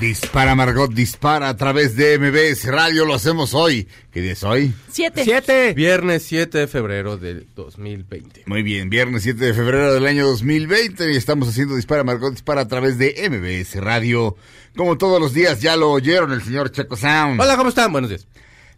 Dispara 0.00 0.54
Margot, 0.54 0.90
dispara 0.90 1.50
a 1.50 1.56
través 1.58 1.94
de 1.94 2.18
MBS 2.18 2.64
Radio, 2.72 3.04
lo 3.04 3.12
hacemos 3.12 3.52
hoy. 3.52 3.86
¿Qué 4.10 4.22
día 4.22 4.32
es 4.32 4.42
hoy? 4.42 4.72
Siete. 4.90 5.24
Siete. 5.24 5.74
Viernes 5.74 6.22
7 6.22 6.56
de 6.56 6.66
febrero 6.68 7.18
del 7.18 7.46
2020. 7.54 8.44
Muy 8.46 8.62
bien, 8.62 8.88
viernes 8.88 9.24
7 9.24 9.44
de 9.44 9.52
febrero 9.52 9.92
del 9.92 10.06
año 10.06 10.26
2020 10.26 11.12
y 11.12 11.16
estamos 11.16 11.50
haciendo 11.50 11.76
Dispara 11.76 12.02
Margot, 12.02 12.30
dispara 12.32 12.62
a 12.62 12.66
través 12.66 12.96
de 12.96 13.14
MBS 13.28 13.78
Radio. 13.78 14.36
Como 14.74 14.96
todos 14.96 15.20
los 15.20 15.34
días 15.34 15.60
ya 15.60 15.76
lo 15.76 15.90
oyeron 15.90 16.32
el 16.32 16.42
señor 16.42 16.72
Checo 16.72 16.96
Sound. 16.96 17.38
Hola, 17.38 17.58
¿cómo 17.58 17.68
están? 17.68 17.92
Buenos 17.92 18.08
días. 18.08 18.26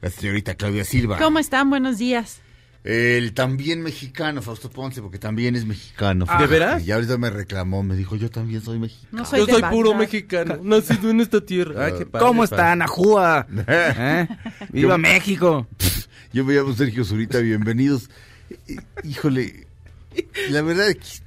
La 0.01 0.11
señorita 0.11 0.57
Claudia 0.57 0.85
Silva. 0.85 1.19
¿Cómo 1.19 1.39
están? 1.39 1.71
Buenos 1.71 1.99
días. 1.99 2.41
El 2.85 3.33
también 3.33 3.81
mexicano, 3.81 4.43
Fausto 4.43 4.69
Ponce, 4.69 5.01
porque 5.01 5.19
también 5.19 5.55
es 5.55 5.65
mexicano. 5.65 6.27
¿De 6.39 6.47
veras? 6.49 6.85
Y 6.85 6.91
ahorita 6.91 7.17
me 7.17 7.31
reclamó, 7.31 7.85
me 7.85 7.95
dijo, 7.95 8.17
yo 8.17 8.29
también 8.29 8.61
soy 8.61 8.81
mexicano. 8.81 9.09
No 9.13 9.25
soy 9.25 9.41
Yo 9.41 9.47
soy 9.47 9.63
puro 9.63 9.91
Bagdad. 9.91 10.01
mexicano, 10.01 10.59
nacido 10.63 11.11
en 11.11 11.21
esta 11.21 11.41
tierra. 11.41 11.87
Ay, 11.87 11.93
qué 11.99 12.07
padre, 12.07 12.27
¿Cómo 12.27 12.43
padre. 12.43 12.57
están, 12.57 12.83
Ajúa? 12.83 13.47
¿Eh? 13.69 14.27
¡Viva 14.71 14.99
México! 14.99 15.69
Yo 16.33 16.45
me 16.45 16.55
llamo 16.55 16.75
Sergio 16.75 17.05
Zurita, 17.05 17.39
bienvenidos. 17.39 18.11
Eh, 18.67 18.77
Híjole, 19.05 19.67
la 20.51 20.63
verdad 20.63 20.91
es 20.91 20.97
que 20.97 21.23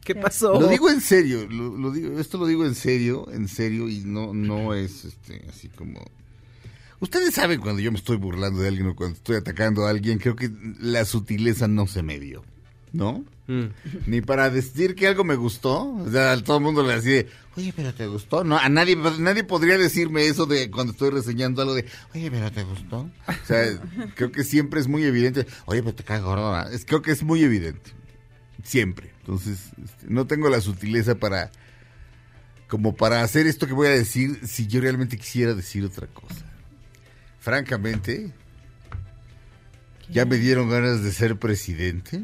¿Qué 0.00 0.14
pasó? 0.14 0.60
Lo 0.60 0.68
digo 0.68 0.88
en 0.90 1.00
serio, 1.00 1.46
lo, 1.48 1.76
lo 1.76 1.90
digo, 1.90 2.18
esto 2.20 2.36
lo 2.38 2.46
digo 2.46 2.64
en 2.66 2.74
serio, 2.74 3.26
en 3.32 3.48
serio, 3.48 3.88
y 3.88 4.00
no, 4.04 4.32
no 4.34 4.74
es 4.74 5.04
este, 5.06 5.44
así 5.48 5.68
como... 5.68 6.00
Ustedes 7.00 7.34
saben 7.34 7.60
cuando 7.60 7.80
yo 7.80 7.92
me 7.92 7.98
estoy 7.98 8.16
burlando 8.16 8.60
de 8.60 8.68
alguien 8.68 8.88
o 8.88 8.96
cuando 8.96 9.16
estoy 9.16 9.36
atacando 9.36 9.86
a 9.86 9.90
alguien, 9.90 10.18
creo 10.18 10.36
que 10.36 10.50
la 10.80 11.04
sutileza 11.04 11.68
no 11.68 11.86
se 11.86 12.02
me 12.02 12.18
dio, 12.18 12.44
¿no? 12.92 13.24
Mm. 13.46 13.64
Ni 14.06 14.22
para 14.22 14.48
decir 14.48 14.94
que 14.94 15.06
algo 15.06 15.22
me 15.22 15.34
gustó, 15.34 15.92
o 15.92 16.10
sea, 16.10 16.32
a 16.32 16.42
todo 16.42 16.56
el 16.56 16.62
mundo 16.62 16.82
le 16.82 16.94
decía, 16.94 17.26
oye, 17.56 17.74
pero 17.76 17.92
te 17.92 18.06
gustó, 18.06 18.42
no, 18.42 18.56
a 18.56 18.68
nadie, 18.70 18.96
nadie 18.96 19.44
podría 19.44 19.76
decirme 19.76 20.26
eso 20.26 20.46
de 20.46 20.70
cuando 20.70 20.92
estoy 20.92 21.10
reseñando 21.10 21.60
algo 21.60 21.74
de, 21.74 21.84
oye, 22.14 22.30
pero 22.30 22.50
te 22.50 22.62
gustó. 22.64 23.10
O 23.28 23.46
sea, 23.46 23.78
creo 24.14 24.32
que 24.32 24.44
siempre 24.44 24.80
es 24.80 24.88
muy 24.88 25.04
evidente, 25.04 25.46
oye, 25.66 25.82
pero 25.82 25.94
te 25.94 26.20
gordo, 26.20 26.52
¿verdad? 26.52 26.72
es, 26.72 26.86
creo 26.86 27.02
que 27.02 27.10
es 27.10 27.22
muy 27.22 27.42
evidente, 27.42 27.90
siempre. 28.62 29.12
Entonces, 29.20 29.58
este, 29.82 30.06
no 30.08 30.26
tengo 30.26 30.48
la 30.48 30.62
sutileza 30.62 31.16
para, 31.16 31.50
como 32.66 32.94
para 32.94 33.22
hacer 33.22 33.46
esto 33.46 33.66
que 33.66 33.74
voy 33.74 33.88
a 33.88 33.90
decir 33.90 34.40
si 34.46 34.66
yo 34.66 34.80
realmente 34.80 35.18
quisiera 35.18 35.54
decir 35.54 35.84
otra 35.84 36.06
cosa. 36.06 36.53
Francamente, 37.44 38.30
ya 40.08 40.24
me 40.24 40.36
dieron 40.36 40.70
ganas 40.70 41.04
de 41.04 41.12
ser 41.12 41.36
presidente. 41.36 42.22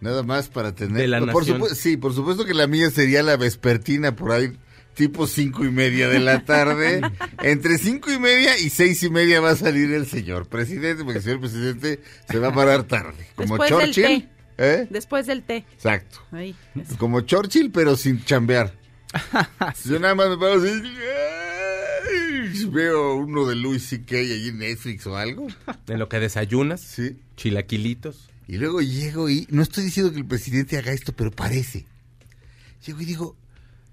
Nada 0.00 0.22
más 0.22 0.48
para 0.48 0.76
tener... 0.76 0.98
De 0.98 1.08
la 1.08 1.18
por 1.18 1.42
nación. 1.42 1.56
supuesto, 1.56 1.74
sí, 1.74 1.96
por 1.96 2.14
supuesto 2.14 2.44
que 2.44 2.54
la 2.54 2.68
mía 2.68 2.88
sería 2.90 3.24
la 3.24 3.36
vespertina 3.36 4.14
por 4.14 4.30
ahí, 4.30 4.56
tipo 4.94 5.26
cinco 5.26 5.64
y 5.64 5.70
media 5.70 6.08
de 6.08 6.20
la 6.20 6.44
tarde. 6.44 7.00
Entre 7.42 7.78
cinco 7.78 8.12
y 8.12 8.18
media 8.20 8.56
y 8.60 8.70
seis 8.70 9.02
y 9.02 9.10
media 9.10 9.40
va 9.40 9.50
a 9.50 9.56
salir 9.56 9.92
el 9.92 10.06
señor 10.06 10.46
presidente, 10.46 11.02
porque 11.02 11.18
el 11.18 11.24
señor 11.24 11.40
presidente 11.40 12.00
se 12.30 12.38
va 12.38 12.50
a 12.50 12.54
parar 12.54 12.84
tarde. 12.84 13.26
Como 13.34 13.58
Después 13.58 13.76
del 13.76 13.92
Churchill. 13.92 14.22
té. 14.22 14.28
¿Eh? 14.56 14.86
Después 14.88 15.26
del 15.26 15.42
té. 15.42 15.64
Exacto. 15.72 16.20
Como 16.96 17.22
Churchill, 17.22 17.72
pero 17.72 17.96
sin 17.96 18.24
chambear. 18.24 18.72
Yo 19.84 19.98
nada 19.98 20.14
más 20.14 20.28
me 20.28 20.38
paro 20.38 20.62
así. 20.62 20.80
Veo 22.70 23.16
uno 23.16 23.46
de 23.46 23.54
Louis 23.56 23.82
C.K. 23.82 24.16
allí 24.16 24.48
en 24.48 24.58
Netflix 24.58 25.06
o 25.06 25.16
algo. 25.16 25.46
En 25.86 25.98
lo 25.98 26.08
que 26.08 26.18
desayunas, 26.20 26.80
Sí. 26.80 27.16
chilaquilitos. 27.36 28.28
Y 28.46 28.56
luego 28.58 28.80
llego 28.82 29.30
y 29.30 29.46
no 29.50 29.62
estoy 29.62 29.84
diciendo 29.84 30.12
que 30.12 30.18
el 30.18 30.26
presidente 30.26 30.76
haga 30.76 30.92
esto, 30.92 31.12
pero 31.14 31.30
parece. 31.30 31.86
Llego 32.86 33.00
y 33.00 33.04
digo 33.06 33.36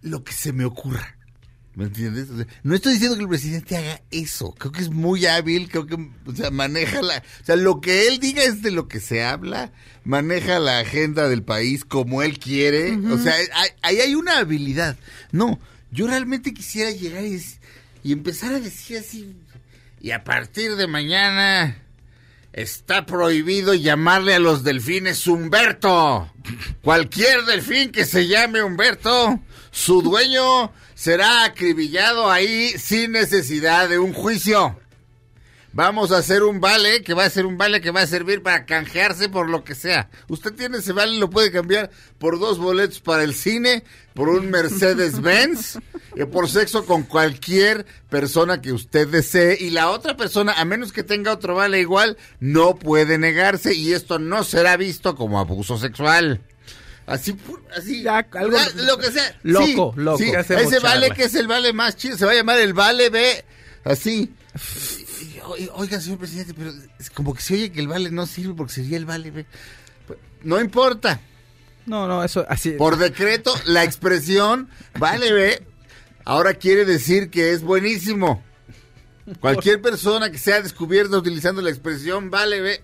lo 0.01 0.23
que 0.23 0.33
se 0.33 0.51
me 0.51 0.65
ocurra. 0.65 1.17
¿Me 1.73 1.85
entiendes? 1.85 2.29
O 2.29 2.35
sea, 2.35 2.45
no 2.63 2.75
estoy 2.75 2.93
diciendo 2.93 3.15
que 3.15 3.23
el 3.23 3.29
presidente 3.29 3.77
haga 3.77 4.01
eso. 4.11 4.51
Creo 4.57 4.73
que 4.73 4.81
es 4.81 4.89
muy 4.89 5.25
hábil, 5.25 5.69
creo 5.69 5.85
que 5.87 5.95
o 6.25 6.35
sea, 6.35 6.51
maneja 6.51 7.01
la... 7.01 7.19
O 7.41 7.45
sea, 7.45 7.55
lo 7.55 7.79
que 7.79 8.07
él 8.09 8.19
diga 8.19 8.43
es 8.43 8.61
de 8.61 8.71
lo 8.71 8.89
que 8.89 8.99
se 8.99 9.23
habla, 9.23 9.71
maneja 10.03 10.59
la 10.59 10.79
agenda 10.79 11.29
del 11.29 11.43
país 11.43 11.85
como 11.85 12.23
él 12.23 12.39
quiere. 12.39 12.97
O 12.97 13.17
sea, 13.17 13.33
hay- 13.33 13.69
ahí 13.83 13.99
hay 14.01 14.15
una 14.15 14.39
habilidad. 14.39 14.97
No, 15.31 15.61
yo 15.91 16.07
realmente 16.07 16.53
quisiera 16.53 16.91
llegar 16.91 17.23
y, 17.23 17.35
dec- 17.37 17.59
y 18.03 18.13
empezar 18.13 18.53
a 18.53 18.59
decir 18.59 18.97
así... 18.97 19.35
Y 19.99 20.11
a 20.11 20.23
partir 20.23 20.75
de 20.75 20.87
mañana... 20.87 21.77
Está 22.53 23.05
prohibido 23.05 23.73
llamarle 23.73 24.33
a 24.33 24.39
los 24.39 24.63
delfines 24.63 25.25
Humberto. 25.25 26.29
Cualquier 26.81 27.45
delfín 27.45 27.93
que 27.93 28.03
se 28.03 28.27
llame 28.27 28.61
Humberto, 28.61 29.39
su 29.71 30.01
dueño 30.01 30.73
será 30.93 31.45
acribillado 31.45 32.29
ahí 32.29 32.73
sin 32.77 33.13
necesidad 33.13 33.87
de 33.87 33.99
un 33.99 34.11
juicio. 34.11 34.77
Vamos 35.73 36.11
a 36.11 36.17
hacer 36.17 36.43
un 36.43 36.59
vale 36.59 37.01
que 37.01 37.13
va 37.13 37.23
a 37.23 37.29
ser 37.29 37.45
un 37.45 37.57
vale 37.57 37.79
que 37.79 37.91
va 37.91 38.01
a 38.01 38.07
servir 38.07 38.43
para 38.43 38.65
canjearse 38.65 39.29
por 39.29 39.49
lo 39.49 39.63
que 39.63 39.73
sea. 39.73 40.09
Usted 40.27 40.51
tiene 40.53 40.79
ese 40.79 40.91
vale 40.91 41.13
y 41.15 41.19
lo 41.19 41.29
puede 41.29 41.49
cambiar 41.49 41.89
por 42.19 42.39
dos 42.39 42.57
boletos 42.59 42.99
para 42.99 43.23
el 43.23 43.33
cine, 43.33 43.85
por 44.13 44.27
un 44.27 44.49
Mercedes 44.49 45.21
Benz, 45.21 45.77
y 46.15 46.25
por 46.31 46.49
sexo 46.49 46.85
con 46.85 47.03
cualquier 47.03 47.85
persona 48.09 48.61
que 48.61 48.73
usted 48.73 49.07
desee. 49.07 49.57
Y 49.61 49.69
la 49.69 49.89
otra 49.91 50.17
persona, 50.17 50.51
a 50.53 50.65
menos 50.65 50.91
que 50.91 51.03
tenga 51.03 51.31
otro 51.31 51.55
vale 51.55 51.79
igual, 51.79 52.17
no 52.41 52.75
puede 52.75 53.17
negarse 53.17 53.73
y 53.73 53.93
esto 53.93 54.19
no 54.19 54.43
será 54.43 54.75
visto 54.75 55.15
como 55.15 55.39
abuso 55.39 55.77
sexual. 55.77 56.41
Así, 57.05 57.35
así, 57.77 58.03
Ya, 58.03 58.27
algo- 58.33 58.57
Ah, 58.57 58.67
lo 58.75 58.97
que 58.97 59.09
sea. 59.11 59.39
Loco, 59.43 59.93
Sí, 59.95 60.01
loco. 60.01 60.17
sí, 60.17 60.31
¿Qué 60.31 60.37
hacemos, 60.37 60.63
ese 60.63 60.79
vale 60.79 61.07
charla? 61.07 61.15
que 61.15 61.23
es 61.23 61.35
el 61.35 61.47
vale 61.47 61.71
más 61.71 61.95
chido, 61.95 62.17
se 62.17 62.25
va 62.25 62.31
a 62.33 62.35
llamar 62.35 62.59
el 62.59 62.73
vale 62.73 63.09
B, 63.09 63.45
así. 63.85 64.33
Oiga, 65.73 65.99
señor 65.99 66.19
presidente, 66.19 66.53
pero 66.55 66.71
es 66.99 67.09
como 67.09 67.33
que 67.33 67.41
se 67.41 67.53
oye 67.55 67.71
que 67.71 67.79
el 67.79 67.87
vale 67.87 68.11
no 68.11 68.25
sirve 68.25 68.53
porque 68.53 68.73
sería 68.73 68.97
el 68.97 69.05
vale 69.05 69.31
B. 69.31 69.45
No 70.43 70.59
importa. 70.59 71.19
No, 71.85 72.07
no, 72.07 72.23
eso 72.23 72.45
así. 72.47 72.71
Por 72.71 72.97
decreto, 72.97 73.53
la 73.65 73.83
expresión 73.83 74.69
vale 74.99 75.31
B 75.33 75.63
ahora 76.25 76.53
quiere 76.53 76.85
decir 76.85 77.29
que 77.29 77.51
es 77.51 77.63
buenísimo. 77.63 78.43
Cualquier 79.39 79.81
persona 79.81 80.31
que 80.31 80.37
sea 80.37 80.61
descubierta 80.61 81.17
utilizando 81.17 81.61
la 81.61 81.69
expresión 81.69 82.29
vale 82.29 82.61
B. 82.61 82.81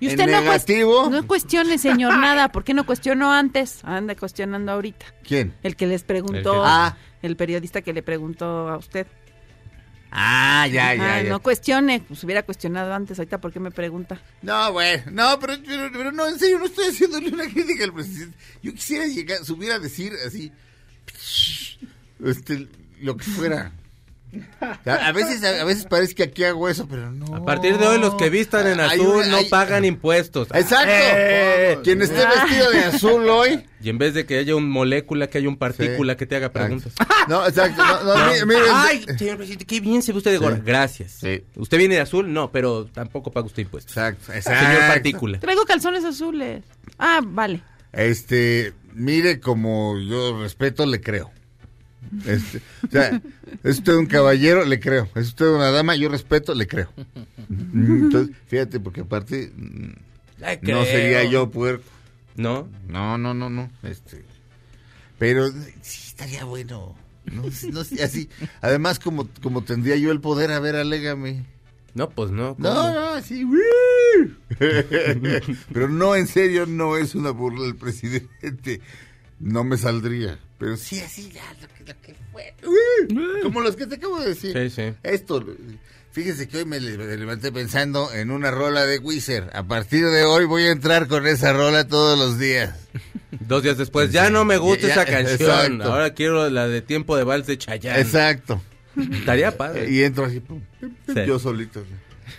Y 0.00 0.06
En 0.06 0.10
usted 0.12 0.26
no, 0.32 0.40
negativo. 0.40 1.10
no 1.10 1.26
cuestione, 1.28 1.78
señor, 1.78 2.16
nada. 2.18 2.50
¿Por 2.50 2.64
qué 2.64 2.74
no 2.74 2.84
cuestionó 2.84 3.30
antes? 3.32 3.80
Anda 3.84 4.16
cuestionando 4.16 4.72
ahorita. 4.72 5.06
¿Quién? 5.22 5.54
El 5.62 5.76
que 5.76 5.86
les 5.86 6.02
preguntó, 6.02 6.36
El 6.36 6.42
que- 6.44 6.50
Ah. 6.64 6.96
el 7.22 7.36
periodista 7.36 7.82
que 7.82 7.92
le 7.92 8.02
preguntó 8.02 8.68
a 8.68 8.76
usted. 8.78 9.06
Ah, 10.14 10.68
ya, 10.70 10.94
ya, 10.94 11.14
Ay, 11.14 11.24
ya. 11.24 11.30
no 11.30 11.40
cuestione, 11.40 12.04
pues 12.06 12.22
hubiera 12.22 12.42
cuestionado 12.42 12.92
antes, 12.92 13.18
ahorita 13.18 13.40
¿por 13.40 13.50
qué 13.50 13.60
me 13.60 13.70
pregunta? 13.70 14.20
No, 14.42 14.70
bueno, 14.70 15.04
no, 15.10 15.38
pero, 15.40 15.54
pero, 15.66 15.90
pero 15.90 16.12
no, 16.12 16.28
en 16.28 16.38
serio, 16.38 16.58
no 16.58 16.66
estoy 16.66 16.88
haciéndole 16.88 17.28
una 17.30 17.44
crítica 17.48 17.84
al 17.84 17.94
presidente. 17.94 18.36
Yo 18.62 18.74
quisiera 18.74 19.06
llegar, 19.06 19.42
subir 19.42 19.72
a 19.72 19.78
decir 19.78 20.12
así, 20.26 20.52
este, 22.22 22.68
lo 23.00 23.16
que 23.16 23.24
fuera. 23.24 23.72
A, 24.86 25.12
veces, 25.12 25.44
a, 25.44 25.64
veces 25.64 25.84
parece 25.84 26.14
que 26.14 26.22
aquí 26.22 26.44
hago 26.44 26.68
eso, 26.68 26.86
pero 26.88 27.10
no. 27.12 27.36
A 27.36 27.44
partir 27.44 27.76
de 27.78 27.86
hoy, 27.86 27.98
los 27.98 28.14
que 28.14 28.30
vistan 28.30 28.66
en 28.66 28.80
Hay 28.80 28.98
azul 28.98 29.16
una- 29.16 29.26
no 29.26 29.36
hay- 29.36 29.48
pagan 29.48 29.84
impuestos. 29.84 30.48
Exacto. 30.54 30.88
Eh. 30.90 31.78
Quien 31.84 32.00
esté 32.02 32.24
vestido 32.26 32.70
de 32.70 32.78
azul 32.84 33.28
hoy. 33.28 33.64
Y 33.82 33.88
en 33.90 33.98
vez 33.98 34.14
de 34.14 34.24
que 34.24 34.38
haya 34.38 34.54
un 34.56 34.68
molécula, 34.70 35.26
que 35.28 35.38
haya 35.38 35.48
un 35.48 35.56
partícula 35.56 36.14
Sí. 36.14 36.16
que 36.16 36.26
te 36.26 36.36
haga 36.36 36.50
preguntas. 36.52 36.92
No, 37.28 37.46
exacto. 37.46 37.82
No, 37.84 38.02
no, 38.04 38.32
mi- 38.32 38.46
miren. 38.54 38.70
Ay, 38.72 39.04
señor 39.18 39.36
presidente, 39.36 39.66
qué 39.66 39.80
bien 39.80 40.02
se 40.02 40.12
ve 40.12 40.18
usted 40.18 40.30
de 40.32 40.38
Sí. 40.38 40.42
gorra. 40.44 40.60
Gracias. 40.64 41.12
Sí. 41.20 41.44
¿Usted 41.56 41.78
viene 41.78 41.96
de 41.96 42.00
azul? 42.00 42.32
No, 42.32 42.50
pero 42.50 42.86
tampoco 42.86 43.30
paga 43.30 43.46
usted 43.46 43.62
impuestos. 43.62 43.92
Exacto, 43.96 44.32
exacto. 44.32 44.66
Señor 44.66 44.86
partícula. 44.88 45.40
Traigo 45.40 45.64
calzones 45.64 46.04
azules. 46.04 46.62
Ah, 46.98 47.20
vale. 47.22 47.62
Este, 47.92 48.72
mire, 48.94 49.40
como 49.40 49.98
yo 49.98 50.40
respeto, 50.40 50.86
le 50.86 51.00
creo. 51.00 51.30
Este, 52.26 52.60
o 52.86 52.90
sea, 52.90 53.22
es 53.62 53.78
usted 53.78 53.94
un 53.94 54.06
caballero, 54.06 54.64
le 54.64 54.80
creo. 54.80 55.08
Es 55.14 55.28
usted 55.28 55.46
una 55.46 55.70
dama, 55.70 55.96
yo 55.96 56.08
respeto, 56.08 56.54
le 56.54 56.66
creo. 56.66 56.88
Entonces, 57.48 58.36
fíjate, 58.46 58.80
porque 58.80 59.02
aparte 59.02 59.52
mm, 59.56 59.92
no 60.62 60.84
sería 60.84 61.24
yo 61.24 61.50
puerco. 61.50 61.84
¿No? 62.36 62.68
No, 62.88 63.18
no, 63.18 63.34
no, 63.34 63.50
no. 63.50 63.70
Este, 63.82 64.24
pero 65.18 65.50
sí 65.82 66.08
estaría 66.08 66.44
bueno. 66.44 66.94
No, 67.26 67.42
no 67.42 67.80
así. 67.80 68.28
Además, 68.60 68.98
como, 68.98 69.28
como 69.42 69.62
tendría 69.62 69.96
yo 69.96 70.10
el 70.10 70.20
poder, 70.20 70.50
a 70.50 70.60
ver, 70.60 70.76
alégame. 70.76 71.44
No, 71.94 72.10
pues 72.10 72.30
no. 72.30 72.56
No, 72.58 72.92
no, 72.92 73.08
así. 73.10 73.46
Pero 75.72 75.88
no, 75.88 76.16
en 76.16 76.26
serio, 76.26 76.66
no 76.66 76.96
es 76.96 77.14
una 77.14 77.30
burla 77.30 77.62
del 77.64 77.76
presidente. 77.76 78.80
No 79.42 79.64
me 79.64 79.76
saldría. 79.76 80.38
Pero 80.58 80.76
sí, 80.76 81.00
así, 81.00 81.30
ya, 81.32 81.42
lo 81.60 81.68
que, 81.74 81.92
lo 81.92 82.00
que 82.00 82.14
fue. 82.32 82.54
Como 83.42 83.60
los 83.60 83.76
que 83.76 83.86
te 83.86 83.96
acabo 83.96 84.20
de 84.20 84.28
decir. 84.28 84.56
Sí, 84.56 84.70
sí. 84.70 84.94
Esto, 85.02 85.44
fíjese 86.12 86.46
que 86.48 86.58
hoy 86.58 86.64
me 86.64 86.78
le- 86.80 86.96
me 86.96 87.16
levanté 87.16 87.50
pensando 87.50 88.12
en 88.12 88.30
una 88.30 88.50
rola 88.52 88.86
de 88.86 88.98
Wizard. 88.98 89.50
A 89.54 89.64
partir 89.64 90.06
de 90.06 90.22
hoy 90.24 90.44
voy 90.44 90.62
a 90.62 90.70
entrar 90.70 91.08
con 91.08 91.26
esa 91.26 91.52
rola 91.52 91.86
todos 91.88 92.18
los 92.18 92.38
días. 92.38 92.74
Dos 93.48 93.62
días 93.64 93.76
después, 93.78 94.12
ya 94.12 94.30
no 94.30 94.44
me 94.44 94.58
gusta 94.58 94.86
Ya- 94.86 94.92
esa 94.92 95.04
ya, 95.06 95.10
canción. 95.10 95.50
exacto. 95.50 95.92
Ahora 95.92 96.14
quiero 96.14 96.48
la 96.48 96.68
de 96.68 96.80
Tiempo 96.82 97.16
de 97.16 97.24
Vals 97.24 97.46
de 97.48 97.58
Chayanne. 97.58 98.00
Exacto. 98.00 98.62
Estaría 99.12 99.56
padre. 99.56 99.90
Y 99.90 100.02
entro 100.04 100.26
así, 100.26 100.38
pum, 100.40 100.60
pum, 100.80 100.90
pum, 101.06 101.14
Sí. 101.16 101.22
yo 101.26 101.38
solito. 101.38 101.82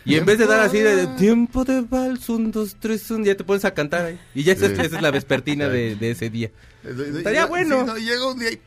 Y 0.05 0.15
en 0.15 0.25
vez 0.25 0.37
de 0.37 0.45
dar 0.45 0.59
así 0.61 0.79
de, 0.79 1.07
Tiempo 1.17 1.65
de 1.65 1.81
Vals, 1.81 2.29
un, 2.29 2.51
dos, 2.51 2.77
tres, 2.79 3.09
un, 3.11 3.25
ya 3.25 3.35
te 3.35 3.43
pones 3.43 3.65
a 3.65 3.73
cantar 3.73 4.05
ahí. 4.05 4.19
Y 4.35 4.43
ya 4.43 4.55
Sí. 4.55 4.65
esa 4.65 4.83
es 4.83 4.91
la 5.01 5.11
vespertina 5.11 5.67
de, 5.67 5.95
de 5.95 6.11
ese 6.11 6.29
día. 6.29 6.51
Estaría 6.83 7.45
bueno. 7.45 7.83
no, 7.83 7.97
llega 7.97 8.27
un 8.27 8.39
día 8.39 8.51
y... 8.51 8.61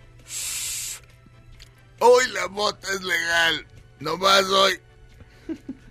Hoy 1.98 2.24
la 2.32 2.48
mota 2.48 2.88
es 2.92 3.02
legal. 3.02 3.66
No 4.00 4.16
más 4.18 4.44
hoy. 4.44 4.74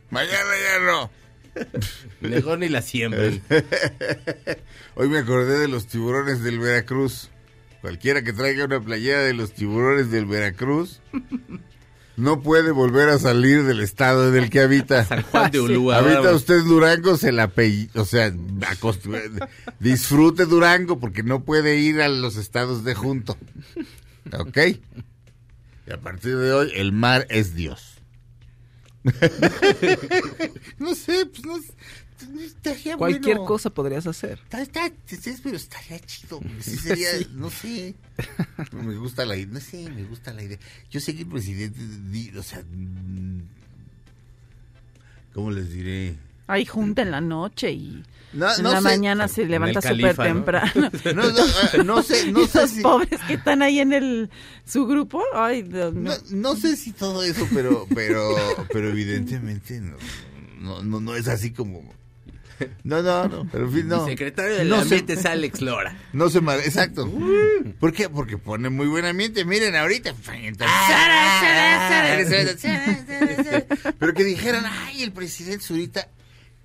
Mañana 0.09 0.51
ya 0.63 0.79
no. 0.79 1.11
Mejor 2.21 2.59
ni 2.59 2.69
la 2.69 2.81
siembren. 2.81 3.41
Hoy 4.95 5.09
me 5.09 5.19
acordé 5.19 5.57
de 5.57 5.67
los 5.67 5.87
tiburones 5.87 6.43
del 6.43 6.59
Veracruz. 6.59 7.29
Cualquiera 7.81 8.23
que 8.23 8.33
traiga 8.33 8.65
una 8.65 8.81
playera 8.81 9.21
de 9.21 9.33
los 9.33 9.53
tiburones 9.53 10.11
del 10.11 10.25
Veracruz 10.25 11.01
no 12.17 12.41
puede 12.41 12.71
volver 12.71 13.09
a 13.09 13.19
salir 13.19 13.63
del 13.63 13.81
estado 13.81 14.29
en 14.29 14.41
el 14.41 14.49
que 14.49 14.61
habita. 14.61 15.05
San 15.07 15.23
Juan 15.23 15.51
de 15.51 15.59
Ulúa. 15.59 15.97
Habita 15.99 16.33
usted 16.33 16.63
Durango, 16.63 17.17
se 17.17 17.31
la 17.31 17.49
pe... 17.49 17.89
o 17.95 18.05
sea, 18.05 18.33
disfrute 19.79 20.45
Durango 20.45 20.99
porque 20.99 21.23
no 21.23 21.43
puede 21.43 21.77
ir 21.77 22.01
a 22.01 22.09
los 22.09 22.37
estados 22.37 22.83
de 22.83 22.95
junto. 22.95 23.37
¿Ok? 24.37 24.57
Y 25.87 25.93
a 25.93 25.97
partir 25.99 26.37
de 26.37 26.51
hoy, 26.53 26.71
el 26.75 26.91
mar 26.91 27.27
es 27.29 27.53
Dios. 27.53 27.95
no 30.79 30.95
sé, 30.95 31.27
pues 31.27 31.45
no 31.45 31.57
sé, 31.57 31.73
estaría 32.43 32.97
Cualquier 32.97 33.37
bueno. 33.37 33.45
cosa 33.47 33.69
podrías 33.69 34.07
hacer. 34.07 34.39
Está, 34.51 34.91
pero 35.43 35.55
estaría 35.57 35.99
chido. 35.99 36.39
porque 36.39 36.61
Sí 36.63 36.77
sería, 36.77 37.09
no 37.33 37.49
sé. 37.49 37.95
Me 38.71 38.95
gusta 38.95 39.25
la 39.25 39.35
idea. 39.35 39.53
No 39.53 39.59
sé, 39.59 39.89
me 39.89 40.03
gusta 40.03 40.33
la 40.33 40.43
idea. 40.43 40.57
Yo 40.89 40.99
sé 40.99 41.15
que 41.15 41.21
el 41.23 41.27
presidente, 41.27 41.79
o 42.37 42.43
sea, 42.43 42.59
mm, 42.63 43.41
¿cómo 45.33 45.51
les 45.51 45.71
diré? 45.71 46.15
Hay 46.47 46.65
junta 46.65 47.01
en 47.01 47.09
la 47.11 47.21
noche 47.21 47.71
y 47.71 48.03
No, 48.33 48.55
en 48.55 48.63
no 48.63 48.71
la 48.71 48.77
sé. 48.77 48.83
mañana 48.83 49.27
se 49.27 49.45
levanta 49.45 49.81
súper 49.81 50.15
temprano. 50.15 50.71
No, 51.15 51.31
no, 51.31 51.41
ah, 51.41 51.83
no 51.83 52.03
sé, 52.03 52.31
no 52.31 52.45
sé 52.47 52.67
si, 52.67 52.81
pobres 52.81 53.19
que 53.27 53.33
están 53.33 53.61
ahí 53.63 53.79
en 53.79 53.93
el 53.93 54.29
su 54.65 54.85
grupo, 54.85 55.23
ay, 55.33 55.63
Dios 55.63 55.93
mío. 55.93 56.13
no, 56.29 56.37
no 56.37 56.55
sé 56.55 56.75
si 56.75 56.91
todo 56.91 57.23
eso, 57.23 57.47
pero, 57.53 57.87
pero, 57.95 58.35
pero 58.71 58.89
evidentemente 58.89 59.79
no, 59.81 59.95
no, 60.59 60.83
no, 60.83 60.99
no 61.01 61.15
es 61.15 61.27
así 61.27 61.51
como. 61.51 61.81
No, 62.83 63.01
no, 63.01 63.27
no, 63.27 63.47
pero 63.51 63.65
en 63.65 63.73
fin, 63.73 63.87
no. 63.87 64.03
Mi 64.05 64.11
secretario 64.11 64.55
del 64.55 64.69
No 64.69 64.77
ambiente 64.77 65.13
es 65.13 65.25
Alex 65.25 65.61
Lora. 65.61 65.97
No 66.13 66.29
se 66.29 66.39
mal, 66.41 66.59
exacto. 66.59 67.11
¿Por 67.79 67.91
qué? 67.93 68.09
Porque 68.09 68.37
pone 68.37 68.69
muy 68.69 68.87
buen 68.87 69.05
ambiente. 69.05 69.43
Miren, 69.45 69.75
ahorita. 69.75 70.13
Pero 73.99 74.13
que 74.13 74.23
dijeran, 74.23 74.65
ay, 74.65 75.03
el 75.03 75.11
presidente 75.11 75.63
Zurita, 75.65 76.09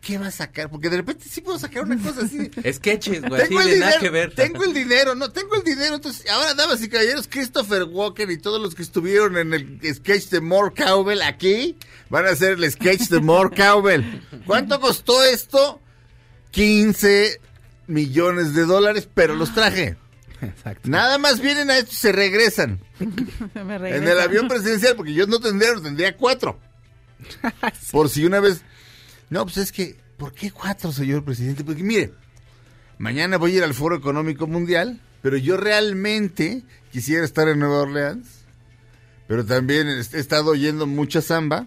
¿qué 0.01 0.19
va 0.19 0.29
a 0.29 0.31
sacar? 0.31 0.71
Porque 0.71 0.89
de 0.91 0.99
repente 0.99 1.25
sí 1.29 1.41
puedo 1.41 1.59
sacar 1.59 1.85
una 1.85 1.99
cosa 2.03 2.23
así. 2.25 2.51
Sketches, 2.73 3.23
güey, 3.23 3.49
Tengo 3.49 3.61
el 3.61 3.71
dinero, 3.75 4.01
que 4.01 4.11
ver. 4.11 4.35
tengo 4.35 4.65
el 4.65 4.73
dinero, 4.75 5.15
no, 5.15 5.31
tengo 5.31 5.55
el 5.57 5.63
dinero. 5.65 5.95
Entonces, 5.97 6.29
ahora, 6.31 6.55
damas 6.55 6.83
y 6.83 6.89
caballeros, 6.89 7.29
Christopher 7.29 7.85
Walker 7.85 8.31
y 8.31 8.39
todos 8.39 8.61
los 8.61 8.75
que 8.75 8.83
estuvieron 8.83 9.37
en 9.37 9.55
el 9.55 9.95
sketch 9.95 10.29
de 10.31 10.41
More 10.41 10.75
Cowbell 10.75 11.23
aquí 11.23 11.77
van 12.09 12.27
a 12.27 12.31
hacer 12.31 12.53
el 12.53 12.71
sketch 12.71 13.09
de 13.09 13.21
More 13.21 13.55
Cowbell. 13.55 14.03
¿Cuánto 14.47 14.81
costó 14.81 15.23
esto? 15.25 15.80
15 16.51 17.41
millones 17.87 18.55
de 18.55 18.65
dólares, 18.65 19.09
pero 19.13 19.35
los 19.35 19.53
traje. 19.55 19.97
Exacto. 20.43 20.89
Nada 20.89 21.19
más 21.19 21.41
vienen 21.41 21.71
a 21.71 21.79
esto 21.79 21.91
y 21.93 21.97
se 21.97 22.13
regresan. 22.13 22.81
Me 23.55 23.61
En 23.61 23.81
regresa. 23.81 24.13
el 24.13 24.21
avión 24.21 24.49
presidencial, 24.49 24.97
porque 24.97 25.13
yo 25.13 25.27
no 25.27 25.39
tendría, 25.41 25.75
tendría 25.83 26.17
cuatro. 26.17 26.59
Por 27.93 28.09
si 28.09 28.25
una 28.25 28.41
vez. 28.41 28.63
No, 29.29 29.45
pues 29.45 29.59
es 29.59 29.71
que, 29.73 29.97
¿por 30.17 30.33
qué 30.33 30.51
cuatro, 30.51 30.91
señor 30.93 31.25
presidente? 31.25 31.63
Porque 31.63 31.83
mire, 31.83 32.13
mañana 32.99 33.37
voy 33.37 33.53
a 33.55 33.57
ir 33.59 33.65
al 33.65 33.75
Foro 33.75 33.95
Económico 33.97 34.47
Mundial, 34.47 35.01
pero 35.23 35.37
yo 35.37 35.57
realmente 35.57 36.63
quisiera 36.91 37.25
estar 37.25 37.47
en 37.49 37.59
Nueva 37.61 37.83
Orleans, 37.83 38.27
pero 39.29 39.45
también 39.45 39.87
he 39.89 40.01
estado 40.01 40.51
oyendo 40.51 40.87
mucha 40.87 41.21
samba. 41.23 41.67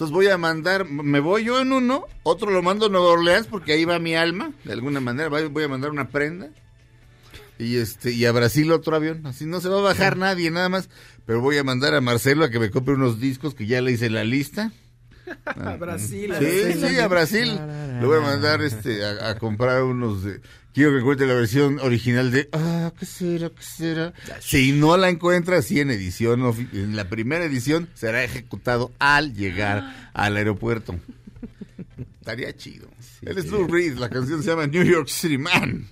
Entonces 0.00 0.14
voy 0.14 0.28
a 0.28 0.38
mandar, 0.38 0.88
me 0.88 1.20
voy 1.20 1.44
yo 1.44 1.60
en 1.60 1.74
uno, 1.74 2.06
otro 2.22 2.50
lo 2.50 2.62
mando 2.62 2.86
a 2.86 2.88
Nueva 2.88 3.08
Orleans 3.08 3.46
porque 3.46 3.74
ahí 3.74 3.84
va 3.84 3.98
mi 3.98 4.14
alma, 4.14 4.50
de 4.64 4.72
alguna 4.72 4.98
manera, 4.98 5.28
voy 5.28 5.62
a 5.62 5.68
mandar 5.68 5.90
una 5.90 6.08
prenda. 6.08 6.48
Y 7.58 7.76
este 7.76 8.10
y 8.10 8.24
a 8.24 8.32
Brasil 8.32 8.72
otro 8.72 8.96
avión, 8.96 9.26
así 9.26 9.44
no 9.44 9.60
se 9.60 9.68
va 9.68 9.80
a 9.80 9.82
bajar 9.82 10.16
nadie 10.16 10.50
nada 10.50 10.70
más, 10.70 10.88
pero 11.26 11.42
voy 11.42 11.58
a 11.58 11.64
mandar 11.64 11.94
a 11.94 12.00
Marcelo 12.00 12.46
a 12.46 12.50
que 12.50 12.58
me 12.58 12.70
compre 12.70 12.94
unos 12.94 13.20
discos 13.20 13.54
que 13.54 13.66
ya 13.66 13.82
le 13.82 13.92
hice 13.92 14.08
la 14.08 14.24
lista. 14.24 14.72
A 15.44 15.76
Brasil. 15.76 16.34
Sí, 16.38 16.72
sí, 16.72 16.98
a 16.98 17.06
Brasil. 17.06 17.60
Le 18.00 18.06
voy 18.06 18.18
a 18.18 18.22
mandar 18.22 18.62
este 18.62 19.04
a, 19.04 19.28
a 19.28 19.38
comprar 19.38 19.84
unos 19.84 20.24
de 20.24 20.40
quiero 20.74 20.92
que 20.92 20.98
encuentre 20.98 21.26
la 21.26 21.34
versión 21.34 21.78
original 21.80 22.30
de 22.30 22.48
ah, 22.52 22.92
¿qué 22.98 23.06
será? 23.06 23.50
¿Qué 23.50 23.62
será? 23.62 24.12
Si 24.40 24.72
no 24.72 24.96
la 24.96 25.08
encuentra, 25.08 25.62
sí 25.62 25.80
en 25.80 25.90
edición 25.90 26.42
en 26.72 26.96
la 26.96 27.08
primera 27.08 27.44
edición 27.44 27.88
será 27.94 28.24
ejecutado 28.24 28.92
al 28.98 29.34
llegar 29.34 30.10
al 30.12 30.36
aeropuerto. 30.36 30.96
Estaría 32.20 32.54
chido. 32.56 32.88
Él 33.22 33.38
es 33.38 33.46
Lou 33.46 33.66
Reed, 33.66 33.98
la 33.98 34.08
canción 34.08 34.42
se 34.42 34.50
llama 34.50 34.66
New 34.66 34.84
York 34.84 35.08
City 35.08 35.38
Man. 35.38 35.88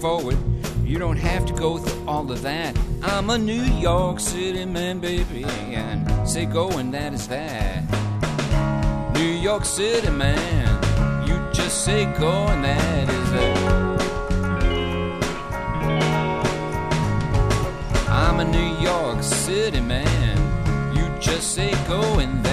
Straightforward. 0.00 0.38
You 0.82 0.98
don't 0.98 1.18
have 1.18 1.44
to 1.44 1.52
go 1.52 1.76
through 1.76 2.08
all 2.08 2.32
of 2.32 2.40
that. 2.42 2.74
I'm 3.02 3.28
a 3.28 3.36
New 3.36 3.62
York 3.62 4.18
City 4.18 4.64
man, 4.64 4.98
baby, 4.98 5.44
and 5.44 6.26
say 6.26 6.46
go 6.46 6.70
and 6.78 6.92
that 6.94 7.12
is 7.12 7.28
that. 7.28 7.84
New 9.14 9.32
York 9.48 9.66
City 9.66 10.08
man, 10.10 10.66
you 11.28 11.36
just 11.52 11.84
say 11.84 12.06
go 12.18 12.30
and 12.30 12.64
that 12.64 13.10
is 13.10 13.30
that. 13.32 14.00
I'm 18.08 18.40
a 18.40 18.44
New 18.44 18.82
York 18.82 19.22
City 19.22 19.80
man. 19.80 20.96
You 20.96 21.04
just 21.20 21.54
say 21.54 21.72
go 21.86 22.00
and 22.20 22.42
that. 22.44 22.49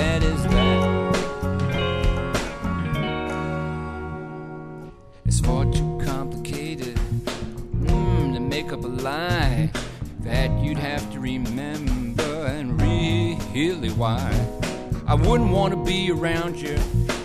Why. 13.97 14.31
I 15.07 15.15
wouldn't 15.15 15.49
want 15.49 15.73
to 15.73 15.83
be 15.83 16.11
around 16.11 16.61
you 16.61 16.77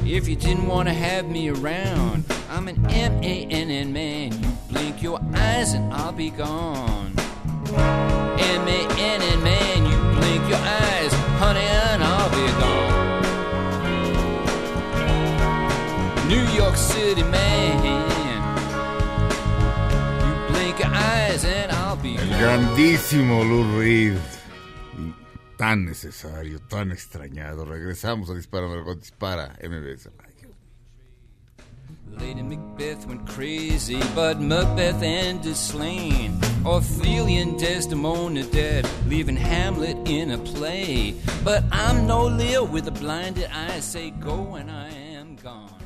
if 0.04 0.26
you 0.26 0.36
didn't 0.36 0.66
want 0.66 0.88
to 0.88 0.94
have 0.94 1.28
me 1.28 1.50
around. 1.50 2.24
I'm 2.48 2.66
an 2.68 2.84
M 2.90 3.22
A 3.22 3.46
N 3.46 3.70
N 3.70 3.92
man. 3.92 4.32
You 4.32 4.48
blink 4.70 5.02
your 5.02 5.20
eyes 5.34 5.74
and 5.74 5.92
I'll 5.92 6.12
be 6.12 6.30
gone. 6.30 7.12
M 7.68 8.68
A 8.68 8.86
N 8.98 9.22
N 9.22 9.42
man. 9.42 9.84
You 9.84 9.98
blink 10.18 10.48
your 10.48 10.58
eyes, 10.58 11.12
honey, 11.38 11.60
and 11.60 12.02
I'll 12.02 12.30
be 12.30 12.46
gone. 12.62 13.02
New 16.28 16.46
York 16.58 16.76
City 16.76 17.22
man. 17.22 17.84
You 20.24 20.34
blink 20.54 20.78
your 20.78 20.88
eyes 20.88 21.44
and 21.44 21.71
El 22.04 22.28
grandísimo 22.38 23.44
Lou 23.44 23.78
Reed. 23.78 24.16
Y 24.98 25.14
tan 25.56 25.84
necesario, 25.84 26.60
tan 26.60 26.90
extrañado. 26.90 27.64
Regresamos 27.64 28.28
a 28.30 28.34
Dispara, 28.34 28.66
Margot 28.66 28.96
Dispara, 28.96 29.56
MBS. 29.62 30.10
Lady 32.18 32.42
Macbeth 32.42 33.06
went 33.06 33.26
crazy, 33.26 33.98
but 34.14 34.38
Macbeth 34.38 35.02
ended 35.02 35.56
slain. 35.56 36.38
Ophelia 36.64 37.40
and 37.40 37.58
Desdemona 37.58 38.42
dead, 38.44 38.86
leaving 39.06 39.36
Hamlet 39.36 39.96
in 40.06 40.32
a 40.32 40.38
play. 40.38 41.14
But 41.42 41.64
I'm 41.72 42.06
no 42.06 42.26
Lear 42.26 42.64
with 42.64 42.86
a 42.88 42.90
blinded 42.90 43.48
eye, 43.50 43.80
say 43.80 44.10
go 44.10 44.56
and 44.56 44.70
I 44.70 44.88
am 44.88 45.36
gone. 45.36 45.82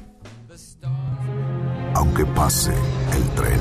The 0.48 0.58
stars. 0.58 1.96
Aunque 1.96 2.26
pase 2.34 2.74
el 3.12 3.22
tren, 3.36 3.60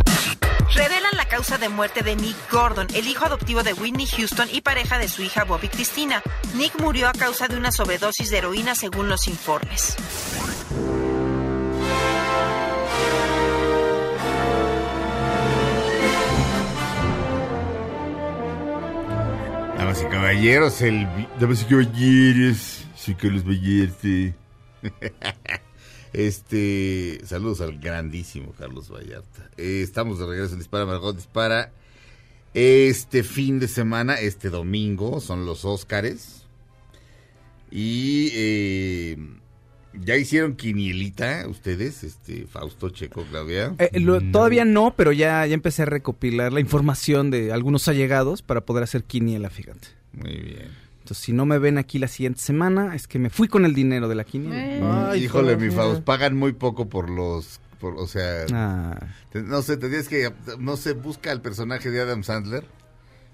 Causa 1.31 1.57
de 1.57 1.69
muerte 1.69 2.03
de 2.03 2.15
Nick 2.17 2.35
Gordon, 2.51 2.87
el 2.93 3.07
hijo 3.07 3.23
adoptivo 3.23 3.63
de 3.63 3.71
Whitney 3.71 4.05
Houston 4.05 4.49
y 4.51 4.59
pareja 4.59 4.99
de 4.99 5.07
su 5.07 5.23
hija 5.23 5.45
Bobby 5.45 5.69
Cristina. 5.69 6.21
Nick 6.55 6.77
murió 6.81 7.07
a 7.07 7.13
causa 7.13 7.47
de 7.47 7.55
una 7.55 7.71
sobredosis 7.71 8.31
de 8.31 8.39
heroína 8.39 8.75
según 8.75 9.07
los 9.07 9.29
informes. 9.29 9.95
Damas 19.77 20.01
y 20.01 20.05
caballeros, 20.07 20.81
el... 20.81 21.07
Damas 21.39 21.61
y 21.61 21.65
caballeros, 21.65 22.83
soy 22.97 23.15
Carlos. 23.15 23.45
Este, 26.13 27.21
saludos 27.25 27.61
al 27.61 27.79
grandísimo 27.79 28.53
Carlos 28.57 28.89
Vallarta. 28.91 29.49
Eh, 29.57 29.81
estamos 29.83 30.19
de 30.19 30.25
regreso 30.27 30.53
en 30.53 30.59
Dispara, 30.59 30.85
Margot 30.85 31.15
Dispara. 31.15 31.71
Este 32.53 33.23
fin 33.23 33.59
de 33.59 33.67
semana, 33.69 34.15
este 34.15 34.49
domingo, 34.49 35.21
son 35.21 35.45
los 35.45 35.63
Óscares. 35.63 36.43
Y 37.71 38.29
eh, 38.33 39.17
ya 39.93 40.17
hicieron 40.17 40.55
quinielita 40.57 41.45
ustedes, 41.47 42.03
este, 42.03 42.45
Fausto, 42.47 42.89
Checo, 42.89 43.23
Claudia. 43.29 43.73
Eh, 43.79 43.99
lo- 44.01 44.19
todavía 44.31 44.65
no, 44.65 44.93
pero 44.97 45.13
ya, 45.13 45.45
ya 45.45 45.53
empecé 45.53 45.83
a 45.83 45.85
recopilar 45.85 46.51
la 46.51 46.59
información 46.59 47.31
de 47.31 47.53
algunos 47.53 47.87
allegados 47.87 48.41
para 48.41 48.61
poder 48.65 48.83
hacer 48.83 49.05
quiniela, 49.05 49.49
fíjate. 49.49 49.87
Muy 50.11 50.35
bien. 50.35 50.90
Entonces, 51.11 51.25
si 51.25 51.33
no 51.33 51.45
me 51.45 51.59
ven 51.59 51.77
aquí 51.77 51.99
la 51.99 52.07
siguiente 52.07 52.39
semana, 52.39 52.95
es 52.95 53.05
que 53.05 53.19
me 53.19 53.29
fui 53.29 53.49
con 53.49 53.65
el 53.65 53.73
dinero 53.75 54.07
de 54.07 54.15
la 54.15 54.23
quiniela. 54.23 54.57
Eh, 54.57 54.81
Ay, 55.11 55.23
Híjole, 55.25 55.57
mi. 55.57 55.69
Faust, 55.69 56.03
pagan 56.03 56.37
muy 56.37 56.53
poco 56.53 56.87
por 56.87 57.09
los, 57.09 57.59
por, 57.81 57.95
o 57.97 58.07
sea, 58.07 58.45
Ah, 58.53 58.97
te- 59.29 59.41
no 59.43 59.61
sé, 59.61 59.75
tendrías 59.75 60.07
que, 60.07 60.31
no 60.57 60.77
sé, 60.77 60.93
busca 60.93 61.31
al 61.33 61.41
personaje 61.41 61.91
de 61.91 61.99
Adam 61.99 62.23
Sandler 62.23 62.63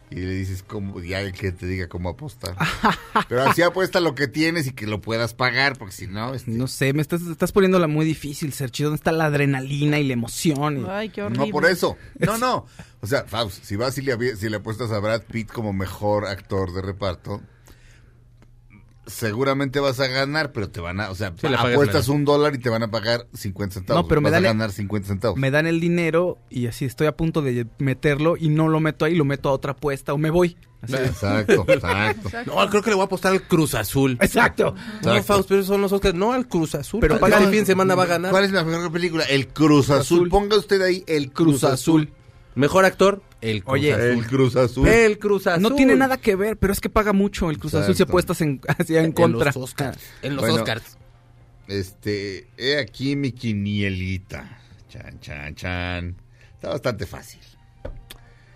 y 0.09 0.15
le 0.15 0.33
dices 0.33 0.63
cómo, 0.65 1.03
ya 1.03 1.21
el 1.21 1.33
que 1.33 1.51
te 1.51 1.67
diga 1.67 1.87
cómo 1.87 2.09
apostar. 2.09 2.55
Pero 3.29 3.43
así 3.43 3.61
apuesta 3.61 3.99
lo 3.99 4.15
que 4.15 4.27
tienes 4.27 4.65
y 4.65 4.71
que 4.71 4.87
lo 4.87 4.99
puedas 4.99 5.35
pagar, 5.35 5.77
porque 5.77 5.93
si 5.93 6.07
no, 6.07 6.33
este, 6.33 6.49
no 6.49 6.65
sé, 6.65 6.93
me 6.93 7.03
estás, 7.03 7.21
estás 7.21 7.51
poniéndola 7.51 7.85
muy 7.85 8.07
difícil, 8.07 8.53
Sergio. 8.53 8.85
¿Dónde 8.87 8.95
está 8.97 9.11
la 9.11 9.25
adrenalina 9.25 9.99
y 9.99 10.07
la 10.07 10.13
emoción? 10.13 10.79
Y- 10.81 10.85
Ay, 10.89 11.09
qué 11.09 11.21
horrible. 11.21 11.45
no 11.45 11.51
por 11.51 11.65
eso. 11.67 11.95
No, 12.17 12.39
no. 12.39 12.65
O 12.99 13.05
sea, 13.05 13.25
Faust, 13.25 13.63
si 13.63 13.75
vas 13.75 13.95
y 13.99 14.01
le, 14.01 14.35
si 14.35 14.49
le 14.49 14.57
apuestas 14.57 14.89
a 14.91 14.97
Brad 14.97 15.21
Pitt 15.31 15.51
como 15.51 15.71
mejor 15.71 16.25
actor 16.25 16.73
de 16.73 16.81
reparto, 16.81 17.43
seguramente 19.07 19.79
vas 19.79 19.99
a 19.99 20.07
ganar, 20.07 20.51
pero 20.51 20.69
te 20.69 20.79
van 20.79 20.99
a, 20.99 21.09
o 21.09 21.15
sea, 21.15 21.33
Sí, 21.37 21.47
le 21.47 21.57
pagas 21.57 21.73
apuestas 21.73 22.07
un 22.09 22.25
dólar 22.25 22.55
y 22.55 22.59
te 22.59 22.69
van 22.69 22.83
a 22.83 22.91
pagar 22.91 23.27
50 23.33 23.73
centavos. 23.73 24.03
No, 24.03 24.07
pero 24.07 24.21
me 24.21 24.25
vas 24.29 24.33
dan 24.33 24.45
a 24.45 24.47
ganar 24.49 24.71
50 24.71 25.07
centavos. 25.07 25.37
Me 25.37 25.51
dan 25.51 25.67
el 25.67 25.79
dinero 25.79 26.37
y 26.49 26.67
así 26.67 26.85
estoy 26.85 27.07
a 27.07 27.15
punto 27.15 27.41
de 27.41 27.67
meterlo 27.79 28.37
y 28.37 28.49
no 28.49 28.67
lo 28.67 28.79
meto 28.79 29.05
ahí, 29.05 29.15
lo 29.15 29.25
meto 29.25 29.49
a 29.49 29.53
otra 29.53 29.71
apuesta 29.71 30.13
o 30.13 30.17
me 30.17 30.29
voy. 30.29 30.57
Así. 30.81 30.93
Exacto, 30.95 31.65
exacto. 31.71 32.29
No, 32.45 32.69
creo 32.69 32.81
que 32.83 32.89
le 32.89 32.95
voy 32.95 33.03
a 33.03 33.05
apostar 33.05 33.31
al 33.31 33.41
Cruz 33.43 33.73
Azul. 33.73 34.17
Exacto. 34.21 34.75
No, 35.03 35.23
Faust, 35.23 35.49
pero 35.49 35.63
son 35.63 35.81
los 35.81 35.91
Oscars. 35.91 36.13
No, 36.15 36.33
al 36.33 36.47
Cruz 36.47 36.75
Azul. 36.75 36.99
Pero 36.99 37.19
paga 37.19 37.39
el 37.39 37.49
fin 37.49 37.59
de 37.61 37.65
semana 37.65 37.95
va 37.95 38.03
a 38.03 38.07
ganar. 38.07 38.31
¿Cuál 38.31 38.43
es 38.43 38.51
la 38.51 38.63
mejor 38.63 38.91
película? 38.91 39.23
El 39.23 39.47
Cruz 39.47 39.89
Azul. 39.89 40.17
Azul. 40.19 40.29
Ponga 40.29 40.57
usted 40.57 40.81
ahí 40.81 41.03
el 41.07 41.31
Cruz, 41.31 41.63
Azul. 41.63 42.11
Mejor 42.55 42.85
actor, 42.85 43.21
el 43.41 43.63
Cruz 43.63 43.73
Oye, 43.73 43.93
Azul. 43.93 44.07
El 44.07 44.27
Cruz 44.27 44.55
Azul. 44.55 44.87
El 44.87 45.19
Cruz 45.19 45.47
Azul. 45.47 45.61
No 45.63 45.75
tiene 45.75 45.95
nada 45.95 46.17
que 46.17 46.35
ver, 46.35 46.57
pero 46.57 46.73
es 46.73 46.79
que 46.79 46.89
paga 46.89 47.13
mucho 47.13 47.49
el 47.49 47.59
Cruz 47.59 47.73
Azul 47.75 47.95
si 47.95 48.03
apuestas 48.03 48.41
en, 48.41 48.61
hacia 48.67 48.99
en 48.99 49.05
en 49.05 49.11
contra. 49.11 49.45
los 49.45 49.57
Oscars. 49.57 49.99
En 50.21 50.35
los 50.35 50.41
Bueno. 50.43 50.55
Oscars. 50.55 50.97
Este, 51.67 52.47
he 52.57 52.77
aquí 52.79 53.15
mi 53.15 53.31
quinielita. 53.33 54.59
Chan, 54.89 55.19
chan, 55.19 55.55
chan. 55.55 56.15
Está 56.55 56.69
bastante 56.69 57.05
fácil. 57.05 57.41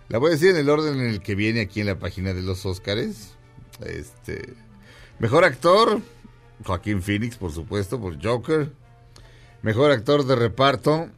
La 0.08 0.18
voy 0.18 0.28
a 0.28 0.32
decir 0.32 0.50
en 0.50 0.56
el 0.56 0.68
orden 0.68 0.98
en 1.00 1.06
el 1.08 1.20
que 1.20 1.34
viene 1.34 1.60
aquí 1.60 1.80
en 1.80 1.86
la 1.86 1.98
página 1.98 2.32
de 2.34 2.42
los 2.42 2.66
Óscares. 2.66 3.34
Este, 3.84 4.54
mejor 5.18 5.44
actor, 5.44 6.00
Joaquín 6.64 7.02
Phoenix, 7.02 7.36
por 7.36 7.52
supuesto, 7.52 8.00
por 8.00 8.22
Joker. 8.22 8.72
Mejor 9.62 9.90
actor 9.92 10.26
de 10.26 10.34
reparto, 10.34 11.08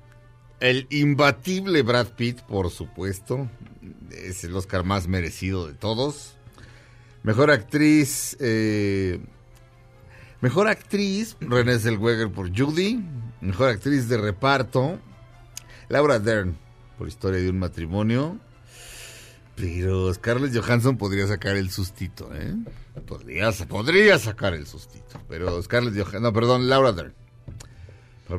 el 0.61 0.87
imbatible 0.90 1.82
Brad 1.82 2.08
Pitt, 2.14 2.40
por 2.42 2.70
supuesto. 2.70 3.49
Es 4.11 4.44
el 4.44 4.54
Oscar 4.56 4.84
más 4.84 5.08
merecido 5.08 5.66
de 5.66 5.75
todos. 5.75 6.37
Mejor 7.23 7.50
actriz, 7.50 8.37
eh, 8.40 9.20
Mejor 10.44 10.68
actriz, 10.68 11.38
Renée 11.40 11.78
Zellweger 11.78 12.30
por 12.30 12.54
Judy. 12.54 13.02
Mejor 13.40 13.70
actriz 13.70 14.11
de 14.11 14.18
reparto, 14.18 15.00
Laura 15.88 16.18
Dern 16.18 16.58
por 16.99 17.08
Historia 17.08 17.40
de 17.40 17.49
un 17.49 17.58
matrimonio. 17.58 18.38
Pero 19.56 20.12
Scarlett 20.12 20.54
Johansson 20.54 20.99
podría 20.99 21.26
sacar 21.26 21.56
el 21.56 21.70
sustito, 21.70 22.28
¿eh? 22.34 22.56
Podría, 23.06 23.52
podría 23.52 24.18
sacar 24.18 24.52
el 24.52 24.66
sustito. 24.66 25.18
Pero 25.30 25.62
Scarlett 25.62 25.94
Johansson, 25.94 26.23
no, 26.25 26.32
perdón, 26.34 26.68
Laura 26.68 26.92
Dern. 26.92 27.14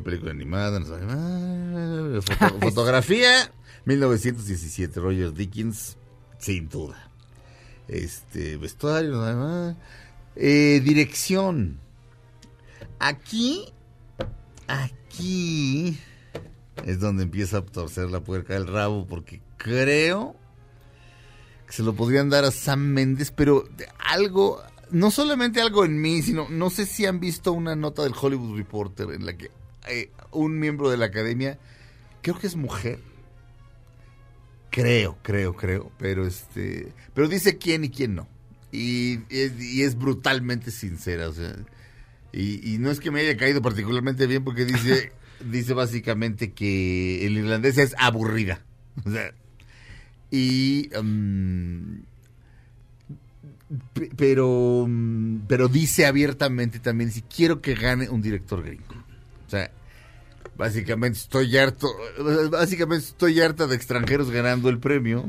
Película 0.04 0.30
animada, 0.32 0.80
no 0.80 0.86
sabe. 0.86 2.20
Foto- 2.22 2.60
fotografía, 2.60 3.52
1917, 3.84 5.00
Roger 5.00 5.32
Dickens, 5.32 5.96
sin 6.38 6.68
duda. 6.68 7.10
Este, 7.88 8.56
vestuario, 8.56 9.12
no 9.12 9.20
sabe 9.22 9.34
más. 9.36 9.76
Eh, 10.34 10.80
dirección. 10.84 11.78
Aquí, 12.98 13.72
aquí 14.66 15.98
es 16.84 17.00
donde 17.00 17.22
empieza 17.24 17.58
a 17.58 17.62
torcer 17.64 18.10
la 18.10 18.20
puerca 18.20 18.54
del 18.54 18.66
rabo, 18.66 19.06
porque 19.06 19.40
creo 19.56 20.36
que 21.66 21.72
se 21.72 21.82
lo 21.82 21.94
podrían 21.94 22.28
dar 22.28 22.44
a 22.44 22.50
Sam 22.50 22.80
Méndez, 22.80 23.30
pero 23.30 23.68
algo, 23.98 24.62
no 24.90 25.10
solamente 25.10 25.60
algo 25.60 25.84
en 25.84 26.00
mí, 26.00 26.22
sino 26.22 26.48
no 26.48 26.70
sé 26.70 26.86
si 26.86 27.06
han 27.06 27.18
visto 27.20 27.52
una 27.52 27.76
nota 27.76 28.02
del 28.02 28.14
Hollywood 28.20 28.56
Reporter 28.56 29.10
en 29.10 29.26
la 29.26 29.36
que 29.36 29.50
eh, 29.88 30.10
un 30.32 30.58
miembro 30.58 30.90
de 30.90 30.96
la 30.96 31.06
academia, 31.06 31.58
creo 32.22 32.38
que 32.38 32.46
es 32.46 32.56
mujer, 32.56 32.98
creo, 34.70 35.16
creo, 35.22 35.54
creo, 35.54 35.90
pero 35.98 36.26
este, 36.26 36.92
pero 37.14 37.28
dice 37.28 37.58
quién 37.58 37.84
y 37.84 37.90
quién 37.90 38.14
no. 38.14 38.28
Y, 38.72 39.20
es- 39.30 39.60
y 39.60 39.82
es 39.82 39.96
brutalmente 39.96 40.70
sincera, 40.70 41.28
o 41.28 41.32
sea, 41.32 41.54
y, 42.32 42.74
y 42.74 42.78
no 42.78 42.90
es 42.90 43.00
que 43.00 43.10
me 43.10 43.20
haya 43.20 43.36
caído 43.36 43.62
particularmente 43.62 44.26
bien 44.26 44.44
porque 44.44 44.64
dice, 44.66 45.12
dice 45.50 45.72
básicamente 45.72 46.52
que 46.52 47.26
el 47.26 47.38
irlandés 47.38 47.78
es 47.78 47.94
aburrida. 47.98 48.62
O 49.04 49.10
sea, 49.10 49.32
y 50.30 50.90
Pe- 53.94 54.10
Pero, 54.16 54.86
mm, 54.88 55.40
pero 55.48 55.68
dice 55.68 56.06
abiertamente 56.06 56.78
también 56.78 57.10
si 57.10 57.22
quiero 57.22 57.60
que 57.60 57.74
gane 57.74 58.08
un 58.08 58.22
director 58.22 58.62
gringo. 58.62 58.84
O 59.46 59.50
sea, 59.50 59.70
básicamente 60.56 61.18
estoy 61.18 61.56
harto, 61.56 61.88
básicamente 62.50 63.06
estoy 63.06 63.40
harta 63.40 63.66
de 63.66 63.76
extranjeros 63.76 64.30
ganando 64.30 64.68
el 64.68 64.78
premio. 64.78 65.24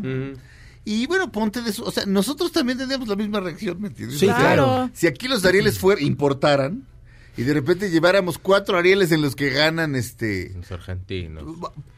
Y 0.86 1.06
bueno, 1.06 1.32
ponte 1.32 1.62
de 1.62 1.70
eso. 1.70 1.84
O 1.84 1.92
sea, 1.92 2.06
nosotros 2.06 2.52
también 2.52 2.78
tendríamos 2.78 3.08
la 3.10 3.16
misma 3.16 3.42
reacción, 3.42 3.82
¿me 3.82 3.90
entiendes? 3.90 4.20
Sí, 4.20 4.26
claro. 4.26 4.90
Si 4.94 5.06
aquí 5.06 5.28
los 5.28 5.44
Arieles 5.44 5.80
fuer, 5.80 6.02
importaran 6.02 6.88
y 7.38 7.44
de 7.44 7.54
repente 7.54 7.90
lleváramos 7.92 8.38
cuatro 8.40 8.78
Arieles 8.78 9.12
en 9.12 9.22
los 9.22 9.36
que 9.36 9.50
ganan 9.52 9.96
este. 9.96 10.52
Los 10.56 10.72
argentinos. 10.72 11.44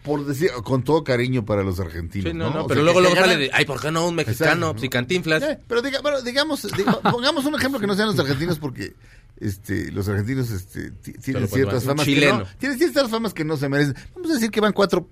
Por 0.03 0.25
decir, 0.25 0.51
con 0.63 0.84
todo 0.84 1.03
cariño 1.03 1.46
para 1.46 1.63
los 1.63 1.79
argentinos. 1.79 2.31
Sí, 2.31 2.38
no, 2.38 2.51
¿no? 2.53 2.67
pero 2.67 2.81
sea, 2.81 2.84
luego, 2.84 3.00
luego 3.01 3.15
sale 3.15 3.34
ganan- 3.34 3.39
de, 3.39 3.50
ay, 3.53 3.65
¿por 3.65 3.79
qué 3.81 3.91
no 3.91 4.08
un 4.08 4.15
mexicano? 4.15 4.75
Y 4.81 4.89
Cantinflas. 4.89 5.41
Eh, 5.43 5.60
pero 5.67 5.81
diga, 5.81 6.01
bueno, 6.01 6.22
digamos, 6.22 6.63
diga- 6.77 7.00
pongamos 7.01 7.46
un 7.46 7.55
ejemplo 7.55 7.79
que 7.79 7.88
no 7.88 7.96
sean 7.96 8.08
los 8.10 8.19
argentinos 8.19 8.60
porque 8.60 8.93
este, 9.39 9.91
los 9.91 10.08
argentinos 10.10 10.51
este, 10.51 10.91
ti- 10.91 11.13
tienen 11.13 11.48
ciertas 11.48 11.84
famas 11.86 12.05
chileno. 12.05 12.39
que 12.39 12.43
no, 12.43 12.50
tienen 12.60 12.77
ciertas 12.77 13.10
famas 13.10 13.34
que 13.34 13.46
no 13.46 13.55
se 13.58 13.69
merecen. 13.69 13.96
Vamos 14.15 14.31
a 14.31 14.34
decir 14.34 14.51
que 14.51 14.60
van 14.62 14.74
cuatro 14.74 15.08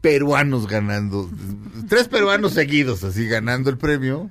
peruanos 0.00 0.66
ganando, 0.66 1.30
tres 1.88 2.08
peruanos 2.08 2.54
seguidos 2.54 3.04
así 3.04 3.26
ganando 3.26 3.70
el 3.70 3.78
premio. 3.78 4.30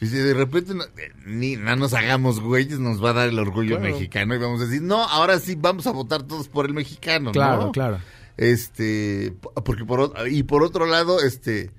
Y 0.00 0.06
si 0.08 0.16
de 0.16 0.34
repente 0.34 0.74
no, 0.74 0.84
eh, 0.84 1.12
ni 1.24 1.56
no 1.56 1.74
nos 1.76 1.94
hagamos 1.94 2.40
güeyes, 2.40 2.78
nos 2.78 3.02
va 3.02 3.10
a 3.10 3.14
dar 3.14 3.28
el 3.28 3.38
orgullo 3.38 3.78
Claro. 3.78 3.92
mexicano 3.94 4.34
y 4.34 4.38
vamos 4.38 4.60
a 4.60 4.66
decir, 4.66 4.82
no, 4.82 5.02
ahora 5.04 5.38
sí 5.38 5.54
vamos 5.58 5.86
a 5.86 5.90
votar 5.92 6.22
todos 6.24 6.48
por 6.48 6.66
el 6.66 6.74
mexicano, 6.74 7.32
Claro, 7.32 7.66
¿no? 7.66 7.72
claro. 7.72 7.98
Este, 8.36 9.34
po- 9.40 9.52
porque 9.64 9.84
por 9.86 10.12
y 10.30 10.42
por 10.42 10.62
otro 10.62 10.84
lado, 10.86 11.20
este, 11.22 11.70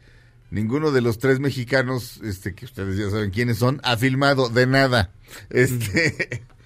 ninguno 0.49 0.91
de 0.91 1.01
los 1.01 1.19
tres 1.19 1.39
mexicanos, 1.39 2.19
este, 2.23 2.55
que 2.55 2.65
ustedes 2.65 2.97
ya 2.97 3.09
saben 3.11 3.29
quiénes 3.29 3.59
son, 3.59 3.79
ha 3.83 3.95
filmado 3.97 4.49
de 4.49 4.65
nada. 4.65 5.11
Este, 5.51 6.43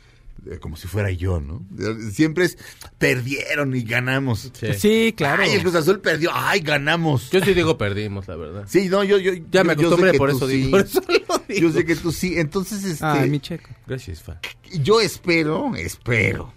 como 0.60 0.76
si 0.76 0.88
fuera 0.88 1.12
yo, 1.12 1.40
¿no? 1.40 1.64
Siempre 2.12 2.46
es, 2.46 2.58
perdieron 2.98 3.76
y 3.76 3.84
ganamos. 3.84 4.52
Sí. 4.54 4.74
Sí, 4.74 5.14
claro. 5.16 5.44
Ay, 5.44 5.52
el 5.52 5.62
Cruz 5.62 5.76
Azul 5.76 6.00
perdió, 6.00 6.32
ay, 6.34 6.62
ganamos. 6.62 7.30
Yo 7.30 7.42
sí 7.42 7.54
digo 7.54 7.78
perdimos, 7.78 8.28
la 8.28 8.36
verdad. 8.36 8.66
sí, 8.68 8.90
no, 8.90 9.04
yo, 9.04 9.18
yo, 9.18 9.34
Ya 9.52 9.64
me 9.64 9.74
acostumbré, 9.74 10.14
por 10.14 10.30
eso 10.30 10.48
sí. 10.48 10.58
digo. 10.58 10.72
Por 10.72 10.82
eso 10.82 11.02
lo 11.08 11.44
digo. 11.48 11.70
Yo 11.70 11.72
sé 11.72 11.86
que 11.86 11.96
tú 11.96 12.12
sí. 12.12 12.40
Entonces, 12.40 12.84
este, 12.84 13.06
Ay, 13.06 13.30
mi 13.30 13.40
checo. 13.40 13.70
Gracias, 13.86 14.24
fa. 14.24 14.40
yo 14.82 15.00
espero, 15.02 15.76
espero. 15.76 16.54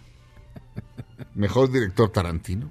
Mejor 1.34 1.70
director 1.70 2.10
Tarantino. 2.10 2.70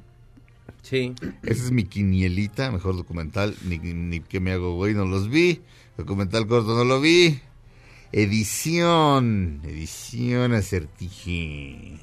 Sí. 0.81 1.13
Esa 1.43 1.63
es 1.63 1.71
mi 1.71 1.85
quinielita, 1.85 2.71
mejor 2.71 2.95
documental, 2.95 3.55
ni, 3.63 3.77
ni 3.77 4.19
que 4.19 4.39
me 4.39 4.51
hago 4.51 4.75
güey, 4.75 4.93
no 4.93 5.05
los 5.05 5.29
vi. 5.29 5.61
Documental 5.97 6.47
corto 6.47 6.75
no 6.75 6.83
lo 6.83 6.99
vi. 6.99 7.39
Edición, 8.13 9.61
edición 9.63 10.53
acertije. 10.53 11.97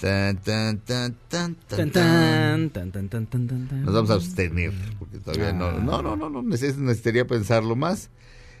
Tan, 0.00 0.38
tan, 0.38 0.78
tan, 0.78 1.14
tan, 1.28 1.54
tan, 1.56 1.76
Tan, 1.76 1.90
tan. 1.90 2.70
tan, 2.70 2.90
tan, 2.90 3.08
tan, 3.08 3.26
tan, 3.26 3.46
tan, 3.46 3.68
tan. 3.68 3.84
Nos 3.84 3.94
vamos 3.94 4.10
a 4.10 4.14
abstener, 4.14 4.72
porque 4.98 5.18
todavía 5.18 5.52
no, 5.52 5.72
no, 5.72 6.00
no, 6.00 6.16
no, 6.16 6.30
no, 6.30 6.42
neces- 6.42 6.76
necesitaría 6.76 7.26
pensarlo 7.26 7.76
más. 7.76 8.08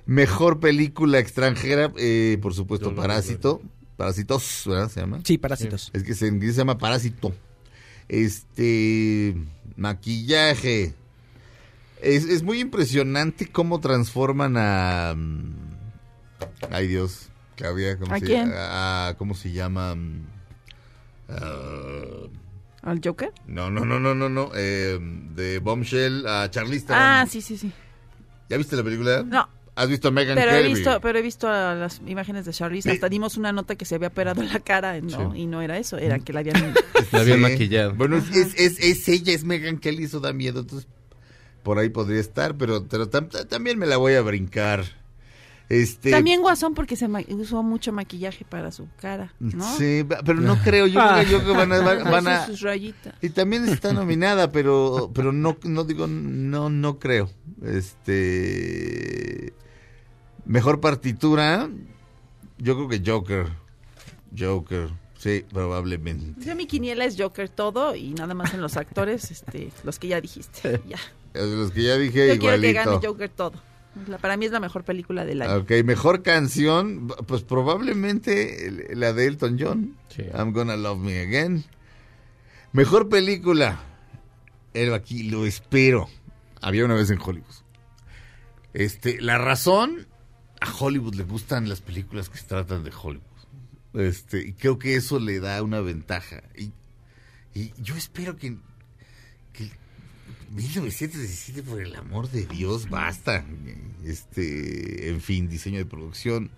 Mejor 0.04 0.60
película 0.60 1.18
extranjera, 1.18 1.92
eh, 1.96 2.36
por 2.42 2.52
supuesto, 2.52 2.90
no 2.90 2.96
Parásito. 2.96 3.62
Parásitos, 3.96 4.64
¿verdad? 4.66 4.90
Se 4.90 5.00
llama. 5.00 5.20
Sí, 5.24 5.38
parásitos. 5.38 5.90
Es 5.94 6.02
que 6.02 6.14
se- 6.14 6.26
en 6.26 6.34
inglés 6.34 6.54
se 6.56 6.58
llama 6.60 6.76
parásito. 6.78 7.34
Este. 8.08 9.34
Maquillaje. 9.76 10.92
Es, 12.02 12.24
es 12.24 12.42
muy 12.42 12.60
impresionante 12.60 13.46
cómo 13.46 13.80
transforman 13.80 14.56
a. 14.58 15.16
Ay 16.70 16.86
Dios. 16.88 17.28
Claudia, 17.56 17.98
¿cómo 17.98 18.14
¿A 18.14 18.18
se 18.18 18.24
quién? 18.26 18.50
a- 18.54 19.14
¿Cómo 19.18 19.34
se 19.34 19.52
llama? 19.52 19.94
Ah, 21.28 22.26
¿Al 22.82 23.00
Joker? 23.04 23.30
no, 23.46 23.70
no, 23.70 23.84
no, 23.84 24.00
no, 24.00 24.14
no, 24.14 24.28
no. 24.28 24.50
eh, 24.54 24.98
de 25.34 25.58
Bombshell 25.58 26.26
a 26.26 26.50
Charlize 26.50 26.86
Theron. 26.86 27.02
Ah, 27.02 27.26
sí, 27.28 27.42
sí, 27.42 27.58
sí. 27.58 27.70
¿Ya 28.48 28.56
viste 28.56 28.74
la 28.76 28.82
película? 28.82 29.22
No. 29.22 29.48
¿Has 29.76 29.88
visto 29.88 30.08
a 30.08 30.10
Megan 30.10 30.34
Pero 30.36 30.50
he 30.50 30.62
Kelly? 30.62 30.74
visto, 30.74 31.00
pero 31.00 31.18
he 31.18 31.22
visto 31.22 31.48
a 31.48 31.74
las 31.74 32.00
imágenes 32.06 32.44
de 32.44 32.52
Charlize. 32.52 32.88
Sí. 32.88 32.94
Hasta 32.94 33.08
dimos 33.08 33.36
una 33.36 33.52
nota 33.52 33.76
que 33.76 33.84
se 33.84 33.94
había 33.94 34.08
operado 34.08 34.42
la 34.42 34.58
cara, 34.60 35.00
¿no? 35.00 35.32
Sí. 35.32 35.40
Y 35.42 35.46
no 35.46 35.62
era 35.62 35.78
eso, 35.78 35.96
era 35.98 36.18
que 36.18 36.32
la 36.32 36.40
habían... 36.40 36.74
La 37.12 37.20
habían 37.20 37.38
Sí. 37.38 37.42
maquillado. 37.42 37.94
Bueno, 37.94 38.16
es, 38.16 38.30
es, 38.34 38.54
es- 38.58 38.78
es 38.80 39.08
ella, 39.08 39.32
es 39.32 39.44
Megan 39.44 39.78
Kelly, 39.78 40.04
eso 40.04 40.20
da 40.20 40.32
miedo. 40.32 40.60
Entonces, 40.60 40.86
por 41.62 41.78
ahí 41.78 41.88
podría 41.88 42.20
estar, 42.20 42.56
pero, 42.56 42.86
pero 42.88 43.10
tam- 43.10 43.28
tam- 43.30 43.46
también 43.48 43.78
me 43.78 43.86
la 43.86 43.96
voy 43.96 44.14
a 44.14 44.22
brincar. 44.22 44.84
Este, 45.70 46.10
También 46.10 46.40
Guasón 46.42 46.74
porque 46.74 46.96
se 46.96 47.06
ma- 47.06 47.22
usó 47.28 47.62
mucho 47.62 47.92
maquillaje 47.92 48.44
para 48.44 48.72
su 48.72 48.88
cara, 49.00 49.32
¿no? 49.38 49.64
Sí, 49.78 50.04
pero 50.26 50.40
no 50.40 50.56
creo, 50.64 50.88
yo 50.88 50.98
creo 51.00 51.24
que, 51.24 51.30
yo 51.30 51.38
creo 51.38 51.52
que 51.52 51.58
van 51.58 51.72
a... 51.72 51.78
van- 52.10 52.26
a- 52.26 52.44
sus 52.46 52.60
rayitas. 52.60 53.14
y 53.22 53.28
también 53.30 53.68
está 53.68 53.92
nominada, 53.92 54.50
pero 54.50 55.12
pero 55.14 55.30
no 55.32 55.56
no 55.62 55.84
digo 55.84 56.08
no 56.08 56.70
no 56.70 56.98
creo. 56.98 57.30
Este 57.64 59.52
mejor 60.44 60.80
partitura, 60.80 61.68
yo 62.58 62.74
creo 62.74 62.88
que 62.88 63.02
Joker. 63.10 63.46
Joker, 64.36 64.90
sí, 65.18 65.44
probablemente. 65.52 66.40
Yo 66.44 66.54
mi 66.56 66.66
quiniela 66.66 67.04
es 67.04 67.16
Joker 67.18 67.48
todo 67.48 67.94
y 67.96 68.10
nada 68.14 68.34
más 68.34 68.54
en 68.54 68.60
los 68.60 68.76
actores, 68.76 69.30
este, 69.30 69.70
los 69.84 69.98
que 69.98 70.08
ya 70.08 70.20
dijiste. 70.20 70.80
Ya. 70.88 70.98
Los 71.32 71.70
que 71.70 71.84
ya 71.84 71.96
dije 71.96 72.34
Yo 72.34 72.40
quiero 72.40 72.60
que 72.60 72.72
gane. 72.72 72.98
Joker 73.06 73.28
todo. 73.28 73.52
La- 74.08 74.18
para 74.18 74.36
mí 74.36 74.46
es 74.46 74.52
la 74.52 74.60
mejor 74.60 74.84
película 74.84 75.24
del 75.24 75.42
año. 75.42 75.56
Ok, 75.56 75.70
mejor 75.84 76.22
canción, 76.22 77.08
pues 77.26 77.42
probablemente 77.42 78.88
la 78.94 79.12
de 79.12 79.26
Elton 79.26 79.56
John. 79.60 79.96
Sí. 80.08 80.22
I'm 80.34 80.52
gonna 80.52 80.76
love 80.76 80.98
me 80.98 81.18
again. 81.20 81.64
Mejor 82.72 83.08
película. 83.08 83.80
Pero 84.72 84.94
aquí 84.94 85.24
lo 85.24 85.46
espero. 85.46 86.08
Había 86.60 86.84
una 86.84 86.94
vez 86.94 87.10
en 87.10 87.18
Hollywood. 87.20 87.46
Este, 88.72 89.20
la 89.20 89.38
razón, 89.38 90.06
a 90.60 90.72
Hollywood 90.72 91.14
le 91.16 91.24
gustan 91.24 91.68
las 91.68 91.80
películas 91.80 92.28
que 92.28 92.38
se 92.38 92.44
tratan 92.46 92.84
de 92.84 92.92
Hollywood. 92.92 93.24
Este, 93.94 94.46
y 94.46 94.52
creo 94.52 94.78
que 94.78 94.94
eso 94.94 95.18
le 95.18 95.40
da 95.40 95.60
una 95.62 95.80
ventaja. 95.80 96.42
Y, 96.56 96.70
y 97.52 97.72
yo 97.78 97.96
espero 97.96 98.36
que 98.36 98.56
1917, 100.50 101.62
por 101.62 101.80
el 101.80 101.94
amor 101.96 102.30
de 102.30 102.44
Dios, 102.46 102.88
basta. 102.90 103.44
Este, 104.04 105.08
en 105.10 105.20
fin, 105.20 105.48
diseño 105.48 105.78
de 105.78 105.86
producción. 105.86 106.50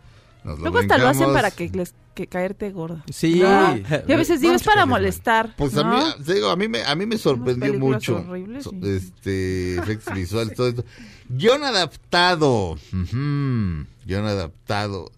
Nos 0.45 0.59
lo 0.59 0.63
Luego 0.65 0.79
hasta 0.81 0.99
lo 0.99 1.09
hacen 1.09 1.33
para 1.33 1.51
que 1.51 1.69
les 1.69 1.95
que 2.15 2.27
caerte 2.27 2.71
gorda. 2.73 3.05
Sí. 3.11 3.41
¿No? 3.41 3.77
Yo 3.77 4.15
a 4.15 4.19
veces 4.19 4.41
digo, 4.41 4.53
No, 4.53 4.57
es 4.57 4.63
para 4.65 4.85
molestar. 4.87 5.55
Pues 5.57 5.77
a 5.77 5.85
¿no? 5.85 5.97
mí, 6.19 6.25
te 6.25 6.35
digo, 6.35 6.51
a 6.51 6.57
mí 6.57 6.69
me, 6.69 6.83
a 6.83 6.95
mí 6.95 7.07
me 7.07 7.17
sorprendió 7.17 7.73
mucho. 7.75 8.17
horribles, 8.29 8.65
So- 8.65 8.71
sí. 8.71 8.81
Este, 8.83 9.77
efectos 9.79 10.15
visuales, 10.15 10.55
todo 10.57 10.69
esto. 10.69 10.85
Guión 11.29 11.63
adaptado. 11.65 12.73
Ujú, 12.73 13.87
Guión 14.05 14.27
adaptado. 14.27 15.11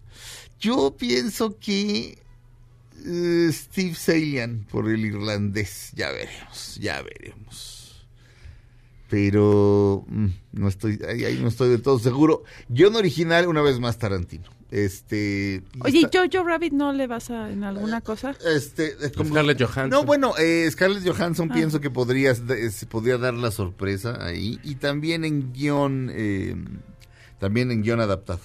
Yo 0.59 0.95
pienso 0.97 1.57
que 1.59 2.17
eh, 3.05 3.49
Steve 3.51 3.95
Salian 3.95 4.65
por 4.71 4.89
el 4.89 5.05
irlandés. 5.05 5.91
Ya 5.95 6.11
veremos, 6.11 6.75
ya 6.79 7.01
veremos. 7.01 7.74
Pero 9.09 10.03
mm, 10.07 10.27
no 10.53 10.67
estoy, 10.67 10.99
ahí, 11.07 11.25
ahí 11.25 11.39
no 11.41 11.47
estoy 11.49 11.69
del 11.69 11.81
todo 11.81 11.99
seguro. 11.99 12.43
Guión 12.69 12.95
original, 12.95 13.47
una 13.47 13.61
vez 13.61 13.79
más 13.79 13.97
Tarantino. 13.99 14.45
Este. 14.71 15.61
Oye, 15.81 15.99
¿y 15.99 16.03
está- 16.05 16.23
Jojo 16.31 16.43
Rabbit 16.47 16.73
no 16.73 16.91
le 16.91 17.05
vas 17.07 17.29
a 17.29 17.51
en 17.51 17.63
alguna 17.63 18.01
cosa? 18.01 18.35
este, 18.51 18.87
eh, 19.05 19.11
como- 19.15 19.29
Scarlett 19.29 19.59
Johansson. 19.61 19.89
No, 19.89 20.03
bueno, 20.03 20.33
eh, 20.39 20.67
Scarlett 20.71 21.07
Johansson 21.07 21.49
Ah. 21.51 21.53
pienso 21.53 21.79
que 21.79 21.91
podrías, 21.91 22.41
eh, 22.49 22.71
se 22.71 22.85
podría 22.87 23.17
dar 23.17 23.35
la 23.35 23.51
sorpresa 23.51 24.17
ahí. 24.25 24.59
Y 24.63 24.75
también 24.75 25.23
en 25.23 25.53
guion, 25.53 26.09
eh, 26.11 26.55
también 27.39 27.71
en 27.71 27.83
guion 27.83 27.99
adaptado. 27.99 28.41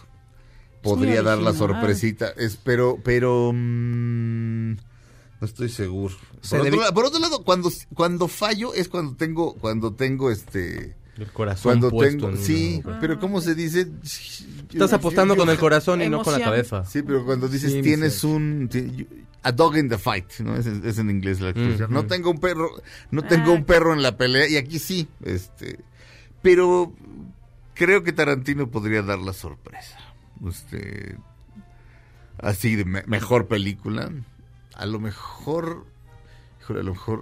Podría 0.82 1.22
dar 1.22 1.38
la 1.38 1.52
sorpresita. 1.54 2.28
Es, 2.36 2.56
pero, 2.56 2.98
pero, 3.02 3.50
mm, 3.54 4.74
no 5.40 5.46
estoy 5.46 5.68
seguro. 5.68 6.14
Se 6.40 6.56
Por, 6.58 6.66
otro, 6.66 6.78
debi- 6.78 6.84
la- 6.84 6.92
por 6.92 7.04
otro 7.06 7.18
lado, 7.20 7.42
cuando, 7.44 7.70
cuando 7.94 8.28
fallo 8.28 8.74
es 8.74 8.88
cuando 8.88 9.14
tengo, 9.16 9.54
cuando 9.54 9.92
tengo 9.94 10.30
este, 10.30 10.96
El 11.16 11.32
corazón 11.32 11.70
cuando 11.72 11.90
puesto 11.90 12.16
tengo, 12.16 12.28
una 12.28 12.36
sí, 12.36 12.82
pero 13.00 13.18
¿cómo 13.18 13.40
se 13.40 13.54
dice? 13.54 13.86
Estás 14.70 14.92
apostando 14.92 15.36
con 15.36 15.48
el 15.48 15.58
corazón 15.58 16.02
y 16.02 16.08
no 16.08 16.22
con 16.22 16.32
la 16.34 16.40
cabeza. 16.40 16.84
Sí, 16.84 17.02
pero 17.02 17.24
cuando 17.24 17.48
dices 17.48 17.72
Sí, 17.72 17.82
tienes 17.82 18.22
un 18.24 18.68
a 19.42 19.52
dog 19.52 19.78
in 19.78 19.88
the 19.88 19.96
fight, 19.96 20.40
¿no? 20.40 20.54
Es, 20.56 20.66
es 20.66 20.98
en 20.98 21.08
inglés 21.08 21.40
la 21.40 21.50
expresión. 21.50 21.90
No 21.90 22.06
tengo 22.06 22.30
un 22.30 22.38
perro, 22.40 22.70
no 23.10 23.22
tengo 23.22 23.52
Ah. 23.52 23.54
un 23.54 23.64
perro 23.64 23.94
en 23.94 24.02
la 24.02 24.16
pelea 24.18 24.46
y 24.48 24.56
aquí 24.58 24.78
sí, 24.78 25.08
este, 25.24 25.80
pero 26.42 26.92
creo 27.74 28.02
que 28.02 28.12
Tarantino 28.12 28.70
podría 28.70 29.00
dar 29.02 29.18
la 29.18 29.32
sorpresa. 29.32 29.96
Este 30.46 31.16
así 32.38 32.76
de 32.76 32.84
me- 32.84 33.02
mejor 33.06 33.46
película. 33.48 34.10
A 34.80 34.86
lo 34.86 34.98
mejor 34.98 35.84
híjole, 36.62 36.80
a 36.80 36.82
lo 36.82 36.92
mejor 36.92 37.20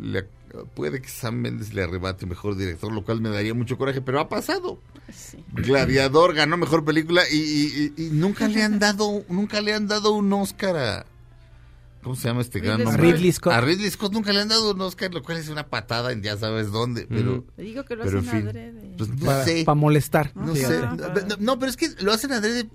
le- 0.00 0.26
puede 0.74 1.00
que 1.02 1.08
Sam 1.08 1.36
Mendes 1.36 1.74
le 1.74 1.82
arrebate 1.82 2.24
mejor 2.26 2.56
director, 2.56 2.90
lo 2.92 3.04
cual 3.04 3.20
me 3.20 3.28
daría 3.28 3.52
mucho 3.54 3.76
coraje, 3.76 4.00
pero 4.00 4.20
ha 4.20 4.28
pasado. 4.28 4.78
Sí. 5.12 5.44
Gladiador 5.52 6.34
ganó 6.34 6.56
mejor 6.56 6.84
película 6.84 7.22
y, 7.30 7.36
y- 7.36 7.92
y- 7.96 8.06
y 8.06 8.10
nunca 8.10 8.48
le 8.48 8.62
han 8.62 8.78
dado, 8.78 9.22
nunca 9.28 9.60
le 9.60 9.74
han 9.74 9.86
dado 9.86 10.12
un 10.12 10.32
Oscar 10.32 10.76
a 10.76 11.06
¿cómo 12.02 12.14
se 12.16 12.28
llama 12.28 12.40
este 12.40 12.60
gran 12.60 12.78
Ridley 12.78 12.86
nombre? 12.92 13.02
Scott. 13.08 13.14
Ridley 13.16 13.32
Scott. 13.32 13.52
A 13.52 13.60
Ridley 13.60 13.90
Scott 13.90 14.12
nunca 14.12 14.32
le 14.32 14.40
han 14.40 14.48
dado 14.48 14.72
un 14.72 14.80
Oscar, 14.80 15.12
lo 15.12 15.22
cual 15.22 15.36
es 15.38 15.48
una 15.50 15.66
patada 15.66 16.12
en 16.12 16.22
ya 16.22 16.36
sabes 16.38 16.70
dónde, 16.70 17.06
pero, 17.08 17.44
Le 17.58 17.64
digo 17.64 17.84
que 17.84 17.96
lo 17.96 18.04
pero 18.04 18.20
en 18.20 18.28
hacen 18.28 18.40
fin, 18.40 18.48
adrede. 18.48 18.94
pues 18.96 19.10
no 19.10 19.26
Para, 19.26 19.44
sé, 19.44 19.64
para 19.64 19.74
molestar. 19.74 20.32
no 20.34 20.54
sé, 20.54 20.80
no, 21.40 21.58
pero 21.58 21.70
es 21.70 21.76
que 21.76 21.88
lo 22.00 22.12
hacen 22.12 22.32
adrede. 22.32 22.68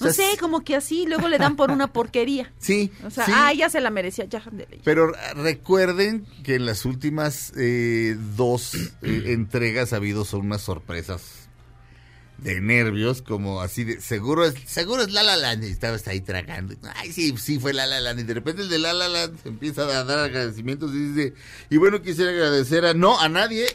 O 0.00 0.04
No 0.06 0.12
sea, 0.12 0.30
sé, 0.30 0.38
como 0.38 0.62
que 0.64 0.76
así, 0.76 1.06
luego 1.06 1.28
le 1.28 1.38
dan 1.38 1.56
por 1.56 1.70
una 1.70 1.86
porquería. 1.92 2.52
Sí, 2.58 2.90
O 3.04 3.10
sea, 3.10 3.26
sí. 3.26 3.32
ah, 3.34 3.52
ya 3.52 3.68
se 3.70 3.80
la 3.80 3.90
merecía, 3.90 4.24
ya. 4.26 4.42
Pero 4.84 5.12
recuerden 5.34 6.24
que 6.44 6.54
en 6.56 6.66
las 6.66 6.84
últimas 6.84 7.52
eh, 7.56 8.16
dos 8.36 8.74
eh, 9.02 9.22
entregas 9.32 9.92
ha 9.92 9.96
habido 9.96 10.24
son 10.24 10.42
unas 10.46 10.62
sorpresas 10.62 11.48
de 12.38 12.60
nervios, 12.60 13.20
como 13.20 13.60
así 13.62 13.82
de 13.82 14.00
seguro 14.00 14.44
es, 14.44 14.54
seguro 14.64 15.02
es 15.02 15.10
La 15.10 15.24
La 15.24 15.36
Land 15.36 15.64
y 15.64 15.70
estabas 15.72 16.06
ahí 16.06 16.20
tragando. 16.20 16.76
Ay, 16.94 17.10
sí, 17.12 17.34
sí 17.36 17.58
fue 17.58 17.72
La 17.72 17.84
La 17.88 17.98
Land 17.98 18.20
y 18.20 18.22
de 18.22 18.34
repente 18.34 18.62
el 18.62 18.68
de 18.68 18.78
La 18.78 18.92
La 18.92 19.08
Land 19.08 19.42
se 19.42 19.48
empieza 19.48 19.82
a 19.82 20.04
dar 20.04 20.20
agradecimientos 20.20 20.94
y 20.94 20.98
dice, 21.08 21.34
y 21.68 21.76
bueno, 21.78 22.00
quisiera 22.00 22.30
agradecer 22.30 22.84
a 22.84 22.94
no 22.94 23.18
a 23.20 23.28
nadie 23.28 23.66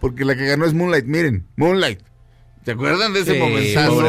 porque 0.00 0.24
la 0.24 0.34
que 0.36 0.46
ganó 0.46 0.64
es 0.64 0.74
Moonlight, 0.74 1.04
miren, 1.06 1.46
Moonlight. 1.54 2.00
¿Se 2.64 2.72
acuerdan 2.72 3.12
de 3.12 3.20
ese 3.20 3.34
Sí, 3.34 3.38
momentazo? 3.38 4.02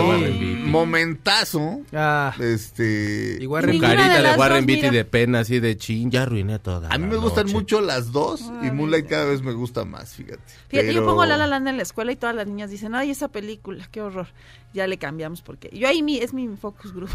Momentazo. 0.69 1.81
Ah, 1.93 2.33
Este 2.39 3.37
y 3.39 3.45
Warren 3.45 3.79
carita 3.79 4.21
de 4.21 4.29
de, 4.29 4.35
Warren 4.37 4.65
Beatty 4.65 4.89
de 4.89 5.05
pena, 5.05 5.39
así 5.39 5.59
de 5.59 5.77
chin, 5.77 6.11
ya 6.11 6.23
arruiné 6.23 6.59
toda 6.59 6.89
A 6.89 6.97
mí 6.97 7.05
la 7.05 7.11
me 7.11 7.17
gustan 7.17 7.47
mucho 7.47 7.81
las 7.81 8.11
dos 8.11 8.41
y 8.63 8.71
Moonlight 8.71 9.07
cada 9.07 9.25
vez 9.25 9.41
me 9.41 9.53
gusta 9.53 9.85
más, 9.85 10.13
fíjate. 10.15 10.41
Fíjate, 10.67 10.93
yo 10.93 11.05
pongo 11.05 11.25
La 11.25 11.37
La 11.37 11.47
Land 11.47 11.67
en 11.67 11.77
la 11.77 11.83
escuela 11.83 12.11
y 12.11 12.15
todas 12.15 12.35
las 12.35 12.47
niñas 12.47 12.69
dicen, 12.69 12.95
ay, 12.95 13.11
esa 13.11 13.27
película, 13.29 13.87
qué 13.91 14.01
horror. 14.01 14.27
Ya 14.73 14.85
le 14.85 14.97
cambiamos 14.97 15.41
porque 15.41 15.69
yo 15.73 15.87
ahí 15.87 16.03
mi, 16.03 16.17
es 16.19 16.33
mi 16.33 16.47
focus 16.55 16.93
group. 16.93 17.09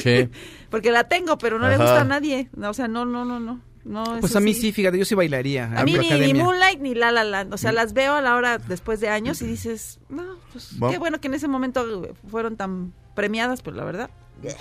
Sí. 0.00 0.28
porque 0.70 0.92
la 0.92 1.04
tengo, 1.04 1.38
pero 1.38 1.58
no 1.58 1.68
le 1.68 1.76
gusta 1.76 2.02
a 2.02 2.04
nadie. 2.04 2.48
No, 2.56 2.70
O 2.70 2.74
sea, 2.74 2.86
no, 2.86 3.04
no, 3.04 3.24
no, 3.24 3.40
no. 3.40 3.60
no 3.84 4.18
pues 4.20 4.36
a 4.36 4.40
mí 4.40 4.54
sí, 4.54 4.70
fíjate, 4.70 4.96
yo 4.98 5.04
sí 5.04 5.16
bailaría. 5.16 5.72
A 5.76 5.84
mí 5.84 5.94
ni. 5.94 6.34
Moonlight 6.34 6.80
ni 6.80 6.94
La 6.94 7.10
La 7.10 7.24
Land. 7.24 7.52
O 7.52 7.56
sea, 7.58 7.72
las 7.72 7.92
veo 7.94 8.14
a 8.14 8.20
la 8.20 8.36
hora 8.36 8.58
después 8.58 9.00
de 9.00 9.08
años 9.08 9.42
y 9.42 9.46
dices, 9.46 9.98
no, 10.08 10.22
pues 10.52 10.78
Bueno. 10.78 10.92
qué 10.92 10.98
bueno 10.98 11.20
que 11.20 11.26
en 11.26 11.34
ese 11.34 11.48
momento 11.48 11.84
fueron 12.30 12.56
tan 12.56 12.92
premiadas, 13.14 13.62
pues 13.62 13.76
la 13.76 13.84
verdad. 13.84 14.10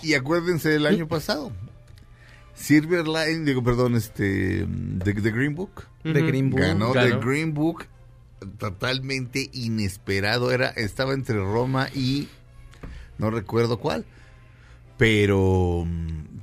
Y 0.04 0.14
acuérdense 0.14 0.70
del 0.70 0.86
año 0.86 1.08
pasado. 1.08 1.52
Silver 2.54 3.08
Line, 3.08 3.46
digo, 3.46 3.64
perdón, 3.64 3.96
este, 3.96 4.68
The, 5.04 5.14
The 5.14 5.32
Green 5.32 5.56
Book. 5.56 5.86
de 6.04 6.22
Green 6.22 6.50
Book. 6.50 6.60
Ganó. 6.60 6.92
The 6.92 7.18
Green 7.18 7.54
Book 7.54 7.86
totalmente 8.58 9.50
inesperado. 9.54 10.52
Era, 10.52 10.70
estaba 10.70 11.14
entre 11.14 11.38
Roma 11.38 11.88
y 11.94 12.28
no 13.18 13.32
recuerdo 13.32 13.80
cuál. 13.80 14.06
Pero, 14.98 15.88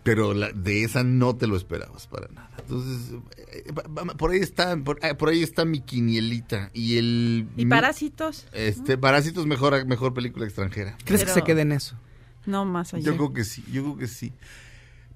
pero 0.06 0.32
la- 0.32 0.52
de 0.52 0.84
esa 0.84 1.02
no 1.04 1.36
te 1.36 1.46
lo 1.46 1.56
esperabas 1.56 2.06
para 2.06 2.28
nada. 2.28 2.50
Entonces, 2.60 3.14
eh, 3.52 3.72
por 4.16 4.30
ahí 4.30 4.38
está, 4.38 4.76
por, 4.76 4.98
eh, 5.04 5.14
por 5.14 5.28
ahí 5.28 5.42
está 5.42 5.64
mi 5.64 5.80
quinielita. 5.80 6.70
Y 6.72 6.96
el... 6.96 7.48
Y 7.56 7.64
mi- 7.66 7.70
Parásitos, 7.70 8.46
Este, 8.52 8.96
Parásitos 8.96 9.46
mejor, 9.46 9.84
mejor 9.86 10.14
película 10.14 10.46
extranjera. 10.46 10.96
¿Crees 11.04 11.24
que 11.24 11.30
se 11.32 11.42
quede 11.42 11.62
en 11.62 11.72
eso? 11.72 11.96
no 12.46 12.64
más 12.64 12.94
allá. 12.94 13.04
Yo 13.04 13.16
creo 13.16 13.32
que 13.32 13.44
sí, 13.44 13.64
yo 13.72 13.82
creo 13.82 13.96
que 13.98 14.06
sí. 14.06 14.32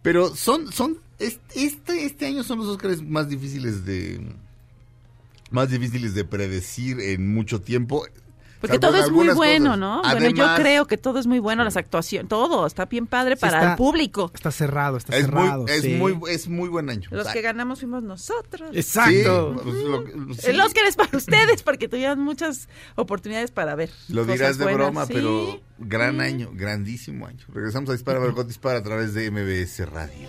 Pero 0.03 0.35
son, 0.35 0.73
son, 0.73 0.99
es- 1.19 1.39
este, 1.55 2.05
este 2.05 2.27
año 2.27 2.43
son 2.43 2.59
los 2.59 2.67
Oscars 2.67 3.03
más 3.03 3.29
difíciles 3.29 3.85
de, 3.85 4.35
más 5.53 5.71
difíciles 5.71 6.15
de 6.15 6.25
predecir 6.25 7.01
en 7.01 7.33
mucho 7.33 7.61
tiempo. 7.61 8.05
Porque 8.61 8.77
Salvo 8.79 8.89
todo 8.97 9.05
es 9.05 9.11
muy 9.11 9.29
bueno, 9.29 9.65
cosas. 9.67 9.79
¿no? 9.79 10.03
bueno, 10.03 10.29
yo 10.31 10.47
creo 10.57 10.87
que 10.87 10.99
todo 10.99 11.19
es 11.19 11.27
muy 11.27 11.39
bueno, 11.39 11.65
las 11.65 11.77
actuaciones, 11.79 12.29
todo 12.29 12.67
está 12.67 12.85
bien 12.85 13.07
padre 13.07 13.37
Sí, 13.37 13.41
para 13.41 13.59
está- 13.59 13.71
el 13.73 13.77
público. 13.79 14.31
Está 14.35 14.51
cerrado, 14.51 14.99
está 14.99 15.17
es 15.17 15.31
muy, 15.31 15.43
cerrado. 15.43 15.67
es 15.69 15.83
sí. 15.83 15.95
muy, 15.95 16.19
es 16.29 16.49
muy 16.49 16.69
buen 16.69 16.91
año. 16.91 17.09
Los 17.11 17.21
O 17.23 17.25
sea, 17.25 17.33
que 17.33 17.41
ganamos 17.41 17.81
fuimos 17.81 18.03
nosotros. 18.03 18.71
Exacto. 18.75 19.55
sí, 19.57 19.61
pues, 19.65 19.77
lo 19.85 20.05
que- 20.05 20.35
sí, 20.35 20.51
El 20.51 20.61
Oscar 20.61 20.85
es 20.87 20.97
para 20.97 21.17
ustedes 21.17 21.63
porque 21.63 21.89
tuvieron 21.89 22.21
muchas 22.21 22.69
oportunidades 22.97 23.51
para 23.51 23.75
ver. 23.75 23.91
Lo 24.09 24.23
cosas 24.23 24.35
dirás 24.39 24.59
de 24.59 24.65
buenas. 24.65 24.81
broma, 24.83 25.07
Sí, 25.07 25.13
pero 25.15 25.61
gran 25.79 26.17
sí. 26.17 26.21
año, 26.23 26.51
grandísimo 26.53 27.27
año. 27.27 27.45
Regresamos 27.53 27.89
a 27.89 27.93
Dispara, 27.95 28.21
Margot 28.21 28.47
Dispara 28.47 28.81
a 28.81 28.83
través 28.83 29.15
de 29.15 29.31
MBS 29.31 29.87
Radio. 29.87 30.29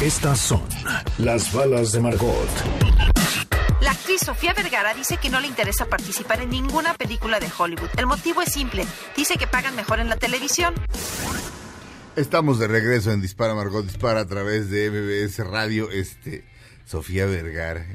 Estas 0.00 0.38
son 0.38 0.62
las 1.18 1.52
balas 1.52 1.92
de 1.92 2.00
Margot. 2.00 2.48
La 3.80 3.92
actriz 3.92 4.20
Sofía 4.20 4.52
Vergara 4.54 4.94
dice 4.94 5.16
que 5.16 5.30
no 5.30 5.40
le 5.40 5.46
interesa 5.46 5.86
participar 5.86 6.40
en 6.42 6.50
ninguna 6.50 6.94
película 6.94 7.40
de 7.40 7.48
Hollywood. 7.56 7.88
El 7.96 8.06
motivo 8.06 8.42
es 8.42 8.52
simple. 8.52 8.84
Dice 9.16 9.36
que 9.36 9.46
pagan 9.46 9.74
mejor 9.74 10.00
en 10.00 10.08
la 10.08 10.16
televisión. 10.16 10.74
Estamos 12.14 12.58
de 12.58 12.66
regreso 12.68 13.12
en 13.12 13.20
Dispara, 13.20 13.54
Margot 13.54 13.84
Dispara 13.84 14.20
a 14.20 14.26
través 14.26 14.70
de 14.70 14.90
MBS 14.90 15.38
Radio. 15.46 15.90
Este, 15.90 16.44
Sofía 16.86 17.26
Vergara. 17.26 17.86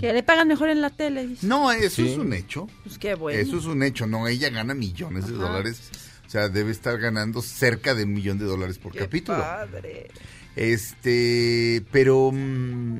Que 0.00 0.12
le 0.12 0.22
pagan 0.22 0.48
mejor 0.48 0.68
en 0.68 0.80
la 0.80 0.90
tele. 0.90 1.26
dice. 1.26 1.46
No, 1.46 1.70
eso 1.72 1.96
Sí. 2.02 2.10
es 2.12 2.18
un 2.18 2.32
hecho. 2.32 2.68
Pues 2.84 2.98
qué 2.98 3.14
bueno. 3.14 3.38
Eso 3.40 3.56
es 3.58 3.64
un 3.66 3.82
hecho. 3.82 4.06
No, 4.06 4.26
ella 4.28 4.50
gana 4.50 4.74
millones 4.74 5.26
de 5.26 5.32
dólares. 5.34 5.90
O 6.26 6.30
sea, 6.30 6.48
debe 6.48 6.72
estar 6.72 6.98
ganando 6.98 7.40
cerca 7.40 7.94
de 7.94 8.02
un 8.04 8.12
millón 8.14 8.38
de 8.38 8.44
dólares 8.46 8.78
por 8.78 8.92
Qué 8.92 8.98
capítulo. 9.00 9.38
padre. 9.38 10.08
Este, 10.56 11.84
pero 11.92 12.30
mm, 12.32 12.98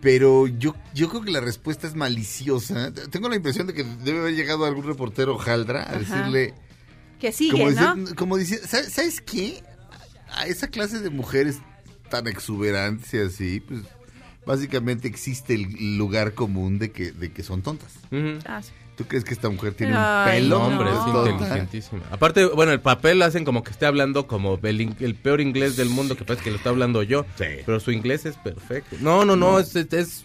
pero 0.00 0.46
yo 0.46 0.74
yo 0.94 1.08
creo 1.08 1.22
que 1.22 1.32
la 1.32 1.40
respuesta 1.40 1.86
es 1.86 1.94
maliciosa. 1.94 2.92
Tengo 3.10 3.28
la 3.28 3.36
impresión 3.36 3.66
de 3.66 3.74
que 3.74 3.82
debe 3.82 4.20
haber 4.20 4.34
llegado 4.34 4.64
algún 4.64 4.84
reportero 4.86 5.36
Jaldra 5.38 5.80
a 5.82 5.90
Ajá. 5.90 5.98
decirle 5.98 6.54
Que 7.18 7.32
sigue, 7.32 7.52
como 7.52 7.70
¿no? 7.70 8.14
como 8.14 8.36
dice, 8.36 8.58
¿sabes, 8.66 8.92
sabes 8.92 9.20
qué? 9.20 9.62
A 10.30 10.46
esa 10.46 10.68
clase 10.68 11.00
de 11.00 11.10
mujeres 11.10 11.58
tan 12.10 12.28
exuberantes 12.28 13.12
y 13.14 13.18
así, 13.18 13.60
pues 13.60 13.80
básicamente 14.46 15.08
existe 15.08 15.54
el 15.54 15.98
lugar 15.98 16.34
común 16.34 16.78
de 16.78 16.92
que 16.92 17.10
de 17.10 17.32
que 17.32 17.42
son 17.42 17.62
tontas. 17.62 17.94
Ujú. 18.12 18.38
Ah, 18.46 18.62
sí. 18.62 18.70
¿Tú 18.96 19.04
crees 19.04 19.24
que 19.24 19.34
esta 19.34 19.50
mujer 19.50 19.74
tiene 19.74 19.92
Ay, 19.94 20.38
un 20.38 20.44
pelo? 20.44 20.58
No, 20.58 20.64
hombre, 20.66 20.90
No. 20.90 21.26
es 21.26 21.32
inteligentísima. 21.32 22.02
Aparte, 22.10 22.46
bueno, 22.46 22.72
el 22.72 22.80
papel 22.80 23.20
hacen 23.22 23.44
como 23.44 23.62
que 23.62 23.70
esté 23.70 23.84
hablando 23.86 24.26
como 24.26 24.58
el, 24.62 24.80
in- 24.80 24.96
el 25.00 25.14
peor 25.14 25.40
inglés 25.42 25.76
del 25.76 25.90
mundo, 25.90 26.16
que 26.16 26.24
parece 26.24 26.44
que 26.44 26.50
lo 26.50 26.56
está 26.56 26.70
hablando 26.70 27.02
yo. 27.02 27.24
Sí. 27.38 27.44
Pero 27.66 27.78
su 27.78 27.90
inglés 27.92 28.24
es 28.24 28.36
perfecto. 28.36 28.96
No, 29.00 29.24
no, 29.26 29.36
no, 29.36 29.58
es, 29.58 29.76
es- 29.76 29.92
es- 29.92 30.24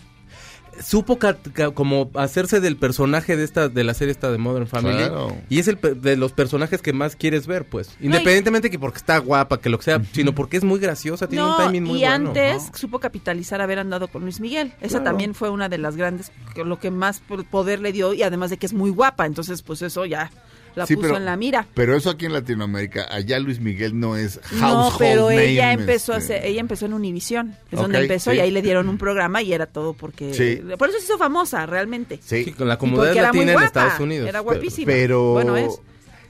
supo 0.84 1.18
ca- 1.20 1.38
ca- 1.54 1.72
como 1.72 2.10
hacerse 2.16 2.60
del 2.60 2.78
personaje 2.78 3.36
de 3.38 3.44
esta 3.44 3.70
de 3.70 3.84
la 3.84 3.94
serie 3.94 4.12
esta 4.12 4.32
de 4.32 4.38
Modern 4.38 4.68
Family 4.68 4.96
Claro. 4.98 5.36
y 5.50 5.60
es 5.60 5.68
el 5.68 5.78
pe- 5.78 5.94
de 5.96 6.18
los 6.18 6.32
personajes 6.34 6.82
que 6.82 6.94
más 6.94 7.16
quieres 7.16 7.48
ver, 7.48 7.66
pues. 7.66 7.90
Independientemente 8.02 8.70
que 8.70 8.80
porque 8.80 8.98
está 8.98 9.18
guapa, 9.20 9.60
que 9.60 9.70
lo 9.70 9.78
que 9.78 9.84
sea, 9.86 10.02
sino 10.12 10.34
porque 10.36 10.58
es 10.58 10.64
muy 10.64 10.80
graciosa, 10.80 11.28
tiene 11.28 11.46
un 11.46 11.58
timing 11.58 11.84
muy 11.84 12.00
y 12.00 12.06
bueno. 12.08 12.30
antes 12.30 12.70
supo 12.74 13.00
capitalizar 13.00 13.62
haber 13.62 13.80
andado 13.80 14.08
con 14.08 14.24
Luis 14.24 14.40
Miguel. 14.40 14.74
Esa 14.82 15.04
también 15.04 15.34
fue 15.36 15.50
una 15.50 15.70
de 15.70 15.78
las 15.78 15.96
grandes, 15.96 16.32
que 16.54 16.64
lo 16.64 16.80
que 16.80 16.92
más 16.92 17.20
po- 17.20 17.44
poder 17.44 17.80
le 17.80 17.92
dio 17.92 18.14
y 18.14 18.24
además 18.24 18.50
de 18.50 18.58
que 18.58 18.66
es 18.66 18.74
muy 18.74 18.90
guapa. 18.92 19.26
Entonces, 19.26 19.62
pues 19.62 19.82
eso 19.82 20.06
ya 20.06 20.32
la 20.76 20.86
Sí, 20.86 20.96
puso 20.96 21.08
pero- 21.10 21.18
en 21.18 21.26
la 21.26 21.36
mira. 21.38 21.68
Pero 21.74 21.96
eso 21.96 22.10
aquí 22.10 22.26
en 22.26 22.34
Latinoamérica, 22.34 23.08
allá 23.12 23.40
Luis 23.40 23.60
Miguel 23.60 24.00
no 24.00 24.16
es 24.16 24.40
No, 24.54 24.60
household 24.60 24.98
pero 25.00 25.22
name, 25.30 25.46
ella 25.50 25.74
empezó 25.74 26.14
a 26.14 26.18
este. 26.18 26.36
hacer- 26.38 26.46
ella 26.50 26.62
empezó 26.62 26.86
en 26.86 26.94
Univisión, 26.94 27.56
es 27.72 27.80
donde 27.80 28.00
empezó 28.00 28.32
sí. 28.32 28.38
y 28.38 28.40
ahí 28.40 28.52
le 28.52 28.62
dieron 28.62 28.88
un 28.90 28.98
programa 28.98 29.42
y 29.42 29.54
era 29.54 29.66
todo 29.66 29.94
porque 29.94 30.34
Sí. 30.34 30.62
por 30.78 30.90
eso 30.90 31.00
se 31.00 31.06
hizo 31.06 31.18
famosa 31.18 31.66
realmente. 31.66 32.20
Sí. 32.24 32.44
Sí, 32.46 32.52
con 32.54 32.68
la 32.68 32.78
comunidad 32.78 33.16
latina 33.16 33.54
en 33.54 33.64
Estados 33.64 34.00
Unidos. 34.00 34.28
Era 34.30 34.40
guapísima. 34.40 34.86
Pero 34.92 35.34
Bueno, 35.34 35.58
es. 35.58 35.80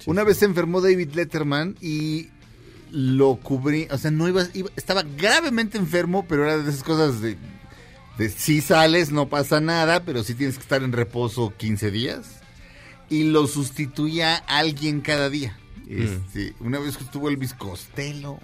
una 0.05 0.23
vez 0.23 0.37
se 0.37 0.45
enfermó 0.45 0.81
David 0.81 1.11
Letterman 1.13 1.75
y 1.81 2.29
lo 2.91 3.35
cubrí, 3.35 3.87
o 3.91 3.97
sea, 3.97 4.11
no 4.11 4.27
iba, 4.27 4.43
iba- 4.53 4.69
estaba 4.75 5.03
gravemente 5.17 5.77
enfermo, 5.77 6.25
pero 6.27 6.43
era 6.43 6.57
de 6.57 6.69
esas 6.69 6.83
cosas 6.83 7.21
de, 7.21 7.37
de 8.17 8.29
si 8.29 8.59
sales 8.59 9.11
no 9.11 9.29
pasa 9.29 9.61
nada, 9.61 10.03
pero 10.03 10.23
sí 10.23 10.33
tienes 10.35 10.57
que 10.57 10.63
estar 10.63 10.83
en 10.83 10.91
reposo 10.91 11.53
15 11.57 11.89
días 11.91 12.40
y 13.11 13.25
lo 13.25 13.45
sustituía 13.45 14.35
alguien 14.47 15.01
cada 15.01 15.29
día. 15.29 15.55
Este, 15.87 16.53
Una 16.61 16.79
vez 16.79 16.97
que 16.97 17.03
estuvo 17.03 17.29
Elvis 17.29 17.53
Costello. 17.53 18.39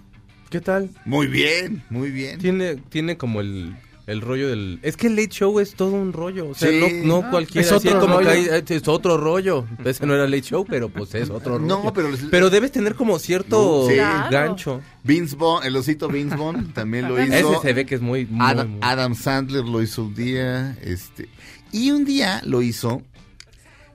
¿Qué 0.49 0.61
tal? 0.61 0.89
Muy 1.05 1.27
bien, 1.27 1.83
muy 1.89 2.11
bien. 2.11 2.39
Tiene, 2.39 2.75
tiene 2.75 3.17
como 3.17 3.41
el, 3.41 3.75
el 4.05 4.21
rollo 4.21 4.49
del... 4.49 4.79
Es 4.81 4.95
que 4.97 5.07
el 5.07 5.15
Late 5.15 5.29
Show 5.29 5.59
es 5.59 5.73
todo 5.75 5.91
un 5.91 6.11
rollo. 6.13 6.49
O 6.49 6.53
sea, 6.53 6.69
Sí. 6.69 7.01
no, 7.03 7.21
no 7.21 7.27
Ah, 7.27 7.29
cualquiera. 7.31 7.65
es 7.67 7.71
otro 7.73 7.99
como 7.99 8.19
que 8.19 8.25
rollo. 8.25 8.51
hay- 8.53 8.63
es 8.67 8.87
otro 8.87 9.17
rollo. 9.17 9.65
Ese 9.85 10.05
no 10.05 10.13
era 10.13 10.25
Late 10.25 10.41
Show, 10.43 10.65
pero 10.67 10.87
pues 10.89 11.15
es 11.15 11.29
otro 11.29 11.57
rollo. 11.57 11.65
No, 11.83 11.93
pero 11.93 12.11
les- 12.11 12.21
Pero 12.29 12.49
debes 12.49 12.71
tener 12.73 12.95
como 12.95 13.19
cierto 13.19 13.87
Sí. 13.89 13.95
Gancho. 13.95 14.81
Vince 15.03 15.35
Vaughn, 15.37 15.65
el 15.65 15.75
osito 15.77 16.07
Vince 16.09 16.35
Vaughn 16.35 16.71
también 16.73 17.07
lo 17.07 17.17
Ese 17.17 17.39
hizo. 17.39 17.61
se 17.61 17.71
ve 17.73 17.85
que 17.85 17.95
es 17.95 18.01
muy... 18.01 18.25
muy, 18.25 18.45
Adam, 18.45 18.69
muy- 18.71 18.79
Adam 18.83 19.15
Sandler 19.15 19.63
lo 19.65 19.81
hizo 19.81 20.03
un 20.03 20.15
día, 20.15 20.77
este, 20.81 21.29
y 21.73 21.91
un 21.91 22.03
día 22.05 22.41
lo 22.45 22.61
hizo, 22.61 23.01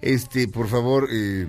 este, 0.02 0.48
por 0.48 0.68
favor, 0.68 1.08
eh, 1.10 1.46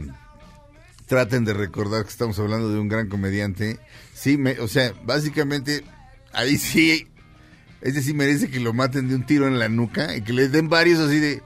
traten 1.06 1.44
de 1.46 1.54
recordar 1.54 2.04
que 2.04 2.10
estamos 2.10 2.40
hablando 2.40 2.70
de 2.70 2.80
un 2.80 2.88
gran 2.88 3.10
comediante, 3.10 3.80
sí, 4.14 4.38
me- 4.38 4.60
o 4.60 4.68
sea, 4.68 4.94
básicamente, 5.06 5.84
ahí 6.32 6.58
sí, 6.58 7.08
ese 7.82 8.02
sí 8.02 8.14
merece 8.14 8.50
que 8.50 8.60
lo 8.60 8.74
maten 8.74 9.10
de 9.10 9.16
un 9.16 9.26
tiro 9.26 9.48
en 9.48 9.60
la 9.60 9.68
nuca 9.70 10.16
y 10.16 10.22
que 10.22 10.34
le 10.34 10.48
den 10.48 10.70
varios 10.70 11.00
así 11.00 11.20
de, 11.20 11.42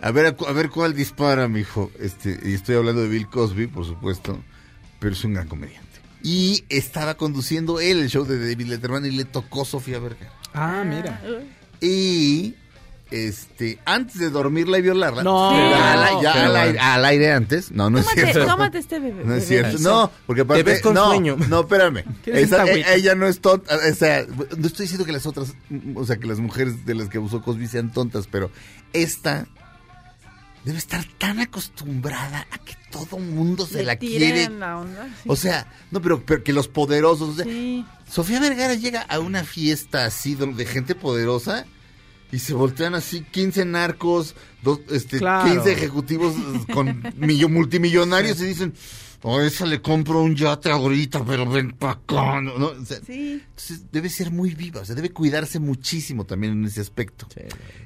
a 0.00 0.10
ver, 0.10 0.34
a 0.46 0.52
ver 0.52 0.70
cuál 0.70 0.94
dispara, 0.94 1.46
mijo, 1.46 1.90
este, 2.00 2.38
y 2.44 2.54
estoy 2.54 2.74
hablando 2.76 3.02
de 3.02 3.08
Bill 3.08 3.28
Cosby, 3.28 3.68
por 3.68 3.84
supuesto, 3.86 4.42
pero 4.98 5.12
es 5.14 5.24
un 5.24 5.34
gran 5.34 5.46
comediante. 5.48 5.88
Y 6.22 6.64
estaba 6.68 7.14
conduciendo 7.16 7.80
él 7.80 7.98
el 8.00 8.10
show 8.10 8.26
de 8.26 8.38
David 8.38 8.66
Letterman 8.66 9.06
y 9.06 9.10
le 9.10 9.24
tocó 9.24 9.64
Sofía 9.64 9.98
Vergara. 10.00 10.32
Ah, 10.52 10.84
mira. 10.86 11.22
Y 11.80 12.56
este, 13.10 13.78
antes 13.84 14.18
de 14.18 14.30
dormirla 14.30 14.78
y 14.78 14.82
violarla. 14.82 15.22
No. 15.22 15.50
al, 15.50 16.22
ya 16.22 16.62
aire, 16.62 16.78
al 16.78 17.04
aire 17.04 17.32
antes. 17.32 17.70
No, 17.72 17.90
no 17.90 17.98
es 17.98 18.06
cierto. 18.08 18.46
tómate 18.46 18.78
este 18.78 19.00
bebé. 19.00 19.24
No 19.24 19.34
es 19.34 19.46
cierto. 19.46 19.78
No, 19.80 20.10
porque 20.26 20.42
aparte. 20.42 20.62
ves 20.62 20.80
con 20.80 20.94
no, 20.94 21.06
sueño. 21.08 21.36
no, 21.48 21.60
espérame. 21.60 22.04
¿Quieres 22.24 22.44
Esa- 22.44 22.64
esta 22.64 22.92
e- 22.92 22.96
ella 22.96 23.14
no 23.14 23.26
es 23.26 23.40
tonta. 23.40 23.76
O 23.76 23.94
sea, 23.94 24.24
no 24.56 24.66
estoy 24.66 24.84
diciendo 24.84 25.04
que 25.04 25.12
las 25.12 25.26
otras, 25.26 25.54
o 25.94 26.04
sea, 26.04 26.16
que 26.18 26.26
las 26.26 26.38
mujeres 26.38 26.86
de 26.86 26.94
las 26.94 27.08
que 27.08 27.18
abusó 27.18 27.42
Cosby 27.42 27.66
sean 27.66 27.92
tontas, 27.92 28.26
pero 28.30 28.50
esta 28.92 29.46
debe 30.64 30.78
estar 30.78 31.04
tan 31.18 31.40
acostumbrada 31.40 32.46
a 32.50 32.58
que 32.58 32.74
todo 32.90 33.18
mundo 33.18 33.66
se 33.66 33.78
Le 33.78 33.84
la 33.84 33.96
quiere. 33.96 34.48
la 34.50 34.78
onda, 34.78 35.06
sí. 35.22 35.28
O 35.28 35.34
sea, 35.36 35.66
no, 35.90 36.02
pero, 36.02 36.22
pero 36.24 36.44
que 36.44 36.52
los 36.52 36.68
poderosos. 36.68 37.30
o 37.30 37.34
sea, 37.34 37.44
Sí. 37.44 37.84
Sofía 38.10 38.40
Vergara 38.40 38.74
llega 38.74 39.00
a 39.02 39.20
una 39.20 39.44
fiesta 39.44 40.04
así 40.04 40.34
de 40.34 40.66
gente 40.66 40.94
poderosa 40.94 41.64
y 42.32 42.38
se 42.38 42.54
voltean 42.54 42.94
así 42.94 43.22
15 43.22 43.64
narcos, 43.64 44.34
dos, 44.62 44.80
este, 44.90 45.18
Claro. 45.18 45.50
15 45.52 45.72
ejecutivos 45.72 46.34
con 46.72 47.02
millo- 47.18 47.48
multimillonarios 47.48 48.40
y 48.40 48.46
dicen, 48.46 48.72
oh, 49.22 49.40
esa 49.40 49.66
le 49.66 49.82
compro 49.82 50.22
un 50.22 50.36
yate 50.36 50.70
ahorita, 50.70 51.24
pero 51.24 51.44
ven 51.48 51.72
pa' 51.72 51.90
acá. 51.92 52.40
¿no? 52.40 52.58
¿no? 52.58 52.66
O 52.68 52.84
sea, 52.84 52.98
Sí. 53.04 53.42
entonces 53.44 53.90
debe 53.92 54.08
ser 54.08 54.30
muy 54.30 54.54
viva, 54.54 54.80
o 54.80 54.84
sea, 54.84 54.94
debe 54.94 55.10
cuidarse 55.10 55.58
muchísimo 55.58 56.24
también 56.24 56.52
en 56.54 56.64
ese 56.64 56.80
aspecto. 56.80 57.26
Sí. 57.34 57.42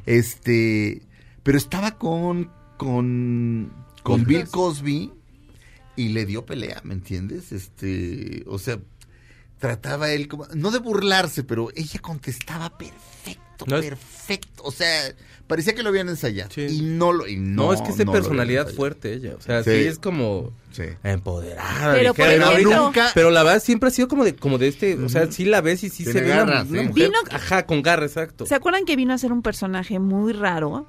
Este, 0.07 1.03
pero 1.43 1.59
estaba 1.59 1.99
con, 1.99 2.51
con, 2.77 3.73
con 4.03 4.25
Bill 4.25 4.47
Cosby 4.49 5.11
y 5.97 6.09
le 6.09 6.27
dio 6.27 6.45
pelea, 6.45 6.81
¿me 6.85 6.95
entiendes? 6.95 7.51
Este, 7.53 8.45
o 8.47 8.59
sea, 8.59 8.79
trataba 9.59 10.11
él 10.11 10.29
como, 10.29 10.47
no 10.55 10.71
de 10.71 10.79
burlarse, 10.79 11.43
pero 11.45 11.69
ella 11.75 12.01
contestaba 12.01 12.77
perfecto, 12.77 13.43
No 13.67 13.77
es- 13.79 13.87
perfecto. 13.87 14.63
O 14.65 14.73
sea, 14.73 14.89
parecía 15.47 15.75
que 15.75 15.83
lo 15.83 15.91
habían 15.91 16.09
ensayado. 16.09 16.51
Sí. 16.55 16.63
Y 16.71 16.81
no 16.83 17.13
lo, 17.13 17.27
y 17.27 17.37
No, 17.37 17.65
no, 17.67 17.73
es 17.75 17.81
que 17.83 17.91
es 17.91 17.97
de 17.99 18.05
no 18.05 18.13
personalidad 18.13 18.69
fuerte 18.69 19.13
ella. 19.13 19.35
O 19.37 19.41
sea, 19.41 19.63
sí, 19.63 19.71
Sí. 19.71 19.77
es 19.87 19.99
como 19.99 20.53
Sí. 20.73 20.85
empoderada. 21.03 21.95
Pero, 21.95 22.15
Ahorita- 22.47 23.11
pero 23.15 23.31
la 23.31 23.43
verdad 23.43 23.63
siempre 23.63 23.89
ha 23.89 23.91
sido 23.93 24.09
como 24.09 24.25
de, 24.25 24.35
como 24.37 24.59
de 24.59 24.69
este, 24.69 24.95
o 24.95 25.09
sea, 25.09 25.31
sí 25.31 25.45
la 25.45 25.61
ves 25.61 25.85
y 25.85 25.91
sí 25.91 26.05
Tiene 26.05 26.13
se 26.21 26.21
ve 26.25 26.33
una- 26.33 26.37
garra, 26.45 26.63
una, 26.63 26.81
sí. 26.83 26.87
mujer, 26.89 27.09
Vino- 27.11 27.19
ajá, 27.31 27.67
con 27.67 27.83
garra, 27.83 28.07
exacto. 28.07 28.47
¿Se 28.47 28.55
acuerdan 28.55 28.85
que 28.85 28.97
vino 28.97 29.13
a 29.15 29.19
ser 29.19 29.33
un 29.33 29.43
personaje 29.43 29.99
muy 29.99 30.33
raro? 30.33 30.87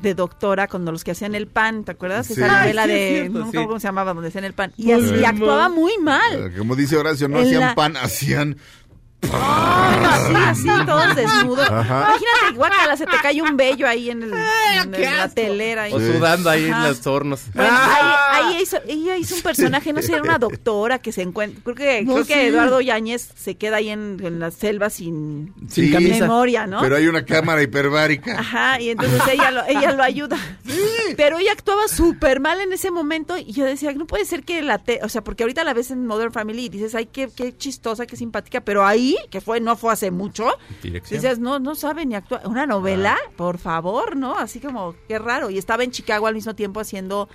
De 0.00 0.14
doctora, 0.14 0.68
con 0.68 0.86
los 0.86 1.04
que 1.04 1.10
hacían 1.10 1.34
el 1.34 1.46
pan, 1.46 1.84
¿te 1.84 1.92
acuerdas? 1.92 2.28
Sí. 2.28 2.32
Esa 2.34 2.60
Ay, 2.62 2.72
novela 2.72 2.84
sí, 2.84 2.90
es 2.92 2.96
de. 2.98 3.08
cierto, 3.20 3.32
no 3.32 3.38
me 3.40 3.44
sí. 3.44 3.48
acuerdo 3.56 3.68
cómo 3.68 3.80
se 3.80 3.88
llamaba, 3.88 4.14
donde 4.14 4.28
hacían 4.28 4.44
el 4.44 4.52
pan. 4.54 4.72
Y, 4.78 4.92
así, 4.92 5.22
actuaba 5.24 5.68
muy 5.68 5.98
mal. 5.98 6.54
Como 6.56 6.76
dice 6.76 6.96
Horacio, 6.96 7.28
no 7.28 7.38
En 7.38 7.44
hacían 7.46 7.60
la- 7.60 7.74
pan, 7.74 7.96
hacían... 7.98 8.56
Así, 9.22 10.34
así, 10.34 10.68
todos 10.86 11.14
desnudos. 11.14 11.68
Ajá. 11.70 12.08
Imagínate, 12.08 12.56
guacala, 12.56 12.96
se 12.96 13.06
te 13.06 13.16
cae 13.22 13.40
un 13.42 13.56
vello 13.56 13.86
ahí 13.86 14.10
en, 14.10 14.22
el, 14.22 14.32
en 14.32 14.94
el- 14.94 15.16
la 15.16 15.28
telera. 15.28 15.82
ahí. 15.84 15.92
O 15.92 16.00
sudando 16.00 16.50
ahí 16.50 16.64
en 16.64 16.82
los 16.82 17.06
hornos. 17.06 17.42
Bueno, 17.54 17.70
ahí, 17.72 18.44
ahí 18.56 18.62
hizo, 18.62 18.78
ella 18.86 19.16
hizo 19.16 19.34
un 19.36 19.42
personaje, 19.42 19.92
no 19.92 20.02
sé, 20.02 20.12
era 20.12 20.22
una 20.22 20.38
doctora 20.38 20.98
que 20.98 21.12
se 21.12 21.22
encuentra, 21.22 21.60
creo 21.62 21.76
que, 21.76 22.02
No, 22.04 22.14
creo 22.14 22.26
que. 22.26 22.46
Eduardo 22.48 22.80
Yáñez 22.80 23.28
se 23.36 23.56
queda 23.56 23.76
ahí 23.76 23.90
en, 23.90 24.18
en 24.24 24.40
la 24.40 24.50
selva 24.50 24.90
sin, 24.90 25.52
Sí, 25.68 25.90
memoria, 25.90 26.66
¿no? 26.66 26.80
Pero 26.80 26.96
hay 26.96 27.06
una 27.06 27.24
cámara 27.24 27.62
hiperbárica. 27.62 28.38
Ajá, 28.40 28.80
y 28.80 28.90
entonces 28.90 29.20
ella 29.32 29.50
lo, 29.50 29.64
ella 29.66 29.92
lo 29.92 30.02
ayuda. 30.02 30.36
Pero 31.16 31.38
ella 31.38 31.52
actuaba 31.52 31.88
súper 31.88 32.40
mal 32.40 32.60
en 32.60 32.72
ese 32.72 32.90
momento 32.90 33.36
y 33.36 33.52
yo 33.52 33.64
decía, 33.64 33.92
no 33.92 34.06
puede 34.06 34.24
ser 34.24 34.42
que 34.44 34.62
la... 34.62 34.78
Te 34.78 35.00
o 35.02 35.08
sea, 35.08 35.22
porque 35.22 35.42
ahorita 35.42 35.64
la 35.64 35.74
ves 35.74 35.90
en 35.90 36.06
Modern 36.06 36.32
Family 36.32 36.66
y 36.66 36.68
dices, 36.68 36.94
ay, 36.94 37.06
qué, 37.06 37.28
qué 37.34 37.56
chistosa, 37.56 38.06
qué 38.06 38.16
simpática, 38.16 38.60
pero 38.60 38.84
ahí, 38.86 39.09
que 39.30 39.40
fue 39.40 39.60
no 39.60 39.76
fue 39.76 39.92
hace 39.92 40.10
mucho, 40.10 40.48
Dirección. 40.82 41.20
dices, 41.20 41.38
no, 41.38 41.58
no 41.58 41.74
sabe 41.74 42.06
ni 42.06 42.14
actuar. 42.14 42.46
Una 42.46 42.66
novela, 42.66 43.16
por 43.36 43.58
favor, 43.58 44.16
¿no? 44.16 44.36
Así 44.38 44.60
como, 44.60 44.94
qué 45.08 45.18
raro. 45.18 45.50
Y 45.50 45.58
estaba 45.58 45.84
en 45.84 45.90
Chicago 45.90 46.26
al 46.26 46.34
mismo 46.34 46.54
tiempo 46.54 46.80
haciendo 46.80 47.28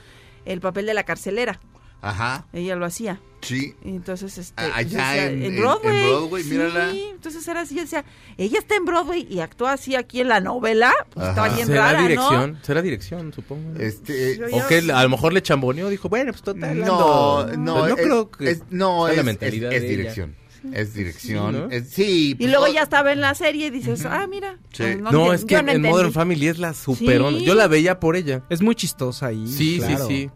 el 0.45 0.61
papel 0.61 0.85
de 0.85 0.93
la 0.93 1.03
carcelera. 1.03 1.59
Ajá, 2.01 2.45
Ella 2.53 2.75
lo 2.75 2.85
hacía. 2.85 3.19
sí. 3.41 3.73
Y 3.83 3.89
entonces, 3.89 4.37
este, 4.37 4.61
Ah, 4.61 4.73
allá 4.75 4.83
decía, 5.07 5.25
en- 5.27 5.43
en- 5.43 5.55
Broadway. 5.59 5.97
en 6.03 6.07
Broadway, 6.09 6.43
sí, 6.43 6.49
mírala. 6.51 6.91
entonces 6.91 7.47
era 7.47 7.61
así, 7.61 7.73
yo 7.75 7.81
decía, 7.81 8.05
ella 8.37 8.59
está 8.59 8.75
en 8.75 8.85
Broadway 8.85 9.25
y 9.27 9.39
actúa 9.39 9.71
así 9.73 9.95
aquí 9.95 10.21
en 10.21 10.27
la 10.27 10.39
novela, 10.39 10.93
pues 11.11 11.23
Ajá. 11.23 11.29
estaba 11.31 11.55
bien 11.55 11.65
Será 11.67 11.91
rara, 11.93 12.01
dirección, 12.03 12.51
¿no? 12.53 12.63
será 12.63 12.81
dirección, 12.83 13.33
supongo. 13.33 13.79
Este, 13.79 14.37
Yo- 14.37 14.45
o 14.55 14.67
que 14.67 14.77
a 14.91 15.01
lo 15.03 15.09
mejor 15.09 15.33
le 15.33 15.41
chamboneó, 15.41 15.89
dijo, 15.89 16.07
bueno, 16.07 16.31
pues 16.31 16.43
total. 16.43 16.77
No, 16.79 16.85
no, 16.85 17.45
Pues 17.47 17.57
no 17.57 17.87
es, 17.87 17.95
creo 17.95 18.29
que 18.29 18.49
es- 18.51 18.63
no, 18.69 19.07
la 19.07 19.13
es- 19.13 19.23
mentalidad 19.23 19.73
es 19.73 19.83
ella. 19.83 20.27
Es 20.73 20.93
dirección. 20.93 21.53
Sí, 21.53 21.59
¿no? 21.61 21.69
es- 21.69 21.89
sí, 21.89 22.29
Y 22.31 22.35
pues, 22.35 22.49
luego 22.49 22.67
ya 22.67 22.81
estaba 22.83 23.11
en 23.11 23.21
la 23.21 23.35
serie 23.35 23.67
y 23.67 23.69
dices, 23.69 24.05
ah, 24.05 24.25
mira. 24.27 24.57
Sí. 24.71 24.83
pues 24.83 25.01
No, 25.01 25.11
enti- 25.11 25.33
es 25.35 25.45
que 25.45 25.55
en 25.57 25.81
no. 25.81 25.89
Modern 25.89 26.11
Family 26.13 26.47
es 26.47 26.57
la 26.59 26.73
super 26.73 27.21
onda. 27.21 27.39
Yo 27.39 27.55
la 27.55 27.67
veía 27.67 27.99
por 27.99 28.15
ella. 28.15 28.43
Es 28.49 28.61
muy 28.61 28.75
chistosa 28.75 29.27
ahí. 29.27 29.47
Sí, 29.47 29.77
claro. 29.79 30.07
sí, 30.07 30.29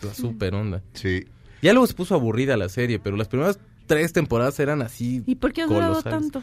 sí. 0.00 0.06
La 0.06 0.14
super 0.14 0.54
onda. 0.54 0.82
Sí. 0.94 1.26
Ya 1.62 1.72
luego 1.72 1.86
se 1.86 1.94
puso 1.94 2.14
aburrida 2.14 2.56
la 2.56 2.68
serie, 2.68 2.98
pero 2.98 3.16
las 3.16 3.28
primeras 3.28 3.58
tres 3.86 4.12
temporadas 4.12 4.58
eran 4.60 4.80
así. 4.82 5.22
¿Y 5.26 5.34
por 5.34 5.52
qué 5.52 5.62
ha 5.62 5.66
durado 5.66 6.02
tanto? 6.02 6.42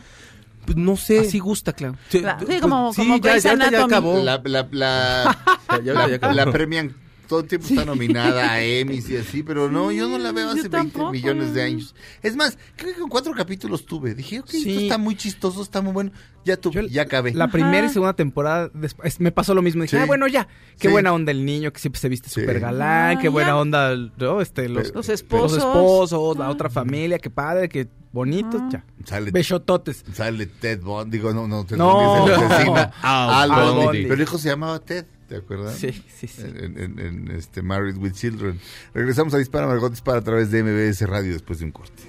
Pues 0.66 0.76
no 0.78 0.98
sé. 0.98 1.20
Así 1.20 1.40
gusta, 1.40 1.72
claro. 1.74 1.96
Sí, 2.10 2.22
pues, 2.46 2.62
como- 2.62 2.94
sí, 2.94 3.02
como 3.02 3.16
ya, 3.18 3.22
Grey's 3.32 3.44
ya, 3.44 3.56
ya 3.56 3.68
Anatomy. 3.68 3.84
acabó. 3.94 4.24
La, 4.24 4.42
la, 4.44 4.68
la, 4.72 5.38
Ya, 5.70 5.82
ya, 5.82 5.94
la- 5.94 6.10
ya 6.10 6.16
acabó. 6.18 6.34
la 6.34 6.52
premian 6.52 6.94
todo 7.28 7.42
el 7.42 7.48
tiempo 7.48 7.68
está 7.70 7.86
nominada 7.86 8.52
a 8.54 8.64
Emmys 8.64 9.10
y 9.10 9.18
así, 9.18 9.44
pero 9.44 9.70
no, 9.70 9.92
yo 9.92 10.08
no 10.08 10.18
la 10.18 10.32
veo 10.32 10.48
hace 10.50 10.68
20 10.70 10.70
tampoco. 10.78 11.12
millones 11.12 11.54
de 11.54 11.62
años. 11.64 11.96
Es 12.24 12.36
más, 12.36 12.58
creo 12.76 12.94
que 12.94 13.00
con 13.02 13.10
cuatro 13.10 13.34
capítulos 13.34 13.86
tuve. 13.86 14.16
Dije, 14.16 14.40
ok, 14.40 14.46
esto 14.48 14.60
Sí. 14.64 14.84
está 14.84 14.98
muy 14.98 15.16
chistoso, 15.16 15.62
está 15.62 15.82
muy 15.82 15.94
bueno. 15.94 16.12
Ya 16.46 16.56
tuve, 16.58 16.76
Yo 16.84 16.88
ya 16.88 17.02
acabé. 17.02 17.34
La 17.34 17.50
primera 17.50 17.86
y 17.86 17.90
segunda 17.90 18.14
temporada 18.14 18.70
después, 18.74 19.20
me 19.20 19.32
pasó 19.32 19.54
lo 19.54 19.62
mismo. 19.62 19.82
Dije, 19.82 19.98
Sí. 19.98 20.04
ah, 20.04 20.06
bueno, 20.06 20.28
ya. 20.28 20.48
Qué 20.80 20.88
Sí. 20.88 20.92
buena 20.92 21.12
onda 21.14 21.32
el 21.32 21.46
niño 21.46 21.74
que 21.74 21.80
siempre 21.80 22.00
se 22.00 22.08
viste 22.10 22.30
Sí. 22.30 22.40
súper 22.42 22.60
galán. 22.62 23.18
Ah, 23.18 23.22
qué 23.22 23.28
buena 23.30 23.50
ya. 23.50 23.58
onda 23.58 23.96
¿no? 24.18 24.40
este, 24.42 24.70
los, 24.70 24.94
Los 24.94 25.10
esposos. 25.10 25.52
los 25.58 25.58
esposos, 25.64 26.38
la 26.38 26.46
Ah. 26.46 26.50
otra 26.50 26.70
familia. 26.70 27.20
Qué 27.20 27.30
padre, 27.30 27.68
qué 27.68 27.88
bonito. 28.14 28.58
Ah. 28.62 28.70
Ya. 28.72 28.86
Sale, 29.06 29.32
Besototes. 29.32 30.06
sale 30.14 30.46
Ted 30.46 30.82
Bond, 30.82 31.12
digo, 31.12 31.34
no, 31.34 31.48
no, 31.48 31.66
Ted 31.66 31.76
No. 31.78 32.26
El 32.28 32.34
asesino. 32.34 32.92
Al. 33.02 33.52
Bundy. 33.52 34.04
Pero 34.04 34.14
el 34.14 34.22
hijo 34.22 34.38
se 34.38 34.48
llamaba 34.50 34.80
Ted, 34.80 35.06
¿te 35.28 35.36
acuerdas? 35.38 35.76
Sí, 35.76 35.92
sí, 36.16 36.28
sí. 36.28 36.42
En, 36.42 36.78
en- 36.78 37.00
en, 37.00 37.32
este 37.32 37.62
Married 37.62 37.98
with 37.98 38.14
Children. 38.14 38.60
Regresamos 38.94 39.34
a 39.34 39.38
Dispara 39.38 39.68
Margot 39.68 39.92
Dispara 39.92 40.20
a 40.20 40.24
través 40.24 40.52
de 40.52 40.64
MBS 40.64 41.02
Radio 41.08 41.34
después 41.34 41.60
de 41.60 41.66
un 41.66 41.72
corte. 41.72 42.04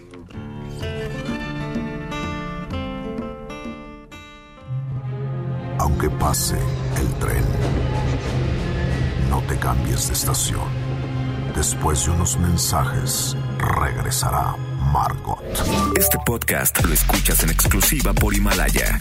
Aunque 5.79 6.11
pase 6.11 6.57
el 7.01 7.09
tren, 7.21 7.45
no 9.31 9.41
te 9.43 9.57
cambies 9.59 10.09
de 10.09 10.15
estación. 10.15 10.67
Después 11.55 12.05
de 12.05 12.11
unos 12.13 12.39
mensajes, 12.39 13.37
regresará 13.59 14.57
Margot. 14.93 15.39
Este 15.97 16.19
podcast 16.25 16.83
lo 16.85 16.93
escuchas 16.93 17.43
en 17.43 17.51
exclusiva 17.51 18.13
por 18.13 18.35
Himalaya. 18.35 18.99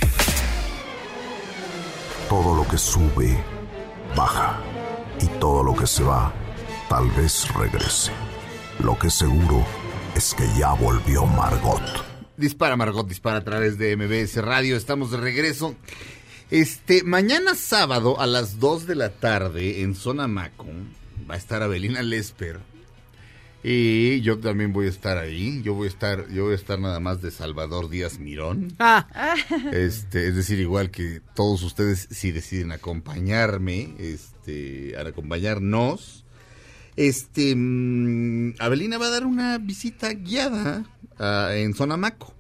Todo 2.30 2.56
lo 2.56 2.68
que 2.68 2.78
sube, 2.78 3.38
baja. 4.18 4.60
Y 5.22 5.28
todo 5.40 5.64
lo 5.64 5.76
que 5.76 5.88
se 5.88 6.04
va, 6.04 6.34
tal 6.90 7.10
vez 7.12 7.48
regrese. 7.54 8.12
Lo 8.84 8.98
que 8.98 9.10
seguro 9.10 9.66
es 10.16 10.34
que 10.34 10.44
ya 10.60 10.74
volvió 10.74 11.26
Margot. 11.26 11.82
Dispara 12.36 12.76
Margot, 12.76 13.08
dispara 13.08 13.38
a 13.38 13.44
través 13.44 13.78
de 13.78 13.96
MBS 13.96 14.44
Radio. 14.44 14.76
Estamos 14.76 15.12
de 15.12 15.18
regreso. 15.18 15.76
Este, 16.50 17.04
mañana 17.04 17.56
sábado 17.56 18.20
a 18.20 18.26
las 18.26 18.60
2 18.60 18.88
de 18.88 18.96
la 18.96 19.10
tarde 19.10 19.82
en 19.82 19.96
Zona 19.96 20.28
Maco 20.28 20.66
va 21.30 21.36
a 21.36 21.38
estar 21.38 21.62
Abelina 21.62 22.02
Lesper 22.02 22.60
Y 23.64 24.22
yo 24.22 24.38
también 24.40 24.72
voy 24.72 24.86
a 24.86 24.90
estar 24.90 25.18
ahí. 25.18 25.62
Yo 25.64 25.74
voy 25.74 25.88
a 25.88 25.90
estar, 25.90 26.30
yo 26.30 26.46
voy 26.46 26.54
a 26.54 26.56
estar 26.56 26.80
nada 26.80 27.00
más 27.00 27.22
de 27.22 27.32
Salvador 27.32 27.90
Díaz 27.90 28.20
Mirón. 28.20 28.74
Ah, 28.80 29.08
Este, 29.74 30.28
es 30.28 30.36
decir, 30.36 30.60
igual 30.60 30.92
que 30.92 31.22
todos 31.36 31.64
ustedes 31.64 32.08
si 32.12 32.32
deciden 32.32 32.72
acompañarme, 32.72 33.96
este, 34.00 34.96
al 34.98 35.08
acompañarnos, 35.08 36.24
este, 36.96 37.56
mm, 37.56 38.56
Abelina 38.60 38.98
va 38.98 39.08
a 39.08 39.12
dar 39.12 39.26
una 39.26 39.58
visita 39.58 40.14
guiada 40.14 40.86
ah, 41.20 41.52
en 41.54 41.74
Sonamaco. 41.74 42.34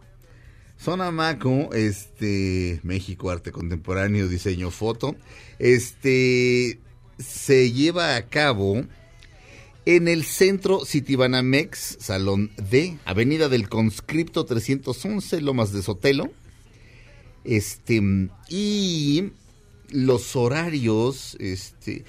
Sonamaco, 0.77 1.73
este, 1.73 2.79
México, 2.83 3.31
arte 3.31 3.51
contemporáneo, 3.51 4.27
diseño, 4.27 4.69
foto, 4.69 5.15
este, 5.57 6.79
se 7.17 7.71
lleva 7.71 8.15
a 8.15 8.27
cabo 8.27 8.85
en 9.87 10.09
el 10.09 10.25
centro 10.25 10.83
Citibanamex, 10.83 11.95
Salón 12.01 12.51
D, 12.57 12.97
Avenida 13.05 13.47
del 13.47 13.69
Conscripto 13.69 14.43
311, 14.43 15.39
Lomas 15.39 15.71
de 15.71 15.81
Sotelo. 15.81 16.29
Este, 17.45 18.01
y 18.49 19.29
los 19.89 20.35
horarios, 20.35 21.37
este, 21.39 22.03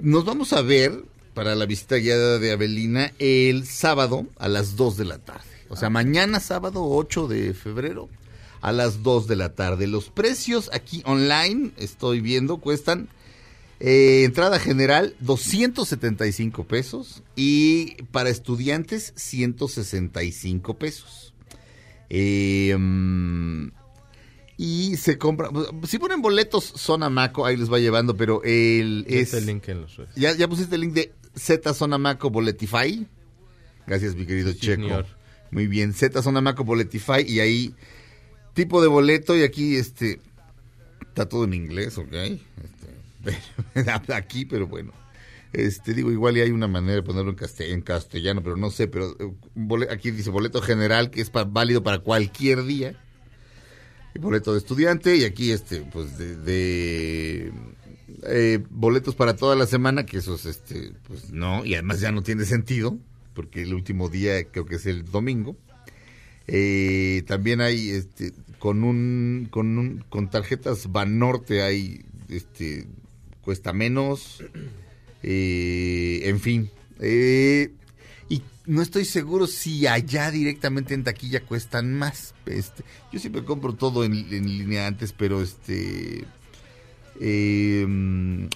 nos 0.00 0.24
vamos 0.24 0.52
a 0.52 0.62
ver 0.62 1.04
para 1.34 1.56
la 1.56 1.66
visita 1.66 1.96
guiada 1.96 2.38
de 2.38 2.52
Avelina 2.52 3.12
el 3.18 3.66
sábado 3.66 4.28
a 4.38 4.46
las 4.46 4.76
2 4.76 4.96
de 4.96 5.04
la 5.04 5.18
tarde. 5.18 5.42
O 5.70 5.74
sea, 5.74 5.90
mañana 5.90 6.38
sábado 6.38 6.84
8 6.88 7.26
de 7.26 7.52
febrero 7.52 8.08
a 8.60 8.70
las 8.70 9.02
2 9.02 9.26
de 9.26 9.34
la 9.34 9.56
tarde. 9.56 9.88
Los 9.88 10.08
precios 10.08 10.70
aquí 10.72 11.02
online, 11.04 11.72
estoy 11.78 12.20
viendo, 12.20 12.58
cuestan 12.58 13.08
eh, 13.86 14.24
entrada 14.24 14.58
general 14.58 15.14
275 15.20 16.64
pesos 16.64 17.22
y 17.36 18.02
para 18.12 18.30
estudiantes 18.30 19.12
165 19.16 20.78
pesos. 20.78 21.34
Eh, 22.08 22.74
mm, 22.78 23.68
y 24.56 24.96
se 24.96 25.18
compra, 25.18 25.50
si 25.86 25.98
ponen 25.98 26.22
boletos 26.22 26.64
Zona 26.64 27.10
Maco, 27.10 27.44
ahí 27.44 27.58
les 27.58 27.70
va 27.70 27.78
llevando, 27.78 28.16
pero 28.16 28.42
el 28.42 29.04
es... 29.06 29.34
Este 29.34 29.42
link 29.42 29.68
en 29.68 29.82
los 29.82 29.96
redes. 29.96 30.14
¿Ya, 30.14 30.32
ya 30.34 30.48
pusiste 30.48 30.76
el 30.76 30.80
link 30.80 30.94
de 30.94 31.12
Z 31.34 31.74
Zona 31.74 31.98
Maco 31.98 32.30
Boletify. 32.30 33.06
Gracias, 33.86 34.14
mi 34.14 34.24
querido 34.24 34.52
Sí, 34.52 34.60
Checo. 34.60 34.82
señor. 34.82 35.06
Muy 35.50 35.66
bien, 35.66 35.92
Z 35.92 36.22
Zona 36.22 36.40
Maco 36.40 36.64
Boletify 36.64 37.22
y 37.26 37.40
ahí 37.40 37.74
tipo 38.54 38.80
de 38.80 38.88
boleto 38.88 39.36
y 39.36 39.42
aquí 39.42 39.76
este 39.76 40.20
está 41.00 41.28
todo 41.28 41.44
en 41.44 41.52
inglés, 41.54 41.98
¿ok? 41.98 42.12
Aquí, 44.14 44.44
pero 44.44 44.66
bueno. 44.66 44.92
Este, 45.52 45.94
digo, 45.94 46.10
igual 46.10 46.36
y 46.36 46.40
hay 46.40 46.50
una 46.50 46.66
manera 46.66 46.94
de 46.94 47.02
ponerlo 47.02 47.30
en, 47.30 47.36
caste- 47.36 47.70
en 47.72 47.80
castellano, 47.80 48.42
pero 48.42 48.56
no 48.56 48.70
sé, 48.70 48.88
pero 48.88 49.16
eh, 49.20 49.86
aquí 49.90 50.10
dice 50.10 50.30
boleto 50.30 50.60
general 50.60 51.10
que 51.10 51.20
es 51.20 51.30
pa- 51.30 51.44
válido 51.44 51.82
para 51.82 52.00
cualquier 52.00 52.64
día. 52.64 53.00
Y 54.16 54.18
boleto 54.18 54.52
de 54.52 54.58
estudiante 54.58 55.16
y 55.16 55.24
aquí 55.24 55.50
este, 55.52 55.80
pues 55.92 56.18
de, 56.18 56.36
de, 56.36 57.52
eh, 58.24 58.64
boletos 58.70 59.14
para 59.14 59.36
toda 59.36 59.54
la 59.56 59.66
semana, 59.66 60.06
que 60.06 60.18
esos, 60.18 60.44
este, 60.46 60.92
pues 61.06 61.30
no, 61.32 61.64
y 61.64 61.74
además 61.74 62.00
ya 62.00 62.10
no 62.12 62.22
tiene 62.22 62.44
sentido, 62.44 62.96
porque 63.34 63.62
el 63.62 63.74
último 63.74 64.08
día 64.08 64.44
creo 64.50 64.66
que 64.66 64.76
es 64.76 64.86
el 64.86 65.04
domingo. 65.04 65.56
Eh, 66.46 67.22
también 67.26 67.60
hay, 67.60 67.90
este, 67.90 68.32
con 68.58 68.84
un, 68.84 69.48
con 69.50 69.78
un, 69.78 70.04
con 70.08 70.28
tarjetas 70.30 70.92
Banorte 70.92 71.62
hay, 71.62 72.04
este, 72.28 72.86
cuesta 73.44 73.72
menos, 73.72 74.42
eh, 75.22 76.22
en 76.24 76.40
fin. 76.40 76.70
Eh, 77.00 77.70
y 78.28 78.42
no 78.66 78.82
estoy 78.82 79.04
seguro 79.04 79.46
si 79.46 79.86
allá 79.86 80.30
directamente 80.30 80.94
en 80.94 81.04
taquilla 81.04 81.40
cuestan 81.40 81.92
más. 81.94 82.34
Este, 82.46 82.82
yo 83.12 83.18
siempre 83.20 83.44
compro 83.44 83.74
todo 83.74 84.04
en, 84.04 84.14
en 84.14 84.46
línea 84.58 84.86
antes, 84.86 85.12
pero 85.12 85.42
este, 85.42 86.24
eh, 87.20 87.86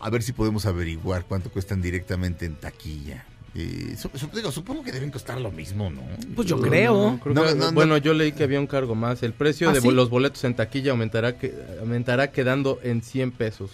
a 0.01 0.11
ver 0.11 0.22
si 0.22 0.33
podemos 0.33 0.66
averiguar 0.66 1.24
cuánto 1.27 1.51
cuestan 1.51 1.81
directamente 1.83 2.46
en 2.46 2.55
taquilla. 2.57 3.24
Eh, 3.55 3.96
digo, 4.35 4.53
supongo 4.53 4.85
que 4.85 4.92
deben 4.92 5.11
costar 5.11 5.40
lo 5.40 5.51
mismo, 5.51 5.90
¿no? 5.90 6.03
pues 6.37 6.46
yo 6.46 6.61
creo. 6.61 7.18
Creo 7.22 7.35
No, 7.35 7.44
que- 7.44 7.55
no, 7.55 7.66
no. 7.66 7.72
bueno, 7.72 7.96
yo 7.96 8.14
leí 8.14 8.33
que 8.33 8.44
había 8.44 8.61
un 8.61 8.66
cargo 8.66 8.94
más. 8.94 9.22
El 9.22 9.33
precio 9.33 9.70
¿Ah, 9.70 9.72
de 9.72 9.81
sí? 9.81 9.90
los 9.90 10.11
boletos 10.11 10.44
en 10.44 10.55
taquilla 10.55 10.92
aumentará 10.92 11.38
que 11.38 11.55
aumentará 11.81 12.31
quedando 12.31 12.79
en 12.83 13.03
100 13.03 13.33
pesos. 13.33 13.70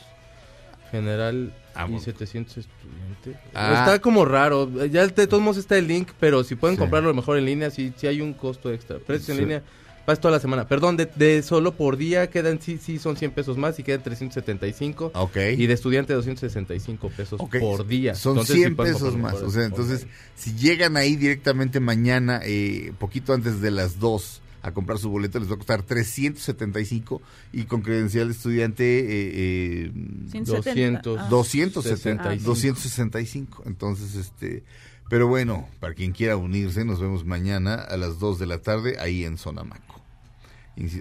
General 0.94 1.52
Ah, 1.74 1.85
y 1.87 1.90
bueno. 1.90 2.04
700 2.04 2.57
estudiantes. 2.59 3.37
Ah. 3.54 3.80
Está 3.80 3.98
como 4.00 4.24
raro. 4.24 4.70
Ya 4.87 5.07
de 5.07 5.26
todos 5.26 5.42
modos 5.42 5.57
está 5.57 5.76
el 5.76 5.88
link, 5.88 6.09
pero 6.20 6.44
si 6.44 6.54
pueden 6.54 6.76
Sí. 6.76 6.80
comprarlo 6.80 7.12
mejor 7.12 7.37
en 7.38 7.44
línea, 7.46 7.70
sí, 7.70 7.92
sí 7.96 8.07
hay 8.07 8.20
un 8.20 8.33
costo 8.33 8.72
extra. 8.72 8.98
Precios 8.98 9.30
en 9.30 9.35
Sí. 9.37 9.40
línea, 9.40 9.62
vas 10.07 10.20
toda 10.20 10.33
la 10.33 10.38
semana. 10.40 10.68
Perdón, 10.68 10.96
de, 10.96 11.07
de 11.07 11.42
solo 11.42 11.72
por 11.74 11.96
día 11.96 12.28
quedan, 12.30 12.61
sí, 12.61 12.78
sí, 12.80 12.98
son 13.00 13.16
100 13.16 13.33
pesos 13.33 13.57
más 13.57 13.78
y 13.78 13.83
quedan 13.83 14.02
375. 14.04 15.11
Ok. 15.14 15.37
Y 15.57 15.66
de 15.66 15.74
estudiante 15.74 16.12
265 16.14 17.09
pesos 17.11 17.40
por 17.59 17.87
día. 17.87 18.14
Son 18.14 18.33
Entonces, 18.35 18.54
sí 18.54 18.61
100 18.61 18.76
pueden 18.76 18.94
pesos 18.94 19.16
más. 19.16 19.35
O 19.42 19.50
sea, 19.50 19.62
en- 19.62 19.70
entonces, 19.70 20.07
si 20.37 20.54
llegan 20.54 20.96
ahí 20.96 21.16
directamente 21.16 21.80
mañana, 21.80 22.40
eh, 22.44 22.92
poquito 22.98 23.33
antes 23.33 23.61
de 23.61 23.70
las 23.72 23.98
2, 23.98 24.42
a 24.64 24.72
comprar 24.72 24.98
su 24.98 25.11
boleto, 25.11 25.38
les 25.38 25.50
va 25.50 25.55
a 25.55 25.59
costar 25.59 25.83
375 25.83 27.20
y 27.53 27.64
con 27.64 27.83
credencial 27.83 28.29
de 28.29 28.33
estudiante 28.33 28.85
eh, 28.98 29.90
eh, 29.90 29.92
170. 30.31 31.03
200. 31.03 31.18
Ah. 31.20 31.29
270, 31.29 32.22
65. 32.22 32.44
265. 32.44 33.62
Entonces, 33.66 34.14
este, 34.14 34.64
pero 35.11 35.29
bueno, 35.29 35.68
para 35.81 35.92
quien 35.92 36.12
quiera 36.12 36.38
unirse, 36.38 36.87
nos 36.87 36.98
vemos 36.98 37.27
mañana 37.27 37.74
a 37.74 37.98
las 37.98 38.18
2 38.18 38.38
de 38.38 38.46
la 38.46 38.62
tarde 38.62 38.96
ahí 38.98 39.24
en 39.24 39.37
Sonamaco. 39.37 40.00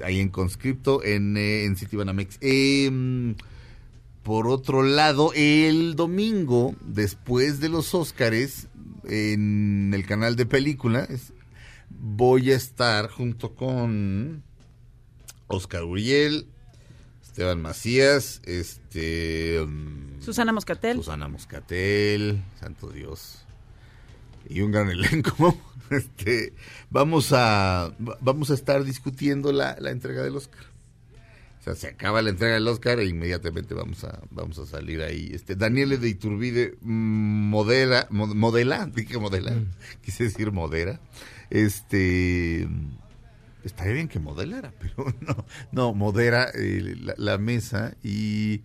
Ahí 0.04 0.19
en 0.19 0.28
conscripto 0.28 1.02
en, 1.02 1.38
eh, 1.38 1.63
en 1.63 1.78
Citibanamex. 1.78 2.38
Eh, 2.41 3.34
por 4.23 4.47
otro 4.47 4.84
lado, 4.84 5.32
el 5.36 5.95
domingo, 5.95 6.76
después 6.86 7.62
de 7.62 7.69
los 7.69 7.93
Óscares, 7.95 8.67
en 9.06 9.93
el 9.93 10.06
canal 10.06 10.36
de 10.36 10.45
películas, 10.45 11.33
voy 12.06 12.52
a 12.52 12.56
estar 12.58 13.10
junto 13.10 13.56
con 13.56 14.44
Oscar 15.48 15.84
Uriel, 15.86 16.48
Esteban 17.24 17.62
Macías, 17.62 18.42
este... 18.44 19.63
mm, 19.66 20.22
Susana 20.22 20.52
Moscatel. 20.52 20.98
Susana 20.98 21.30
Moscatel, 21.30 22.44
santo 22.60 22.89
Dios. 22.89 23.46
Y 24.50 24.60
un 24.62 24.72
gran 24.72 24.89
elenco. 24.89 25.58
Este, 25.89 26.54
vamos 26.89 27.34
a 27.34 27.94
va- 28.00 28.18
vamos 28.22 28.50
a 28.50 28.54
estar 28.56 28.84
discutiendo 28.84 29.52
la, 29.52 29.76
la 29.80 29.92
entrega 29.92 30.24
del 30.24 30.36
Oscar. 30.36 30.63
O 31.60 31.63
sea, 31.63 31.76
se 31.76 31.88
acaba 31.88 32.22
la 32.22 32.30
entrega 32.32 32.56
del 32.56 32.68
Oscar 32.68 33.00
e 33.00 33.06
inmediatamente 33.06 33.76
vamos 33.76 34.04
a 34.06 34.20
vamos 34.32 34.58
a 34.60 34.66
salir 34.66 35.02
ahí. 35.04 35.30
Este 35.34 35.56
Daniele 35.56 35.98
de 35.98 36.10
Iturbide 36.10 36.78
mm, 36.82 37.50
modela 37.50 38.08
mo- 38.10 38.34
modela, 38.34 38.86
dije 38.96 39.20
modela, 39.20 39.54
quise 40.02 40.24
decir 40.24 40.52
modera. 40.52 41.00
Este 41.54 42.68
estaría 43.63 43.94
bien 43.94 44.08
que 44.08 44.20
modelara, 44.20 44.74
pero 44.80 45.13
no, 45.22 45.46
no 45.72 45.94
modera 45.94 46.50
eh, 46.54 46.96
la, 47.16 47.38
mesa 47.38 47.96
y 48.04 48.58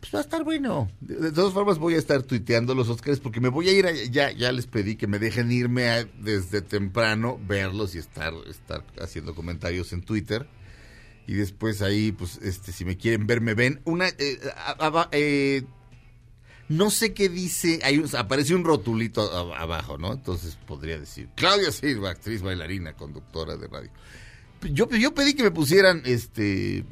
pues 0.00 0.12
va 0.12 0.18
a 0.18 0.22
estar 0.22 0.42
bueno. 0.42 0.90
De, 1.00 1.14
de 1.14 1.30
todas 1.32 1.54
formas 1.54 1.78
voy 1.78 1.94
a 1.94 1.98
estar 1.98 2.24
tuiteando 2.24 2.74
los 2.74 2.88
Oscars 2.88 3.20
porque 3.20 3.40
me 3.40 3.48
voy 3.50 3.68
a 3.68 3.72
ir, 3.72 3.86
a- 3.86 3.92
ya 3.92 4.32
ya 4.32 4.50
les 4.50 4.66
pedí 4.66 4.96
que 4.96 5.06
me 5.06 5.20
dejen 5.20 5.52
irme 5.52 5.88
a- 5.90 6.04
desde 6.04 6.60
temprano, 6.60 7.38
verlos 7.46 7.94
y 7.94 7.98
estar 7.98 8.34
estar 8.50 8.84
haciendo 9.00 9.34
comentarios 9.36 9.92
en 9.92 10.02
Twitter. 10.02 10.48
Y 11.28 11.34
después 11.34 11.82
ahí, 11.82 12.10
pues, 12.10 12.38
este, 12.42 12.72
si 12.72 12.84
me 12.86 12.96
quieren 12.96 13.26
ver, 13.26 13.42
me 13.42 13.52
ven. 13.54 13.80
Una, 13.84 14.08
eh, 14.08 14.40
eh, 15.12 15.62
no 16.68 16.90
sé 16.90 17.14
qué 17.14 17.28
dice, 17.28 17.80
hay 17.82 18.02
aparece 18.16 18.54
un 18.54 18.64
rotulito 18.64 19.22
abajo, 19.54 19.96
¿no? 19.96 20.12
Entonces 20.12 20.58
podría 20.66 20.98
decir, 20.98 21.28
Claudia 21.34 21.72
Silva, 21.72 22.10
actriz, 22.10 22.42
bailarina, 22.42 22.94
conductora 22.94 23.56
de 23.56 23.68
radio. 23.68 23.90
Yo, 24.72 25.14
pedí 25.14 25.34
que 25.34 25.42
me 25.42 25.50
pusieran, 25.50 26.02
este, 26.04 26.84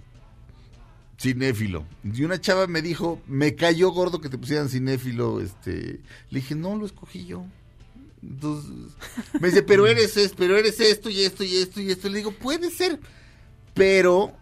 cinéfilo. 1.21 1.87
Y 2.05 2.25
una 2.25 2.41
chava 2.41 2.67
me 2.67 2.81
dijo, 2.81 3.21
me 3.27 3.55
cayó 3.55 3.91
gordo 3.91 4.21
que 4.21 4.31
te 4.31 4.39
pusieran 4.39 4.69
cinéfilo, 4.71 5.41
este, 5.41 6.01
le 6.31 6.41
dije, 6.41 6.55
no, 6.55 6.77
lo 6.77 6.87
escogí 6.87 7.27
yo. 7.27 7.45
Entonces, 8.23 8.71
me 9.41 9.49
dice, 9.49 9.63
pero 9.63 9.87
eres, 9.87 10.17
es, 10.17 10.33
pero 10.33 10.57
eres 10.57 10.81
esto 10.81 11.11
y 11.11 11.21
esto 11.21 11.45
y 11.45 11.57
esto 11.57 11.81
y 11.83 11.91
esto. 11.91 12.09
Le 12.09 12.19
digo, 12.19 12.31
puede 12.31 12.71
ser, 12.71 12.99
pero, 13.75 14.33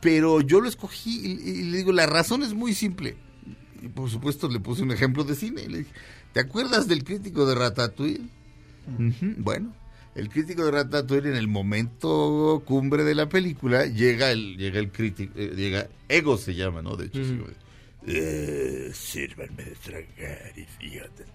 pero 0.00 0.42
yo 0.42 0.60
lo 0.60 0.68
escogí 0.68 1.18
y 1.26 1.62
le 1.64 1.78
digo, 1.78 1.90
la 1.90 2.06
razón 2.06 2.44
es 2.44 2.54
muy 2.54 2.72
simple. 2.72 3.16
Y 3.86 3.88
por 3.88 4.10
supuesto 4.10 4.48
le 4.48 4.58
puse 4.60 4.82
un 4.82 4.90
ejemplo 4.90 5.22
de 5.24 5.34
cine. 5.36 5.68
Le 5.68 5.78
dije, 5.78 5.90
¿te 6.32 6.40
acuerdas 6.40 6.88
del 6.88 7.04
crítico 7.04 7.46
de 7.46 7.54
Ratatouille? 7.54 8.20
Bueno, 9.38 9.72
el 10.14 10.28
crítico 10.28 10.64
de 10.64 10.70
Ratatouille 10.72 11.28
en 11.30 11.36
el 11.36 11.48
momento 11.48 12.62
cumbre 12.66 13.04
de 13.04 13.14
la 13.14 13.28
película 13.28 13.86
llega 13.86 14.30
el 14.32 14.56
llega 14.56 14.78
el 14.78 14.90
crítico, 14.90 15.32
eh, 15.36 15.52
llega 15.56 15.88
Ego 16.08 16.36
se 16.36 16.54
llama, 16.54 16.82
¿no? 16.82 16.96
De 16.96 17.06
hecho, 17.06 17.18
de, 17.20 17.54
"Eh, 18.06 18.92
sírvanme 18.94 19.64
de 19.64 19.74
tragar, 19.76 20.52
idiotas. 20.80 21.26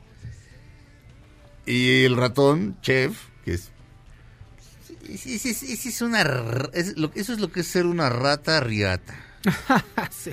Y 1.65 2.03
el 2.05 2.15
ratón, 2.17 2.77
chef, 2.81 3.17
que 3.45 3.53
es... 3.53 3.71
Es 5.07 6.01
una... 6.01 6.21
eso 6.73 7.33
es 7.33 7.39
lo 7.39 7.51
que 7.51 7.61
es 7.61 7.67
ser 7.67 7.85
una 7.85 8.09
rata 8.09 8.59
riata. 8.61 9.15
sí. 10.11 10.31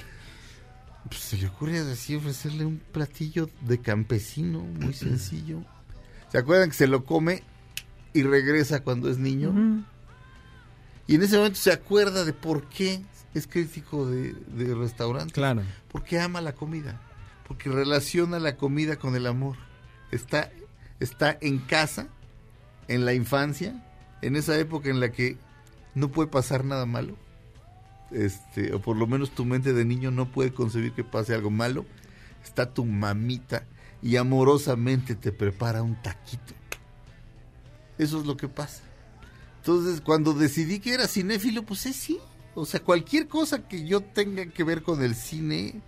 Pues 1.08 1.20
se 1.20 1.36
le 1.36 1.46
ocurre 1.46 1.78
así 1.78 2.16
ofrecerle 2.16 2.64
un 2.64 2.78
platillo 2.78 3.48
de 3.62 3.78
campesino, 3.80 4.60
muy 4.60 4.92
sencillo. 4.94 5.62
¿Se 6.30 6.38
acuerdan 6.38 6.70
que 6.70 6.76
se 6.76 6.86
lo 6.86 7.04
come 7.04 7.42
y 8.12 8.22
regresa 8.22 8.80
cuando 8.80 9.10
es 9.10 9.18
niño? 9.18 9.84
Y 11.06 11.14
en 11.14 11.22
ese 11.22 11.36
momento 11.36 11.58
se 11.58 11.72
acuerda 11.72 12.24
de 12.24 12.32
por 12.32 12.64
qué 12.68 13.02
es 13.34 13.46
crítico 13.46 14.06
de, 14.06 14.34
de 14.34 14.74
restaurantes. 14.74 15.32
Claro. 15.32 15.62
Porque 15.90 16.20
ama 16.20 16.40
la 16.40 16.52
comida. 16.52 17.00
Porque 17.46 17.70
relaciona 17.70 18.38
la 18.38 18.56
comida 18.56 18.96
con 18.96 19.16
el 19.16 19.26
amor. 19.26 19.56
Está, 20.10 20.50
está 21.00 21.38
en 21.40 21.58
casa, 21.58 22.08
en 22.88 23.06
la 23.06 23.14
infancia, 23.14 23.82
en 24.20 24.36
esa 24.36 24.58
época 24.58 24.90
en 24.90 25.00
la 25.00 25.10
que 25.10 25.38
no 25.94 26.10
puede 26.10 26.28
pasar 26.28 26.64
nada 26.64 26.84
malo. 26.86 27.16
Este, 28.10 28.72
o 28.74 28.80
por 28.80 28.96
lo 28.96 29.06
menos 29.06 29.30
tu 29.30 29.44
mente 29.44 29.72
de 29.72 29.84
niño 29.84 30.10
no 30.10 30.30
puede 30.30 30.52
concebir 30.52 30.92
que 30.92 31.04
pase 31.04 31.34
algo 31.34 31.50
malo. 31.50 31.84
Está 32.42 32.72
tu 32.72 32.84
mamita 32.84 33.66
y 34.02 34.16
amorosamente 34.16 35.14
te 35.14 35.32
prepara 35.32 35.82
un 35.82 36.00
taquito. 36.00 36.54
Eso 37.98 38.20
es 38.20 38.26
lo 38.26 38.36
que 38.36 38.48
pasa. 38.48 38.82
Entonces, 39.58 40.00
cuando 40.00 40.32
decidí 40.32 40.78
que 40.78 40.94
era 40.94 41.08
cinéfilo, 41.08 41.64
pues 41.64 41.86
es 41.86 41.96
sí. 41.96 42.18
O 42.54 42.64
sea, 42.64 42.80
cualquier 42.80 43.28
cosa 43.28 43.68
que 43.68 43.84
yo 43.86 44.00
tenga 44.00 44.46
que 44.46 44.64
ver 44.64 44.82
con 44.82 45.02
el 45.02 45.14
cine, 45.14 45.82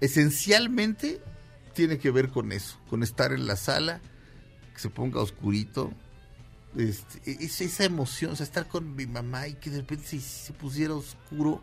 esencialmente 0.00 1.20
tiene 1.74 1.98
que 1.98 2.10
ver 2.10 2.30
con 2.30 2.50
eso, 2.52 2.76
con 2.90 3.02
estar 3.02 3.32
en 3.32 3.46
la 3.46 3.56
sala, 3.56 4.00
que 4.74 4.80
se 4.80 4.90
ponga 4.90 5.20
oscurito, 5.20 5.92
este, 6.76 7.30
e- 7.30 7.44
es- 7.44 7.60
esa 7.60 7.84
emoción, 7.84 8.32
o 8.32 8.36
sea, 8.36 8.44
estar 8.44 8.68
con 8.68 8.94
mi 8.96 9.06
mamá 9.06 9.48
y 9.48 9.54
que 9.54 9.70
de 9.70 9.78
repente 9.78 10.06
se, 10.06 10.20
se 10.20 10.52
pusiera 10.52 10.94
oscuro, 10.94 11.60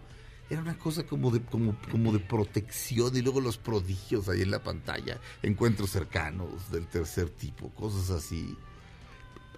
era 0.49 0.61
una 0.61 0.77
cosa 0.77 1.03
como 1.03 1.31
de, 1.31 1.41
como, 1.41 1.75
como 1.91 2.11
de 2.13 2.19
protección 2.19 3.15
y 3.17 3.21
luego 3.21 3.41
los 3.41 3.57
prodigios 3.57 4.29
ahí 4.29 4.41
en 4.41 4.51
la 4.51 4.61
pantalla, 4.63 5.19
encuentros 5.41 5.89
cercanos 5.89 6.69
del 6.71 6.85
tercer 6.87 7.29
tipo, 7.29 7.69
cosas 7.69 8.09
así. 8.11 8.55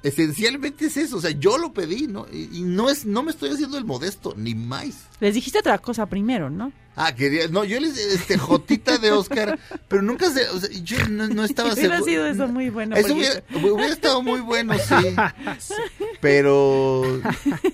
Esencialmente 0.03 0.85
es 0.85 0.95
eso, 0.97 1.17
o 1.17 1.21
sea, 1.21 1.31
yo 1.31 1.57
lo 1.57 1.73
pedí, 1.73 2.07
¿no? 2.07 2.27
Y, 2.31 2.59
y 2.59 2.61
no 2.61 2.89
es, 2.89 3.05
no 3.05 3.23
me 3.23 3.31
estoy 3.31 3.49
haciendo 3.49 3.77
el 3.77 3.83
modesto, 3.85 4.33
ni 4.37 4.53
más. 4.53 5.07
Les 5.19 5.33
dijiste 5.33 5.59
otra 5.59 5.77
cosa 5.79 6.05
primero, 6.05 6.49
¿no? 6.49 6.71
Ah, 6.99 7.13
quería, 7.13 7.47
no, 7.47 7.63
yo 7.63 7.79
les, 7.79 7.95
este, 7.97 8.37
Jotita 8.39 8.97
de 8.97 9.11
Oscar, 9.11 9.59
pero 9.87 10.01
nunca 10.01 10.31
se, 10.31 10.49
o 10.49 10.59
sea, 10.59 10.69
yo 10.83 10.97
no, 11.07 11.27
no 11.27 11.43
estaba 11.45 11.71
Hubiera 11.73 11.97
seguro. 11.97 12.11
sido 12.11 12.25
eso 12.25 12.47
muy 12.47 12.69
bueno. 12.71 12.95
Eso 12.95 13.13
hubiera, 13.13 13.43
hubiera 13.53 13.93
estado 13.93 14.23
muy 14.23 14.39
bueno, 14.41 14.73
sí. 14.79 15.75
Pero 16.21 17.21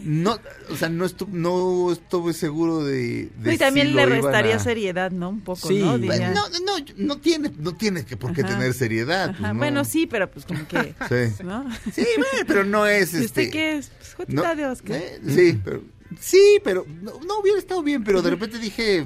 no, 0.02 0.38
o 0.70 0.76
sea, 0.76 0.90
no 0.90 1.06
estuve, 1.06 1.32
no 1.34 1.92
estuve 1.92 2.34
seguro 2.34 2.84
de, 2.84 3.30
de 3.38 3.54
y 3.54 3.58
también 3.58 3.88
si 3.88 3.94
le 3.94 4.06
restaría 4.06 4.58
a- 4.58 4.60
seriedad, 4.60 5.12
¿no? 5.12 5.30
Un 5.30 5.42
poco, 5.42 5.68
Sí. 5.68 5.80
¿no? 5.80 5.98
Diría- 5.98 6.32
No, 6.32 6.44
no, 6.66 6.74
no 6.98 7.18
tiene, 7.20 7.52
no 7.58 7.76
tiene 7.76 8.06
que 8.06 8.18
por 8.18 8.34
qué 8.34 8.42
Ajá. 8.42 8.58
tener 8.58 8.74
seriedad. 8.74 9.30
pues, 9.38 9.42
no. 9.54 9.56
Bueno, 9.58 9.86
sí, 9.86 10.06
pero 10.08 10.30
pues 10.30 10.46
como 10.46 10.68
que... 10.68 10.94
Sí. 11.10 11.44
¿No? 11.44 11.66
Sí, 11.94 12.06
bueno, 12.18 12.46
pero 12.48 12.64
no 12.66 12.86
es 12.86 13.14
¿Y 13.14 13.18
este. 13.18 13.26
usted 13.26 13.52
qué 13.52 13.78
es? 13.78 13.88
Pues, 13.98 14.14
Jotita 14.16 14.42
no, 14.50 14.56
de 14.56 14.66
Oscar. 14.66 14.98
eh, 14.98 15.22
sí, 15.28 15.60
pero 15.64 15.82
sí, 16.20 16.60
pero 16.64 16.86
no, 17.02 17.20
no 17.26 17.40
hubiera 17.40 17.60
estado 17.60 17.82
bien, 17.84 18.04
pero 18.04 18.22
de 18.22 18.30
repente 18.32 18.58
dije 18.60 19.06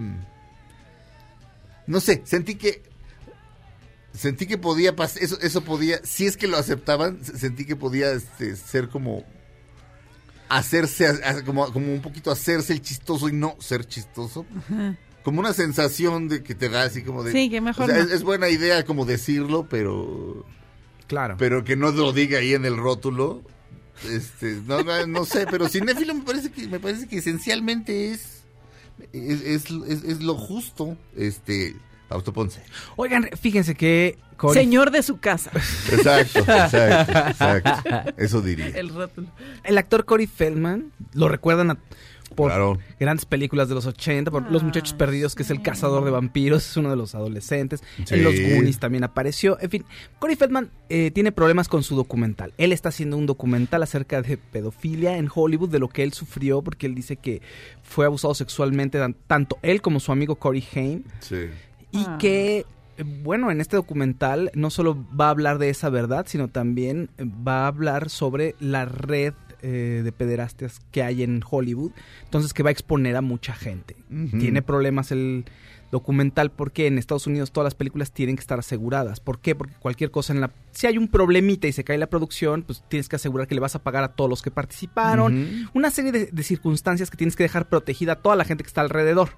no 1.86 2.00
sé, 2.02 2.22
sentí 2.26 2.56
que 2.56 2.84
sentí 4.14 4.48
que 4.48 4.58
podía 4.58 4.96
pasar 4.96 5.24
eso 5.24 5.38
eso 5.42 5.62
podía, 5.64 6.00
si 6.04 6.26
es 6.26 6.36
que 6.38 6.48
lo 6.48 6.58
aceptaban, 6.58 7.24
sentí 7.24 7.66
que 7.66 7.76
podía 7.76 8.12
este, 8.12 8.56
ser 8.56 8.90
como 8.90 9.24
hacerse 10.50 11.20
como 11.46 11.72
como 11.72 11.94
un 11.94 12.02
poquito 12.02 12.32
hacerse 12.32 12.74
el 12.74 12.82
chistoso 12.82 13.30
y 13.30 13.34
no 13.34 13.56
ser 13.60 13.86
chistoso. 13.86 14.46
Como 15.24 15.42
una 15.42 15.52
sensación 15.54 16.30
de 16.30 16.42
que 16.42 16.56
te 16.56 16.70
da 16.70 16.84
así 16.84 17.04
como 17.04 17.22
de 17.24 17.34
Sí, 17.34 17.50
que 17.50 17.60
mejor 17.60 17.84
o 17.84 17.88
sea, 17.88 17.98
no. 17.98 18.04
es, 18.06 18.12
es 18.12 18.24
buena 18.24 18.48
idea 18.50 18.86
como 18.86 19.04
decirlo, 19.06 19.68
pero 19.70 20.46
Claro. 21.08 21.36
pero 21.38 21.64
que 21.66 21.76
no 21.76 21.92
lo 21.92 22.12
diga 22.14 22.40
ahí 22.40 22.54
en 22.54 22.66
el 22.66 22.78
rótulo. 22.78 23.44
Este, 24.10 24.62
no, 24.66 24.84
no, 24.84 25.08
no 25.08 25.26
sé, 25.26 25.46
pero 25.50 25.68
cinéfilo 25.68 26.14
me 26.14 26.22
parece 26.24 26.52
que 26.52 26.68
me 26.68 26.80
parece 26.80 27.08
que 27.08 27.18
esencialmente 27.18 28.12
es 28.12 28.44
es, 29.14 29.42
es, 29.42 29.66
es- 29.88 30.04
es 30.04 30.22
lo 30.24 30.36
justo, 30.36 30.98
este, 31.16 31.76
Fausto 32.10 32.34
Ponce. 32.34 32.62
Oigan, 32.96 33.30
fíjense 33.40 33.76
que 33.76 34.18
Cory- 34.38 34.54
Señor 34.54 34.92
de 34.92 35.04
su 35.04 35.20
casa. 35.20 35.52
Exacto, 35.92 36.40
exacto, 36.48 37.20
exacto. 37.30 38.14
Eso 38.18 38.42
diría. 38.42 38.68
El 38.68 38.90
rótulo. 38.90 39.28
el 39.64 39.78
actor 39.78 40.06
Corey 40.06 40.28
Feldman, 40.28 40.92
lo 41.14 41.28
recuerdan 41.28 41.72
a- 41.72 41.78
por 42.38 42.52
Claro. 42.52 42.78
grandes 43.00 43.26
películas 43.26 43.68
de 43.68 43.76
los 43.76 43.86
80, 43.88 44.32
por 44.32 44.50
Los 44.52 44.64
Muchachos 44.64 44.94
Ah, 44.94 44.98
Perdidos, 45.00 45.36
que 45.36 45.44
es 45.44 45.50
el 45.50 45.62
cazador 45.62 46.06
de 46.06 46.12
vampiros, 46.12 46.66
es 46.70 46.78
uno 46.78 46.90
de 46.90 46.96
los 46.96 47.16
adolescentes. 47.16 47.84
Sí. 48.06 48.16
En 48.16 48.24
Los 48.24 48.36
Goonies 48.40 48.80
también 48.80 49.04
apareció. 49.04 49.58
En 49.60 49.70
fin, 49.70 49.86
Corey 50.20 50.36
Feldman 50.36 50.70
eh, 50.90 51.12
tiene 51.12 51.32
problemas 51.32 51.68
con 51.68 51.84
su 51.84 51.96
documental. 51.96 52.54
Él 52.58 52.72
está 52.72 52.90
haciendo 52.90 53.18
un 53.18 53.26
documental 53.26 53.82
acerca 53.84 54.22
de 54.22 54.38
pedofilia 54.38 55.18
en 55.18 55.28
Hollywood, 55.34 55.70
de 55.70 55.80
lo 55.80 55.90
que 55.90 56.04
él 56.04 56.14
sufrió, 56.14 56.62
porque 56.62 56.86
él 56.86 56.96
dice 56.96 57.18
que 57.18 57.42
fue 57.84 58.06
abusado 58.06 58.34
sexualmente 58.36 59.00
tan- 59.00 59.16
tanto 59.28 59.58
él 59.64 59.82
como 59.82 60.00
su 60.00 60.12
amigo 60.12 60.36
Corey 60.36 60.64
Haim. 60.76 61.04
Sí. 61.20 61.48
Y 61.92 62.04
Ah. 62.08 62.18
que, 62.20 62.66
eh, 62.98 63.04
bueno, 63.24 63.50
en 63.50 63.62
este 63.62 63.76
documental 63.76 64.52
no 64.54 64.70
solo 64.70 65.06
va 65.20 65.28
a 65.28 65.32
hablar 65.32 65.58
de 65.58 65.70
esa 65.70 65.90
verdad, 65.90 66.26
sino 66.28 66.48
también 66.50 67.10
va 67.20 67.64
a 67.64 67.68
hablar 67.68 68.10
sobre 68.10 68.56
la 68.60 68.86
red 68.86 69.34
eh, 69.62 70.02
de 70.04 70.12
pederastias 70.12 70.80
que 70.92 71.04
hay 71.04 71.24
en 71.24 71.42
Hollywood. 71.50 71.92
Entonces 72.24 72.54
que 72.54 72.64
va 72.64 72.70
a 72.70 72.72
exponer 72.72 73.16
a 73.16 73.22
mucha 73.22 73.54
gente. 73.54 73.96
Tiene 74.40 74.62
problemas 74.62 75.12
el 75.12 75.46
documental 75.92 76.52
porque 76.52 76.88
en 76.88 76.98
Estados 76.98 77.28
Unidos 77.28 77.52
todas 77.52 77.66
las 77.66 77.76
películas 77.76 78.12
tienen 78.12 78.36
que 78.36 78.42
estar 78.42 78.60
aseguradas. 78.60 79.20
¿Por 79.20 79.40
qué? 79.40 79.56
Porque 79.56 79.76
cualquier 79.80 80.12
cosa 80.12 80.34
en 80.34 80.42
la... 80.42 80.52
Si 80.72 80.86
hay 80.88 80.98
un 80.98 81.08
problemita 81.08 81.68
y 81.68 81.72
se 81.72 81.84
cae 81.84 81.98
la 81.98 82.08
producción, 82.08 82.64
pues 82.64 82.84
tienes 82.90 83.08
que 83.10 83.16
asegurar 83.16 83.48
que 83.48 83.56
le 83.56 83.62
vas 83.62 83.76
a 83.76 83.84
pagar 83.84 84.04
a 84.04 84.10
todos 84.10 84.30
los 84.30 84.42
que 84.42 84.52
participaron. 84.52 85.70
Una 85.74 85.90
serie 85.90 86.12
de, 86.12 86.26
de 86.32 86.44
circunstancias 86.44 87.10
que 87.10 87.18
tienes 87.18 87.36
que 87.36 87.44
dejar 87.44 87.70
protegida 87.70 88.14
a 88.14 88.16
toda 88.18 88.36
la 88.36 88.46
gente 88.46 88.64
que 88.64 88.68
está 88.68 88.82
alrededor 88.82 89.30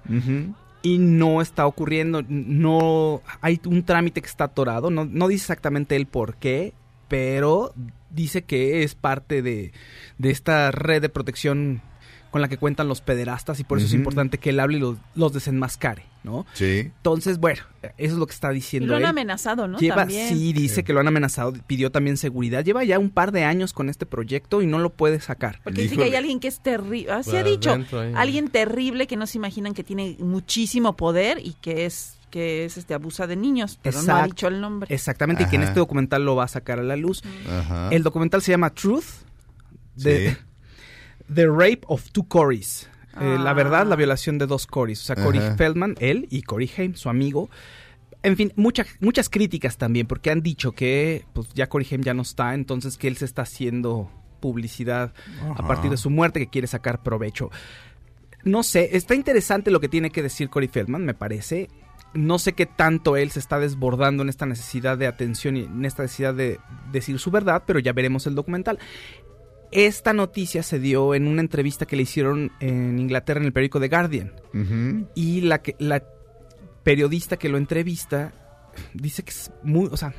y 0.82 0.98
no 0.98 1.42
está 1.42 1.66
ocurriendo, 1.66 2.22
no 2.28 3.22
hay 3.40 3.60
un 3.66 3.84
trámite 3.84 4.22
que 4.22 4.28
está 4.28 4.44
atorado, 4.44 4.90
no, 4.90 5.04
no 5.04 5.28
dice 5.28 5.42
exactamente 5.42 5.96
el 5.96 6.06
por 6.06 6.36
qué, 6.36 6.72
pero 7.08 7.74
dice 8.10 8.42
que 8.42 8.82
es 8.82 8.94
parte 8.94 9.42
de, 9.42 9.72
de 10.18 10.30
esta 10.30 10.70
red 10.70 11.00
de 11.02 11.08
protección 11.08 11.82
con 12.30 12.40
la 12.40 12.48
que 12.48 12.58
cuentan 12.58 12.86
los 12.86 13.00
pederastas 13.00 13.58
y 13.58 13.64
por 13.64 13.78
eso 13.78 13.88
es 13.88 13.92
importante 13.94 14.38
que 14.38 14.50
él 14.50 14.60
hable 14.60 14.76
y 14.76 14.80
los, 14.80 14.98
los 15.16 15.32
desenmascare, 15.32 16.04
¿no? 16.22 16.46
Sí. 16.52 16.78
Entonces, 16.96 17.38
bueno, 17.38 17.62
eso 17.82 18.12
es 18.14 18.18
lo 18.20 18.26
que 18.28 18.32
está 18.34 18.52
Y 18.52 18.54
diciendo 18.54 18.86
lo 18.86 18.94
han 18.94 19.02
él. 19.02 19.08
amenazado, 19.08 19.66
¿no? 19.66 19.78
Lleva, 19.80 19.96
También. 19.96 20.28
sí, 20.28 20.52
dice 20.52 20.84
que 20.84 20.92
lo 20.92 21.00
han 21.00 21.08
amenazado, 21.08 21.54
pidió 21.66 21.90
también 21.90 22.16
seguridad. 22.16 22.64
Lleva 22.64 22.84
ya 22.84 23.00
un 23.00 23.10
par 23.10 23.32
de 23.32 23.42
años 23.42 23.72
con 23.72 23.88
este 23.88 24.06
proyecto 24.06 24.62
y 24.62 24.68
no 24.68 24.78
lo 24.78 24.90
puede 24.90 25.18
sacar. 25.18 25.58
Porque 25.64 25.82
dice 25.82 25.96
que 25.96 26.04
hay 26.04 26.14
alguien 26.14 26.38
que 26.38 26.46
es 26.46 26.60
terrible. 26.60 27.10
Así 27.10 27.30
Para 27.32 27.42
ha 27.42 27.50
dicho. 27.50 27.76
Alguien 28.14 28.46
terrible 28.48 29.08
que 29.08 29.16
no 29.16 29.26
se 29.26 29.36
imaginan 29.38 29.74
que 29.74 29.82
tiene 29.82 30.14
muchísimo 30.20 30.96
poder 30.96 31.40
y 31.44 31.54
que 31.54 31.84
es 31.84 32.16
que 32.30 32.64
es 32.64 32.76
este 32.78 32.94
abusa 32.94 33.26
de 33.26 33.36
niños, 33.36 33.78
pero 33.82 34.00
no 34.02 34.16
ha 34.16 34.24
dicho 34.26 34.48
el 34.48 34.60
nombre. 34.60 34.92
Exactamente, 34.94 35.42
y 35.42 35.46
que 35.46 35.56
en 35.56 35.62
este 35.64 35.78
documental 35.80 36.24
lo 36.24 36.36
va 36.36 36.44
a 36.44 36.48
sacar 36.48 36.78
a 36.78 36.82
la 36.82 36.96
luz. 36.96 37.22
Ajá. 37.48 37.88
El 37.90 38.02
documental 38.02 38.40
se 38.42 38.52
llama 38.52 38.70
Truth, 38.70 39.04
Sí. 39.96 40.08
The 41.34 41.46
Rape 41.46 41.80
of 41.86 42.10
Two 42.10 42.26
Corys. 42.26 42.88
Eh, 43.20 43.36
la 43.38 43.50
Ah. 43.50 43.54
verdad, 43.54 43.86
la 43.86 43.96
violación 43.96 44.38
de 44.38 44.46
dos 44.46 44.66
Corys. 44.66 45.00
O 45.02 45.04
sea, 45.04 45.16
Corey 45.16 45.40
Ajá. 45.40 45.56
Feldman, 45.56 45.96
él, 46.00 46.26
y 46.30 46.42
Corey 46.42 46.70
Haim, 46.76 46.94
su 46.94 47.08
amigo. 47.08 47.50
En 48.22 48.36
fin, 48.36 48.52
muchas 48.56 48.86
muchas 49.00 49.28
críticas 49.30 49.78
también, 49.78 50.06
porque 50.06 50.30
han 50.30 50.42
dicho 50.42 50.72
que 50.72 51.24
pues 51.32 51.48
ya 51.54 51.68
Corey 51.68 51.86
Haim 51.90 52.02
ya 52.02 52.14
no 52.14 52.22
está, 52.22 52.54
entonces 52.54 52.96
que 52.98 53.08
él 53.08 53.16
se 53.16 53.24
está 53.24 53.42
haciendo 53.42 54.10
publicidad 54.40 55.12
a 55.56 55.66
partir 55.66 55.90
de 55.90 55.96
su 55.96 56.08
muerte, 56.10 56.40
que 56.40 56.48
quiere 56.48 56.66
sacar 56.66 57.02
provecho. 57.02 57.50
No 58.44 58.62
sé, 58.62 58.96
está 58.96 59.14
interesante 59.14 59.70
lo 59.70 59.80
que 59.80 59.88
tiene 59.88 60.10
que 60.10 60.22
decir 60.22 60.48
Corey 60.48 60.68
Feldman, 60.68 61.04
me 61.04 61.14
parece. 61.14 61.68
No 62.12 62.38
sé 62.38 62.54
qué 62.54 62.66
tanto 62.66 63.16
él 63.16 63.30
se 63.30 63.38
está 63.38 63.58
desbordando 63.60 64.22
en 64.22 64.28
esta 64.28 64.46
necesidad 64.46 64.98
de 64.98 65.06
atención 65.06 65.56
y 65.56 65.64
en 65.64 65.84
esta 65.84 66.02
necesidad 66.02 66.34
de 66.34 66.58
decir 66.90 67.18
su 67.18 67.30
verdad, 67.30 67.62
pero 67.66 67.78
ya 67.78 67.92
veremos 67.92 68.26
el 68.26 68.34
documental. 68.34 68.78
Esta 69.72 70.12
noticia 70.12 70.64
se 70.64 70.80
dio 70.80 71.14
en 71.14 71.28
una 71.28 71.40
entrevista 71.40 71.86
que 71.86 71.94
le 71.94 72.02
hicieron 72.02 72.50
en 72.58 72.98
Inglaterra 72.98 73.38
en 73.38 73.46
el 73.46 73.52
periódico 73.52 73.78
The 73.78 73.88
Guardian. 73.88 74.32
Y 75.14 75.42
la, 75.42 75.62
que, 75.62 75.76
la 75.78 76.02
periodista 76.82 77.36
que 77.36 77.48
lo 77.48 77.58
entrevista 77.58 78.32
dice 78.94 79.22
que 79.22 79.30
es 79.30 79.52
muy, 79.62 79.88
o 79.90 79.96
sea, 79.96 80.12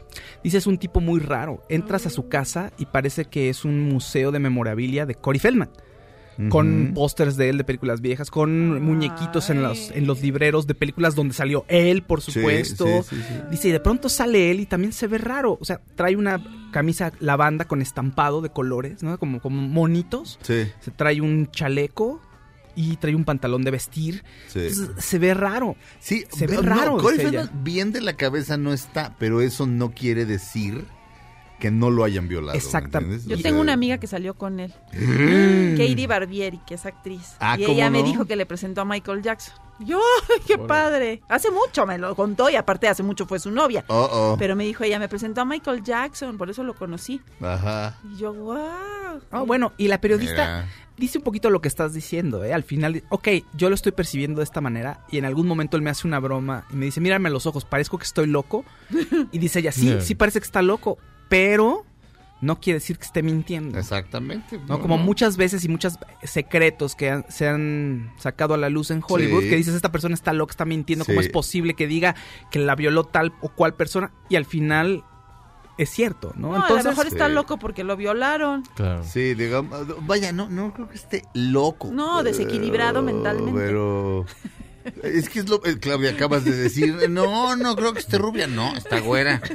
dice 0.44 0.58
es 0.58 0.68
un 0.68 0.78
tipo 0.78 1.02
muy 1.02 1.20
raro. 1.20 1.64
Entras 1.68 2.06
a 2.06 2.10
su 2.10 2.30
casa 2.30 2.72
y 2.78 2.86
parece 2.86 3.26
que 3.26 3.50
es 3.50 3.66
un 3.66 3.82
museo 3.82 4.32
de 4.32 4.40
memorabilia 4.40 5.06
de 5.06 5.16
Corey 5.16 5.40
Feldman. 5.40 5.70
Con 6.50 6.92
pósters 6.94 7.38
de 7.38 7.50
él 7.50 7.58
de 7.58 7.64
películas 7.64 8.02
viejas, 8.02 8.32
con 8.32 8.82
muñequitos 8.82 9.50
en 9.50 9.62
los, 9.62 9.92
en 9.92 10.08
los 10.08 10.22
libreros 10.22 10.66
de 10.66 10.74
películas 10.74 11.14
donde 11.14 11.34
salió 11.34 11.66
él, 11.68 12.04
por 12.04 12.22
supuesto. 12.22 12.86
sí, 13.04 13.16
sí, 13.16 13.22
sí. 13.28 13.34
Dice, 13.52 13.68
y 13.70 13.72
de 13.72 13.80
pronto 13.80 14.10
sale 14.10 14.50
él 14.52 14.60
y 14.60 14.66
también 14.66 14.94
se 14.94 15.08
ve 15.08 15.18
raro. 15.18 15.58
O 15.62 15.66
sea, 15.66 15.82
trae 15.96 16.16
una 16.16 16.42
camisa 16.72 17.12
lavanda 17.20 17.66
con 17.66 17.82
estampado 17.82 18.42
de 18.42 18.50
colores, 18.50 19.04
¿no? 19.04 19.18
Como, 19.20 19.42
como 19.42 19.62
monitos. 19.62 20.40
Sí, 20.42 20.68
Se 20.80 20.92
trae 20.92 21.22
un 21.22 21.52
chaleco 21.52 22.22
y 22.76 22.96
trae 22.96 23.16
un 23.16 23.26
pantalón 23.26 23.64
de 23.64 23.72
vestir. 23.72 24.24
sí. 24.48 24.60
Entonces, 24.60 25.04
se 25.04 25.20
ve 25.20 25.34
raro. 25.34 25.76
Sí, 26.00 26.24
Se 26.30 26.48
ve 26.48 26.56
no, 26.56 26.62
raro, 26.62 26.98
Corey 26.98 27.28
bien 27.62 27.92
de 27.92 28.02
la 28.02 28.14
cabeza 28.14 28.58
no 28.58 28.74
está, 28.74 29.16
pero 29.20 29.42
eso 29.42 29.68
no 29.68 29.92
quiere 29.92 30.26
decir 30.26 30.86
que 31.62 31.72
no 31.72 31.90
lo 31.90 32.04
hayan 32.04 32.28
violado. 32.28 32.52
¿me 32.54 32.58
Exactamente. 32.58 33.14
entiendes? 33.16 33.38
Yo 33.38 33.40
O 33.40 33.42
tengo 33.44 33.56
sea, 33.58 33.62
una 33.62 33.72
amiga 33.74 33.98
que 34.00 34.08
salió 34.08 34.34
con 34.34 34.60
él. 34.60 34.74
Katie 35.78 36.08
Barbieri, 36.08 36.60
que 36.68 36.74
es 36.76 36.86
actriz. 36.86 37.36
Ah, 37.40 37.56
y 37.58 37.64
¿cómo 37.64 37.76
ella 37.76 37.90
me 37.90 38.04
dijo 38.04 38.26
que 38.26 38.36
le 38.36 38.46
presentó 38.46 38.82
a 38.82 38.86
Michael 38.86 39.22
Jackson. 39.22 39.54
Yo, 39.80 40.00
¡ay, 40.30 40.42
qué 40.46 40.58
padre! 40.60 41.22
Hace 41.30 41.50
mucho 41.50 41.86
me 41.88 41.98
lo 41.98 42.16
contó 42.16 42.50
y 42.52 42.56
aparte 42.56 42.88
hace 42.88 43.02
mucho 43.02 43.26
fue 43.26 43.40
su 43.40 43.50
novia. 43.50 43.84
Oh, 43.88 44.10
oh. 44.12 44.36
Pero 44.38 44.56
me 44.56 44.64
dijo 44.64 44.84
ella, 44.84 45.00
me 45.00 45.08
presentó 45.10 45.42
a 45.42 45.46
Michael 45.46 45.82
Jackson, 45.84 46.38
por 46.38 46.50
eso 46.52 46.64
lo 46.64 46.76
conocí. 46.76 47.20
Ajá. 47.42 47.98
Y 48.14 48.18
yo, 48.18 48.34
wow. 48.34 48.60
Ah, 49.32 49.42
bueno, 49.42 49.74
y 49.78 49.88
la 49.88 50.00
periodista 50.00 50.34
Mira. 50.64 50.68
dice 50.98 51.18
un 51.18 51.24
poquito 51.24 51.50
lo 51.50 51.62
que 51.62 51.68
estás 51.68 51.94
diciendo, 51.94 52.44
¿eh? 52.44 52.54
Al 52.54 52.64
final, 52.64 53.04
ok, 53.10 53.28
yo 53.58 53.70
lo 53.70 53.76
estoy 53.76 53.92
percibiendo 53.92 54.40
de 54.40 54.44
esta 54.44 54.62
manera 54.62 55.04
y 55.10 55.18
en 55.18 55.26
algún 55.26 55.48
momento 55.48 55.78
él 55.78 55.84
me 55.84 55.90
hace 55.90 56.08
una 56.08 56.20
broma 56.20 56.66
y 56.72 56.76
me 56.76 56.86
dice, 56.86 57.02
mírame 57.02 57.30
a 57.30 57.32
los 57.32 57.46
ojos, 57.48 57.66
parezco 57.66 57.98
que 57.98 58.06
estoy 58.06 58.28
loco. 58.28 58.64
Y 59.32 59.40
dice 59.40 59.60
ella, 59.60 59.72
sí, 59.72 59.88
Yeah. 59.88 60.02
sí 60.02 60.14
parece 60.16 60.40
que 60.40 60.46
está 60.46 60.62
loco, 60.62 61.00
pero 61.32 61.86
no 62.42 62.60
quiere 62.60 62.80
decir 62.80 62.98
que 62.98 63.06
esté 63.06 63.24
mintiendo. 63.24 63.78
Exactamente. 63.80 64.60
¿no? 64.68 64.82
Como 64.82 64.98
muchas 64.98 65.38
veces 65.38 65.64
y 65.64 65.70
muchos 65.70 65.98
secretos 66.24 66.96
que 66.96 67.10
han- 67.12 67.26
se 67.30 67.48
han 67.48 68.12
sacado 68.18 68.54
a 68.56 68.58
la 68.58 68.68
luz 68.70 68.92
en 68.92 69.02
Hollywood, 69.08 69.44
Sí. 69.44 69.50
que 69.50 69.56
dices, 69.56 69.76
esta 69.76 69.92
persona 69.92 70.14
está 70.16 70.34
loca, 70.34 70.52
está 70.52 70.66
mintiendo, 70.66 71.06
¿cómo 71.06 71.22
es 71.22 71.30
posible 71.30 71.76
que 71.76 71.88
diga 71.88 72.16
que 72.52 72.60
la 72.60 72.76
violó 72.76 73.04
tal 73.06 73.32
o 73.42 73.50
cual 73.50 73.76
persona? 73.76 74.12
Y 74.28 74.36
al 74.38 74.46
final 74.46 75.04
es 75.78 75.90
cierto, 75.92 76.34
¿no? 76.36 76.52
No, 76.58 76.66
a 76.66 76.70
lo 76.70 76.84
mejor 76.84 77.06
está 77.08 77.28
Sí. 77.28 77.34
loco 77.34 77.58
porque 77.58 77.84
lo 77.84 77.96
violaron. 77.96 78.64
Claro. 78.76 79.04
Sí, 79.04 79.36
digamos, 79.36 80.06
vaya, 80.08 80.32
no, 80.34 80.50
no 80.50 80.74
creo 80.74 80.90
que 80.90 80.96
esté 80.96 81.24
loco. 81.36 81.90
No, 81.94 82.24
desequilibrado 82.24 83.02
mentalmente. 83.04 83.54
Pero 83.54 84.26
es 85.04 85.30
que 85.30 85.40
es 85.40 85.50
lo, 85.50 85.64
eh, 85.66 85.78
Claudia, 85.80 86.12
acabas 86.12 86.44
de 86.46 86.56
decir, 86.56 87.10
no, 87.10 87.56
no 87.56 87.76
creo 87.76 87.94
que 87.94 88.00
esté 88.00 88.18
rubia, 88.18 88.48
no, 88.48 88.76
está 88.76 89.00
güera. 89.00 89.42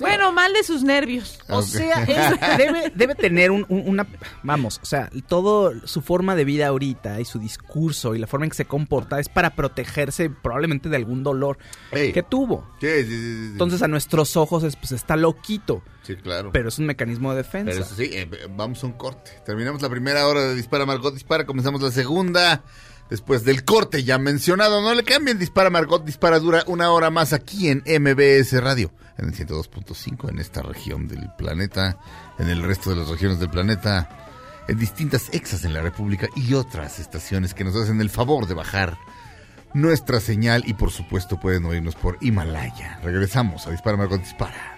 Bueno, 0.00 0.32
mal 0.32 0.52
de 0.52 0.62
sus 0.62 0.82
nervios. 0.84 1.38
O 1.48 1.60
sea, 1.62 2.04
es- 2.04 2.40
debe, 2.58 2.92
debe 2.94 3.14
tener 3.14 3.50
un- 3.50 3.66
un- 3.68 3.82
una... 3.88 4.06
Vamos, 4.44 4.78
o 4.82 4.86
sea, 4.86 5.10
todo 5.26 5.72
su 5.86 6.02
forma 6.02 6.36
de 6.36 6.44
vida 6.44 6.68
ahorita 6.68 7.20
y 7.20 7.24
su 7.24 7.38
discurso 7.38 8.14
y 8.14 8.18
la 8.18 8.26
forma 8.28 8.46
en 8.46 8.50
que 8.50 8.56
se 8.56 8.64
comporta 8.64 9.18
es 9.18 9.28
para 9.28 9.50
protegerse 9.56 10.30
probablemente 10.30 10.88
de 10.88 10.96
algún 10.96 11.22
dolor 11.24 11.58
que 11.90 12.24
tuvo. 12.28 12.68
Sí, 12.80 12.86
sí, 12.86 13.04
sí, 13.04 13.08
sí. 13.10 13.48
Entonces 13.52 13.82
a 13.82 13.88
nuestros 13.88 14.36
ojos 14.36 14.62
es, 14.62 14.76
pues 14.76 14.92
está 14.92 15.16
loquito, 15.16 15.82
sí, 16.02 16.14
claro. 16.16 16.50
pero 16.52 16.68
es 16.68 16.78
un 16.78 16.86
mecanismo 16.86 17.30
de 17.32 17.38
defensa. 17.38 17.72
Pero 17.72 17.84
eso 17.84 17.94
sí, 17.96 18.08
eh, 18.12 18.28
vamos 18.56 18.82
a 18.84 18.86
un 18.86 18.92
corte. 18.92 19.32
Terminamos 19.44 19.82
la 19.82 19.88
primera 19.90 20.26
hora 20.28 20.42
de 20.42 20.54
Dispara 20.54 20.86
Margot 20.86 21.12
Dispara, 21.12 21.44
comenzamos 21.44 21.82
la 21.82 21.90
segunda. 21.90 22.62
Después 23.10 23.44
del 23.44 23.64
corte 23.64 24.04
ya 24.04 24.18
mencionado, 24.18 24.82
no 24.82 24.94
le 24.94 25.02
cambien, 25.02 25.38
Dispara 25.38 25.70
Margot 25.70 26.04
Dispara 26.04 26.38
dura 26.38 26.64
una 26.66 26.90
hora 26.90 27.10
más 27.10 27.32
aquí 27.32 27.68
en 27.68 27.78
MBS 27.78 28.60
Radio, 28.62 28.92
en 29.16 29.28
el 29.28 29.34
102.5 29.34 30.28
en 30.28 30.38
esta 30.38 30.60
región 30.62 31.08
del 31.08 31.30
planeta, 31.38 31.98
en 32.38 32.48
el 32.48 32.62
resto 32.62 32.90
de 32.90 32.96
las 32.96 33.08
regiones 33.08 33.40
del 33.40 33.48
planeta, 33.48 34.08
en 34.68 34.78
distintas 34.78 35.30
exas 35.32 35.64
en 35.64 35.72
la 35.72 35.80
República 35.80 36.28
y 36.36 36.52
otras 36.52 36.98
estaciones 36.98 37.54
que 37.54 37.64
nos 37.64 37.74
hacen 37.76 38.00
el 38.02 38.10
favor 38.10 38.46
de 38.46 38.54
bajar 38.54 38.98
nuestra 39.72 40.20
señal 40.20 40.64
y 40.66 40.74
por 40.74 40.90
supuesto 40.90 41.40
pueden 41.40 41.64
oírnos 41.64 41.94
por 41.94 42.18
Himalaya. 42.20 43.00
Regresamos 43.02 43.66
a 43.66 43.70
Dispara 43.70 43.96
Margot 43.96 44.20
Dispara. 44.20 44.77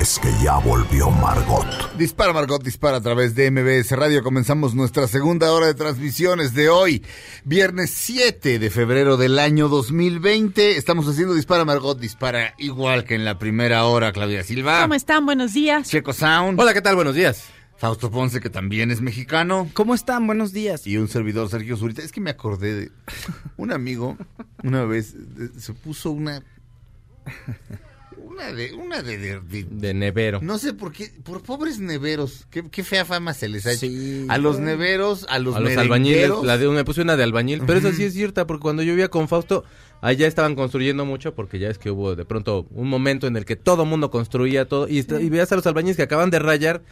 es 0.00 0.18
que 0.18 0.32
ya 0.42 0.56
volvió 0.56 1.10
Margot. 1.10 1.66
Dispara 1.98 2.32
Margot, 2.32 2.62
dispara 2.62 2.96
a 2.96 3.00
través 3.02 3.34
de 3.34 3.50
MBS 3.50 3.92
Radio. 3.92 4.22
Comenzamos 4.22 4.74
nuestra 4.74 5.06
segunda 5.06 5.52
hora 5.52 5.66
de 5.66 5.74
transmisiones 5.74 6.54
de 6.54 6.70
hoy, 6.70 7.04
viernes 7.44 7.90
7 7.90 8.58
de 8.58 8.70
febrero 8.70 9.18
del 9.18 9.38
año 9.38 9.68
2020. 9.68 10.78
Estamos 10.78 11.06
haciendo 11.06 11.34
Dispara 11.34 11.66
Margot, 11.66 11.98
dispara 11.98 12.54
igual 12.56 13.04
que 13.04 13.14
en 13.14 13.26
la 13.26 13.38
primera 13.38 13.84
hora, 13.84 14.12
Claudia 14.12 14.42
Silva. 14.42 14.80
¿Cómo 14.80 14.94
están? 14.94 15.26
Buenos 15.26 15.52
días. 15.52 15.86
Checo 15.90 16.14
Sound. 16.14 16.58
Hola, 16.58 16.72
¿qué 16.72 16.80
tal? 16.80 16.94
Buenos 16.94 17.14
días. 17.14 17.50
Fausto 17.76 18.10
Ponce, 18.10 18.40
que 18.40 18.48
también 18.48 18.90
es 18.90 19.02
mexicano. 19.02 19.68
¿Cómo 19.74 19.94
están? 19.94 20.26
Buenos 20.26 20.52
días. 20.52 20.86
Y 20.86 20.96
un 20.96 21.08
servidor, 21.08 21.50
Sergio 21.50 21.76
Zurita. 21.76 22.00
Es 22.00 22.12
que 22.12 22.22
me 22.22 22.30
acordé 22.30 22.74
de 22.74 22.92
un 23.58 23.70
amigo, 23.70 24.16
una 24.62 24.84
vez, 24.86 25.14
se 25.58 25.74
puso 25.74 26.10
una... 26.10 26.42
Una 28.40 28.52
de... 28.52 28.72
Una 28.72 29.02
de- 29.02 29.18
de- 29.18 29.40
de 29.40 29.64
De 29.70 29.94
nevero. 29.94 30.40
No 30.42 30.58
sé 30.58 30.72
por 30.72 30.92
qué, 30.92 31.10
por 31.22 31.42
pobres 31.42 31.78
neveros, 31.78 32.46
qué, 32.50 32.68
qué 32.70 32.82
fea 32.84 33.04
fama 33.04 33.34
se 33.34 33.48
les 33.48 33.66
ha 33.66 33.72
hecho. 33.72 33.80
Sí. 33.86 34.26
A 34.28 34.38
los 34.38 34.58
neveros, 34.58 35.26
a 35.28 35.38
los, 35.38 35.54
a 35.56 35.60
los 35.60 35.76
albañiles, 35.76 36.30
la 36.42 36.56
de, 36.58 36.68
me 36.68 36.84
puse 36.84 37.02
una 37.02 37.16
de 37.16 37.22
albañil, 37.24 37.62
pero 37.66 37.78
esa 37.78 37.92
sí 37.92 38.04
es 38.04 38.14
cierta, 38.14 38.46
porque 38.46 38.62
cuando 38.62 38.82
yo 38.82 38.92
vivía 38.92 39.08
con 39.08 39.28
Fausto, 39.28 39.64
allá 40.00 40.26
estaban 40.26 40.54
construyendo 40.54 41.04
mucho, 41.04 41.34
porque 41.34 41.58
ya 41.58 41.68
es 41.68 41.78
que 41.78 41.90
hubo 41.90 42.16
de 42.16 42.24
pronto 42.24 42.66
un 42.70 42.88
momento 42.88 43.26
en 43.26 43.36
el 43.36 43.44
que 43.44 43.56
todo 43.56 43.84
mundo 43.84 44.10
construía 44.10 44.66
todo, 44.66 44.88
y, 44.88 44.98
esta- 44.98 45.20
y 45.20 45.28
veías 45.28 45.52
a 45.52 45.56
los 45.56 45.66
albañiles 45.66 45.96
que 45.96 46.02
acaban 46.02 46.30
de 46.30 46.38
rayar, 46.38 46.82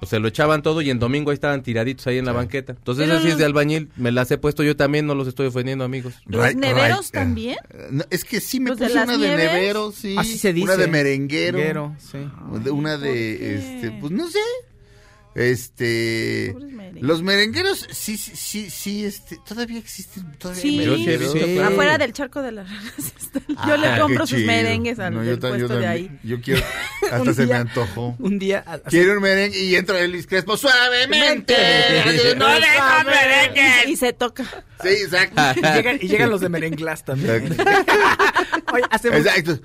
pues 0.00 0.10
se 0.10 0.18
lo 0.18 0.28
echaban 0.28 0.62
todo, 0.62 0.82
y 0.82 0.90
en 0.90 0.98
domingo 0.98 1.30
ahí 1.30 1.34
estaban 1.34 1.62
tiraditos 1.62 2.06
ahí 2.06 2.18
en 2.18 2.24
la 2.26 2.32
banqueta. 2.32 2.72
Entonces 2.76 3.06
Pero 3.06 3.18
así 3.18 3.26
es 3.28 3.32
los- 3.34 3.38
de 3.38 3.44
albañil, 3.46 3.88
me 3.96 4.12
las 4.12 4.30
he 4.30 4.38
puesto 4.38 4.62
yo 4.62 4.76
también, 4.76 5.06
no 5.06 5.14
los 5.14 5.28
estoy 5.28 5.46
ofendiendo, 5.46 5.84
amigos. 5.84 6.14
¿Los 6.26 6.40
Ray- 6.42 6.54
neveros 6.56 7.10
también? 7.10 7.56
eh, 7.70 7.88
no, 7.90 8.04
es 8.10 8.24
que 8.24 8.40
sí 8.40 8.60
me 8.60 8.70
¿Los 8.70 8.78
de 8.78 8.86
puse 8.86 8.94
las 8.96 9.08
una 9.08 9.16
nieves? 9.16 9.38
de 9.38 9.44
nevero, 9.46 9.92
sí. 9.92 10.14
Así 10.18 10.36
se 10.38 10.52
dice. 10.52 10.64
Una 10.64 10.76
de 10.76 10.86
merenguero. 10.88 11.58
Merenguero, 11.58 11.96
sí. 11.98 12.18
de- 12.62 12.70
Una 12.70 12.98
de, 12.98 13.54
este, 13.56 13.90
pues 14.00 14.12
no 14.12 14.28
sé. 14.28 14.38
Este, 15.34 16.54
los 17.00 17.22
merengueros, 17.22 17.88
sí, 17.90 18.16
sí, 18.16 18.32
sí, 18.36 18.70
sí, 18.70 19.04
este, 19.04 19.36
todavía 19.46 19.78
existen, 19.78 20.32
todavía 20.38 20.62
Sí. 20.62 20.70
Sí 20.70 20.76
merengueros. 20.78 21.32
Sí. 21.32 21.38
claro. 21.54 21.68
Afuera 21.72 21.98
del 21.98 22.12
charco 22.12 22.40
de 22.40 22.52
las 22.52 22.68
ranas. 22.70 22.94
está- 22.98 23.40
Yo 23.48 23.54
Ah, 23.74 23.76
le 23.76 24.00
compro 24.00 24.26
sus 24.28 24.38
merengues 24.40 24.98
al 25.00 25.12
No, 25.14 25.24
yo 25.24 25.36
ta- 25.38 25.48
yo 25.48 25.54
puesto 25.66 25.76
de 25.78 25.84
también. 25.84 25.90
ahí. 26.12 26.18
Yo 26.22 26.40
quiero, 26.40 26.62
hasta 27.12 27.34
se 27.34 27.46
me 27.46 27.54
antojó. 27.54 28.14
Un 28.20 28.38
día... 28.38 28.64
Quiero 28.88 29.14
un 29.14 29.22
merengue 29.22 29.58
y 29.60 29.74
entra 29.74 29.98
Elvis 30.00 30.26
Crespo 30.28 30.56
suavemente. 30.56 31.54
no 32.36 32.46
dejas 32.54 33.04
merengue. 33.04 33.90
Y 33.90 33.96
se 33.96 34.12
toca. 34.12 34.44
Sí, 34.82 34.88
exacto. 34.88 35.40
y, 35.56 35.62
llegan, 35.62 35.98
y 36.00 36.08
llegan 36.08 36.30
los 36.30 36.40
de 36.42 36.48
Merenglás 36.48 37.04
también. 37.04 37.56
Oye, 38.72 38.84
hacemos... 38.90 39.18
Exacto. 39.20 39.58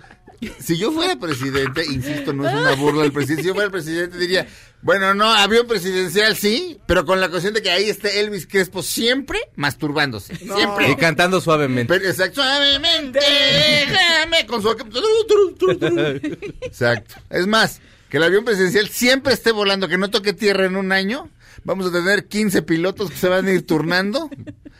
Si 0.59 0.77
yo 0.77 0.91
fuera 0.91 1.17
presidente, 1.17 1.83
insisto, 1.85 2.33
no 2.33 2.47
es 2.47 2.53
una 2.53 2.73
burla 2.73 3.03
del 3.03 3.11
presidente, 3.11 3.43
si 3.43 3.47
yo 3.49 3.53
fuera 3.53 3.65
el 3.65 3.71
presidente 3.71 4.17
diría, 4.17 4.47
bueno, 4.81 5.13
no, 5.13 5.29
avión 5.29 5.67
presidencial 5.67 6.35
sí, 6.37 6.79
pero 6.85 7.05
con 7.05 7.19
la 7.19 7.29
cuestión 7.29 7.53
de 7.53 7.61
que 7.61 7.69
ahí 7.69 7.89
esté 7.89 8.21
Elvis 8.21 8.47
Crespo 8.47 8.81
siempre 8.81 9.39
masturbándose. 9.55 10.35
Siempre. 10.35 10.91
Y 10.91 10.95
cantando 10.95 11.41
suavemente. 11.41 11.93
Pero, 11.93 12.09
exacto, 12.09 12.41
suavemente, 12.41 13.19
déjame 13.19 14.45
con 14.45 14.61
su... 14.61 14.69
Exacto. 16.61 17.15
Es 17.29 17.45
más, 17.45 17.81
que 18.09 18.17
el 18.17 18.23
avión 18.23 18.45
presidencial 18.45 18.87
siempre 18.89 19.33
esté 19.33 19.51
volando, 19.51 19.87
que 19.87 19.97
no 19.97 20.09
toque 20.09 20.33
tierra 20.33 20.65
en 20.65 20.75
un 20.77 20.91
año. 20.91 21.29
Vamos 21.65 21.87
a 21.87 21.91
tener 21.91 22.27
15 22.27 22.61
pilotos 22.61 23.11
que 23.11 23.17
se 23.17 23.27
van 23.27 23.45
a 23.47 23.51
ir 23.51 23.65
turnando. 23.65 24.29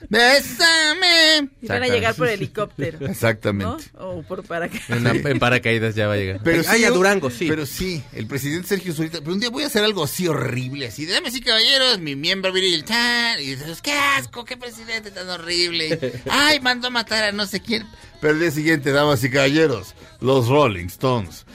Bésame. 0.09 1.49
Y 1.61 1.67
van 1.67 1.83
a 1.83 1.87
llegar 1.87 2.15
por 2.15 2.27
helicóptero. 2.27 2.97
¿No? 3.01 3.07
Exactamente. 3.07 3.83
O 3.97 4.21
por 4.23 4.43
para 4.43 4.67
que. 4.69 4.79
En, 4.89 5.05
en 5.07 5.39
paracaídas 5.39 5.95
ya 5.95 6.07
va 6.07 6.13
a 6.13 6.17
llegar. 6.17 6.39
Pero 6.43 6.63
Ay, 6.67 6.79
sí, 6.79 6.85
a 6.85 6.89
Durango, 6.91 7.29
sí. 7.29 7.47
Pero 7.47 7.65
sí, 7.65 8.03
el 8.13 8.25
presidente 8.27 8.67
Sergio 8.67 8.93
Zurita. 8.93 9.19
Pero 9.19 9.33
un 9.33 9.39
día 9.39 9.49
voy 9.49 9.63
a 9.63 9.67
hacer 9.67 9.83
algo 9.83 10.03
así 10.03 10.27
horrible, 10.27 10.87
así. 10.87 11.05
Dame 11.05 11.29
sí, 11.31 11.41
caballeros, 11.41 11.99
mi 11.99 12.15
miembro 12.15 12.51
viril. 12.51 12.83
tan", 12.85 13.39
Y 13.39 13.55
dices, 13.55 13.81
qué 13.81 13.93
asco, 13.93 14.45
qué 14.45 14.57
presidente 14.57 15.11
tan 15.11 15.29
horrible. 15.29 16.21
Ay, 16.29 16.59
mandó 16.59 16.87
a 16.87 16.91
matar 16.91 17.23
a 17.25 17.31
no 17.31 17.45
sé 17.45 17.59
quién. 17.61 17.85
Pero 18.21 18.33
el 18.33 18.39
día 18.39 18.51
siguiente, 18.51 18.91
damas 18.91 19.23
y 19.23 19.29
caballeros, 19.29 19.93
los 20.21 20.47
Rolling 20.47 20.87
Stones. 20.87 21.45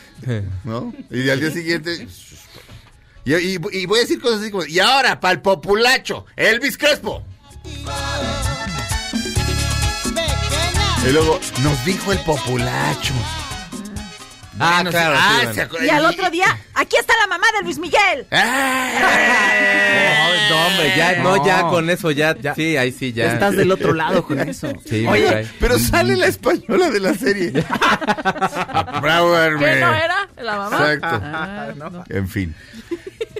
¿No? 0.64 0.94
Y 1.10 1.28
al 1.28 1.40
día 1.40 1.50
siguiente. 1.50 2.06
Y, 3.26 3.34
y- 3.34 3.58
y 3.72 3.86
voy 3.86 3.98
a 3.98 4.02
decir 4.02 4.20
cosas 4.20 4.40
así 4.42 4.50
como, 4.50 4.64
y 4.66 4.78
ahora, 4.78 5.18
para 5.18 5.32
el 5.34 5.40
populacho, 5.40 6.24
Elvis 6.36 6.78
Crespo. 6.78 7.24
Y 11.06 11.12
luego, 11.12 11.38
nos 11.62 11.84
dijo 11.84 12.12
el 12.12 12.18
populacho. 12.20 13.12
Ah, 14.58 14.76
Bueno, 14.76 14.90
claro. 14.90 15.16
ah, 15.18 15.32
sí, 15.34 15.40
se 15.40 15.46
bueno. 15.46 15.62
acuerdan. 15.64 15.86
Y 15.86 15.90
al 15.90 16.06
otro 16.06 16.30
día, 16.30 16.58
aquí 16.74 16.96
está 16.96 17.12
la 17.20 17.26
mamá 17.26 17.46
de 17.58 17.64
Luis 17.64 17.78
Miguel. 17.78 18.26
¡Ah! 18.30 20.28
No, 20.48 20.66
hombre, 20.66 20.94
ya, 20.96 21.16
no, 21.22 21.36
No. 21.36 21.44
ya 21.46 21.62
con 21.62 21.90
eso, 21.90 22.10
ya, 22.12 22.34
Ya. 22.40 22.54
sí, 22.54 22.76
ahí 22.76 22.92
sí, 22.92 23.12
ya. 23.12 23.32
Estás 23.32 23.56
del 23.56 23.70
otro 23.72 23.92
lado 23.92 24.24
con 24.24 24.38
eso. 24.40 24.72
Sí, 24.88 25.06
Oye, 25.06 25.46
pero 25.60 25.78
sale 25.78 26.16
la 26.16 26.26
española 26.26 26.90
de 26.90 27.00
la 27.00 27.14
serie. 27.14 27.50
Bravo, 29.02 29.34
¿Qué 29.58 29.80
no 29.80 29.94
era? 29.94 30.28
¿La 30.40 30.56
mamá? 30.56 30.92
Exacto. 30.92 31.20
Ah, 31.22 31.68
no. 31.76 32.04
En 32.08 32.28
fin, 32.28 32.54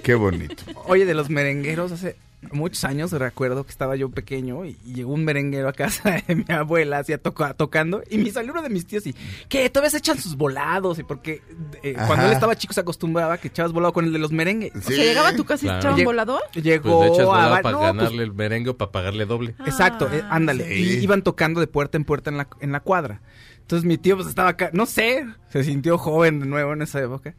qué 0.03 0.13
bonito. 0.15 0.63
Oye, 0.85 1.05
de 1.05 1.13
los 1.13 1.29
merengueros, 1.29 1.91
hace 1.93 2.17
muchos 2.51 2.83
años 2.83 3.11
recuerdo 3.11 3.63
que 3.63 3.71
estaba 3.71 3.95
yo 3.95 4.09
pequeño 4.09 4.65
y, 4.65 4.77
y 4.85 4.93
llegó 4.95 5.13
un 5.13 5.23
merenguero 5.25 5.67
a 5.69 5.73
casa 5.73 6.21
de 6.27 6.35
mi 6.35 6.45
abuela, 6.49 6.99
así 6.99 7.13
a 7.13 7.17
toca- 7.17 7.53
tocando, 7.53 8.01
y 8.09 8.17
me 8.17 8.31
salió 8.31 8.51
uno 8.51 8.61
de 8.61 8.69
mis 8.69 8.85
tíos 8.85 9.05
y, 9.07 9.15
¿qué? 9.49 9.69
Todavía 9.69 9.89
se 9.89 9.97
echan 9.97 10.17
sus 10.17 10.35
volados, 10.35 10.99
y 10.99 11.03
porque 11.03 11.41
eh, 11.83 11.95
cuando 12.07 12.25
él 12.27 12.33
estaba 12.33 12.55
chico 12.55 12.73
se 12.73 12.81
acostumbraba 12.81 13.37
que 13.37 13.47
echabas 13.49 13.71
volado 13.71 13.93
con 13.93 14.05
el 14.05 14.13
de 14.13 14.19
los 14.19 14.31
merengues. 14.31 14.73
O 14.75 14.81
sea, 14.81 14.95
llegaba 14.97 15.29
a 15.29 15.35
tu 15.35 15.45
casa 15.45 15.65
y 15.65 15.67
Claro. 15.67 15.79
echaba 15.79 15.93
un 15.95 15.99
Lleg- 16.01 16.05
volador. 16.05 16.41
Llegó 16.53 16.97
Pues 16.99 17.11
echas 17.11 17.21
a... 17.21 17.25
volado 17.25 17.51
va- 17.51 17.61
para 17.61 17.71
no, 17.73 17.79
pues, 17.81 17.93
ganarle 17.95 18.23
el 18.23 18.33
merengue 18.33 18.69
o 18.71 18.77
para 18.77 18.91
pagarle 18.91 19.25
doble. 19.25 19.55
Exacto, 19.65 20.09
eh, 20.11 20.23
ándale. 20.29 20.67
Sí. 20.67 20.73
Y 20.99 21.03
iban 21.03 21.21
tocando 21.23 21.59
de 21.59 21.67
puerta 21.67 21.97
en 21.97 22.05
puerta 22.05 22.29
en 22.29 22.37
la, 22.37 22.47
en 22.61 22.71
la 22.71 22.79
cuadra. 22.79 23.21
Entonces 23.61 23.85
mi 23.85 23.97
tío 23.97 24.15
pues 24.15 24.27
estaba 24.27 24.49
acá, 24.49 24.69
no 24.73 24.85
sé, 24.85 25.25
se 25.49 25.63
sintió 25.63 25.97
joven 25.97 26.39
de 26.39 26.45
nuevo 26.45 26.73
en 26.73 26.81
esa 26.83 27.01
época. 27.01 27.33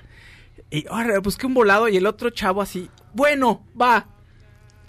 Y 0.70 0.84
ahora 0.88 1.20
busqué 1.20 1.46
un 1.46 1.54
volado 1.54 1.88
y 1.88 1.96
el 1.96 2.07
otro 2.07 2.30
chavo 2.30 2.61
así, 2.61 2.90
bueno, 3.14 3.64
va. 3.80 4.09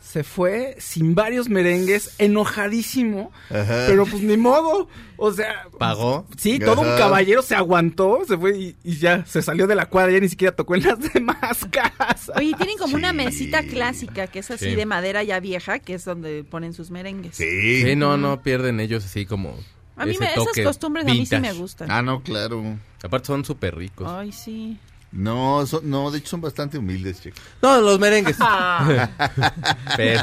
Se 0.08 0.24
fue 0.24 0.78
sin 0.80 1.16
varios 1.16 1.50
merengues, 1.50 2.16
enojadísimo, 2.18 3.32
Ajá. 3.50 3.86
pero 3.88 4.06
pues 4.06 4.24
ni 4.24 4.38
modo. 4.38 4.88
O 5.18 5.32
sea, 5.34 5.68
Pagó. 5.78 6.26
sí, 6.38 6.60
todo 6.60 6.82
un 6.82 6.98
caballero 6.98 7.42
se 7.42 7.56
aguantó, 7.56 8.20
se 8.26 8.38
fue 8.38 8.58
y, 8.58 8.76
y 8.84 8.98
ya 8.98 9.26
se 9.26 9.42
salió 9.42 9.68
de 9.68 9.76
la 9.76 9.88
cuadra, 9.88 10.14
ya 10.14 10.20
ni 10.20 10.30
siquiera 10.30 10.56
tocó 10.56 10.76
en 10.76 10.84
las 10.84 10.98
demás 11.14 11.66
casas. 11.70 12.32
Oye, 12.38 12.54
tienen 12.56 12.78
como 12.78 12.96
una 12.96 13.12
mesita 13.12 13.64
clásica 13.64 14.28
que 14.28 14.40
es 14.40 14.50
así 14.50 14.70
Sí. 14.70 14.76
de 14.76 14.86
madera 14.86 15.24
ya 15.24 15.40
vieja, 15.42 15.80
que 15.80 15.96
es 15.96 16.06
donde 16.06 16.44
ponen 16.46 16.74
sus 16.74 16.90
merengues. 16.90 17.36
Sí. 17.36 17.82
Sí, 17.84 17.96
no, 17.98 18.16
no 18.18 18.42
pierden 18.42 18.80
ellos 18.80 19.04
así 19.06 19.26
como. 19.26 19.58
A 19.98 20.06
mí 20.06 20.12
ese 20.12 20.20
me, 20.22 20.26
esas 20.28 20.46
toque 20.46 20.64
costumbres 20.64 21.06
a 21.06 21.10
mí 21.14 21.26
sí 21.26 21.38
me 21.40 21.52
gustan. 21.54 21.92
Ah, 21.92 22.02
no, 22.02 22.22
claro. 22.24 22.78
Aparte 23.04 23.28
son 23.28 23.44
súper 23.44 23.76
ricos. 23.76 24.08
Ay, 24.10 24.32
sí. 24.32 24.78
No, 25.18 25.66
son- 25.66 25.90
no, 25.90 26.12
de 26.12 26.20
hecho 26.20 26.30
son 26.30 26.42
bastante 26.42 26.78
humildes, 26.78 27.20
chicos. 27.22 27.40
No, 27.62 27.82
los 27.82 28.00
merengues. 28.00 28.38
Pero- 29.98 30.22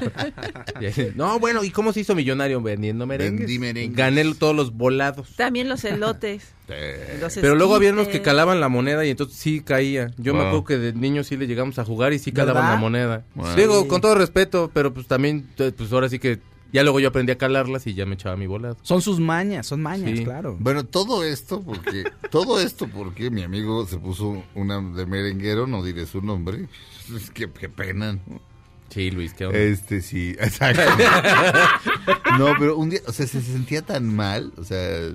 no, 1.16 1.38
bueno, 1.40 1.64
¿y 1.64 1.70
cómo 1.70 1.92
se 1.92 2.01
hizo 2.01 2.14
millonario 2.14 2.61
vendiendo 2.62 3.05
merengues? 3.05 3.40
Vendí 3.40 3.59
merengues. 3.59 3.97
Gané 3.97 4.34
todos 4.34 4.55
los 4.55 4.72
volados. 4.72 5.34
También 5.36 5.68
los 5.68 5.84
elotes. 5.84 6.45
Los 7.20 7.34
Pero 7.34 7.57
luego 7.57 7.74
había 7.74 7.92
unos 7.92 8.09
que 8.09 8.22
calaban 8.22 8.59
la 8.59 8.70
moneda 8.70 9.05
y 9.05 9.11
entonces 9.11 9.36
sí 9.36 9.61
caía. 9.61 10.12
Yo 10.16 10.32
me 10.32 10.40
acuerdo 10.40 10.64
que 10.64 10.78
de 10.78 10.92
niños 10.95 11.26
sí 11.26 11.36
le 11.36 11.47
llegamos 11.47 11.78
a 11.78 11.84
jugar 11.84 12.14
y 12.14 12.18
sí 12.18 12.30
¿Verdad? 12.30 12.55
calaban 12.55 12.70
la 12.70 12.76
moneda. 12.80 13.24
Wow. 13.34 13.55
Digo, 13.55 13.86
con 13.86 14.01
todo 14.01 14.14
respeto, 14.14 14.70
pero 14.72 14.95
pues 14.95 15.07
también, 15.07 15.47
eh, 15.59 15.72
pues 15.76 15.92
ahora 15.92 16.09
sí 16.09 16.18
que 16.18 16.38
ya 16.75 16.83
luego 16.83 16.99
yo 16.99 17.09
aprendí 17.09 17.31
a 17.31 17.39
calarlas 17.39 17.87
y 17.87 17.95
ya 17.95 18.05
me 18.05 18.14
echaba 18.14 18.37
mi 18.37 18.49
volado. 18.49 18.77
Son 18.83 19.01
sus 19.01 19.20
mañas, 19.20 19.64
son 19.68 19.81
mañas, 19.81 20.18
Sí. 20.18 20.25
claro. 20.25 20.57
Bueno, 20.59 20.85
todo 20.85 21.22
esto 21.22 21.62
porque 21.62 22.05
todo 22.33 22.61
esto 22.61 22.89
porque 22.89 23.31
mi 23.31 23.43
amigo 23.45 23.87
se 23.87 23.97
puso 23.97 24.43
una 24.57 24.81
de 24.83 25.07
merenguero, 25.07 25.68
no 25.68 25.85
diré 25.85 26.05
su 26.05 26.20
nombre. 26.20 26.68
Es 27.14 27.31
que 27.31 27.49
qué 27.49 27.68
pena. 27.68 28.14
¿no? 28.27 28.41
Sí, 28.91 29.12
Luis, 29.12 29.35
qué 29.35 29.47
onda. 29.47 29.57
Este 29.59 30.03
sí, 30.03 30.31
exacto. 30.41 30.83
No, 32.39 32.55
pero 32.59 32.77
un 32.77 32.91
día, 32.91 33.01
o 33.07 33.12
sea, 33.12 33.27
se 33.27 33.41
sentía 33.41 33.83
tan 33.83 34.12
mal, 34.12 34.53
o 34.57 34.64
sea, 34.64 35.14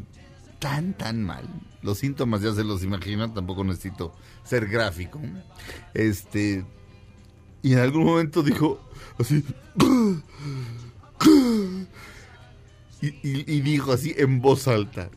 tan 0.59 0.93
tan 0.93 1.21
mal. 1.23 1.43
Los 1.81 1.97
síntomas 1.97 2.41
ya 2.41 2.53
se 2.53 2.63
los 2.63 2.83
imaginan, 2.83 3.33
tampoco 3.33 3.65
necesito 3.65 4.13
ser 4.45 4.67
gráfico. 4.67 5.19
Este 5.93 6.63
y 7.61 7.73
en 7.73 7.79
algún 7.79 8.05
momento 8.05 8.43
dijo 8.43 8.79
así 9.17 9.43
y, 13.01 13.07
y- 13.07 13.43
y 13.47 13.61
dijo 13.61 13.91
así 13.93 14.13
en 14.17 14.41
voz 14.41 14.67
alta. 14.67 15.09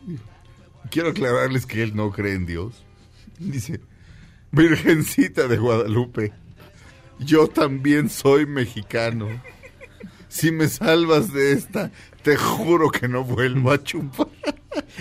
Quiero 0.90 1.10
aclararles 1.10 1.66
que 1.66 1.82
él 1.82 1.94
no 1.96 2.10
cree 2.10 2.34
en 2.34 2.46
Dios. 2.46 2.84
Dice, 3.38 3.80
Virgencita 4.50 5.48
de 5.48 5.56
Guadalupe, 5.56 6.32
yo 7.18 7.48
también 7.48 8.08
soy 8.10 8.46
mexicano. 8.46 9.28
Si 10.28 10.50
me 10.50 10.68
salvas 10.68 11.32
de 11.32 11.52
esta, 11.52 11.90
te 12.22 12.36
juro 12.36 12.90
que 12.90 13.08
no 13.08 13.24
vuelvo 13.24 13.70
a 13.70 13.82
chupar. 13.82 14.28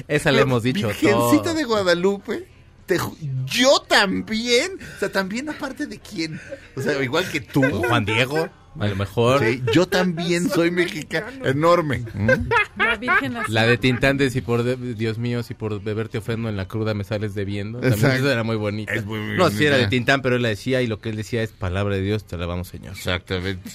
Esa 0.07 0.31
le 0.31 0.41
hemos 0.41 0.63
dicho 0.63 0.87
Virgencita 0.87 1.43
todo. 1.43 1.53
de 1.53 1.63
Guadalupe, 1.63 2.47
te 2.85 2.97
yo 3.45 3.79
también. 3.87 4.71
O 4.95 4.99
sea, 4.99 5.11
también 5.11 5.49
aparte 5.49 5.85
de 5.87 5.99
quién. 5.99 6.39
O 6.75 6.81
sea, 6.81 7.01
igual 7.01 7.29
que 7.29 7.39
tú. 7.41 7.63
O 7.63 7.83
Juan 7.87 8.05
Diego, 8.05 8.49
a 8.79 8.87
lo 8.87 8.95
mejor. 8.95 9.39
Sí, 9.43 9.61
yo 9.73 9.87
también 9.87 10.49
soy 10.49 10.71
mexicano. 10.71 11.45
Enorme. 11.45 12.03
La 12.77 12.95
Virgen 12.95 13.35
así. 13.37 13.51
La 13.51 13.65
de 13.65 13.77
Tintán 13.77 14.17
de 14.17 14.29
si 14.29 14.41
por 14.41 14.63
de- 14.63 14.75
Dios 14.95 15.17
mío, 15.17 15.43
si 15.43 15.53
por 15.53 15.81
beberte 15.81 16.17
ofendo 16.19 16.49
en 16.49 16.57
la 16.57 16.67
cruda 16.67 16.93
me 16.93 17.03
sales 17.03 17.35
debiendo. 17.35 17.79
También 17.79 17.99
Exacto. 17.99 18.17
esa 18.25 18.33
era 18.33 18.43
muy 18.43 18.55
bonita. 18.55 18.93
Es 18.93 19.05
muy 19.05 19.19
no, 19.37 19.49
sí 19.49 19.65
era 19.65 19.77
de. 19.77 19.87
Tintán, 19.87 20.21
pero 20.21 20.35
él 20.37 20.41
la 20.41 20.49
decía 20.49 20.81
y 20.81 20.87
lo 20.87 20.99
que 20.99 21.09
él 21.09 21.15
decía 21.15 21.43
es 21.43 21.51
palabra 21.51 21.95
de 21.95 22.01
Dios, 22.01 22.25
te 22.25 22.37
la 22.37 22.45
vamos, 22.45 22.67
Señor. 22.69 22.93
Exactamente. 22.95 23.69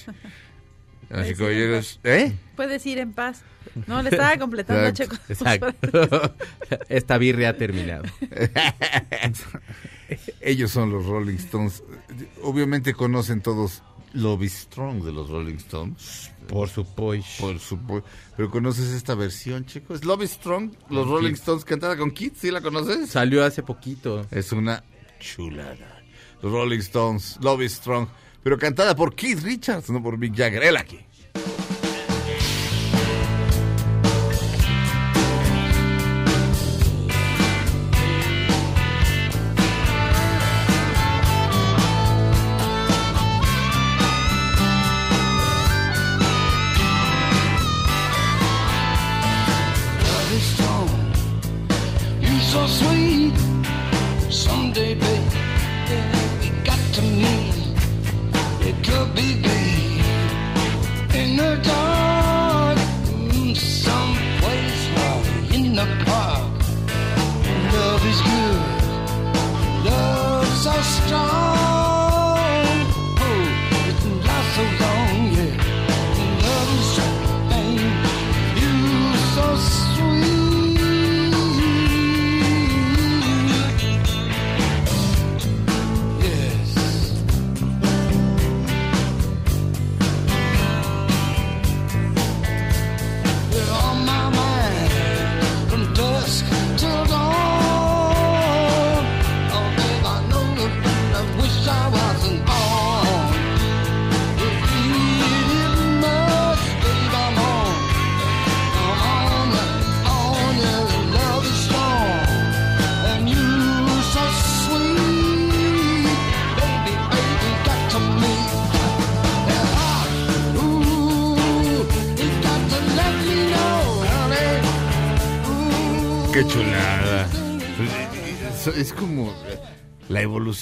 Así 1.11 1.41
oyeras, 1.41 2.01
¿eh? 2.03 2.33
Puedes 2.57 2.85
ir 2.85 2.99
en 2.99 3.13
paz. 3.13 3.43
No, 3.87 4.03
le 4.03 4.09
estaba 4.11 4.37
completando 4.39 4.87
a 4.87 4.93
Checo. 4.93 5.17
Exacto. 5.29 5.73
Esta 6.89 7.19
birria 7.19 7.51
ha 7.51 7.53
terminado. 7.53 8.05
Ellos 10.41 10.71
son 10.71 10.91
los 10.91 11.07
Rolling 11.07 11.37
Stones. 11.37 11.83
Obviamente 12.43 12.95
conocen 12.95 13.41
todos 13.41 13.83
Lobby 14.17 14.49
Strong 14.49 15.05
de 15.05 15.13
los 15.13 15.29
Rolling 15.29 15.57
Stones. 15.57 16.31
Por 16.49 16.69
supuesto. 16.69 17.47
Por 17.47 17.59
supuesto. 17.59 18.09
Pero 18.37 18.51
conoces 18.51 18.93
esta 18.93 19.15
versión, 19.15 19.67
chicos. 19.67 20.05
Lobby 20.05 20.27
Strong, 20.27 20.73
los 20.91 21.05
Con 21.05 21.15
Rolling 21.15 21.31
Kids. 21.31 21.41
Stones 21.41 21.65
cantada 21.65 21.97
con 21.97 22.11
Kids, 22.11 22.39
¿sí 22.39 22.51
la 22.51 22.61
conoces? 22.61 23.11
Salió 23.11 23.45
hace 23.45 23.63
poquito. 23.63 24.27
Es 24.31 24.53
una 24.53 24.83
chulada. 25.21 26.03
Los 26.43 26.53
Rolling 26.53 26.79
Stones, 26.81 27.39
Lobby 27.41 27.69
Strong, 27.69 28.09
pero 28.43 28.59
cantada 28.59 28.95
por 28.95 29.15
Keith 29.15 29.41
Richards, 29.43 29.91
no 29.91 30.03
por 30.03 30.19
Mick 30.19 30.37
Jagger. 30.37 30.63
Él 30.63 30.77
aquí. 30.77 31.01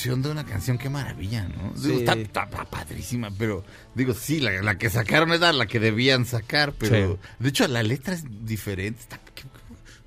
De 0.04 0.30
una 0.30 0.44
canción, 0.44 0.78
qué 0.78 0.88
maravilla, 0.90 1.48
¿no? 1.48 1.72
Sí. 1.76 1.92
está, 1.96 2.12
está- 2.14 2.44
está 2.44 2.64
padrísima, 2.64 3.30
pero 3.36 3.64
digo, 3.94 4.12
sí, 4.14 4.40
la, 4.40 4.50
la 4.62 4.76
que 4.78 4.90
sacaron 4.90 5.32
era 5.32 5.52
la 5.52 5.66
que 5.66 5.80
debían 5.80 6.24
sacar, 6.26 6.72
pero 6.72 7.18
de 7.38 7.48
hecho 7.48 7.66
la 7.68 7.82
letra 7.82 8.14
es 8.14 8.24
diferente. 8.46 9.00
Está, 9.00 9.18
qué, 9.34 9.44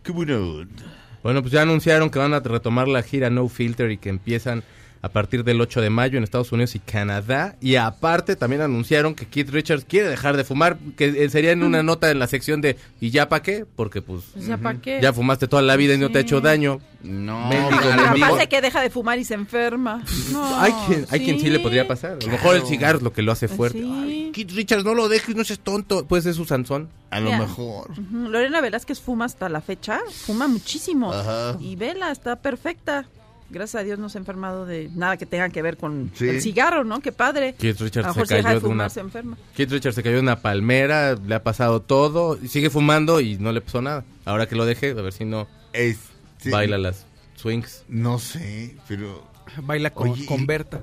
qué 0.03 0.11
buena 0.11 0.37
onda. 0.37 0.83
Bueno, 1.23 1.41
pues 1.41 1.51
ya 1.51 1.63
anunciaron 1.63 2.09
que 2.09 2.19
van 2.19 2.33
a 2.33 2.39
retomar 2.39 2.87
la 2.87 3.01
gira 3.03 3.29
No 3.29 3.49
Filter 3.49 3.91
y 3.91 3.97
que 3.97 4.09
empiezan 4.09 4.63
a 5.07 5.11
partir 5.11 5.43
del 5.43 5.59
8 5.61 5.81
de 5.81 5.89
mayo 5.89 6.17
en 6.17 6.23
Estados 6.23 6.51
Unidos 6.51 6.75
y 6.75 6.79
Canadá. 6.79 7.55
Y 7.61 7.75
aparte 7.75 8.35
también 8.35 8.61
anunciaron 8.61 9.15
que 9.15 9.25
Keith 9.25 9.49
Richards 9.49 9.85
quiere 9.85 10.07
dejar 10.07 10.37
de 10.37 10.43
fumar, 10.43 10.77
que 10.95 11.05
eh, 11.25 11.29
sería 11.29 11.51
en 11.51 11.63
una 11.63 11.81
nota 11.83 12.11
en 12.11 12.19
la 12.19 12.27
sección 12.27 12.61
de 12.61 12.77
¿y 13.01 13.09
ya 13.09 13.29
para 13.29 13.41
qué? 13.41 13.65
Porque 13.75 14.01
pues 14.01 14.23
Pues 14.33 14.45
ya 14.47 14.57
para 14.57 14.79
qué. 14.79 14.99
ya 15.01 15.13
fumaste 15.13 15.47
toda 15.47 15.61
la 15.61 15.75
vida 15.75 15.93
y 15.93 15.97
no 15.97 16.11
te 16.11 16.19
ha 16.19 16.21
hecho 16.21 16.41
daño. 16.41 16.79
No, 17.03 17.47
Mendigo, 17.47 17.79
pero- 17.81 18.03
Capaz 18.19 18.37
de 18.37 18.49
que 18.49 18.59
deja 18.61 18.81
de 18.81 18.89
fumar 18.89 19.19
y 19.19 19.23
se 19.23 19.35
enferma. 19.35 20.03
No, 20.31 20.59
Hay 20.59 20.71
quien, 20.87 21.05
hay 21.09 21.19
quien 21.23 21.39
sí 21.39 21.49
le 21.49 21.59
podría 21.59 21.87
pasar. 21.87 22.13
A 22.21 22.25
lo 22.25 22.31
mejor 22.31 22.55
el 22.55 22.63
cigarro 22.63 22.97
es 22.97 23.03
lo 23.03 23.13
que 23.13 23.21
lo 23.21 23.31
hace 23.31 23.47
fuerte. 23.47 23.79
Sí. 23.79 23.91
Ay, 23.93 24.31
Keith 24.33 24.51
Richards, 24.51 24.83
no 24.83 24.93
lo 24.93 25.07
dejes, 25.07 25.35
no 25.35 25.43
seas 25.43 25.59
tonto. 25.59 26.05
Puede 26.07 26.23
ser 26.23 26.33
su 26.33 26.45
Sansón. 26.45 26.89
a 27.09 27.19
lo 27.21 27.25
Mira. 27.27 27.39
mejor. 27.39 27.91
Ujú, 27.91 28.29
Lorena 28.29 28.59
Velázquez 28.59 28.99
fuma 28.99 29.25
hasta 29.25 29.47
la 29.47 29.61
fecha, 29.61 29.99
fuma 30.25 30.47
muchísimo. 30.49 31.13
Ajá. 31.13 31.55
Y 31.61 31.75
Vela 31.77 32.11
está 32.11 32.35
perfecta. 32.35 33.05
Gracias 33.49 33.81
a 33.81 33.83
Dios 33.85 33.97
no 33.97 34.09
se 34.09 34.17
ha 34.17 34.19
enfermado 34.19 34.65
de 34.65 34.89
nada 34.95 35.15
que 35.17 35.25
tenga 35.25 35.47
que 35.49 35.61
ver 35.61 35.77
con 35.77 36.11
Sí. 36.15 36.27
el 36.27 36.41
cigarro, 36.41 36.83
¿no? 36.83 36.99
Qué 36.99 37.11
padre. 37.13 37.55
Keith 37.57 37.79
Richards 37.79 38.13
se 38.13 38.41
cayó 38.41 38.59
de 38.59 38.67
una- 38.67 38.89
se 38.89 38.99
enferma. 38.99 39.37
Keith 39.55 39.71
Richards 39.71 39.95
se 39.95 40.03
cayó 40.03 40.15
de 40.15 40.21
una 40.21 40.41
palmera, 40.41 41.15
le 41.15 41.35
ha 41.35 41.43
pasado 41.43 41.81
todo, 41.81 42.37
y 42.41 42.47
sigue 42.49 42.69
fumando 42.69 43.21
y 43.21 43.37
no 43.37 43.51
le 43.53 43.61
pasó 43.61 43.81
nada. 43.81 44.03
Ahora 44.25 44.47
que 44.47 44.55
lo 44.55 44.65
deje, 44.65 44.91
a 44.91 44.95
ver 45.01 45.13
si 45.13 45.23
no 45.25 45.47
Este, 45.73 46.49
baila 46.49 46.77
las 46.77 47.05
swings. 47.35 47.83
No 47.87 48.19
sé, 48.19 48.75
pero 48.87 49.25
Baila 49.63 49.91
con, 49.91 50.09
Oye, 50.09 50.25
con 50.25 50.45
Berta. 50.45 50.81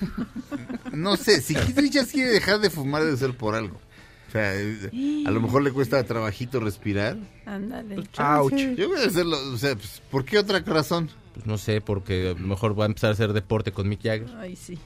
no 0.92 1.16
sé, 1.16 1.40
si 1.40 1.54
Keith 1.54 1.78
Richards 1.78 2.12
quiere 2.12 2.30
dejar 2.30 2.60
de 2.60 2.70
fumar 2.70 3.04
debe 3.04 3.16
ser 3.16 3.34
por 3.36 3.54
algo. 3.54 3.80
O 4.28 4.32
sea, 4.32 4.50
a 4.50 5.30
lo 5.30 5.40
mejor 5.40 5.62
le 5.62 5.70
cuesta 5.72 6.02
trabajito 6.04 6.60
respirar. 6.60 7.16
Ándale. 7.46 7.96
Ouch. 8.18 8.52
Yo 8.76 8.88
voy 8.88 9.00
a 9.00 9.06
hacerlo, 9.06 9.38
o 9.52 9.56
sea, 9.56 9.74
pues, 9.76 10.02
¿por 10.10 10.24
qué 10.24 10.38
otra 10.38 10.58
razón? 10.60 11.08
Pues 11.36 11.46
no 11.46 11.58
sé, 11.58 11.82
porque 11.82 12.34
a 12.36 12.40
lo 12.40 12.46
mejor 12.46 12.78
va 12.78 12.84
a 12.84 12.86
empezar 12.86 13.10
a 13.10 13.12
hacer 13.12 13.34
deporte 13.34 13.70
con 13.70 13.86
Mick 13.88 14.02
Jagger. 14.02 14.28
Ay, 14.38 14.56
sí. 14.56 14.78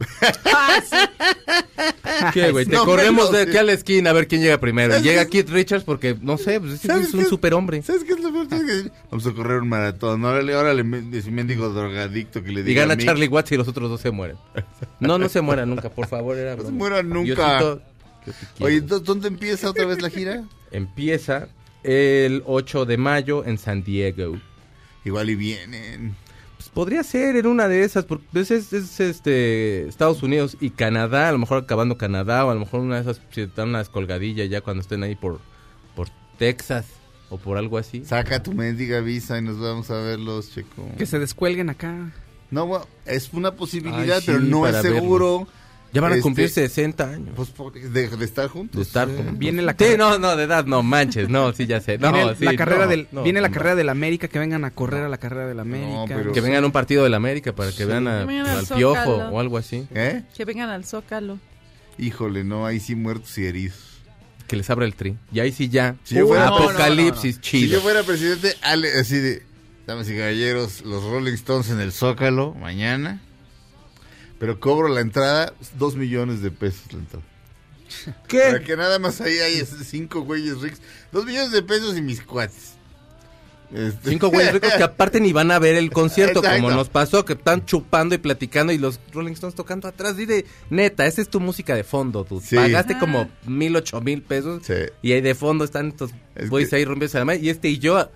Ah, 0.52 0.80
sí. 0.82 0.96
¿Qué, 2.32 2.52
güey? 2.52 2.64
Te 2.64 2.72
No 2.72 2.84
corremos 2.84 3.32
de 3.32 3.42
aquí 3.42 3.56
a 3.56 3.62
la 3.64 3.72
esquina 3.72 4.10
a 4.10 4.12
ver 4.12 4.28
quién 4.28 4.40
llega 4.40 4.58
primero. 4.58 4.92
Y 4.92 4.98
¿Sabes 4.98 5.04
llega? 5.04 5.26
Keith 5.26 5.50
Richards 5.50 5.84
porque, 5.84 6.16
no 6.20 6.38
sé, 6.38 6.60
pues 6.60 6.74
es, 6.74 6.80
¿Sabes 6.80 7.08
es 7.08 7.14
un 7.14 7.26
superhombre. 7.26 7.82
¿Sabes 7.82 8.04
qué 8.04 8.12
es 8.12 8.20
lo 8.20 8.32
peor? 8.32 8.46
Vamos 9.10 9.26
a 9.26 9.32
correr 9.32 9.60
un 9.60 9.68
maratón. 9.68 10.24
Órale, 10.24 10.54
órale, 10.54 10.84
ese 11.12 11.30
mendigo 11.30 11.68
drogadicto 11.70 12.42
que 12.42 12.52
le 12.52 12.60
Y 12.60 12.64
diga 12.64 12.82
gana 12.82 12.94
a 12.94 12.96
Charlie 12.96 13.28
Watts 13.28 13.52
y 13.52 13.56
los 13.56 13.68
otros 13.68 13.90
dos 13.90 14.00
se 14.00 14.10
mueren. 14.10 14.36
No, 15.00 15.18
no 15.18 15.28
se 15.28 15.40
mueran 15.40 15.68
nunca, 15.68 15.90
por 15.90 16.06
favor. 16.06 16.38
Era 16.38 16.56
No 16.56 16.62
se 16.62 16.70
mueran 16.70 17.08
nunca. 17.08 17.58
Diosito. 17.58 17.82
Oye, 18.60 18.80
¿dónde 18.80 19.28
empieza 19.28 19.70
otra 19.70 19.86
vez 19.86 20.00
la 20.00 20.08
gira? 20.08 20.44
Empieza 20.70 21.48
el 21.82 22.42
8 22.46 22.84
de 22.84 22.96
mayo 22.96 23.44
en 23.44 23.58
San 23.58 23.82
Diego. 23.82 24.38
Igual 25.04 25.30
y 25.30 25.34
vienen. 25.34 26.14
Pues 26.56 26.68
podría 26.68 27.02
ser 27.02 27.36
en 27.36 27.46
una 27.46 27.68
de 27.68 27.84
esas, 27.84 28.04
porque 28.04 28.26
pues, 28.32 28.50
es, 28.50 28.72
es, 28.72 29.00
este 29.00 29.88
Estados 29.88 30.22
Unidos 30.22 30.58
y 30.60 30.70
Canadá, 30.70 31.30
a 31.30 31.32
lo 31.32 31.38
mejor 31.38 31.62
acabando 31.62 31.96
Canadá, 31.96 32.44
o 32.44 32.50
a 32.50 32.54
lo 32.54 32.60
mejor 32.60 32.80
una 32.80 32.96
de 32.96 33.02
esas 33.02 33.20
si 33.30 33.46
dan 33.46 33.70
una 33.70 33.78
descolgadilla 33.78 34.44
ya 34.44 34.60
cuando 34.60 34.82
estén 34.82 35.02
ahí 35.02 35.14
por, 35.14 35.40
por 35.96 36.08
Texas 36.38 36.86
o 37.30 37.38
por 37.38 37.56
algo 37.56 37.78
así. 37.78 38.04
Saca 38.04 38.42
tu 38.42 38.52
mendiga 38.52 39.00
visa 39.00 39.38
y 39.38 39.42
nos 39.42 39.58
vamos 39.58 39.90
a 39.90 40.02
verlos, 40.02 40.52
checo. 40.52 40.86
Que 40.98 41.06
se 41.06 41.18
descuelguen 41.18 41.70
acá. 41.70 42.12
No, 42.50 42.66
bueno, 42.66 42.86
es 43.06 43.32
una 43.32 43.52
posibilidad, 43.54 44.16
Ay, 44.16 44.20
sí, 44.20 44.26
pero 44.26 44.40
no 44.40 44.66
es 44.66 44.76
seguro. 44.82 45.46
Ya 45.92 46.00
van 46.00 46.12
a 46.12 46.14
Este, 46.14 46.22
cumplir 46.22 46.48
60 46.48 47.04
años. 47.10 47.30
Pues 47.34 47.48
por- 47.48 47.72
de, 47.72 48.08
de 48.08 48.24
estar 48.24 48.46
juntos. 48.48 48.76
de 48.76 48.82
estar 48.82 49.08
Sí. 49.08 49.14
juntos. 49.16 49.38
Viene 49.38 49.60
la 49.62 49.72
Sí, 49.72 49.78
carrera- 49.78 49.96
no, 49.98 50.18
no, 50.18 50.36
de 50.36 50.44
edad, 50.44 50.64
no 50.64 50.82
manches, 50.84 51.28
no, 51.28 51.52
sí, 51.52 51.66
ya 51.66 51.80
sé. 51.80 51.98
No, 51.98 52.12
viene 52.12 52.34
sí, 52.36 52.44
la 52.44 52.54
carrera 52.56 52.84
no, 52.84 52.90
del, 52.90 53.08
no, 53.10 53.22
viene 53.24 53.40
la 53.40 53.48
no. 53.48 53.54
carrera 53.54 53.74
del 53.74 53.88
América, 53.88 54.28
que 54.28 54.38
vengan 54.38 54.64
a 54.64 54.70
correr 54.70 55.02
a 55.02 55.08
la 55.08 55.18
carrera 55.18 55.46
del 55.48 55.58
América. 55.58 56.04
pero- 56.06 56.32
Que 56.32 56.40
vengan 56.40 56.62
a 56.62 56.66
un 56.66 56.72
partido 56.72 57.02
del 57.02 57.14
América 57.14 57.52
para 57.54 57.72
que 57.72 57.84
vean 57.84 58.06
a- 58.06 58.22
al 58.22 58.28
al 58.30 58.66
piojo 58.66 59.10
o 59.16 59.40
algo 59.40 59.58
así. 59.58 59.86
¿Eh? 59.94 60.22
Que 60.36 60.44
vengan 60.44 60.70
al 60.70 60.84
Zócalo. 60.84 61.38
Híjole, 61.98 62.44
no, 62.44 62.66
ahí 62.66 62.78
sí 62.80 62.94
muertos 62.94 63.36
y 63.38 63.46
heridos. 63.46 63.76
Que 64.46 64.56
les 64.56 64.68
abra 64.70 64.84
el 64.86 64.94
tri. 64.94 65.16
Y 65.32 65.40
ahí 65.40 65.52
sí 65.52 65.68
ya. 65.68 65.96
Si 66.04 66.14
yo 66.14 66.26
fuera- 66.26 66.48
Apocalipsis 66.48 67.36
Si 67.36 67.40
chido. 67.40 67.72
yo 67.74 67.80
fuera 67.80 68.02
presidente, 68.02 68.54
ale- 68.62 68.92
así 68.98 69.16
de, 69.16 69.42
damas 69.86 70.08
y 70.08 70.16
caballeros, 70.16 70.82
los 70.84 71.02
Rolling 71.04 71.32
Stones 71.34 71.68
en 71.70 71.80
el 71.80 71.92
Zócalo 71.92 72.54
mañana. 72.54 73.20
Pero 74.40 74.58
cobro 74.58 74.88
la 74.88 75.00
entrada, 75.02 75.52
dos 75.78 75.94
millones 75.94 76.42
de 76.42 76.50
pesos 76.50 76.92
la 76.92 76.98
entrada. 76.98 77.24
Para 78.28 78.64
que 78.64 78.76
nada 78.76 78.98
más 78.98 79.20
ahí 79.20 79.38
hay 79.38 79.64
cinco 79.84 80.22
güeyes 80.22 80.60
ricos. 80.60 80.80
Dos 81.12 81.24
millones 81.26 81.52
de 81.52 81.62
pesos 81.62 81.96
y 81.96 82.02
mis 82.02 82.22
cuates. 82.22 82.74
Este- 83.72 84.10
Cinco 84.10 84.30
güeyes 84.30 84.52
ricos 84.52 84.72
que 84.72 84.82
aparte 84.82 85.20
ni 85.20 85.32
van 85.32 85.52
a 85.52 85.60
ver 85.60 85.76
el 85.76 85.90
concierto, 85.92 86.40
Exacto. 86.40 86.62
como 86.62 86.74
nos 86.74 86.88
pasó, 86.88 87.24
que 87.24 87.34
están 87.34 87.64
chupando 87.66 88.16
y 88.16 88.18
platicando 88.18 88.72
y 88.72 88.78
los 88.78 88.98
Rolling 89.12 89.32
Stones 89.34 89.54
tocando 89.54 89.86
atrás. 89.86 90.16
Dile, 90.16 90.44
neta, 90.70 91.06
esa 91.06 91.20
es 91.20 91.28
tu 91.28 91.38
música 91.38 91.76
de 91.76 91.84
fondo, 91.84 92.24
tú. 92.24 92.40
Sí. 92.40 92.56
Pagaste 92.56 92.94
Ah. 92.94 92.98
como 92.98 93.28
mil, 93.46 93.76
ocho 93.76 94.00
mil 94.00 94.22
pesos 94.22 94.62
Sí. 94.66 94.74
y 95.02 95.12
ahí 95.12 95.20
de 95.20 95.36
fondo 95.36 95.64
están 95.64 95.88
estos 95.88 96.10
Es 96.34 96.50
güeyes 96.50 96.70
que- 96.70 96.76
ahí 96.76 96.84
rompiéndose 96.84 97.18
la 97.18 97.24
madre. 97.26 97.40
Y 97.40 97.48
este 97.50 97.68
y 97.68 97.78
yo, 97.78 98.10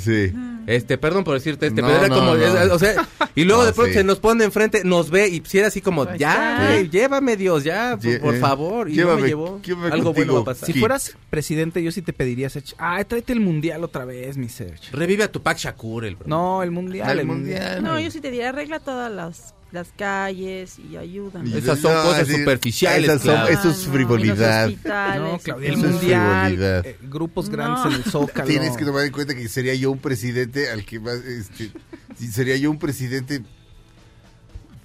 Sí. 0.00 0.32
este, 0.66 0.96
perdón 0.98 1.22
por 1.24 1.34
decirte 1.34 1.66
este, 1.66 1.82
No, 1.82 1.88
pero 1.88 1.98
era 1.98 2.08
no, 2.08 2.14
como, 2.14 2.34
no. 2.34 2.42
es- 2.42 2.70
o 2.70 2.78
sea, 2.78 3.06
y 3.34 3.44
luego 3.44 3.62
No, 3.62 3.66
de 3.66 3.72
pronto 3.72 3.92
sí. 3.92 3.98
se 3.98 4.04
nos 4.04 4.18
pone 4.20 4.44
enfrente, 4.44 4.82
nos 4.84 5.10
ve 5.10 5.28
y 5.28 5.42
si 5.44 5.58
era 5.58 5.68
así 5.68 5.80
como, 5.80 6.04
Pues 6.06 6.18
ya, 6.18 6.80
llévame 6.90 7.36
Dios, 7.36 7.64
ya, 7.64 7.96
por, 7.96 8.04
Lle- 8.10 8.20
por 8.20 8.34
eh, 8.34 8.38
favor. 8.38 8.88
Y 8.88 8.92
no 8.92 8.96
llévame, 8.96 9.22
me 9.22 9.28
llevó. 9.28 9.60
Algo 9.90 10.12
bueno 10.12 10.34
va 10.34 10.40
a 10.40 10.44
pasar. 10.44 10.66
Si 10.66 10.78
fueras 10.78 11.16
presidente, 11.30 11.82
yo 11.82 11.90
sí 11.92 12.02
te 12.02 12.12
pediría, 12.12 12.48
Sergio. 12.48 12.76
Ah, 12.78 13.02
tráete 13.04 13.32
el 13.32 13.40
mundial 13.40 13.84
otra 13.84 14.04
vez, 14.04 14.36
mi 14.36 14.48
Sergio. 14.48 14.90
Revive 14.92 15.24
a 15.24 15.32
Tupac 15.32 15.58
Shakur, 15.58 16.04
el 16.04 16.16
bro. 16.16 16.28
No, 16.28 16.62
el 16.62 16.70
mundial. 16.70 17.18
El 17.18 17.26
mundial. 17.26 17.82
No, 17.82 17.98
yo 18.00 18.10
sí 18.10 18.20
te 18.20 18.30
diría, 18.30 18.50
arregla 18.50 18.80
todas 18.80 19.10
las, 19.12 19.54
las 19.72 19.88
calles 19.96 20.78
y 20.78 20.96
ayuda. 20.96 21.42
Y- 21.44 21.56
Esas 21.58 21.80
son 21.80 21.92
cosas 22.02 22.28
superficiales, 22.28 23.10
esas 23.10 23.22
son- 23.22 23.52
eso 23.52 23.70
es 23.70 23.86
frivolidad. 23.86 24.68
No, 24.68 25.38
Claudia, 25.38 25.68
el 25.68 25.74
Eso 25.74 25.86
es 25.86 25.92
mundial, 25.92 26.46
frivolidad. 26.46 26.86
eh, 26.86 26.96
grupos 27.02 27.46
No. 27.48 27.52
grandes 27.56 27.86
en 27.86 27.92
el 27.92 28.04
Zócalo. 28.10 28.48
Tienes 28.48 28.76
que 28.76 28.84
tomar 28.84 29.04
en 29.04 29.12
cuenta 29.12 29.34
que 29.34 29.48
sería 29.48 29.74
yo 29.74 29.90
un 29.90 29.98
presidente 29.98 30.70
al 30.70 30.84
que 30.84 31.00
más, 31.00 31.16
este, 31.16 31.70
si 32.18 32.28
sería 32.28 32.56
yo 32.56 32.70
un 32.70 32.78
presidente, 32.78 33.42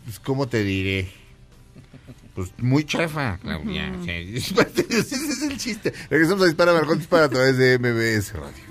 pues, 0.05 0.19
¿cómo 0.19 0.47
te 0.47 0.63
diré? 0.63 1.09
Pues 2.33 2.49
muy 2.59 2.83
chafa, 2.85 3.37
Claudia. 3.41 3.93
Ese 4.07 5.15
es 5.15 5.41
el 5.43 5.57
chiste. 5.57 5.93
Regresamos 6.09 6.43
a 6.43 6.45
Dispara 6.47 6.73
Marcón 6.73 6.97
Dispara 6.97 7.25
a 7.25 7.29
través 7.29 7.57
de 7.57 7.77
MBS 7.77 8.33
Radio. 8.33 8.70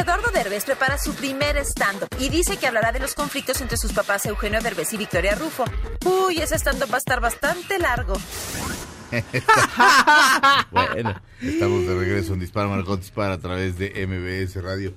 Eduardo 0.00 0.30
Derbez 0.32 0.64
prepara 0.64 0.98
su 0.98 1.14
primer 1.14 1.56
stand-up 1.58 2.08
y 2.18 2.28
dice 2.28 2.56
que 2.56 2.66
hablará 2.66 2.92
de 2.92 2.98
los 2.98 3.14
conflictos 3.14 3.60
entre 3.60 3.76
sus 3.76 3.92
papás 3.92 4.26
Eugenio 4.26 4.60
Derbez 4.60 4.92
y 4.92 4.96
Victoria 4.96 5.34
Rufo. 5.34 5.64
Uy, 6.04 6.38
ese 6.38 6.56
stand-up 6.56 6.90
va 6.90 6.96
a 6.96 6.98
estar 6.98 7.20
bastante 7.20 7.78
largo. 7.78 8.14
Bueno. 10.70 11.20
Estamos 11.40 11.86
de 11.86 11.94
regreso 11.94 12.34
en 12.34 12.40
Dispara 12.40 12.68
Margot 12.68 12.98
Dispara 12.98 13.34
a 13.34 13.38
través 13.38 13.78
de 13.78 14.06
MBS 14.06 14.60
Radio. 14.62 14.94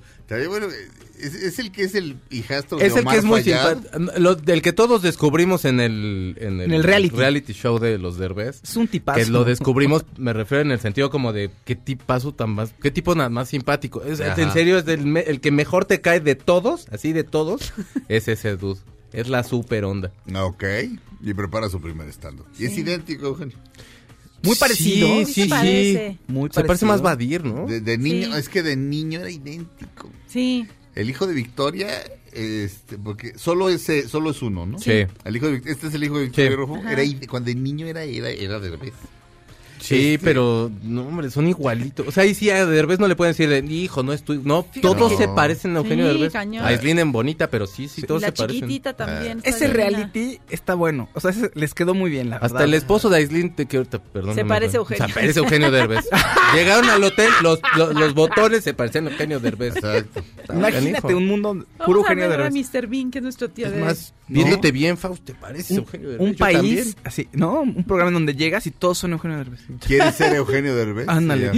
Bueno, 0.48 0.66
es, 1.20 1.34
es 1.34 1.58
el 1.58 1.70
que 1.72 1.82
es 1.84 1.94
el 1.94 2.16
hijastro 2.30 2.78
Es 2.80 2.94
de 2.94 3.00
el 3.00 3.04
Omar 3.06 3.14
que 3.14 3.18
es 3.18 3.24
muy 3.24 3.42
simpático. 3.42 3.98
Lo, 4.18 4.34
del 4.34 4.62
que 4.62 4.72
todos 4.72 5.02
descubrimos 5.02 5.64
en 5.64 5.80
el, 5.80 6.36
en 6.40 6.60
En 6.60 6.72
el 6.72 6.82
reality. 6.82 7.52
show 7.52 7.78
de 7.78 7.98
los 7.98 8.18
Derbez. 8.18 8.60
Es 8.62 8.76
un 8.76 8.88
tipazo. 8.88 9.18
Que 9.18 9.26
lo 9.26 9.44
descubrimos, 9.44 10.04
me 10.16 10.32
refiero 10.32 10.62
en 10.62 10.70
el 10.70 10.80
sentido 10.80 11.10
como 11.10 11.32
de 11.32 11.50
qué 11.64 11.76
tipazo 11.76 12.32
tan 12.34 12.50
más, 12.50 12.72
qué 12.82 12.90
tipo 12.90 13.14
nada 13.14 13.28
más 13.28 13.48
simpático. 13.48 14.02
Es, 14.02 14.20
en 14.20 14.52
serio, 14.52 14.78
es 14.78 14.84
del 14.84 15.16
el 15.16 15.40
que 15.40 15.50
mejor 15.50 15.84
te 15.84 16.00
cae 16.00 16.20
de 16.20 16.34
todos, 16.34 16.86
así 16.90 17.12
de 17.12 17.24
todos, 17.24 17.72
es 18.08 18.28
ese 18.28 18.56
dude. 18.56 18.80
Es 19.12 19.28
la 19.28 19.42
super 19.42 19.84
onda. 19.84 20.12
Ok, 20.34 20.64
y 21.22 21.32
prepara 21.34 21.68
su 21.70 21.80
primer 21.80 22.08
estando. 22.08 22.44
Y 22.58 22.66
es 22.66 22.76
idéntico, 22.76 23.26
Eugenio. 23.26 23.56
Muy 24.42 24.54
parecido. 24.54 25.08
Sí, 25.08 25.24
sí, 25.26 25.42
sí. 25.42 25.48
parece. 25.48 26.18
Muy 26.28 26.48
Se 26.50 26.54
parece 26.54 26.66
parecido. 26.68 26.88
más 26.92 27.02
Badir, 27.02 27.42
¿no? 27.44 27.66
De, 27.66 27.80
de 27.80 27.98
niño, 27.98 28.32
Sí. 28.34 28.38
es 28.38 28.48
que 28.48 28.62
de 28.62 28.76
niño 28.76 29.18
era 29.20 29.30
idéntico. 29.30 30.10
Sí. 30.28 30.66
El 30.98 31.08
hijo 31.08 31.28
de 31.28 31.34
Victoria, 31.34 31.88
este, 32.32 32.98
porque 32.98 33.38
solo 33.38 33.68
ese, 33.68 34.08
solo 34.08 34.30
es 34.30 34.42
uno, 34.42 34.66
¿no? 34.66 34.80
Sí. 34.80 35.06
El 35.24 35.36
hijo 35.36 35.46
de, 35.48 35.62
este 35.64 35.86
es 35.86 35.94
el 35.94 36.02
hijo 36.02 36.18
de 36.18 36.24
Victoria 36.24 36.50
Sí. 36.50 36.56
Rojo. 36.56 36.76
Era, 36.88 37.02
cuando 37.28 37.46
de 37.50 37.54
niño 37.54 37.86
era, 37.86 38.02
era, 38.02 38.30
era 38.30 38.58
de 38.58 38.70
revés. 38.70 38.92
Sí, 39.80 40.14
Este- 40.14 40.24
pero 40.24 40.70
no, 40.82 41.02
hombre, 41.02 41.30
son 41.30 41.46
igualitos. 41.48 42.06
O 42.08 42.10
sea, 42.12 42.24
ahí 42.24 42.34
sí 42.34 42.50
a 42.50 42.66
Derbez 42.66 42.98
no 42.98 43.06
le 43.08 43.16
pueden 43.16 43.32
decir, 43.32 43.48
de, 43.48 43.58
hijo, 43.72 44.02
no 44.02 44.12
es 44.12 44.22
tu... 44.22 44.34
No, 44.42 44.66
todos 44.82 45.12
No. 45.12 45.18
se 45.18 45.28
parecen 45.28 45.74
a 45.76 45.78
Eugenio 45.80 46.06
Sí, 46.06 46.12
Derbez. 46.12 46.32
cañón. 46.32 46.64
A 46.64 46.68
Aislinn 46.68 46.98
en 46.98 47.12
bonita, 47.12 47.48
pero 47.48 47.66
sí, 47.66 47.88
sí, 47.88 48.02
todos 48.02 48.22
la 48.22 48.28
se 48.28 48.32
parecen. 48.32 48.60
chiquitita 48.62 48.94
también. 48.96 49.38
está 49.38 49.50
Ese 49.50 49.68
reality 49.68 50.40
está 50.50 50.74
bueno. 50.74 51.08
O 51.14 51.20
sea, 51.20 51.30
ese 51.30 51.50
les 51.54 51.74
quedó 51.74 51.94
muy 51.94 52.10
bien, 52.10 52.30
la 52.30 52.36
Hasta 52.36 52.48
verdad. 52.48 52.64
el 52.64 52.74
esposo 52.74 53.08
de 53.08 53.16
Aislinn, 53.18 53.54
te 53.54 53.68
ahorita, 53.76 54.02
perdón. 54.02 54.34
Se 54.34 54.42
no 54.42 54.48
parece 54.48 54.76
a. 54.76 54.80
Eugenio. 54.80 55.06
Se 55.08 55.14
parece 55.14 55.40
a 55.40 55.42
Eugenio 55.42 55.70
Derbez. 55.70 56.08
Llegaron 56.54 56.88
al 56.90 57.04
hotel, 57.04 57.30
los, 57.42 57.60
los, 57.76 57.94
los 57.94 58.14
botones 58.14 58.64
se 58.64 58.74
parecían 58.74 59.06
a 59.08 59.10
Eugenio 59.10 59.38
Derbez. 59.40 59.76
Exacto. 59.76 60.22
Imagínate 60.52 61.14
un 61.14 61.26
mundo 61.26 61.48
Vamos 61.54 61.66
puro 61.84 62.00
a 62.00 62.02
Eugenio 62.02 62.24
a 62.24 62.28
Derbez. 62.28 62.52
Mr. 62.74 62.86
Bean, 62.86 63.10
que 63.10 63.18
es 63.18 63.22
nuestro 63.22 63.50
tío 63.50 63.66
Es 63.66 63.72
de... 63.74 63.80
más, 63.80 64.14
¿No? 64.28 64.34
viéndote 64.34 64.72
bien, 64.72 64.96
Faust, 64.98 65.24
te 65.24 65.34
pareces 65.34 65.70
a 65.70 65.80
Un, 65.80 65.86
Eugenio 65.86 66.08
Derbez. 66.10 66.28
un 66.28 66.34
país 66.36 66.96
así, 67.04 67.28
¿no? 67.32 67.60
Un 67.60 67.84
programa 67.84 68.08
en 68.08 68.14
donde 68.14 68.34
llegas 68.34 68.66
y 68.66 68.70
todos 68.70 68.98
son 68.98 69.12
Eugenio 69.12 69.36
Derbez. 69.38 69.60
¿Quieres 69.86 70.14
ser 70.14 70.34
Eugenio 70.34 70.74
Derbez? 70.74 71.08
Ándale. 71.08 71.52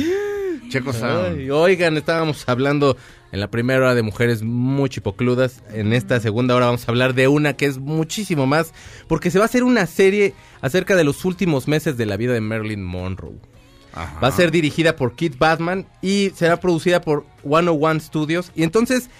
Checo 0.68 0.92
Sound. 0.92 1.38
Ay, 1.38 1.50
oigan, 1.50 1.96
estábamos 1.96 2.48
hablando 2.48 2.96
en 3.32 3.40
la 3.40 3.50
primera 3.50 3.80
hora 3.80 3.94
de 3.94 4.02
mujeres 4.02 4.42
muy 4.42 4.88
chipocludas. 4.88 5.62
En 5.72 5.92
esta 5.92 6.20
segunda 6.20 6.54
hora 6.54 6.66
vamos 6.66 6.88
a 6.88 6.90
hablar 6.90 7.14
de 7.14 7.28
una 7.28 7.54
que 7.54 7.66
es 7.66 7.78
muchísimo 7.78 8.46
más, 8.46 8.72
porque 9.08 9.30
se 9.30 9.38
va 9.38 9.44
a 9.44 9.46
hacer 9.46 9.64
una 9.64 9.86
serie 9.86 10.34
acerca 10.60 10.96
de 10.96 11.04
los 11.04 11.24
últimos 11.24 11.68
meses 11.68 11.96
de 11.96 12.06
la 12.06 12.16
vida 12.16 12.32
de 12.32 12.40
Marilyn 12.40 12.84
Monroe. 12.84 13.34
Ajá. 13.92 14.20
Va 14.20 14.28
a 14.28 14.32
ser 14.32 14.50
dirigida 14.50 14.94
por 14.94 15.14
Kid 15.14 15.34
Batman 15.38 15.86
y 16.00 16.30
será 16.34 16.60
producida 16.60 17.00
por 17.00 17.26
101 17.42 18.00
Studios. 18.00 18.52
Y 18.54 18.62
entonces 18.62 19.10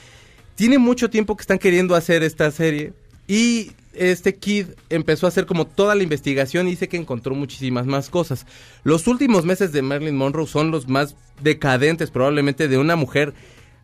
tiene 0.55 0.79
mucho 0.79 1.11
tiempo 1.11 1.37
que 1.37 1.43
están 1.43 1.59
queriendo 1.59 1.95
hacer 1.95 2.23
esta 2.23 2.51
serie. 2.51 2.93
Y 3.27 3.73
este 3.95 4.37
Kid 4.37 4.67
empezó 4.89 5.27
a 5.27 5.29
hacer 5.31 5.47
como 5.47 5.67
toda 5.67 5.95
la 5.95 6.03
investigación 6.03 6.67
y 6.69 6.71
dice 6.73 6.89
que 6.89 6.97
encontró 6.97 7.35
muchísimas 7.35 7.87
más 7.87 8.09
cosas. 8.11 8.47
Los 8.85 9.07
últimos 9.07 9.45
meses 9.45 9.73
de 9.73 9.83
Marilyn 9.83 10.17
Monroe 10.17 10.47
son 10.47 10.71
los 10.71 10.89
más 10.89 11.17
decadentes 11.43 12.11
probablemente 12.11 12.69
de 12.69 12.79
una 12.79 12.97
mujer 12.97 13.35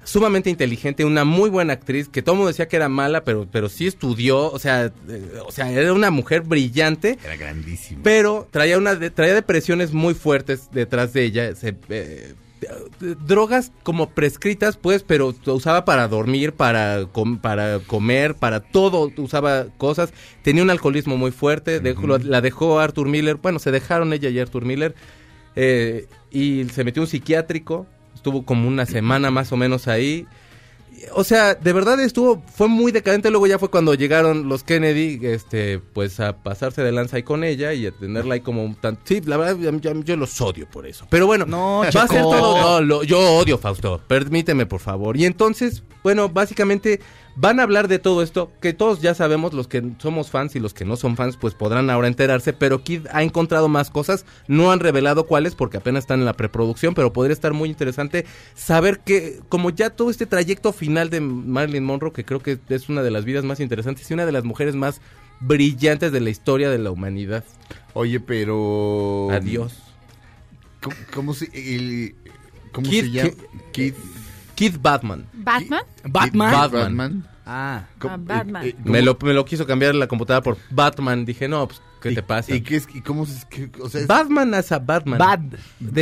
sumamente 0.05 0.49
inteligente, 0.51 1.05
una 1.05 1.25
muy 1.25 1.51
buena 1.51 1.73
actriz, 1.73 2.09
que 2.09 2.23
todo 2.23 2.35
el 2.35 2.39
mundo 2.39 2.49
decía 2.49 2.69
que 2.69 2.77
era 2.77 2.89
mala, 2.89 3.25
pero, 3.25 3.49
pero 3.51 3.69
sí 3.69 3.89
estudió, 3.89 4.53
o 4.53 4.59
sea, 4.61 4.93
eh, 5.09 5.33
o 5.45 5.51
sea, 5.51 5.69
era 5.73 5.93
una 5.93 6.13
mujer 6.13 6.43
brillante. 6.43 7.19
Era 7.25 7.35
grandísimo. 7.37 8.03
Pero 8.05 8.47
traía 8.53 8.79
una 8.79 8.95
de- 8.95 9.11
traía 9.11 9.35
depresiones 9.35 9.93
muy 9.93 10.15
fuertes 10.15 10.69
detrás 10.71 11.13
de 11.13 11.25
ella. 11.25 11.57
Se, 11.57 11.75
eh, 11.89 12.35
drogas 13.27 13.73
como 13.83 14.11
prescritas, 14.11 14.77
pues, 14.77 15.03
pero 15.03 15.35
usaba 15.47 15.85
para 15.85 16.09
dormir, 16.09 16.53
para, 16.53 17.07
com- 17.13 17.39
para 17.39 17.79
comer, 17.81 18.35
para 18.35 18.61
todo. 18.61 19.11
Usaba 19.17 19.67
cosas. 19.79 20.13
Tenía 20.43 20.63
un 20.63 20.71
alcoholismo 20.71 21.17
muy 21.17 21.31
fuerte. 21.31 21.81
dejó- 21.81 22.19
la 22.19 22.41
dejó 22.41 22.79
Arthur 22.81 23.09
Miller. 23.09 23.37
Bueno, 23.37 23.59
se 23.59 23.71
dejaron 23.71 24.13
ella 24.13 24.29
y 24.31 24.39
Arthur 24.39 24.65
Miller. 24.65 24.95
eh, 25.59 26.07
y 26.31 26.65
se 26.67 26.85
metió 26.85 27.03
un 27.03 27.09
psiquiátrico. 27.09 27.87
Estuvo 28.15 28.45
como 28.45 28.69
una 28.69 28.85
semana 28.85 29.31
más 29.31 29.53
o 29.53 29.57
menos 29.57 29.89
ahí. 29.89 30.27
O 31.15 31.25
sea, 31.25 31.55
de 31.55 31.73
verdad 31.73 32.01
estuvo, 32.01 32.43
fue 32.55 32.69
muy 32.69 32.93
decadente. 32.93 33.31
Luego 33.31 33.47
ya 33.47 33.59
fue 33.59 33.71
cuando 33.71 33.95
llegaron 33.95 34.49
los 34.49 34.63
Kennedy, 34.65 35.19
este, 35.23 35.79
pues 35.79 36.21
a 36.21 36.43
pasarse 36.43 36.83
de 36.83 36.93
lanza 36.93 37.17
ahí 37.17 37.23
con 37.23 37.45
ella 37.45 37.73
y 37.73 37.87
a 37.87 37.93
tenerla 37.93 38.35
ahí 38.35 38.41
como 38.41 38.65
un 38.65 38.75
tan. 38.75 38.99
Sí, 39.05 39.21
la 39.25 39.37
verdad, 39.37 39.57
yo, 39.81 40.03
yo- 40.03 40.17
los 40.17 40.41
odio 40.41 40.69
por 40.71 40.87
eso. 40.87 41.07
Pero 41.11 41.27
bueno, 41.27 41.45
No, 41.47 41.81
va 41.81 42.03
a 42.03 42.09
ser 42.09 42.23
todo. 42.23 42.61
No, 42.61 42.81
lo- 42.81 43.03
yo 43.03 43.19
odio 43.37 43.59
Fausto. 43.59 44.01
Permíteme, 44.09 44.67
por 44.67 44.81
favor. 44.81 45.17
Y 45.17 45.25
entonces, 45.27 45.83
bueno, 46.03 46.29
básicamente 46.29 47.01
van 47.37 47.61
a 47.61 47.63
hablar 47.63 47.87
de 47.87 47.99
todo 47.99 48.23
esto 48.23 48.51
que 48.61 48.73
todos 48.73 49.01
ya 49.01 49.15
sabemos, 49.15 49.53
los 49.55 49.69
que 49.69 49.83
somos 49.99 50.31
fans 50.31 50.57
y 50.57 50.61
los 50.61 50.75
que 50.75 50.85
no 50.85 50.97
son 50.97 51.17
fans, 51.17 51.37
pues 51.37 51.55
podrán 51.55 51.91
ahora 51.91 52.09
enterarse. 52.09 52.53
Pero 52.53 52.83
Kid 52.83 53.07
ha 53.13 53.23
encontrado 53.23 53.69
más 53.69 53.91
cosas. 53.91 54.25
No 54.49 54.73
han 54.73 54.81
revelado 54.81 55.27
cuáles 55.27 55.55
porque 55.55 55.77
apenas 55.77 56.05
están 56.05 56.21
en 56.21 56.25
la 56.27 56.33
preproducción, 56.35 56.95
pero 56.95 57.13
podría 57.13 57.35
estar 57.35 57.53
muy 57.53 57.69
interesante 57.69 58.27
saber 58.55 59.01
que, 59.01 59.41
como 59.49 59.71
ya 59.71 59.91
todo 59.91 60.11
este 60.11 60.27
trayecto 60.27 60.73
final 60.73 61.11
de 61.11 61.21
Marilyn 61.21 61.85
Monroe, 61.85 62.13
que 62.13 62.25
creo 62.25 62.41
que 62.41 62.59
es 62.69 62.89
una 62.89 63.03
de 63.03 63.11
las 63.11 63.25
vidas 63.25 63.45
más 63.45 63.61
interesantes 63.61 64.11
y 64.11 64.15
una 64.15 64.27
de 64.27 64.33
las 64.33 64.45
mujeres 64.45 64.75
más 64.75 65.01
brillantes 65.41 66.13
de 66.13 66.21
la 66.21 66.31
historia 66.31 66.71
de 66.71 66.79
la 66.79 66.91
humanidad. 66.91 67.45
Oye, 67.93 68.21
pero... 68.21 69.29
Adiós. 69.31 69.75
¿Cómo, 70.81 70.97
cómo 71.15 71.35
se, 71.35 71.51
el- 71.53 72.15
cómo 72.73 72.89
Kid- 72.89 73.01
se 73.03 73.11
llama? 73.11 73.31
Kid- 73.31 73.37
Kid, 73.73 73.95
Kid 74.57 74.77
Batman. 74.81 75.25
¿Batman? 75.33 75.83
¿Batman? 76.05 76.53
Batman. 76.53 76.83
Batman. 76.83 77.25
Ah. 77.47 77.85
¿Cómo- 78.01 78.15
Ah, 78.15 78.19
Batman. 78.21 78.65
eh, 78.65 78.69
eh, 78.71 78.77
Me 78.85 79.03
lo, 79.03 79.17
me 79.23 79.33
lo 79.33 79.45
quiso 79.45 79.67
cambiar 79.67 79.95
la 79.95 80.09
computadora 80.09 80.43
por 80.43 80.59
Batman. 80.71 81.25
Dije, 81.25 81.47
no, 81.47 81.69
pues, 81.69 81.81
¿qué 82.03 82.11
te 82.13 82.23
pasa? 82.25 82.53
¿Y 82.55 82.61
qué 82.63 82.77
es? 82.77 82.89
¿Y 82.93 83.01
cómo 83.03 83.25
se 83.25 83.47
qué- 83.49 83.71
o 83.81 83.89
sea, 83.89 84.01
es 84.01 84.07
Batman 84.09 84.53
as 84.55 84.73
a 84.73 84.81
Batman. 84.81 85.19
Bad. 85.19 85.41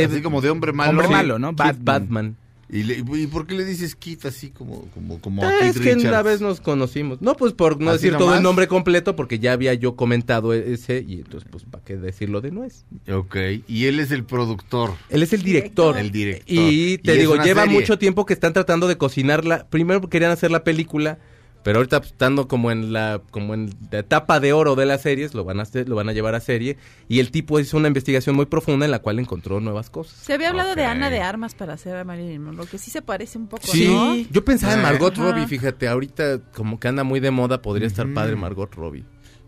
así 0.09 0.21
como 0.23 0.41
de 0.41 0.49
hombre 0.49 0.73
malo? 0.73 0.89
Hombre 0.89 1.07
Sí. 1.07 1.13
malo, 1.13 1.37
¿no? 1.37 1.49
Kid 1.51 1.57
Batman. 1.57 1.83
Batman. 1.83 2.35
¿Y, 2.75 2.83
le- 2.83 2.97
y 3.21 3.27
por 3.27 3.47
qué 3.47 3.55
le 3.55 3.63
dices 3.63 3.95
Kid 3.95 4.25
así 4.25 4.49
como, 4.49 4.81
como, 4.93 5.19
como 5.21 5.43
a 5.43 5.47
Ah, 5.47 5.59
es 5.67 5.73
que 5.79 5.79
Richards? 5.95 6.03
una 6.03 6.21
vez 6.21 6.41
nos 6.41 6.59
conocimos. 6.59 7.21
No, 7.21 7.35
pues 7.35 7.53
por 7.53 7.79
no 7.79 7.91
¿Así 7.91 8.03
decir 8.07 8.17
todo 8.17 8.35
el 8.35 8.43
nombre 8.43 8.67
completo, 8.67 9.15
porque 9.15 9.39
ya 9.39 9.53
había 9.53 9.73
yo 9.73 9.95
comentado 9.95 10.53
e- 10.53 10.73
ese, 10.73 11.03
y 11.07 11.15
entonces, 11.19 11.47
pues, 11.49 11.63
¿para 11.63 11.83
qué 11.85 11.95
decirlo 11.95 12.41
de 12.41 12.51
nuez? 12.51 12.85
Ok, 13.11 13.37
y 13.67 13.85
él 13.85 13.99
es 13.99 14.11
el 14.11 14.25
productor. 14.25 14.91
Él 15.09 15.23
es 15.23 15.31
el 15.31 15.41
director. 15.43 15.97
El 15.97 16.11
director. 16.11 16.45
Y 16.49 16.97
te 16.97 17.15
Y 17.15 17.19
digo, 17.19 17.35
lleva 17.37 17.63
serie. 17.63 17.79
mucho 17.79 17.97
tiempo 17.97 18.25
que 18.25 18.33
están 18.33 18.51
tratando 18.53 18.87
de 18.87 18.97
cocinarla. 18.97 19.67
Primero 19.69 20.01
querían 20.09 20.31
hacer 20.31 20.51
la 20.51 20.63
película, 20.65 21.17
pero 21.65 21.79
ahorita 21.79 21.99
pues, 21.99 22.11
estando 22.11 22.47
como 22.47 22.69
en 22.69 22.93
la 22.93 23.23
como 23.31 23.55
en 23.55 23.71
la 23.91 23.97
etapa 23.97 24.39
de 24.39 24.53
oro 24.53 24.75
de 24.75 24.85
las 24.85 25.01
series, 25.01 25.33
lo 25.33 25.43
van 25.43 25.59
a 25.59 25.63
hacer, 25.63 25.89
lo 25.89 25.95
van 25.95 26.07
a 26.07 26.13
llevar 26.13 26.35
a 26.35 26.39
serie 26.39 26.77
y 27.07 27.17
el 27.19 27.31
tipo 27.31 27.59
hizo 27.59 27.75
una 27.77 27.87
investigación 27.87 28.35
muy 28.35 28.45
profunda 28.45 28.85
en 28.85 28.91
la 28.91 28.99
cual 28.99 29.17
encontró 29.17 29.59
nuevas 29.59 29.89
cosas. 29.89 30.15
Se 30.15 30.35
había 30.35 30.49
hablado 30.49 30.75
de. 30.75 30.85
Ana 30.85 31.09
de 31.09 31.21
Armas 31.21 31.55
para 31.55 31.73
hacer 31.73 31.95
a 31.95 32.03
Marilyn 32.03 32.43
Monroe, 32.43 32.67
que 32.67 32.77
sí 32.77 32.91
se 32.91 33.01
parece 33.01 33.39
un 33.39 33.47
poco, 33.47 33.65
Sí, 33.65 33.87
¿no? 33.87 34.15
yo 34.15 34.45
pensaba 34.45 34.75
en 34.75 34.83
Margot 34.83 35.13
Ajá. 35.17 35.31
Robbie, 35.31 35.47
fíjate, 35.47 35.87
ahorita 35.87 36.51
como 36.53 36.79
que 36.79 36.87
anda 36.87 37.03
muy 37.03 37.19
de 37.19 37.31
moda, 37.31 37.63
podría 37.63 37.87
estar 37.87 38.13
padre 38.13 38.35
Margot 38.35 38.71
Robbie. 38.75 39.03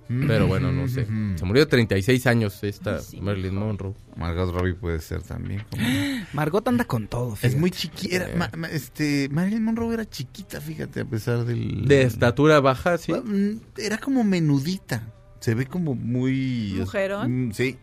Pero 0.07 0.47
bueno, 0.47 0.71
no 0.71 0.87
sé. 0.87 1.05
Se 1.05 1.45
murió 1.45 1.65
de 1.65 1.69
36 1.69 2.27
años 2.27 2.63
esta 2.63 2.99
sí, 2.99 3.19
Marilyn 3.21 3.55
Monroe. 3.55 3.93
Margot 4.15 4.53
Robbie 4.53 4.73
puede 4.73 4.99
ser 4.99 5.21
también. 5.21 5.63
Margot 6.33 6.67
anda 6.67 6.85
con 6.85 7.07
todo. 7.07 7.37
Es 7.41 7.55
muy 7.57 7.71
chiquita. 7.71 8.27
este, 8.71 9.27
Marilyn 9.29 9.63
Monroe 9.63 9.93
era 9.93 10.09
chiquita, 10.09 10.61
fíjate, 10.61 11.01
a 11.01 11.05
pesar 11.05 11.45
del... 11.45 11.85
De 11.87 12.03
estatura 12.03 12.59
baja, 12.59 12.97
sí. 12.97 13.11
Mm, 13.13 13.59
Era 13.77 13.97
como 13.97 14.23
menudita. 14.23 15.03
Se 15.39 15.53
ve 15.55 15.65
como 15.65 15.93
muy... 15.95 16.75
¿Mujerón? 16.77 17.47
Mm, 17.47 17.51
Sí. 17.53 17.77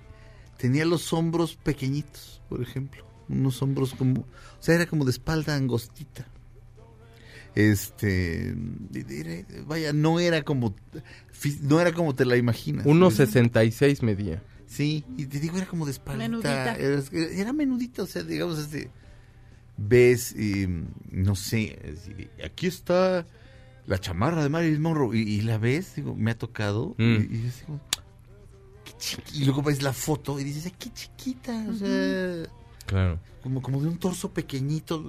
Tenía 0.57 0.85
los 0.85 1.13
hombros 1.13 1.57
pequeñitos, 1.57 2.41
por 2.49 2.63
ejemplo. 2.63 3.05
Unos 3.29 3.61
hombros 3.63 3.95
como... 3.95 4.21
O 4.23 4.27
sea, 4.61 4.75
era 4.77 4.87
como 4.87 5.05
de 5.05 5.11
espalda 5.11 5.55
angostita. 5.57 6.27
Este... 7.55 8.55
vaya, 9.67 9.93
no 9.93 10.19
era 10.21 10.43
como... 10.43 10.75
No 11.63 11.81
era 11.81 11.93
como 11.93 12.15
te 12.15 12.25
la 12.25 12.37
imaginas. 12.37 12.87
1.66 12.87 14.03
medía. 14.03 14.43
Sí, 14.67 15.05
y 15.17 15.27
te 15.27 15.39
digo, 15.41 15.57
era 15.57 15.67
como 15.67 15.85
de 15.85 15.93
espalda. 15.93 16.19
Menudita. 16.19 16.75
Era, 16.77 17.03
era 17.13 17.53
menudita, 17.53 18.03
o 18.03 18.07
sea, 18.07 18.23
digamos, 18.23 18.59
este. 18.59 18.91
Ves, 19.77 20.33
y, 20.37 20.67
no 21.11 21.35
sé, 21.37 21.79
aquí 22.45 22.67
está 22.69 23.27
la 23.87 23.99
chamarra 23.99 24.43
de 24.43 24.49
Marilyn 24.49 24.81
Monroe, 24.81 25.17
y, 25.19 25.23
y 25.23 25.41
la 25.43 25.59
ves, 25.59 25.97
digo, 25.97 26.15
me 26.15 26.31
ha 26.31 26.39
tocado, 26.39 26.95
Mm. 26.99 27.03
y, 27.31 27.37
y 27.37 27.47
es 27.47 27.63
como, 27.67 27.81
qué 28.85 29.39
y 29.39 29.45
luego 29.45 29.63
ves 29.63 29.83
la 29.83 29.93
foto 29.93 30.39
y 30.41 30.45
dices, 30.45 30.67
"Ay, 30.67 30.75
qué 30.79 30.91
chiquita, 30.93 31.67
o 31.69 31.75
sea. 31.75 32.45
Claro. 32.87 33.19
Como, 33.43 33.61
como 33.61 33.83
de 33.83 33.89
un 33.89 33.99
torso 33.99 34.33
pequeñito, 34.33 35.05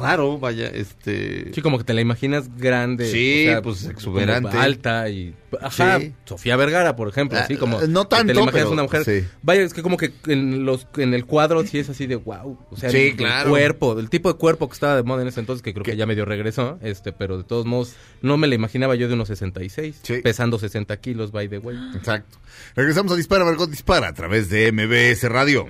raro, 0.00 0.38
vaya, 0.38 0.68
este... 0.68 1.52
Sí, 1.52 1.62
como 1.62 1.78
que 1.78 1.82
te 1.82 1.92
la 1.92 2.00
imaginas 2.00 2.48
grande. 2.56 3.10
Sí, 3.10 3.46
o 3.48 3.50
sea, 3.50 3.62
pues, 3.62 3.84
exuberante. 3.86 4.56
Alta 4.56 5.08
y... 5.08 5.34
Ajá, 5.60 5.98
Sí. 5.98 6.12
Sofía 6.26 6.54
Vergara, 6.56 6.94
por 6.94 7.08
ejemplo, 7.08 7.36
Ah, 7.36 7.42
así 7.42 7.56
como... 7.56 7.80
no 7.88 8.04
que 8.04 8.08
tanto, 8.16 8.26
Te 8.28 8.34
la 8.34 8.42
imaginas 8.42 8.52
pero 8.52 8.70
una 8.70 8.82
mujer... 8.84 9.04
sí. 9.04 9.26
Vaya, 9.42 9.62
es 9.62 9.74
que 9.74 9.82
como 9.82 9.96
que 9.96 10.12
en, 10.26 10.64
los, 10.64 10.86
en 10.96 11.12
el 11.12 11.24
cuadro 11.26 11.66
sí 11.66 11.78
es 11.80 11.88
así 11.88 12.06
de 12.06 12.14
wow. 12.16 12.56
O 12.70 12.76
sea, 12.76 12.90
Sí, 12.90 12.96
el, 12.98 13.06
el 13.08 13.16
claro. 13.16 13.50
cuerpo, 13.50 13.98
el 13.98 14.10
tipo 14.10 14.32
de 14.32 14.38
cuerpo 14.38 14.68
que 14.68 14.74
estaba 14.74 14.94
de 14.94 15.02
moda 15.02 15.22
en 15.22 15.26
ese 15.28 15.40
entonces, 15.40 15.60
que 15.62 15.72
creo 15.72 15.84
que 15.84 15.96
ya 15.96 16.06
medio 16.06 16.24
regresó, 16.24 16.78
este, 16.82 17.12
pero 17.12 17.36
de 17.38 17.42
todos 17.42 17.66
modos, 17.66 17.94
no 18.22 18.36
me 18.36 18.46
la 18.46 18.54
imaginaba 18.54 18.94
yo 18.94 19.08
de 19.08 19.14
unos 19.14 19.26
66, 19.26 19.98
Sí. 20.04 20.20
pesando 20.22 20.58
60 20.60 20.96
kilos, 20.98 21.32
by 21.32 21.48
the 21.48 21.58
way. 21.58 21.76
Exacto. 21.96 22.38
Regresamos 22.76 23.10
a 23.10 23.16
Dispara, 23.16 23.44
Margot 23.44 23.68
Dispara 23.68 24.06
a 24.06 24.14
través 24.14 24.48
de 24.50 24.70
MBS 24.70 25.28
Radio. 25.28 25.68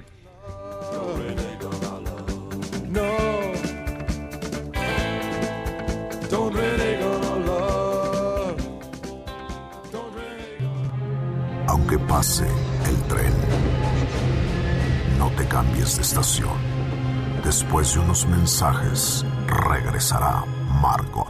Aunque 11.67 11.99
pase 11.99 12.47
el 12.87 12.97
tren, 13.05 13.33
no 15.19 15.31
te 15.31 15.47
cambies 15.47 15.97
de 15.97 16.03
estación. 16.03 16.57
Después 17.45 17.95
de 17.95 18.01
unos 18.01 18.27
mensajes, 18.27 19.25
regresará 19.47 20.45
Margot. 20.83 21.29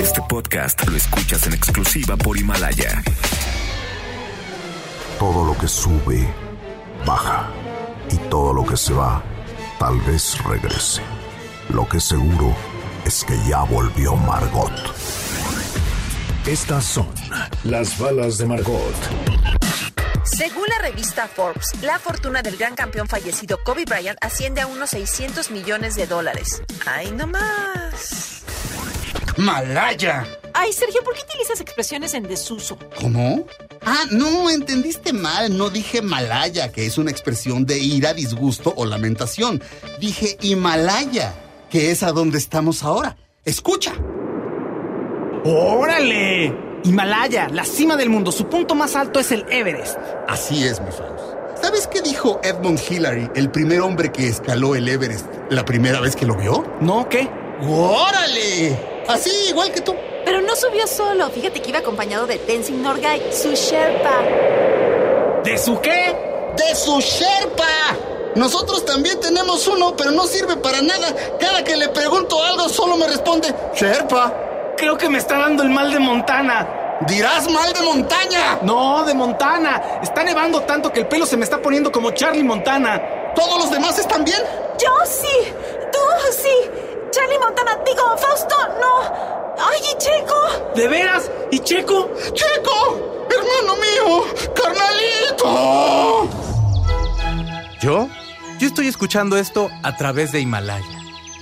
Este 0.00 0.20
podcast 0.28 0.86
lo 0.88 0.96
escuchas 0.96 1.46
en 1.46 1.54
exclusiva 1.54 2.16
por 2.16 2.36
Himalaya. 2.36 3.02
Todo 5.18 5.44
lo 5.44 5.56
que 5.58 5.68
sube, 5.68 6.26
baja. 7.04 7.59
Y 8.10 8.16
todo 8.28 8.52
lo 8.52 8.64
que 8.64 8.76
se 8.76 8.92
va, 8.92 9.22
tal 9.78 10.00
vez 10.00 10.42
regrese. 10.44 11.02
Lo 11.68 11.88
que 11.88 12.00
seguro 12.00 12.54
es 13.04 13.24
que 13.24 13.36
ya 13.48 13.62
volvió 13.62 14.16
Margot. 14.16 14.72
Estas 16.46 16.84
son 16.84 17.08
las 17.64 17.98
balas 17.98 18.38
de 18.38 18.46
Margot. 18.46 18.94
Según 20.24 20.64
la 20.68 20.78
revista 20.78 21.28
Forbes, 21.28 21.82
la 21.82 21.98
fortuna 21.98 22.42
del 22.42 22.56
gran 22.56 22.74
campeón 22.74 23.08
fallecido 23.08 23.58
Kobe 23.64 23.84
Bryant 23.84 24.18
asciende 24.22 24.60
a 24.60 24.66
unos 24.66 24.90
600 24.90 25.50
millones 25.50 25.96
de 25.96 26.06
dólares. 26.06 26.62
¡Ay, 26.86 27.10
no 27.12 27.26
más! 27.26 28.42
Malaya. 29.36 30.26
Ay, 30.52 30.72
Sergio, 30.72 31.02
¿por 31.02 31.14
qué 31.14 31.22
utilizas 31.22 31.60
expresiones 31.60 32.14
en 32.14 32.24
desuso? 32.24 32.78
¿Cómo? 33.00 33.46
Ah, 33.84 34.04
no, 34.10 34.50
entendiste 34.50 35.12
mal. 35.12 35.56
No 35.56 35.70
dije 35.70 36.02
Malaya, 36.02 36.72
que 36.72 36.86
es 36.86 36.98
una 36.98 37.10
expresión 37.10 37.66
de 37.66 37.78
ira, 37.78 38.14
disgusto 38.14 38.72
o 38.76 38.84
lamentación. 38.84 39.62
Dije 39.98 40.36
Himalaya, 40.40 41.34
que 41.70 41.90
es 41.90 42.02
a 42.02 42.12
donde 42.12 42.38
estamos 42.38 42.82
ahora. 42.82 43.16
Escucha. 43.44 43.92
¡Órale! 45.44 46.54
Himalaya, 46.84 47.48
la 47.48 47.64
cima 47.64 47.96
del 47.96 48.10
mundo. 48.10 48.32
Su 48.32 48.46
punto 48.46 48.74
más 48.74 48.96
alto 48.96 49.20
es 49.20 49.32
el 49.32 49.44
Everest. 49.50 49.98
Así 50.28 50.64
es, 50.64 50.80
mi 50.80 50.90
Faust. 50.90 51.40
¿Sabes 51.62 51.86
qué 51.86 52.00
dijo 52.00 52.40
Edmund 52.42 52.80
Hillary, 52.88 53.30
el 53.34 53.50
primer 53.50 53.80
hombre 53.80 54.10
que 54.10 54.26
escaló 54.26 54.74
el 54.74 54.88
Everest, 54.88 55.26
la 55.50 55.64
primera 55.64 56.00
vez 56.00 56.16
que 56.16 56.24
lo 56.24 56.34
vio? 56.36 56.64
¿No? 56.80 57.06
¿Qué? 57.08 57.28
¡Órale! 57.62 58.78
Así, 59.08 59.30
igual 59.50 59.70
que 59.72 59.82
tú. 59.82 59.94
Pero 60.24 60.40
no 60.40 60.54
subió 60.56 60.86
solo. 60.86 61.28
Fíjate 61.30 61.60
que 61.60 61.70
iba 61.70 61.78
acompañado 61.78 62.26
de 62.26 62.38
Tenzin 62.38 62.82
Norgay, 62.82 63.32
su 63.32 63.50
Sherpa. 63.52 64.22
¿De 65.44 65.56
su 65.56 65.80
qué? 65.80 66.14
¡De 66.56 66.74
su 66.74 67.00
Sherpa! 67.00 67.64
Nosotros 68.34 68.84
también 68.84 69.18
tenemos 69.20 69.66
uno, 69.66 69.96
pero 69.96 70.10
no 70.12 70.26
sirve 70.26 70.56
para 70.56 70.80
nada. 70.82 71.14
Cada 71.38 71.64
que 71.64 71.76
le 71.76 71.88
pregunto 71.88 72.42
algo, 72.42 72.68
solo 72.68 72.96
me 72.96 73.06
responde 73.06 73.52
Sherpa. 73.74 74.74
Creo 74.76 74.96
que 74.96 75.08
me 75.08 75.18
está 75.18 75.38
dando 75.38 75.62
el 75.62 75.70
mal 75.70 75.92
de 75.92 75.98
Montana. 75.98 76.98
Dirás 77.06 77.50
mal 77.50 77.72
de 77.72 77.80
montaña. 77.80 78.58
No, 78.62 79.04
de 79.04 79.14
Montana. 79.14 80.00
Está 80.02 80.22
nevando 80.22 80.60
tanto 80.62 80.92
que 80.92 81.00
el 81.00 81.08
pelo 81.08 81.24
se 81.24 81.36
me 81.36 81.44
está 81.44 81.60
poniendo 81.60 81.90
como 81.90 82.10
Charlie 82.10 82.44
Montana. 82.44 83.32
¿Todos 83.34 83.58
los 83.58 83.70
demás 83.70 83.98
están 83.98 84.24
bien? 84.24 84.42
Yo 84.78 84.90
sí. 85.06 85.52
Tú 85.92 85.98
sí. 86.32 86.70
Charlie 87.10 87.38
Montana, 87.38 87.78
digo, 87.84 88.16
Fausto, 88.16 88.56
no. 88.80 89.39
Ay, 89.60 89.80
y 89.92 89.98
Checo. 89.98 90.72
¿De 90.74 90.88
veras? 90.88 91.30
¿Y 91.50 91.58
Checo? 91.58 92.10
¡Checo! 92.32 93.28
¡Hermano 93.30 93.76
mío! 93.76 94.24
¡Carnalito! 94.54 96.28
¿Yo? 97.82 98.08
Yo 98.58 98.66
estoy 98.66 98.88
escuchando 98.88 99.36
esto 99.36 99.70
a 99.82 99.96
través 99.96 100.32
de 100.32 100.40
Himalaya. 100.40 100.98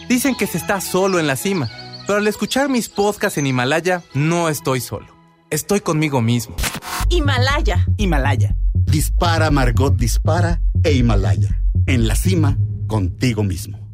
Dicen 0.08 0.34
que 0.34 0.46
se 0.46 0.58
está 0.58 0.80
solo 0.80 1.18
en 1.18 1.26
la 1.26 1.36
cima, 1.36 1.70
pero 2.06 2.18
al 2.18 2.26
escuchar 2.26 2.68
mis 2.68 2.88
podcasts 2.88 3.38
en 3.38 3.46
Himalaya, 3.46 4.02
no 4.14 4.48
estoy 4.48 4.80
solo. 4.80 5.06
Estoy 5.50 5.80
conmigo 5.80 6.20
mismo. 6.20 6.56
Himalaya. 7.10 7.86
Himalaya. 7.96 8.56
Dispara, 8.74 9.50
Margot, 9.50 9.94
dispara 9.96 10.60
e 10.82 10.92
Himalaya. 10.92 11.62
En 11.86 12.06
la 12.08 12.16
cima, 12.16 12.58
contigo 12.86 13.42
mismo. 13.42 13.87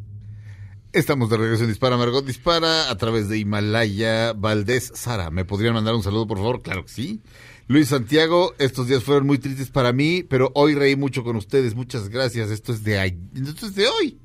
Estamos 0.95 1.29
de 1.29 1.35
regreso 1.37 1.63
en 1.63 1.69
Dispara, 1.69 1.97
Margot 1.97 2.25
Dispara 2.25 2.89
a 2.89 2.95
través 2.97 3.27
de 3.27 3.37
Himalaya 3.37 4.31
Valdés. 4.33 4.91
Sara, 4.95 5.29
¿me 5.29 5.43
podrían 5.43 5.73
mandar 5.73 5.93
un 5.93 6.01
saludo, 6.03 6.25
por 6.25 6.37
favor? 6.37 6.61
Claro 6.61 6.85
que 6.85 6.91
sí. 6.91 7.21
Luis 7.67 7.89
Santiago, 7.89 8.53
estos 8.59 8.87
días 8.87 9.03
fueron 9.03 9.27
muy 9.27 9.37
tristes 9.37 9.69
para 9.69 9.91
mí, 9.91 10.23
pero 10.23 10.51
hoy 10.55 10.73
reí 10.73 10.95
mucho 10.95 11.23
con 11.25 11.35
ustedes. 11.35 11.75
Muchas 11.75 12.07
gracias. 12.07 12.49
Esto 12.49 12.71
es 12.71 12.83
de, 12.85 12.95
esto 13.35 13.65
es 13.65 13.75
de 13.75 13.87
hoy. 13.89 14.19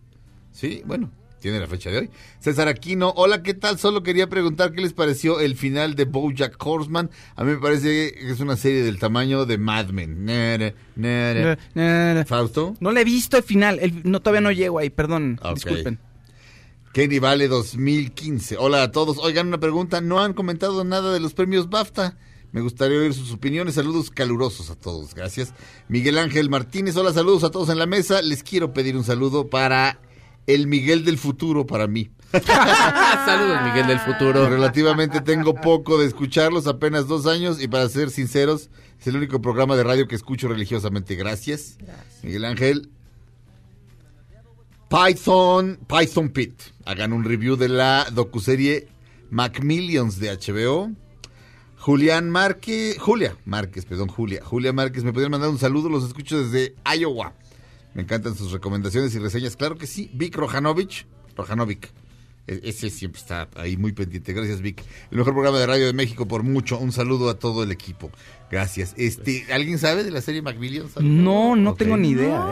Sí, 0.52 0.82
bueno, 0.86 1.10
tiene 1.40 1.58
la 1.58 1.66
fecha 1.66 1.90
de 1.90 1.98
hoy. 1.98 2.10
César 2.38 2.68
Aquino, 2.68 3.12
hola, 3.16 3.42
¿qué 3.42 3.54
tal? 3.54 3.76
Solo 3.78 4.04
quería 4.04 4.28
preguntar 4.28 4.70
qué 4.72 4.80
les 4.80 4.92
pareció 4.92 5.40
el 5.40 5.56
final 5.56 5.96
de 5.96 6.04
Bojack 6.04 6.54
Horseman. 6.64 7.10
A 7.34 7.42
mí 7.42 7.50
me 7.52 7.58
parece 7.58 8.12
que 8.12 8.30
es 8.30 8.38
una 8.38 8.56
serie 8.56 8.84
del 8.84 9.00
tamaño 9.00 9.44
de 9.44 9.58
Mad 9.58 9.88
Men. 9.88 10.24
Nere, 10.24 10.76
nere. 10.94 12.24
Fausto. 12.26 12.74
No 12.78 12.92
le 12.92 13.00
he 13.00 13.04
visto 13.04 13.36
el 13.36 13.42
final. 13.42 13.80
El- 13.80 14.02
no, 14.04 14.20
todavía 14.20 14.42
no 14.42 14.52
llego 14.52 14.78
ahí, 14.78 14.90
perdón. 14.90 15.40
Ok. 15.42 15.54
Disculpen. 15.54 15.98
Kenny 16.92 17.20
Vale 17.20 17.46
2015. 17.46 18.56
Hola 18.58 18.82
a 18.82 18.90
todos. 18.90 19.18
Oigan, 19.18 19.46
una 19.46 19.60
pregunta. 19.60 20.00
No 20.00 20.20
han 20.20 20.34
comentado 20.34 20.82
nada 20.82 21.12
de 21.12 21.20
los 21.20 21.34
premios 21.34 21.70
BAFTA. 21.70 22.16
Me 22.50 22.60
gustaría 22.60 22.98
oír 22.98 23.14
sus 23.14 23.32
opiniones. 23.32 23.76
Saludos 23.76 24.10
calurosos 24.10 24.70
a 24.70 24.74
todos. 24.74 25.14
Gracias. 25.14 25.54
Miguel 25.88 26.18
Ángel 26.18 26.50
Martínez. 26.50 26.96
Hola, 26.96 27.12
saludos 27.12 27.44
a 27.44 27.50
todos 27.50 27.68
en 27.68 27.78
la 27.78 27.86
mesa. 27.86 28.22
Les 28.22 28.42
quiero 28.42 28.72
pedir 28.72 28.96
un 28.96 29.04
saludo 29.04 29.48
para 29.48 30.00
el 30.48 30.66
Miguel 30.66 31.04
del 31.04 31.16
futuro, 31.16 31.64
para 31.64 31.86
mí. 31.86 32.10
Saludos, 32.32 33.62
Miguel 33.64 33.86
del 33.86 34.00
futuro. 34.00 34.48
Relativamente 34.48 35.20
tengo 35.20 35.54
poco 35.54 35.98
de 35.98 36.06
escucharlos, 36.06 36.66
apenas 36.66 37.06
dos 37.06 37.26
años, 37.26 37.62
y 37.62 37.68
para 37.68 37.88
ser 37.88 38.10
sinceros, 38.10 38.70
es 39.00 39.06
el 39.06 39.16
único 39.16 39.40
programa 39.40 39.76
de 39.76 39.84
radio 39.84 40.08
que 40.08 40.14
escucho 40.14 40.48
religiosamente. 40.48 41.14
Gracias. 41.14 41.78
Miguel 42.22 42.44
Ángel. 42.44 42.90
Python, 44.90 45.78
Python 45.86 46.30
Pit. 46.30 46.52
Hagan 46.84 47.12
un 47.12 47.22
review 47.22 47.54
de 47.54 47.68
la 47.68 48.08
docuserie 48.12 48.88
Macmillions 49.30 50.18
de 50.18 50.36
HBO. 50.36 50.90
Julián 51.78 52.28
Márquez, 52.28 52.98
Julia 52.98 53.36
Márquez, 53.44 53.84
perdón, 53.84 54.08
Julia, 54.08 54.44
Julia 54.44 54.72
Márquez, 54.72 55.04
me 55.04 55.12
podrían 55.12 55.30
mandar 55.30 55.48
un 55.48 55.58
saludo, 55.58 55.88
los 55.88 56.02
escucho 56.02 56.42
desde 56.42 56.74
Iowa. 56.84 57.34
Me 57.94 58.02
encantan 58.02 58.34
sus 58.34 58.50
recomendaciones 58.50 59.14
y 59.14 59.20
reseñas, 59.20 59.54
claro 59.54 59.78
que 59.78 59.86
sí. 59.86 60.10
Vic 60.12 60.34
Rojanovic, 60.34 61.06
e- 61.36 61.90
ese 62.62 62.90
siempre 62.90 63.20
está 63.20 63.48
ahí 63.54 63.76
muy 63.76 63.92
pendiente. 63.92 64.32
Gracias, 64.32 64.60
Vic. 64.60 64.82
El 65.10 65.18
mejor 65.18 65.34
programa 65.34 65.58
de 65.58 65.66
radio 65.66 65.86
de 65.86 65.92
México 65.92 66.26
por 66.26 66.42
mucho. 66.42 66.78
Un 66.78 66.92
saludo 66.92 67.30
a 67.30 67.38
todo 67.38 67.62
el 67.62 67.70
equipo. 67.70 68.10
Gracias. 68.50 68.94
Este, 68.96 69.46
¿alguien 69.52 69.78
sabe 69.78 70.02
de 70.02 70.10
la 70.10 70.20
serie 70.20 70.42
Macmillions? 70.42 70.96
No, 71.00 71.54
no 71.54 71.74
tengo 71.74 71.96
ni 71.96 72.10
idea, 72.10 72.44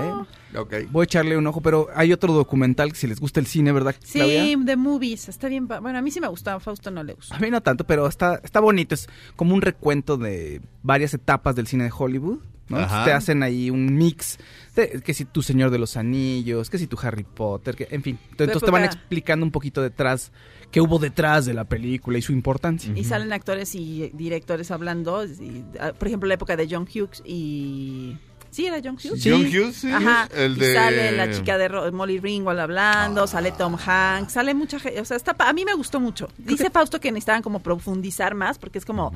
¿eh? 0.53 0.59
Ok. 0.59 0.75
Voy 0.91 1.03
a 1.03 1.05
echarle 1.05 1.37
un 1.37 1.47
ojo, 1.47 1.61
pero 1.61 1.89
hay 1.95 2.13
otro 2.13 2.33
documental 2.33 2.93
que 2.93 2.99
si 2.99 3.07
les 3.07 3.21
gusta 3.21 3.41
el 3.41 3.47
cine, 3.47 3.73
¿verdad, 3.73 3.95
Sí, 4.03 4.19
Claudia? 4.19 4.57
The 4.65 4.77
Movies, 4.77 5.29
está 5.29 5.49
bien. 5.49 5.67
Bueno, 5.67 5.99
a 5.99 6.03
mí 6.03 6.11
sí 6.11 6.21
me 6.21 6.29
gustaba, 6.29 6.61
Fausto 6.61 6.91
no 6.91 7.03
le 7.03 7.15
gusta. 7.15 7.37
A 7.37 7.41
mí 7.41 7.51
no 7.51 7.61
tanto, 7.61 7.85
pero 7.85 8.07
está, 8.07 8.41
está 8.43 8.61
bonito. 8.61 8.95
Es 8.95 9.09
como 9.37 9.55
un 9.55 9.61
recuento 9.61 10.17
de 10.17 10.63
varias 10.83 11.13
etapas 11.15 11.57
del 11.57 11.67
cine 11.67 11.85
de 11.85 11.93
Hollywood. 11.97 12.39
Te 12.69 13.13
hacen 13.13 13.43
ahí 13.43 13.71
un 13.71 13.97
mix. 13.97 14.39
De, 14.79 15.03
que 15.03 15.13
si 15.13 15.25
tu 15.25 15.43
Señor 15.43 15.71
de 15.71 15.79
los 15.79 15.97
Anillos, 15.97 16.71
que 16.71 16.79
si 16.79 16.87
tu 16.87 16.97
Harry 17.03 17.25
Potter, 17.25 17.75
que, 17.75 17.89
en 17.91 18.03
fin. 18.03 18.19
Entonces 18.31 18.63
te 18.63 18.71
van 18.71 18.85
explicando 18.85 19.45
un 19.45 19.51
poquito 19.51 19.83
detrás, 19.83 20.33
qué 20.71 20.81
hubo 20.81 20.99
detrás 20.99 21.47
de 21.47 21.55
la 21.55 21.65
película 21.65 22.19
y 22.19 22.23
su 22.23 22.33
importancia. 22.33 22.93
Y 22.95 23.05
salen 23.05 23.33
actores 23.33 23.75
y 23.75 24.11
directores 24.15 24.71
hablando, 24.71 25.25
y, 25.25 25.65
ah, 25.81 25.93
por 25.99 26.09
ejemplo, 26.09 26.29
la 26.29 26.35
época 26.35 26.57
de 26.57 26.69
John 26.71 26.85
Hughes 26.85 27.23
y 27.25 28.17
Sí, 28.51 28.67
era 28.67 28.79
John 28.83 28.95
Hughes. 28.97 29.23
John 29.25 29.43
Hughes, 29.47 29.77
sí, 29.77 29.91
Ajá. 29.93 30.29
el 30.35 30.57
y 30.57 30.61
de- 30.61 30.75
sale 30.75 31.13
la 31.13 31.31
chica 31.31 31.59
de 31.59 31.69
Ro- 31.69 31.93
Molly 31.93 32.19
Ringwald 32.19 32.59
hablando, 32.61 33.27
sale 33.27 33.53
Tom 33.53 33.77
Hanks, 33.77 34.33
sale 34.33 34.55
mucha 34.55 34.81
gente. 34.81 35.01
O 35.01 35.05
sea, 35.05 35.17
está, 35.17 35.35
pa- 35.35 35.49
a 35.49 35.53
mí 35.53 35.65
me 35.65 35.75
gustó 35.75 36.01
mucho. 36.01 36.29
Dice 36.39 36.71
Fausto 36.71 37.01
que 37.01 37.13
necesitaban 37.13 37.43
como 37.43 37.61
profundizar 37.61 38.35
más 38.35 38.59
porque 38.59 38.79
es 38.79 38.85
como 38.85 39.13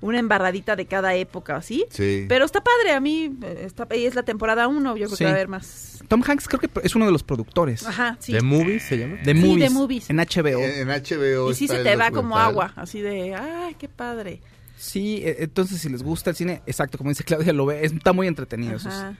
una 0.00 0.18
embarradita 0.18 0.76
de 0.76 0.86
cada 0.86 1.14
época, 1.14 1.60
¿sí? 1.62 1.84
Sí. 1.90 2.26
Pero 2.28 2.44
está 2.44 2.62
padre, 2.62 2.92
a 2.92 3.00
mí 3.00 3.36
eh, 3.42 3.62
está, 3.66 3.86
y 3.96 4.06
es 4.06 4.14
la 4.14 4.22
temporada 4.22 4.68
1, 4.68 4.96
yo 4.96 5.06
creo 5.06 5.08
Sí. 5.10 5.16
que 5.18 5.24
va 5.24 5.30
a 5.30 5.34
haber 5.34 5.48
más. 5.48 6.02
Tom 6.08 6.22
Hanks 6.26 6.46
creo 6.46 6.60
que 6.60 6.70
es 6.84 6.94
uno 6.94 7.06
de 7.06 7.12
los 7.12 7.22
productores. 7.22 7.84
Ajá, 7.86 8.16
sí. 8.20 8.32
¿De 8.32 8.40
Movies 8.42 8.84
se 8.84 8.98
llama? 8.98 9.16
De 9.24 9.32
Sí, 9.32 9.38
movies, 9.40 9.64
de 9.64 9.70
movies. 9.70 10.10
En 10.10 10.18
HBO. 10.20 10.60
En 10.60 10.88
HBO 10.90 11.50
Y 11.50 11.54
sí 11.54 11.66
se 11.66 11.82
te 11.82 11.96
va 11.96 12.10
como 12.10 12.36
documental. 12.36 12.48
agua, 12.50 12.72
así 12.76 13.00
de, 13.00 13.34
ay, 13.34 13.74
qué 13.78 13.88
padre. 13.88 14.40
Sí, 14.76 15.22
e- 15.24 15.36
entonces 15.44 15.80
si 15.80 15.88
les 15.88 16.02
gusta 16.02 16.30
el 16.30 16.36
cine, 16.36 16.62
exacto, 16.66 16.98
como 16.98 17.10
dice 17.10 17.24
Claudia, 17.24 17.52
lo 17.52 17.66
ve, 17.66 17.84
es- 17.84 17.92
está 17.92 18.12
muy 18.12 18.26
entretenido. 18.26 18.76
eso 18.76 18.88
es- 18.88 18.94
Ajá. 18.94 19.14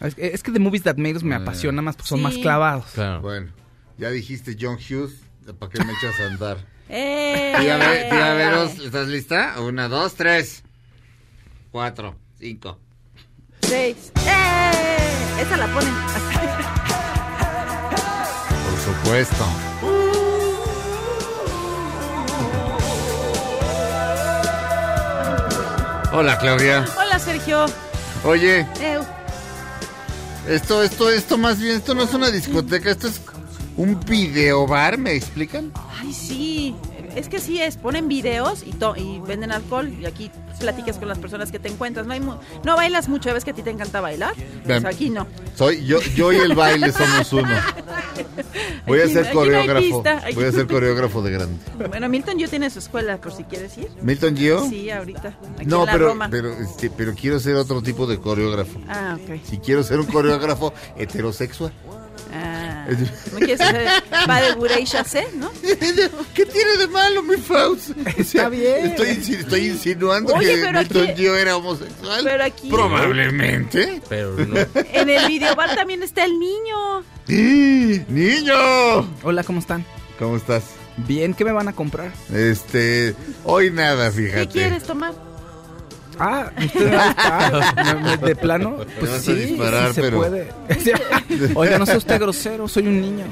Es, 0.00 0.14
es 0.18 0.42
que 0.42 0.52
The 0.52 0.58
Movies 0.58 0.82
That 0.82 0.96
Made 0.98 1.16
Us 1.16 1.22
me 1.22 1.34
apasiona 1.34 1.80
más 1.80 1.96
porque 1.96 2.08
son 2.10 2.20
más 2.22 2.34
clavados. 2.36 2.84
Bueno, 3.22 3.50
ya 3.96 4.10
dijiste 4.10 4.56
John 4.60 4.76
Hughes, 4.76 5.14
¿para 5.58 5.72
qué 5.72 5.82
me 5.84 5.92
echas 5.92 6.20
a 6.20 6.26
andar? 6.26 6.66
¡Eh! 6.90 7.54
Tía, 7.58 7.76
Ve- 7.78 8.06
tía 8.10 8.34
Veros, 8.34 8.78
¿estás 8.78 9.08
lista? 9.08 9.58
Una, 9.60 9.88
dos, 9.88 10.14
tres, 10.14 10.62
cuatro, 11.72 12.14
cinco. 12.38 12.78
Seis. 13.62 14.12
¡Eh! 14.26 15.40
Esa 15.40 15.56
la 15.56 15.66
ponen. 15.72 15.94
Por 18.64 18.78
supuesto. 18.94 20.05
Hola, 26.18 26.38
Claudia. 26.38 26.82
Hola, 26.96 27.18
Sergio. 27.18 27.66
Oye, 28.24 28.66
Eu. 28.80 29.04
esto, 30.48 30.82
esto, 30.82 31.10
esto 31.10 31.36
más 31.36 31.58
bien, 31.60 31.76
esto 31.76 31.94
no 31.94 32.04
es 32.04 32.14
una 32.14 32.30
discoteca, 32.30 32.90
esto 32.90 33.08
es 33.08 33.20
un 33.76 34.00
videobar, 34.00 34.96
¿me 34.96 35.12
explican? 35.12 35.72
Ay, 36.00 36.14
sí. 36.14 36.74
Es 37.16 37.28
que 37.28 37.40
sí 37.40 37.60
es. 37.60 37.76
Ponen 37.76 38.06
videos 38.08 38.62
y, 38.64 38.70
to- 38.72 38.94
y 38.96 39.20
venden 39.26 39.50
alcohol 39.50 39.92
y 40.00 40.06
aquí 40.06 40.30
platicas 40.60 40.98
con 40.98 41.08
las 41.08 41.18
personas 41.18 41.50
que 41.50 41.58
te 41.58 41.68
encuentras. 41.68 42.06
No 42.06 42.12
hay 42.12 42.20
mu- 42.20 42.36
no 42.64 42.76
bailas 42.76 43.08
mucho, 43.08 43.32
¿ves 43.34 43.44
que 43.44 43.50
a 43.50 43.54
ti 43.54 43.62
te 43.62 43.70
encanta 43.70 44.00
bailar? 44.00 44.34
Pues 44.64 44.84
aquí 44.84 45.10
no. 45.10 45.26
Soy 45.54 45.84
yo, 45.84 46.00
yo 46.14 46.32
y 46.32 46.36
el 46.36 46.54
baile 46.54 46.92
somos 46.92 47.32
uno. 47.32 47.48
Voy 48.86 49.00
a 49.00 49.08
ser 49.08 49.32
coreógrafo. 49.32 50.02
Voy 50.34 50.44
a 50.44 50.52
ser 50.52 50.66
coreógrafo 50.66 51.22
de 51.22 51.30
grande. 51.32 51.56
Bueno, 51.88 52.08
Milton 52.08 52.38
yo 52.38 52.48
tiene 52.48 52.70
su 52.70 52.78
escuela, 52.78 53.18
por 53.20 53.32
si 53.32 53.44
quieres 53.44 53.76
ir. 53.78 53.88
¿Milton 54.02 54.36
Gio? 54.36 54.68
Sí, 54.68 54.90
ahorita. 54.90 55.34
Aquí 55.56 55.66
No, 55.66 55.80
en 55.80 55.86
la 55.86 55.92
pero, 55.92 56.06
Roma. 56.08 56.28
pero, 56.30 56.52
este, 56.52 56.90
pero 56.90 57.14
quiero 57.14 57.40
ser 57.40 57.56
otro 57.56 57.82
tipo 57.82 58.06
de 58.06 58.18
coreógrafo. 58.20 58.78
Ah, 58.88 59.16
ok. 59.22 59.40
Si 59.44 59.58
quiero 59.58 59.82
ser 59.82 59.98
un 60.00 60.06
coreógrafo 60.06 60.72
heterosexual. 60.96 61.72
Ah, 62.32 62.86
¿No 63.32 63.38
quieres 63.38 63.60
hacer 63.60 63.88
de 64.46 64.54
bourrée 64.56 64.84
chassé, 64.84 65.26
no? 65.36 65.50
¿Qué 66.34 66.46
tiene 66.46 66.76
de 66.78 66.86
malo, 66.88 67.22
mi 67.22 67.36
Faust? 67.36 67.90
Está 68.16 68.48
bien. 68.48 68.86
Estoy, 68.86 69.08
insi- 69.08 69.38
estoy 69.40 69.66
insinuando 69.68 70.34
Oye, 70.34 70.54
que 70.56 70.62
pero 70.62 70.78
Milton 70.80 71.02
aquí- 71.02 71.14
Gio 71.16 71.36
era 71.36 71.56
homosexual. 71.56 72.20
Pero 72.24 72.44
aquí- 72.44 72.68
Probablemente. 72.70 74.00
Pero 74.08 74.32
no. 74.36 74.56
En 74.92 75.08
el 75.08 75.26
videobar 75.26 75.74
también 75.74 76.02
está 76.02 76.24
el 76.24 76.38
niño. 76.38 77.02
¡Sí! 77.26 78.04
¡Niño! 78.08 78.54
Hola, 79.22 79.42
¿cómo 79.44 79.58
están? 79.60 79.84
¿Cómo 80.18 80.36
estás? 80.36 80.64
Bien, 80.98 81.34
¿qué 81.34 81.44
me 81.44 81.52
van 81.52 81.68
a 81.68 81.74
comprar? 81.74 82.10
Este, 82.32 83.14
hoy 83.44 83.70
nada, 83.70 84.10
fíjate. 84.10 84.46
¿Qué 84.46 84.48
quieres 84.48 84.82
tomar? 84.84 85.12
Ah, 86.18 86.50
¿usted 86.64 88.18
¿De 88.26 88.36
plano? 88.36 88.78
Pues 88.98 89.10
sí, 89.22 89.34
disparar, 89.34 89.88
sí 89.88 89.94
se 89.96 90.00
pero- 90.02 90.16
puede. 90.18 90.48
Oiga, 91.54 91.78
no 91.78 91.86
sea 91.86 91.98
usted 91.98 92.18
grosero, 92.20 92.66
soy 92.68 92.86
un 92.86 93.00
niño. 93.00 93.24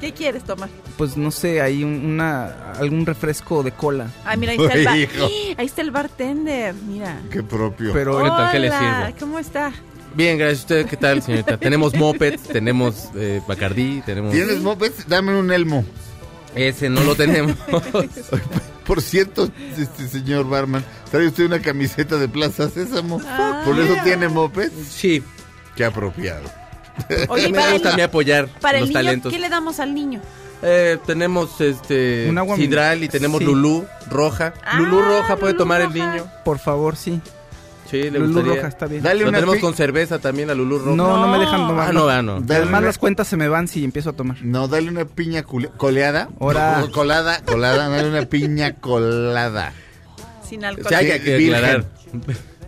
¿Qué 0.00 0.12
quieres 0.12 0.44
tomar? 0.44 0.68
Pues 0.98 1.16
no 1.16 1.30
sé, 1.30 1.60
hay 1.62 1.82
un- 1.84 2.04
una, 2.04 2.72
algún 2.78 3.06
refresco 3.06 3.62
de 3.62 3.72
cola. 3.72 4.08
Ay, 4.24 4.36
mira, 4.38 4.52
ahí 4.52 4.58
está 4.58 4.74
el 4.74 4.84
bar. 4.86 4.96
Hijo. 4.98 5.24
Ahí 5.58 5.66
está 5.66 5.82
el 5.82 5.90
bartender, 5.90 6.74
mira. 6.74 7.20
Qué 7.30 7.42
propio. 7.42 7.92
Pero 7.92 8.16
Hola, 8.16 8.48
¿qué 8.52 8.58
le 8.58 8.70
sirvo? 8.70 9.16
¿cómo 9.18 9.38
está? 9.38 9.72
Bien, 10.14 10.36
gracias 10.38 10.60
a 10.60 10.62
usted. 10.62 10.86
¿Qué 10.86 10.96
tal, 10.96 11.22
señorita? 11.22 11.56
tenemos 11.56 11.94
mopeds, 11.94 12.42
tenemos 12.44 13.10
eh, 13.14 13.40
Bacardí, 13.46 14.02
tenemos... 14.04 14.32
¿Tienes 14.32 14.58
mopeds? 14.60 15.08
Dame 15.08 15.36
un 15.38 15.50
elmo. 15.52 15.84
Ese 16.54 16.88
no 16.88 17.02
lo 17.04 17.14
tenemos. 17.14 17.54
Por 18.84 19.02
cierto, 19.02 19.50
este 19.78 20.08
señor 20.08 20.48
barman, 20.48 20.84
trae 21.10 21.26
usted 21.28 21.44
una 21.46 21.60
camiseta 21.60 22.16
de 22.16 22.28
Plaza 22.28 22.68
Sésamo. 22.68 23.20
Ah. 23.26 23.62
¿Por 23.64 23.78
eso 23.78 23.94
tiene 24.04 24.28
mopeds? 24.28 24.72
sí. 24.88 25.22
Qué 25.76 25.84
apropiado. 25.84 26.50
Oye, 27.28 27.48
me 27.48 27.58
para 27.58 27.72
gusta 27.72 27.94
el, 27.94 28.00
apoyar 28.02 28.48
para 28.60 28.78
el 28.78 28.82
los 28.82 28.88
niño, 28.90 28.98
talentos. 28.98 29.32
¿qué 29.32 29.38
le 29.38 29.48
damos 29.48 29.80
al 29.80 29.94
niño? 29.94 30.20
Eh, 30.62 30.98
tenemos 31.06 31.58
este 31.60 32.26
Un 32.28 32.36
agua 32.36 32.56
Sidral 32.56 33.02
y 33.04 33.08
tenemos 33.08 33.38
sí. 33.38 33.44
Lulú 33.46 33.86
roja. 34.10 34.52
Ah, 34.62 34.76
Lulú 34.78 35.00
roja 35.00 35.36
puede 35.36 35.52
Lulú 35.54 35.62
tomar 35.62 35.80
el 35.80 35.92
niño. 35.94 36.26
Por 36.44 36.58
favor, 36.58 36.96
sí. 36.96 37.20
Sí, 37.90 38.02
le 38.10 38.18
Lulú 38.18 38.26
gustaría. 38.34 38.54
roja 38.56 38.68
está 38.68 38.86
bien. 38.86 39.02
Dale 39.02 39.22
Lo 39.22 39.28
una 39.30 39.38
tenemos 39.38 39.56
pi- 39.56 39.60
con 39.62 39.74
cerveza 39.74 40.18
también, 40.18 40.48
la 40.48 40.54
Lulú 40.54 40.78
roja. 40.78 40.96
No, 40.96 41.16
no 41.16 41.26
me 41.28 41.38
No. 41.38 41.40
dejan 41.40 41.66
tomar. 41.66 41.88
Ah, 41.88 41.92
no, 41.92 42.08
ah, 42.08 42.22
no. 42.22 42.40
Dale 42.40 42.62
Además 42.62 42.78
una- 42.78 42.86
las 42.88 42.98
cuentas 42.98 43.26
se 43.28 43.36
me 43.36 43.48
van 43.48 43.66
si 43.68 43.82
empiezo 43.84 44.10
a 44.10 44.12
tomar. 44.12 44.40
No, 44.42 44.68
dale 44.68 44.88
una 44.88 45.04
piña 45.04 45.42
cule- 45.42 45.70
coleada. 45.76 46.28
Ahora. 46.40 46.82
O- 46.84 46.90
Colada, 46.92 47.42
colada, 47.44 47.88
dale 47.88 48.08
una 48.08 48.26
piña 48.26 48.74
colada. 48.76 49.72
Sin 50.48 50.64
alcohol. 50.64 50.86
Sí, 50.88 50.94
hay 50.94 51.12
Sí, 51.18 51.24
que 51.24 51.36
virgen. 51.36 51.54
aclarar. 51.56 51.84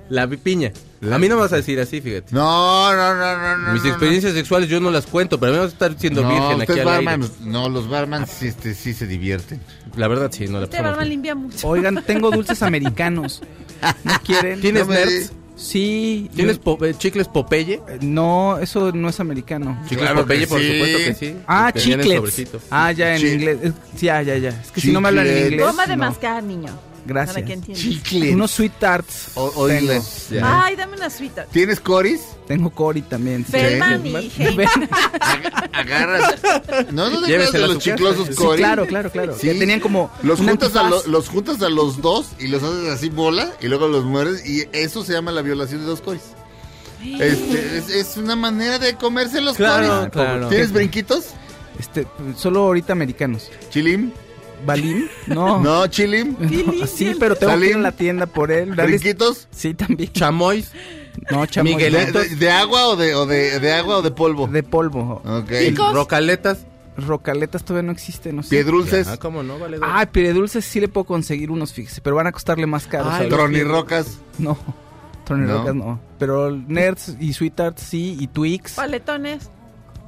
La 0.09 0.27
piña. 0.29 0.73
A 1.11 1.18
mí 1.18 1.29
no 1.29 1.35
me 1.37 1.43
vas 1.43 1.53
a 1.53 1.57
decir 1.57 1.81
así, 1.81 2.01
fíjate. 2.01 2.33
No, 2.33 2.93
no, 2.95 3.14
no, 3.14 3.39
no, 3.39 3.57
no. 3.59 3.73
Mis 3.73 3.83
no, 3.83 3.89
experiencias 3.89 4.35
sexuales 4.35 4.68
yo 4.68 4.79
no 4.79 4.91
las 4.91 5.07
cuento, 5.07 5.41
pero 5.41 5.51
a 5.51 5.55
mí 5.55 5.59
me 5.59 5.64
vas 5.64 5.73
a 5.73 5.75
estar 5.75 5.99
siendo 5.99 6.23
no. 6.23 6.29
virgen 6.29 6.62
aquí 6.62 6.79
al 6.79 6.85
barman, 6.85 7.23
aire. 7.23 7.35
No, 7.41 7.68
los 7.68 7.89
barmans 7.89 8.31
sí, 8.31 8.47
este, 8.49 8.75
sí 8.75 8.93
se 8.93 9.07
divierten. 9.07 9.61
La 9.97 10.07
verdad 10.07 10.31
sí, 10.33 10.47
no 10.47 10.59
la 10.59 10.64
Este 10.64 10.77
pasamos 10.77 10.91
barman 10.93 10.99
bien. 11.09 11.11
limpia 11.11 11.35
mucho. 11.35 11.66
Oigan, 11.66 12.03
tengo 12.07 12.31
dulces 12.31 12.62
americanos. 12.62 13.43
¿No 14.05 14.12
quieren? 14.24 14.61
¿Tienes 14.61 14.87
No 14.87 14.93
nerds? 14.95 15.33
Sí. 15.55 16.28
¿Tienes 16.35 16.57
yo- 16.57 16.62
po- 16.76 16.85
eh, 16.85 16.95
chicles 16.97 17.28
Popeye? 17.28 17.74
eh, 17.74 17.99
No, 18.01 18.59
eso 18.59 18.91
no 18.93 19.09
es 19.09 19.20
americano. 19.20 19.78
Chicles 19.85 20.01
Claro 20.01 20.22
Popeye, 20.22 20.41
que 20.41 20.47
por 20.49 20.61
sí. 20.61 20.72
supuesto 20.72 20.99
que 20.99 21.14
sí. 21.14 21.37
Ah, 21.47 21.72
sobrecito. 22.16 22.61
Ah, 22.70 22.91
ya 22.93 23.14
en 23.16 23.26
inglés. 23.26 23.59
Sí, 23.97 24.07
ya, 24.07 24.22
ya, 24.22 24.39
ya. 24.39 24.49
Es 24.49 24.70
que 24.72 24.80
si 24.80 24.93
no 24.93 25.01
me 25.01 25.09
hablan 25.09 25.26
en 25.26 25.39
inglés. 25.53 25.61
Toma 25.66 25.87
de 25.87 25.97
no. 25.97 26.05
mascar, 26.07 26.43
niño. 26.43 26.70
Gracias. 27.05 27.44
Chicles. 27.74 28.34
Unos 28.34 28.50
sweet 28.53 28.72
tarts. 28.78 29.30
O- 29.34 29.53
oíles, 29.57 30.28
ya. 30.30 30.64
Ay, 30.64 30.76
dame 30.76 30.96
una 30.96 31.11
suita. 31.11 31.44
¿Tienes 31.46 31.80
coris? 31.80 32.20
Tengo 32.46 32.70
Cory 32.70 33.03
también. 33.03 33.44
sí. 33.46 33.53
Feldman 33.53 34.07
y 34.07 34.30
Heyman. 34.36 34.68
Agarras. 35.72 36.34
No, 36.92 37.09
no 37.11 37.22
te 37.22 37.38
de 37.38 37.44
a 37.64 37.66
los 37.66 37.78
chiclosos 37.78 38.28
Sí, 38.28 38.34
coris. 38.34 38.59
claro, 38.59 38.86
claro, 38.86 39.11
claro. 39.11 39.34
Sí. 39.38 39.48
Que 39.48 39.55
tenían 39.55 39.80
como 39.80 40.11
Los 40.22 40.40
un 40.40 40.48
juntas, 40.48 40.74
a 40.76 40.82
lo- 40.88 41.07
los 41.07 41.28
juntas 41.28 41.62
a 41.62 41.68
los 41.68 42.00
dos 42.03 42.26
y 42.38 42.48
los 42.48 42.62
haces 42.62 42.88
así 42.90 43.09
bola 43.09 43.50
y 43.61 43.68
luego 43.68 43.88
los 43.88 44.05
mueres 44.05 44.46
y 44.48 44.64
eso 44.72 45.05
se 45.05 45.12
llama 45.12 45.30
la 45.32 45.42
violación 45.42 45.80
de 45.80 45.86
dos 45.86 46.00
coris. 46.00 46.22
Este, 47.03 47.78
es, 47.78 47.88
es 47.90 48.16
una 48.16 48.36
manera 48.36 48.78
de 48.78 48.94
comerse 48.96 49.40
los 49.40 49.57
Claro, 49.57 49.98
coris. 49.98 50.12
claro. 50.12 50.48
¿Tienes 50.48 50.72
brinquitos? 50.72 51.26
Este, 51.78 52.07
solo 52.36 52.61
ahorita 52.61 52.92
americanos. 52.92 53.50
¿Chilim? 53.70 54.12
¿Balim? 54.64 55.06
No. 55.26 55.58
No, 55.62 55.86
chilim. 55.86 56.36
No, 56.38 56.86
sí, 56.86 57.14
pero 57.18 57.36
tengo 57.36 57.52
que 57.58 57.58
ir 57.66 57.72
Salim. 57.72 57.78
a 57.78 57.82
la 57.82 57.92
tienda 57.92 58.26
por 58.26 58.50
él. 58.50 58.72
¿Brinquitos? 58.72 59.48
Sí, 59.50 59.74
también. 59.74 60.12
Chamois. 60.12 60.70
No, 61.30 61.44
chamo. 61.46 61.68
Miguel- 61.70 61.92
¿De, 61.92 62.12
de- 62.28 62.36
de 62.36 62.50
agua 62.50 62.88
o 62.88 62.96
de, 62.96 63.14
o 63.14 63.26
de, 63.26 63.60
de 63.60 63.72
agua 63.72 63.98
o 63.98 64.02
de 64.02 64.10
polvo? 64.10 64.46
De 64.46 64.62
polvo. 64.62 65.22
Rocaletas. 65.92 66.66
Rocaletas 66.96 67.64
todavía 67.64 67.86
no 67.86 67.92
existen, 67.92 68.36
no 68.36 68.42
sé. 68.42 68.50
Piedrulces. 68.50 69.08
Ah, 69.08 69.16
¿cómo 69.16 69.42
no? 69.42 69.58
Vale. 69.58 69.78
Ah, 69.82 70.04
piedrulces 70.06 70.64
sí 70.64 70.78
le 70.80 70.88
puedo 70.88 71.04
conseguir 71.04 71.50
unos, 71.50 71.72
fíjese, 71.72 72.00
pero 72.02 72.16
van 72.16 72.26
a 72.26 72.32
costarle 72.32 72.66
más 72.66 72.86
caros. 72.86 73.14
Tronirrocas. 73.30 74.18
No, 74.38 74.58
Tony 75.24 75.46
¿No? 75.46 75.58
Rocas 75.58 75.74
no. 75.74 76.00
Pero 76.18 76.50
Nerds 76.50 77.16
y 77.18 77.32
Sweet 77.32 77.55
Tarts 77.55 77.82
sí, 77.82 78.16
y 78.20 78.26
Twix, 78.26 78.72
Paletones. 78.72 79.48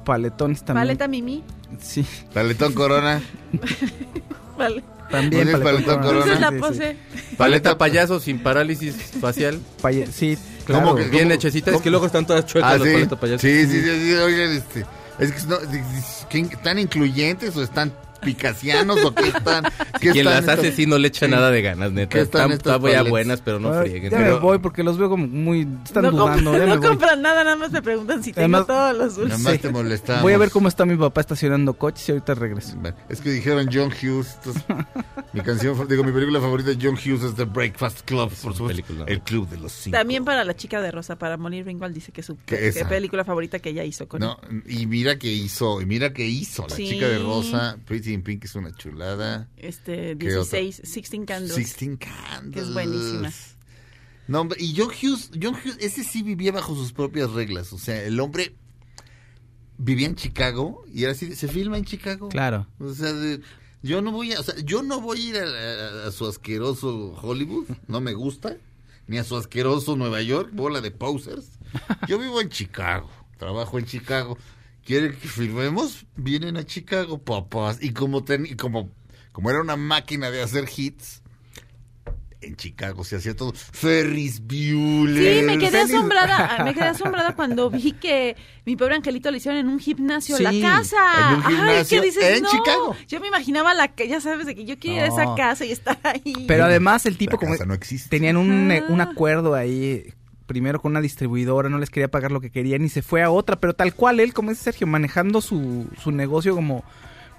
paletones 0.05 0.63
también. 0.63 0.83
Paleta 0.87 1.07
Mimi. 1.07 1.43
Sí, 1.81 2.05
Paletón 2.33 2.73
corona. 2.73 3.19
Vale. 4.57 4.83
también. 5.09 5.51
Paletón 5.61 6.41
la 6.41 6.51
pose. 6.51 6.97
Paleta 7.37 7.77
payaso 7.77 8.19
sin 8.19 8.39
parálisis 8.39 8.95
facial. 9.21 9.59
Paye- 9.81 10.07
sí, 10.11 10.37
¿Cómo 10.65 10.93
claro. 10.93 10.95
que- 10.95 11.09
Bien. 11.09 11.31
Es 11.31 11.81
que 11.81 11.89
luego 11.89 12.05
están 12.07 12.25
todas 12.25 12.45
chuecas 12.45 12.71
Ah, 12.73 12.77
las 12.77 12.87
sí. 12.87 12.93
paletas 12.93 13.19
payaso. 13.19 13.39
Sí, 13.41 13.65
sí, 13.67 13.81
sí, 13.81 13.99
sí, 14.01 14.13
oigan, 14.13 14.51
este. 14.51 14.85
Es 15.19 15.31
que 15.31 15.47
no, 15.47 15.57
di- 15.59 15.77
di- 15.77 15.83
¿qué- 16.29 16.39
¿están 16.55 16.79
incluyentes 16.79 17.55
o 17.55 17.63
están 17.63 17.93
picasianos 18.19 19.03
o 19.03 19.13
qué 19.13 19.27
están? 19.29 19.63
¿Qué 19.99 20.11
Quien 20.11 20.17
están 20.27 20.33
las 20.45 20.47
hace 20.49 20.67
estas- 20.67 20.75
sí 20.75 20.85
no 20.85 20.97
le 20.97 21.07
echa 21.07 21.25
Sí. 21.25 21.31
nada 21.31 21.51
de 21.51 21.61
ganas, 21.61 21.91
neta. 21.91 22.09
¿Qué 22.15 22.21
están 22.21 22.51
Están, 22.51 22.81
buenas, 22.81 23.41
pero 23.41 23.59
no 23.59 23.73
Ay, 23.73 23.89
frieguen. 23.89 24.11
ya 24.11 24.19
me 24.19 24.33
voy 24.33 24.59
porque 24.59 24.83
los 24.83 24.97
veo 24.97 25.09
como 25.09 25.27
muy... 25.27 25.67
Están 25.83 26.03
no 26.03 26.11
dudando. 26.11 26.51
me 26.53 26.65
no 26.67 26.81
compran 26.81 27.21
nada, 27.21 27.43
nada 27.43 27.55
más 27.55 27.71
me 27.71 27.81
preguntan 27.81 28.23
si 28.23 28.31
tengo 28.33 28.57
Además- 28.57 28.67
todos 28.67 28.97
los 28.97 29.15
dulces. 29.15 29.39
Nada 29.39 29.51
más 29.51 29.61
te 29.61 29.69
molestamos. 29.69 30.21
Voy 30.23 30.33
a 30.33 30.37
ver 30.37 30.49
cómo 30.51 30.67
está 30.67 30.85
mi 30.85 30.95
papá 30.95 31.21
estacionando 31.21 31.73
coches 31.73 32.07
y 32.09 32.11
ahorita 32.13 32.35
regreso. 32.35 32.77
Es 33.09 33.21
que 33.21 33.29
dijeron 33.31 33.67
John 33.71 33.89
Hughes. 33.91 34.35
entonces, 34.37 34.63
mi 35.33 35.41
canción, 35.41 35.87
digo, 35.87 36.03
mi 36.03 36.11
película 36.11 36.39
favorita 36.39 36.69
de 36.71 36.77
John 36.81 36.95
Hughes 36.95 37.23
es 37.23 37.35
The 37.35 37.45
Breakfast 37.45 38.01
Club, 38.05 38.29
por 38.29 38.53
supuesto. 38.53 38.67
película. 38.67 39.05
El 39.07 39.21
Club 39.21 39.47
de 39.49 39.57
los 39.57 39.71
Cinco. 39.71 39.97
También 39.97 40.25
para 40.25 40.43
la 40.43 40.55
chica 40.55 40.81
de 40.81 40.91
Rosa, 40.91 41.17
para 41.17 41.37
Molly 41.37 41.63
Ringwald 41.63 41.93
dice 41.93 42.11
que 42.11 42.21
es 42.21 42.27
su 42.27 42.37
Que 42.45 42.57
que 42.57 42.67
esa. 42.69 42.87
película 42.87 43.23
favorita 43.23 43.59
que 43.59 43.69
ella 43.69 43.83
hizo 43.83 44.07
con 44.07 44.19
No, 44.21 44.39
y 44.67 44.85
mira 44.87 45.17
que 45.17 45.31
hizo, 45.31 45.81
y 45.81 45.85
mira 45.85 46.13
que 46.13 46.25
hizo. 46.25 46.65
La 46.69 46.75
Sí. 46.75 46.87
chica 46.89 47.07
de 47.07 47.19
Rosa, 47.19 47.77
Pretty 47.85 48.04
in 48.13 48.21
Pink 48.23 48.45
es 48.45 48.55
una 48.55 48.71
chulada. 48.75 49.49
este 49.57 50.17
¿Qué 50.17 50.37
otra? 50.37 50.59
16, 50.59 50.81
16 50.93 51.25
Candles. 51.25 51.55
Sixteen 51.55 51.97
Candles. 51.97 52.53
Que 52.53 52.59
es 52.61 52.73
buenísima. 52.73 53.31
No, 54.27 54.41
hombre, 54.41 54.57
y 54.61 54.73
John 54.75 54.89
Hughes, 54.89 55.29
John 55.39 55.53
Hughes, 55.53 55.77
ese 55.79 56.03
sí 56.03 56.23
vivía 56.23 56.51
bajo 56.51 56.73
sus 56.75 56.93
propias 56.93 57.31
reglas. 57.31 57.71
O 57.73 57.77
sea, 57.77 58.01
el 58.03 58.19
hombre 58.19 58.55
vivía 59.77 60.07
en 60.07 60.15
Chicago 60.15 60.83
y 60.91 61.03
era 61.03 61.11
así, 61.11 61.35
se 61.35 61.47
filma 61.47 61.77
en 61.77 61.85
Chicago. 61.85 62.29
Claro. 62.29 62.67
O 62.79 62.93
sea, 62.93 63.13
de- 63.13 63.41
yo 63.83 64.01
no 64.01 64.11
voy 64.11 64.33
a, 64.33 64.39
o 64.39 64.43
sea, 64.43 64.55
yo 64.63 64.81
no 64.81 64.99
voy 65.01 65.19
a 65.21 65.29
ir 65.29 65.37
a, 65.37 65.43
a- 65.43 66.07
a 66.07 66.11
su 66.11 66.25
asqueroso 66.27 67.13
Hollywood, 67.21 67.65
no 67.87 68.01
me 68.01 68.13
gusta, 68.13 68.57
ni 69.07 69.17
a 69.19 69.23
su 69.23 69.35
asqueroso 69.37 69.95
Nueva 69.95 70.21
York, 70.23 70.49
bola 70.53 70.81
de 70.81 70.89
posers. 70.91 71.59
Yo 72.07 72.17
vivo 72.17 72.41
en 72.41 72.49
Chicago, 72.49 73.09
trabajo 73.37 73.77
en 73.77 73.85
Chicago. 73.85 74.37
¿Quieren 74.85 75.13
que 75.19 75.27
filmemos? 75.27 76.05
Vienen 76.15 76.55
a 76.57 76.63
Chicago, 76.63 77.17
papás. 77.17 77.79
Y 77.81 77.91
como 77.91 78.23
ten- 78.23 78.45
y 78.45 78.55
como, 78.55 78.91
como 79.31 79.49
era 79.49 79.59
una 79.59 79.75
máquina 79.75 80.29
de 80.31 80.41
hacer 80.43 80.69
hits, 80.77 81.21
en 82.41 82.55
Chicago 82.55 83.03
se 83.03 83.15
hacía 83.15 83.35
todo. 83.35 83.53
Ferris 83.53 84.39
Bueller. 84.45 85.39
Sí, 85.39 85.45
me 85.47 85.57
quedé 85.57 85.71
Ferris- 85.81 85.95
asombrada, 85.95 86.63
me 86.63 86.75
quedé 86.75 86.83
asombrada 86.89 87.35
cuando 87.35 87.71
vi 87.71 87.93
que 87.93 88.35
mi 88.67 88.75
pobre 88.75 88.93
angelito 88.93 89.31
le 89.31 89.37
hicieron 89.37 89.59
en 89.59 89.67
un 89.69 89.79
gimnasio 89.79 90.37
Sí, 90.37 90.43
la 90.43 90.51
casa. 90.61 90.97
en 91.49 91.55
un 91.55 91.67
Ay, 91.67 91.83
¿qué 91.89 92.01
dices? 92.01 92.23
en 92.23 92.43
No, 92.43 92.51
Chicago. 92.51 92.95
Yo 93.07 93.19
me 93.19 93.27
imaginaba 93.29 93.73
la 93.73 93.87
ca- 93.95 94.05
ya 94.05 94.21
sabes 94.21 94.45
de 94.45 94.53
que 94.53 94.65
yo 94.65 94.77
quiero 94.77 94.97
ir 94.97 95.03
a 95.03 95.07
esa 95.07 95.33
casa 95.35 95.65
y 95.65 95.71
estar 95.71 95.97
ahí. 96.03 96.45
Pero 96.47 96.65
además 96.65 97.07
el 97.07 97.17
tipo 97.17 97.31
La 97.33 97.37
como 97.39 97.51
casa 97.53 97.65
no 97.65 97.73
existe. 97.73 98.09
tenían 98.09 98.37
un, 98.37 98.71
Ajá. 98.71 98.85
un 98.89 99.01
acuerdo 99.01 99.55
ahí 99.55 100.13
primero 100.45 100.81
con 100.81 100.91
una 100.91 101.01
distribuidora, 101.01 101.69
no 101.69 101.77
les 101.77 101.89
quería 101.89 102.07
pagar 102.07 102.31
lo 102.31 102.41
que 102.41 102.49
querían 102.49 102.83
y 102.83 102.89
se 102.89 103.01
fue 103.01 103.23
a 103.23 103.29
otra, 103.29 103.55
pero 103.55 103.73
tal 103.73 103.93
cual 103.93 104.19
él, 104.19 104.33
como 104.33 104.49
dice 104.49 104.63
Sergio, 104.63 104.87
manejando 104.87 105.41
su, 105.41 105.87
su 106.01 106.11
negocio 106.11 106.55
como, 106.55 106.83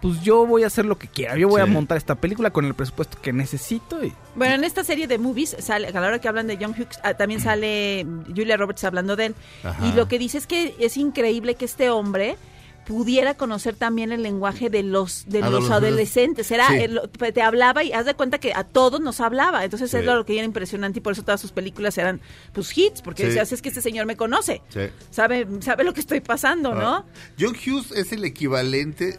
pues 0.01 0.20
yo 0.23 0.47
voy 0.47 0.65
a 0.65 0.66
hacer 0.66 0.85
lo 0.85 0.99
que 0.99 1.09
quiera, 1.09 1.37
yo 1.37 1.49
voy 1.49 1.61
a 1.61 1.66
montar 1.66 1.97
esta 1.97 2.15
película 2.15 2.51
con 2.51 2.65
el 2.65 2.74
presupuesto 2.74 3.19
que 3.20 3.33
necesito 3.33 4.05
y 4.05 4.12
Bueno, 4.35 4.55
en 4.55 4.65
esta 4.65 4.85
serie 4.85 5.07
de 5.07 5.19
movies, 5.19 5.57
sale, 5.59 5.89
a 5.89 5.93
la 5.93 6.07
hora 6.07 6.20
que 6.20 6.28
hablan 6.28 6.47
de 6.47 6.57
John 6.61 6.73
Hughes, 6.73 7.01
ah, 7.03 7.15
también 7.15 7.41
sale 7.41 8.07
Julia 8.35 8.57
Roberts 8.57 8.85
hablando 8.85 9.16
de 9.16 9.27
él. 9.27 9.35
Ajá. 9.65 9.87
Y 9.87 9.93
lo 9.93 10.09
que 10.09 10.19
dice 10.19 10.39
es 10.39 10.47
que 10.47 10.74
es 10.78 10.97
increíble 10.97 11.55
que 11.55 11.65
este 11.65 11.91
hombre 11.91 12.37
pudiera 12.86 13.34
conocer 13.34 13.74
también 13.74 14.12
el 14.12 14.22
lenguaje 14.22 14.70
de 14.70 14.82
los 14.82 15.24
de 15.26 15.40
los 15.40 15.70
Adolescentes. 15.70 16.50
Era, 16.50 16.68
Sí. 16.68 16.74
eh, 16.76 16.88
lo- 16.88 17.08
te 17.08 17.42
hablaba 17.42 17.82
y 17.82 17.92
haz 17.92 18.06
de 18.06 18.14
cuenta 18.14 18.38
que 18.38 18.52
a 18.54 18.64
todos 18.64 19.00
nos 19.00 19.20
hablaba. 19.20 19.64
Entonces 19.64 19.90
Sí. 19.90 19.96
es 19.98 20.04
lo 20.04 20.24
que 20.24 20.34
era 20.36 20.44
impresionante 20.44 21.00
y 21.00 21.02
por 21.02 21.12
eso 21.12 21.22
todas 21.22 21.40
sus 21.40 21.52
películas 21.52 21.98
eran 21.98 22.20
pues 22.52 22.76
hits, 22.76 23.02
porque 23.02 23.22
Sí. 23.22 23.28
decías, 23.28 23.50
es 23.52 23.60
que 23.60 23.68
este 23.70 23.82
señor 23.82 24.06
me 24.06 24.16
conoce. 24.16 24.62
Sabe, 25.10 25.46
sabe 25.60 25.84
lo 25.84 25.92
que 25.92 26.00
estoy 26.00 26.20
pasando, 26.20 26.74
¿no? 26.74 26.88
Ah. 26.96 27.04
John 27.38 27.54
Hughes 27.56 27.90
es 27.92 28.12
el 28.12 28.24
equivalente 28.24 29.18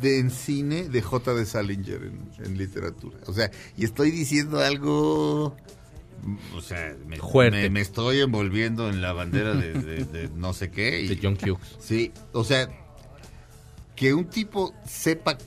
de 0.00 0.18
en 0.18 0.30
cine 0.30 0.88
de 0.88 1.00
J. 1.00 1.32
de 1.34 1.46
Salinger 1.46 2.02
en, 2.02 2.28
en 2.44 2.58
literatura. 2.58 3.18
O 3.26 3.32
sea, 3.32 3.50
y 3.76 3.84
estoy 3.84 4.10
diciendo 4.10 4.58
algo... 4.60 5.56
O 6.54 6.60
sea, 6.60 6.96
me, 7.06 7.16
Fuerte. 7.16 7.62
me- 7.62 7.70
me 7.70 7.80
estoy 7.80 8.20
envolviendo 8.20 8.88
en 8.88 9.00
la 9.02 9.12
bandera 9.12 9.54
de, 9.54 9.72
de- 9.72 10.04
de 10.04 10.28
no 10.36 10.52
sé 10.52 10.70
qué. 10.70 11.00
y- 11.02 11.08
De 11.08 11.18
John 11.22 11.36
Hughes. 11.40 11.76
Sí, 11.80 12.12
o 12.32 12.44
sea, 12.44 12.68
que 13.94 14.12
un 14.14 14.26
tipo 14.26 14.74
sepa 14.86 15.38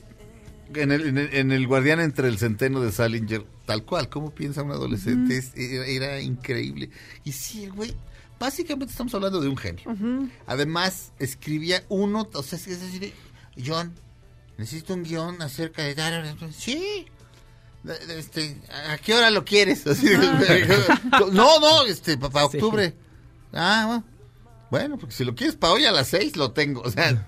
en 0.74 0.92
el, 0.92 1.06
en 1.08 1.18
el, 1.18 1.34
en 1.34 1.52
el 1.52 1.66
guardián 1.66 2.00
entre 2.00 2.28
el 2.28 2.38
centeno 2.38 2.80
de 2.80 2.92
Salinger, 2.92 3.44
tal 3.66 3.84
cual, 3.84 4.08
cómo 4.08 4.30
piensa 4.34 4.62
un 4.62 4.70
adolescente, 4.72 5.36
es- 5.36 5.52
era, 5.56 5.86
era 5.86 6.20
increíble. 6.20 6.90
Y 7.24 7.32
sí, 7.32 7.64
el 7.64 7.72
güey, 7.72 7.94
básicamente 8.38 8.90
estamos 8.92 9.14
hablando 9.14 9.40
de 9.40 9.48
un 9.48 9.56
genio. 9.56 9.84
Además, 10.46 11.12
escribía 11.18 11.84
uno, 11.88 12.28
o 12.32 12.42
sea, 12.42 12.58
es 12.58 12.64
que 12.66 12.72
es 12.72 12.80
decir, 12.80 13.12
John, 13.64 13.92
necesito 14.58 14.94
un 14.94 15.02
guion 15.04 15.42
acerca 15.42 15.82
de... 15.82 15.94
Sí. 16.52 17.06
Este, 18.16 18.60
¿A 18.90 18.98
qué 18.98 19.14
hora 19.14 19.30
lo 19.30 19.44
quieres? 19.44 19.86
Así, 19.86 20.06
no, 21.32 21.58
no, 21.60 21.84
este, 21.86 22.16
para 22.18 22.48
Sí. 22.48 22.56
octubre. 22.58 22.94
Ah, 23.52 24.02
bueno. 24.70 24.98
Porque 24.98 25.14
si 25.14 25.24
lo 25.24 25.34
quieres 25.34 25.56
para 25.56 25.72
hoy 25.72 25.84
a 25.84 25.92
las 25.92 26.08
seis, 26.08 26.36
lo 26.36 26.52
tengo. 26.52 26.82
O 26.84 26.90
sea, 26.90 27.26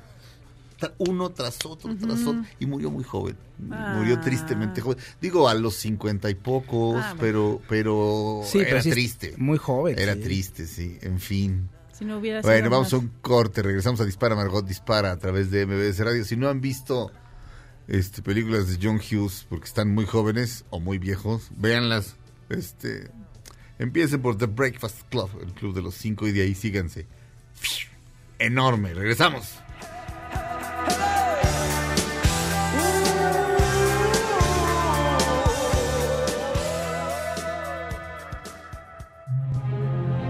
uno 0.98 1.30
tras 1.30 1.64
otro, 1.64 1.94
tras 1.96 2.20
otro. 2.26 2.42
Y 2.58 2.66
murió 2.66 2.90
muy 2.90 3.04
joven. 3.04 3.36
Murió 3.58 4.16
Ah. 4.16 4.20
tristemente 4.20 4.80
joven. 4.80 4.98
Digo, 5.20 5.48
a 5.48 5.54
los 5.54 5.76
cincuenta 5.76 6.28
y 6.28 6.34
pocos, 6.34 6.96
Ah, 7.00 7.14
pero, 7.20 7.62
pero 7.68 8.40
Sí, 8.44 8.58
era 8.58 8.68
pero 8.70 8.82
sí 8.82 8.88
es 8.88 8.92
triste. 8.94 9.34
muy 9.38 9.58
joven. 9.58 9.96
Era 9.98 10.16
triste, 10.16 10.66
sí. 10.66 10.98
En 11.02 11.20
fin. 11.20 11.68
Si 11.96 12.04
no 12.04 12.18
hubiera 12.18 12.40
sido 12.42 12.50
Bueno, 12.50 12.68
vamos 12.70 12.92
a 12.92 12.96
un 12.96 13.12
corte. 13.20 13.62
Regresamos 13.62 14.00
a 14.00 14.04
Dispara, 14.04 14.34
Margot 14.34 14.66
Dispara 14.66 15.12
a 15.12 15.18
través 15.20 15.52
de 15.52 15.66
MBS 15.66 16.00
Radio. 16.04 16.24
Si 16.24 16.36
no 16.36 16.48
han 16.48 16.60
visto 16.60 17.12
este, 17.88 18.22
películas 18.22 18.68
de 18.68 18.78
John 18.80 18.96
Hughes 18.96 19.46
porque 19.48 19.66
están 19.66 19.94
muy 19.94 20.06
jóvenes 20.06 20.64
o 20.70 20.80
muy 20.80 20.98
viejos, 20.98 21.50
véanlas. 21.56 22.16
Este, 22.48 23.10
empiecen 23.78 24.22
por 24.22 24.36
The 24.36 24.46
Breakfast 24.46 25.02
Club, 25.10 25.30
el 25.42 25.52
club 25.52 25.74
de 25.74 25.82
los 25.82 25.94
cinco, 25.94 26.26
y 26.26 26.32
de 26.32 26.42
ahí 26.42 26.54
síganse. 26.54 27.06
Enorme. 28.38 28.94
Regresamos. 28.94 29.54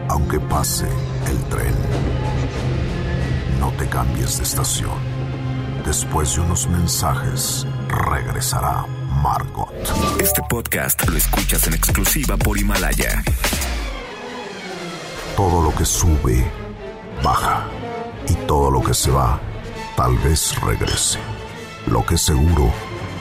Aunque 0.08 0.38
pase 0.40 0.86
el 1.26 1.38
tren, 1.48 1.74
no 3.58 3.72
te 3.78 3.88
cambies 3.88 4.36
de 4.36 4.44
estación. 4.44 5.11
Después 5.84 6.36
de 6.36 6.40
unos 6.42 6.68
mensajes, 6.68 7.66
regresará 7.88 8.86
Margot. 9.22 9.68
Este 10.20 10.40
podcast 10.48 11.06
lo 11.09 11.16
escuchas 11.16 11.66
en 11.66 11.74
exclusiva 11.74 12.36
por 12.36 12.56
Himalaya. 12.56 13.22
Todo 15.36 15.60
lo 15.62 15.74
que 15.74 15.84
sube, 15.84 16.44
baja. 17.22 17.66
Y 18.28 18.34
todo 18.46 18.70
lo 18.70 18.82
que 18.82 18.94
se 18.94 19.10
va, 19.10 19.40
tal 19.96 20.16
vez 20.18 20.54
regrese. 20.60 21.18
Lo 21.88 22.06
que 22.06 22.16
seguro 22.16 22.72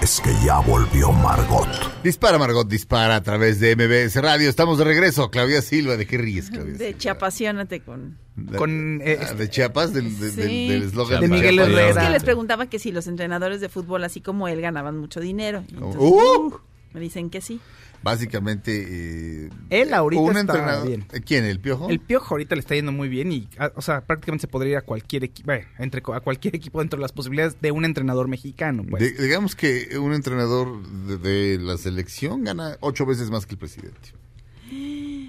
es 0.02 0.20
que 0.22 0.34
ya 0.44 0.60
volvió 0.60 1.12
Margot. 1.12 1.68
Dispara, 2.04 2.38
Margot, 2.38 2.68
dispara 2.68 3.16
a 3.18 3.22
través 3.22 3.60
de 3.60 3.76
MBS 3.76 4.16
Radio. 4.22 4.50
Estamos 4.50 4.78
de 4.78 4.84
regreso. 4.86 5.30
Claudia 5.30 5.62
Silva, 5.62 5.98
¿de 5.98 6.06
qué 6.08 6.18
ríes, 6.18 6.50
Claudia? 6.50 6.74
De 6.74 6.98
Chiapasionate 6.98 7.82
con... 7.82 8.18
La- 8.50 8.58
con, 8.58 9.02
eh, 9.04 9.20
ah, 9.22 9.34
de 9.34 9.50
Chiapas, 9.50 9.94
del 9.94 10.10
Sí. 10.12 10.72
eslogan 10.72 11.22
De 11.22 11.28
Miguel. 11.28 11.60
Herrera. 11.60 11.90
Es 11.90 11.98
que 12.08 12.10
les 12.14 12.24
preguntaba 12.24 12.66
que 12.68 12.80
si 12.80 12.92
los 12.92 13.06
entrenadores 13.08 13.62
de 13.62 13.70
fútbol, 13.70 14.04
así 14.04 14.22
como 14.22 14.48
él, 14.48 14.62
ganaban 14.62 14.98
mucho 14.98 15.20
dinero. 15.20 15.64
Entonces, 15.70 16.02
¡Uh! 16.02 16.54
Me 16.94 17.00
dicen 17.00 17.30
que 17.30 17.42
sí. 17.42 17.60
Básicamente, 18.04 19.46
eh, 19.46 19.50
Él 19.70 19.94
ahorita 19.94 20.22
un 20.22 20.30
está 20.30 20.40
entrenador. 20.42 20.88
bien. 20.88 21.06
¿Quién? 21.26 21.46
¿El 21.46 21.60
Piojo? 21.60 21.90
El 21.90 22.00
Piojo 22.00 22.34
ahorita 22.34 22.56
le 22.56 22.62
está 22.62 22.74
yendo 22.76 22.92
muy 22.92 23.10
bien 23.10 23.32
y, 23.32 23.48
ah, 23.60 23.72
o 23.76 23.82
sea, 23.82 24.02
prácticamente 24.02 24.42
se 24.42 24.48
podría 24.48 24.72
ir 24.72 24.78
a 24.78 24.82
cualquier 24.82 25.24
equipo, 25.24 25.52
entre 25.78 26.02
co- 26.02 26.14
a 26.14 26.20
cualquier 26.22 26.56
equipo 26.56 26.80
dentro 26.80 26.98
de 26.98 27.02
las 27.02 27.12
posibilidades 27.12 27.62
de 27.62 27.72
un 27.72 27.86
entrenador 27.86 28.28
mexicano. 28.28 28.84
Pues. 28.90 29.04
De- 29.18 29.24
digamos 29.24 29.56
que 29.56 29.98
un 30.00 30.14
entrenador 30.14 30.82
de, 31.06 31.18
de 31.18 31.58
la 31.60 31.78
selección 31.78 32.44
gana 32.44 32.78
ocho 32.80 33.06
veces 33.06 33.30
más 33.30 33.46
que 33.46 33.54
el 33.54 33.60
presidente. 33.60 34.14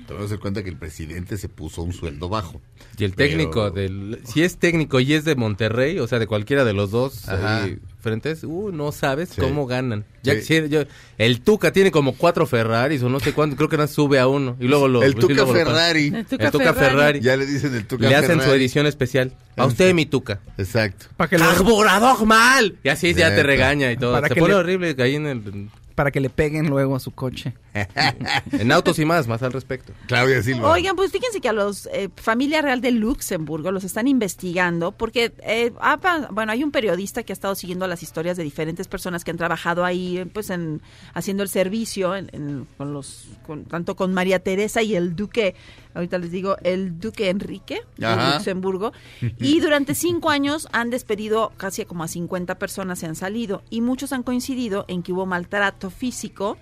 Te 0.07 0.15
vas 0.15 0.27
a 0.27 0.29
dar 0.29 0.39
cuenta 0.41 0.63
que 0.63 0.71
el 0.71 0.77
presidente 0.77 1.37
se 1.37 1.49
puso 1.49 1.83
un 1.83 1.93
sueldo 1.93 2.29
bajo. 2.29 2.61
Y 2.99 3.05
el 3.05 3.15
técnico 3.15 3.71
Pero- 3.73 3.89
del... 3.89 4.21
Si 4.25 4.43
es 4.43 4.57
técnico 4.57 4.99
y 5.01 5.15
es 5.15 5.25
de 5.25 5.37
Monterrey, 5.37 5.99
o 5.99 6.07
sea, 6.07 6.19
de 6.19 6.27
cualquiera 6.27 6.65
de 6.65 6.73
los 6.73 6.91
dos 6.91 7.29
ahí 7.29 7.79
frentes, 8.03 8.45
uh, 8.45 8.71
no 8.73 8.93
sabes 8.93 9.31
Sí. 9.31 9.41
cómo 9.41 9.67
ganan. 9.67 10.05
Ya 10.23 10.39
Sí. 10.41 10.69
yo- 10.69 10.83
el 11.19 11.41
Tuca 11.41 11.73
tiene 11.73 11.91
como 11.91 12.13
cuatro 12.15 12.45
Ferraris 12.47 13.03
o 13.03 13.09
no 13.09 13.19
sé 13.21 13.33
cuánto, 13.33 13.57
creo 13.57 13.69
que 13.69 13.77
no 13.79 13.87
sube 13.87 14.19
a 14.19 14.27
uno. 14.29 14.57
Y 14.61 14.67
luego 14.69 14.89
lo... 14.89 15.03
el 15.03 15.13
y 15.13 15.15
Tuca 15.15 15.35
luego 15.35 15.53
lo- 15.55 15.59
Ferrari. 15.59 16.07
El 16.15 16.27
Tuca 16.27 16.45
El 16.47 16.51
Tuca 16.51 16.75
Ferrari. 16.75 16.91
Ferrari. 16.91 17.21
Ya 17.21 17.37
le 17.37 17.47
dicen 17.47 17.75
el 17.75 17.87
Tuca 17.87 18.09
Le 18.09 18.15
hacen 18.17 18.33
su 18.35 18.39
Ferrari. 18.41 18.61
edición 18.61 18.87
especial. 18.87 19.33
A 19.57 19.65
usted, 19.67 19.95
mi 19.95 20.05
Tuca. 20.07 20.41
Exacto. 20.59 21.07
Para 21.17 21.31
que, 21.31 21.39
le, 21.39 21.45
¡Carburador 21.45 22.27
mal! 22.27 22.77
Y 22.85 22.89
así 22.91 23.15
ya 23.15 23.35
te 23.35 23.43
regaña 23.43 23.91
y 23.93 23.97
todo. 23.97 24.13
Para 24.13 24.29
Se 24.29 24.35
que 24.35 24.41
pone 24.41 24.53
le- 24.55 24.61
horrible 24.61 24.97
ahí 24.99 25.15
en 25.15 25.27
el... 25.27 25.69
para 25.95 26.11
que 26.11 26.21
le 26.21 26.31
peguen 26.31 26.69
luego 26.71 26.97
a 26.97 27.01
su 27.01 27.11
coche. 27.13 27.55
En 28.53 28.71
autos 28.73 28.99
y 28.99 29.05
más, 29.05 29.27
más 29.29 29.43
al 29.43 29.53
respecto. 29.53 29.93
Claudia 30.07 30.43
Silva. 30.43 30.71
Oigan, 30.71 30.95
pues 30.97 31.11
fíjense 31.11 31.41
que 31.41 31.49
a 31.49 31.53
los 31.53 31.87
eh, 31.93 32.11
familia 32.17 32.61
real 32.63 32.81
de 32.81 32.91
Luxemburgo 32.91 33.73
los 33.73 33.85
están 33.85 34.09
investigando 34.09 34.93
porque, 34.93 35.33
eh, 35.43 35.73
ha 35.81 35.99
bueno, 36.31 36.53
hay 36.53 36.63
un 36.65 36.71
periodista 36.71 37.23
que 37.23 37.33
ha 37.33 37.35
estado 37.35 37.55
siguiendo 37.55 37.87
las 37.87 38.03
historias 38.03 38.37
de 38.37 38.43
diferentes 38.45 38.89
personas 38.89 39.25
que 39.25 39.31
han 39.31 39.37
trabajado 39.37 39.85
ahí, 39.85 40.25
pues, 40.35 40.51
en 40.51 40.83
haciendo 41.15 41.43
el 41.43 41.49
servicio, 41.49 42.15
en- 42.15 42.29
en- 42.33 42.67
con 42.77 42.93
los, 42.93 43.27
con- 43.47 43.65
tanto 43.65 43.97
con 43.97 44.13
María 44.13 44.39
Teresa 44.41 44.83
y 44.83 44.95
el 44.95 45.17
duque, 45.17 45.55
ahorita 45.95 46.19
les 46.19 46.31
digo, 46.31 46.57
el 46.63 46.99
duque 47.01 47.31
Enrique 47.31 47.83
de. 47.99 48.35
Luxemburgo, 48.35 48.93
y 49.39 49.61
durante 49.61 49.95
cinco 49.95 50.31
años 50.31 50.69
han 50.73 50.91
despedido 50.91 51.53
casi 51.57 51.85
como 51.85 52.05
a 52.05 52.09
50 52.09 52.59
personas 52.59 52.99
se 52.99 53.07
han 53.07 53.15
salido 53.17 53.63
y 53.71 53.81
muchos 53.81 54.13
han 54.13 54.23
coincidido 54.23 54.85
en 54.89 55.03
que 55.03 55.13
hubo 55.13 55.25
maltrato 55.27 55.91
físico 55.91 56.59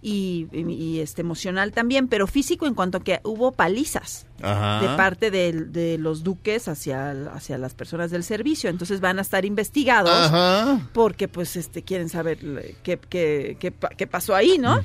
y, 0.00 0.46
y- 0.52 0.60
y, 0.72 1.00
este 1.00 1.22
emocional 1.22 1.72
también, 1.72 2.06
pero 2.06 2.26
físico 2.28 2.66
en 2.66 2.74
cuanto 2.74 2.98
a 2.98 3.02
que 3.02 3.20
hubo 3.24 3.50
palizas 3.52 4.26
Ajá. 4.40 4.80
de 4.80 4.96
parte 4.96 5.30
del- 5.32 5.72
de, 5.72 5.98
los 5.98 6.22
duques 6.22 6.68
hacia, 6.68 7.10
hacia 7.32 7.58
las 7.58 7.74
personas 7.74 8.10
del 8.12 8.22
servicio. 8.22 8.70
Entonces 8.70 9.00
van 9.00 9.18
a 9.18 9.22
estar 9.22 9.44
investigados 9.44 10.10
Ajá. 10.12 10.88
porque 10.92 11.26
pues 11.26 11.56
este 11.56 11.82
quieren 11.82 12.08
saber 12.08 12.42
le- 12.44 12.76
qué, 12.84 12.98
qué, 13.08 13.56
qué, 13.58 13.72
pa- 13.72 13.88
qué 13.90 14.06
pasó 14.06 14.34
ahí, 14.36 14.56
¿no? 14.58 14.80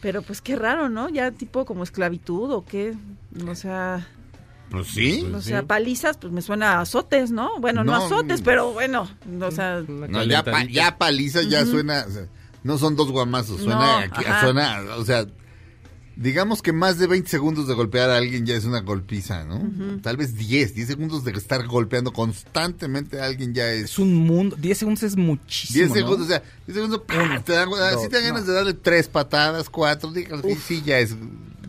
Pero 0.00 0.22
pues 0.22 0.40
qué 0.40 0.54
raro, 0.54 0.88
¿no? 0.88 1.08
Ya 1.08 1.32
tipo 1.32 1.64
como 1.64 1.82
esclavitud 1.82 2.52
o 2.52 2.64
qué, 2.64 2.94
o 3.46 3.54
sea... 3.56 4.06
Pues 4.70 4.86
sí. 4.88 5.26
O 5.34 5.40
sea, 5.42 5.64
palizas, 5.64 6.16
pues 6.16 6.32
me 6.32 6.40
suena 6.40 6.74
a 6.74 6.80
azotes, 6.80 7.30
¿no? 7.30 7.58
Bueno, 7.60 7.84
no, 7.84 7.92
No, 7.98 8.06
azotes, 8.06 8.40
pero 8.40 8.72
bueno, 8.72 9.06
o 9.40 9.50
sea... 9.50 9.82
No, 9.86 10.24
ya, 10.24 10.42
pa- 10.42 10.64
ya 10.64 10.96
paliza 10.96 11.42
ya 11.42 11.66
suena. 11.66 12.06
o 12.08 12.10
sea, 12.10 12.26
no 12.64 12.78
son 12.78 12.96
dos 12.96 13.10
guamazos, 13.10 13.60
suena, 13.60 14.06
No, 14.06 14.14
aquí- 14.14 14.24
suena, 14.40 14.80
o 14.96 15.04
sea, 15.04 15.26
digamos 16.14 16.60
que 16.60 16.72
más 16.72 16.98
de 16.98 17.06
20 17.06 17.28
segundos 17.28 17.66
de 17.66 17.74
golpear 17.74 18.10
a 18.10 18.18
alguien 18.18 18.44
ya 18.44 18.54
es 18.54 18.64
una 18.64 18.80
golpiza, 18.80 19.44
¿no? 19.44 19.62
Tal 20.02 20.16
vez 20.18 20.36
10, 20.36 20.74
10 20.74 20.86
segundos 20.86 21.24
de 21.24 21.32
estar 21.32 21.66
golpeando 21.66 22.12
constantemente 22.12 23.20
a 23.20 23.24
alguien 23.26 23.54
ya 23.54 23.70
es. 23.72 23.84
Es 23.84 23.98
un 23.98 24.14
mundo. 24.14 24.54
10 24.58 24.76
segundos 24.78 25.02
es 25.02 25.16
muchísimo. 25.16 25.78
10 25.78 25.88
¿no? 25.88 25.94
segundos, 25.94 26.26
o 26.26 26.28
sea, 26.28 26.42
10 26.66 26.74
segundos, 26.76 27.02
¡pah! 27.06 27.42
te 27.44 27.52
dan, 27.52 27.70
dos, 27.70 28.02
si 28.02 28.08
te 28.08 28.16
dan 28.16 28.24
ganas 28.26 28.46
de 28.46 28.52
darle 28.52 28.74
tres 28.74 29.08
patadas, 29.08 29.70
cuatro, 29.70 30.12
digas, 30.12 30.40
sí, 30.44 30.54
sí, 30.54 30.82
ya 30.84 30.98
es, 30.98 31.16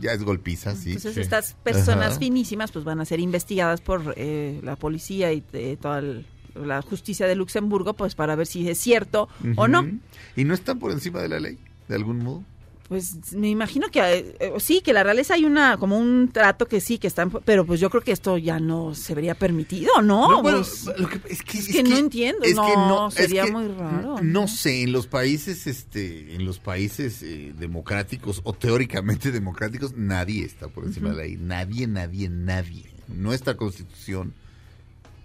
ya 0.01 0.11
es 0.11 0.21
golpiza, 0.23 0.75
sí. 0.75 0.89
Entonces 0.89 1.17
estas 1.17 1.53
personas 1.63 2.09
Ajá. 2.11 2.19
finísimas 2.19 2.71
pues 2.71 2.83
van 2.83 2.99
a 2.99 3.05
ser 3.05 3.21
investigadas 3.21 3.79
por 3.79 4.13
eh, 4.17 4.59
la 4.61 4.75
policía 4.75 5.31
y 5.31 5.41
eh, 5.53 5.77
toda 5.81 5.99
el- 5.99 6.25
la 6.55 6.83
justicia 6.83 7.25
de 7.25 7.33
Luxemburgo 7.35 7.93
pues 7.95 8.13
para 8.13 8.35
ver 8.35 8.45
si 8.45 8.69
es 8.69 8.77
cierto 8.77 9.27
o 9.55 9.67
no. 9.67 9.87
¿Y 10.35 10.43
no 10.45 10.53
están 10.53 10.79
por 10.79 10.91
encima 10.91 11.21
de 11.21 11.29
la 11.29 11.39
ley, 11.39 11.57
de 11.87 11.95
algún 11.95 12.19
modo? 12.19 12.43
Pues 12.89 13.33
me 13.33 13.49
imagino 13.49 13.87
que 13.89 13.99
eh, 14.01 14.35
eh, 14.39 14.53
sí, 14.59 14.81
que 14.81 14.91
la 14.93 15.03
realeza 15.03 15.35
hay 15.35 15.45
una 15.45 15.77
como 15.77 15.97
un 15.97 16.29
trato 16.31 16.67
que 16.67 16.81
sí 16.81 16.97
que 16.99 17.07
están, 17.07 17.31
pero 17.31 17.65
pues 17.65 17.79
yo 17.79 17.89
creo 17.89 18.03
que 18.03 18.11
esto 18.11 18.37
ya 18.37 18.59
no 18.59 18.93
se 18.93 19.15
vería 19.15 19.35
permitido, 19.35 20.01
¿no? 20.01 20.29
No, 20.29 20.41
bueno, 20.43 20.57
Pues, 20.59 20.85
lo 20.99 21.07
que- 21.07 21.21
es 21.29 21.41
que, 21.43 21.57
es 21.59 21.69
es 21.69 21.75
que 21.77 21.83
no 21.83 21.97
entiendo, 21.97 22.43
es 22.43 22.55
no, 22.55 22.65
que 22.67 22.75
no, 22.75 23.09
sería 23.09 23.47
muy 23.47 23.69
raro. 23.69 24.17
No 24.21 24.47
sé, 24.49 24.83
en 24.83 24.91
los 24.91 25.07
países, 25.07 25.65
este, 25.65 26.35
en 26.35 26.45
los 26.45 26.59
países 26.59 27.23
eh, 27.23 27.53
democráticos 27.57 28.41
o 28.43 28.51
teóricamente 28.53 29.31
democráticos, 29.31 29.93
nadie 29.95 30.43
está 30.43 30.67
por 30.67 30.83
encima 30.83 31.09
de 31.11 31.15
la 31.15 31.21
ley. 31.23 31.37
Nadie, 31.39 31.87
nadie, 31.87 32.29
nadie. 32.29 32.83
Nuestra 33.07 33.55
constitución, 33.55 34.33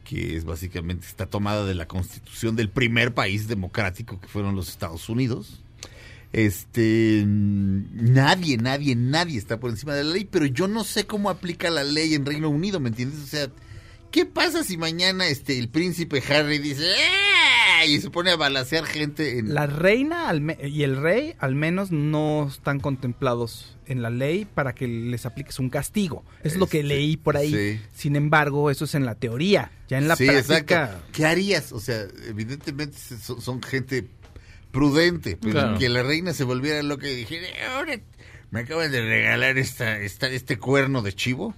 que 0.08 0.38
es 0.38 0.46
básicamente, 0.46 1.06
está 1.06 1.26
tomada 1.26 1.66
de 1.66 1.74
la 1.74 1.86
constitución 1.86 2.56
del 2.56 2.70
primer 2.70 3.12
país 3.12 3.46
democrático 3.46 4.18
que 4.18 4.26
fueron 4.26 4.56
los 4.56 4.70
Estados 4.70 5.10
Unidos. 5.10 5.62
Este, 6.32 7.24
mm, 7.26 8.12
nadie, 8.14 8.56
nadie, 8.56 8.96
nadie 8.96 9.36
está 9.36 9.60
por 9.60 9.68
encima 9.68 9.94
de 9.94 10.04
la 10.04 10.14
ley, 10.14 10.24
pero 10.24 10.46
yo 10.46 10.66
no 10.66 10.84
sé 10.84 11.06
cómo 11.06 11.28
aplica 11.28 11.68
la 11.68 11.84
ley 11.84 12.14
en 12.14 12.24
Reino 12.24 12.48
Unido, 12.48 12.80
¿me 12.80 12.88
entiendes? 12.88 13.20
O 13.20 13.26
sea, 13.26 13.50
¿qué 14.10 14.26
pasa 14.26 14.64
si 14.64 14.76
mañana 14.76 15.26
este 15.26 15.58
el 15.58 15.68
príncipe 15.68 16.22
Harry 16.30 16.58
dice 16.58 16.84
"¡Ah!" 16.94 17.84
y 17.86 18.00
se 18.00 18.10
pone 18.10 18.30
a 18.32 18.36
balacear 18.36 18.84
gente 18.84 19.38
en 19.38 19.54
La 19.54 19.66
reina 19.66 20.28
al 20.28 20.40
me- 20.40 20.58
y 20.62 20.82
el 20.82 20.96
rey 20.96 21.34
al 21.38 21.54
menos 21.54 21.92
no 21.92 22.48
están 22.48 22.80
contemplados 22.80 23.76
en 23.86 24.02
la 24.02 24.10
ley 24.10 24.44
para 24.46 24.74
que 24.74 24.86
les 24.88 25.24
apliques 25.26 25.58
un 25.58 25.70
castigo. 25.70 26.24
Es 26.42 26.56
lo 26.56 26.66
que 26.66 26.78
Este, 26.78 26.88
leí 26.88 27.16
por 27.16 27.36
ahí. 27.36 27.52
sí. 27.54 27.80
Sin 27.94 28.16
embargo, 28.16 28.70
eso 28.70 28.84
es 28.84 28.94
en 28.94 29.06
la 29.06 29.14
teoría. 29.14 29.70
Ya 29.88 29.98
en 29.98 30.08
la 30.08 30.16
sí, 30.16 30.26
práctica... 30.26 30.58
exacto. 30.84 31.06
¿Qué 31.12 31.24
harías? 31.24 31.72
O 31.72 31.80
sea, 31.80 32.04
evidentemente 32.26 32.98
son, 32.98 33.40
son 33.40 33.62
gente 33.62 34.06
prudente, 34.70 35.36
pero 35.40 35.52
Claro. 35.52 35.78
que 35.78 35.88
la 35.88 36.02
reina 36.02 36.32
se 36.34 36.44
volviera 36.44 36.82
loca 36.82 37.08
y 37.08 37.14
dijera, 37.14 37.46
ahora 37.74 37.98
me 38.50 38.60
acaban 38.60 38.90
de 38.90 39.00
regalar 39.00 39.56
esta, 39.58 39.98
esta 40.00 40.28
este 40.28 40.58
cuerno 40.58 41.00
de 41.02 41.12
chivo. 41.14 41.54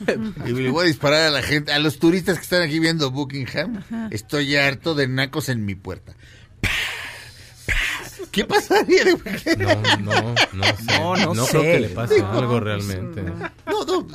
y 0.46 0.52
le 0.52 0.70
voy 0.70 0.84
a 0.84 0.86
disparar 0.88 1.22
a 1.22 1.30
la 1.30 1.42
gente, 1.42 1.72
a 1.72 1.78
los 1.78 1.98
turistas 1.98 2.36
que 2.38 2.42
están 2.44 2.62
aquí 2.62 2.78
viendo 2.78 3.10
Buckingham. 3.10 3.82
Estoy 4.10 4.56
harto 4.56 4.94
de 4.94 5.08
nacos 5.08 5.48
en 5.48 5.64
mi 5.64 5.74
puerta. 5.74 6.14
¿Qué 8.30 8.44
pasaría? 8.46 9.04
No, 9.58 9.74
no, 10.00 10.34
no 10.54 10.64
sé. 10.64 10.98
No, 10.98 11.16
no 11.16 11.34
no 11.34 11.44
sé. 11.44 11.50
creo 11.50 11.62
que 11.62 11.80
le 11.80 11.88
pase 11.90 12.14
Digo, 12.14 12.28
algo 12.28 12.60
realmente. 12.60 13.22
No, 13.22 13.84
no. 13.84 14.06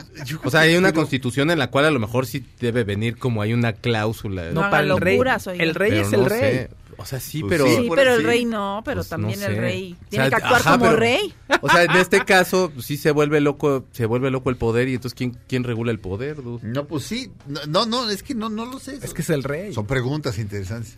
O 0.43 0.49
sea, 0.49 0.61
hay 0.61 0.75
una 0.75 0.91
constitución 0.91 1.51
en 1.51 1.59
la 1.59 1.67
cual 1.69 1.85
a 1.85 1.91
lo 1.91 1.99
mejor 1.99 2.25
sí 2.25 2.43
debe 2.59 2.83
venir 2.83 3.17
como 3.17 3.43
hay 3.43 3.53
una 3.53 3.73
cláusula. 3.73 4.49
No 4.51 4.61
para 4.61 4.79
el 4.81 4.97
rey- 4.97 5.19
el 5.59 5.75
rey 5.75 5.91
Pero 5.91 6.01
es 6.07 6.13
el 6.13 6.21
no 6.21 6.29
rey. 6.29 6.39
sé. 6.39 6.69
O 6.97 7.05
sea, 7.05 7.19
sí, 7.19 7.41
Pues 7.41 7.51
pero... 7.61 7.65
sí, 7.67 7.87
pero 7.95 8.15
el 8.15 8.23
rey 8.23 8.43
no, 8.43 8.81
pero 8.83 8.97
Pues 8.97 9.09
también 9.09 9.39
no 9.39 9.45
el 9.45 9.55
sé. 9.55 9.61
rey 9.61 9.93
O 10.03 10.09
tiene 10.09 10.25
sea, 10.25 10.29
que 10.29 10.43
actuar 10.43 10.61
ajá, 10.61 10.71
como 10.71 10.85
pero- 10.85 10.97
rey. 10.97 11.33
O 11.61 11.69
sea, 11.69 11.83
en 11.83 11.91
este 11.91 12.25
caso 12.25 12.71
sí 12.81 12.97
se 12.97 13.11
vuelve 13.11 13.39
loco, 13.39 13.85
se 13.91 14.05
vuelve 14.05 14.31
loco 14.31 14.49
el 14.49 14.57
poder 14.57 14.89
y 14.89 14.95
entonces 14.95 15.15
¿quién, 15.15 15.37
quién 15.47 15.63
regula 15.63 15.91
el 15.91 15.99
poder? 15.99 16.41
dude? 16.43 16.67
No, 16.67 16.85
pues 16.87 17.03
sí. 17.05 17.31
No, 17.67 17.85
no, 17.85 18.09
es 18.09 18.23
que 18.23 18.35
no, 18.35 18.49
no 18.49 18.65
lo 18.65 18.79
sé. 18.79 18.99
Es 19.01 19.13
que 19.13 19.21
es 19.21 19.29
el 19.29 19.43
rey. 19.43 19.73
Son 19.73 19.85
preguntas 19.85 20.37
interesantes. 20.39 20.97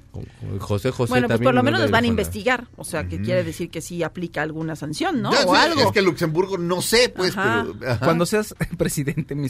José 0.60 0.92
José 0.92 1.10
Bueno, 1.12 1.28
pues 1.28 1.36
también 1.36 1.48
por 1.50 1.54
lo 1.54 1.60
no 1.62 1.64
menos 1.64 1.82
los 1.82 1.92
van 1.92 2.04
a 2.06 2.08
investigar, 2.08 2.68
o 2.76 2.84
sea, 2.84 3.08
que 3.08 3.22
quiere 3.22 3.44
decir 3.44 3.70
que 3.70 3.82
sí 3.82 4.02
aplica 4.02 4.42
alguna 4.42 4.76
sanción, 4.76 5.22
¿no? 5.22 5.32
Ya 5.32 5.46
o 5.46 5.54
sé, 5.56 5.62
algo. 5.62 5.82
Es 5.82 5.92
que 5.92 6.02
Luxemburgo 6.02 6.58
no 6.58 6.82
sé, 6.82 7.10
pues, 7.10 7.38
Ajá. 7.38 7.66
pero. 7.78 7.92
ajá. 7.92 8.06
Cuando 8.06 8.26
seas 8.26 8.56
presidente, 8.78 9.36
mi 9.36 9.50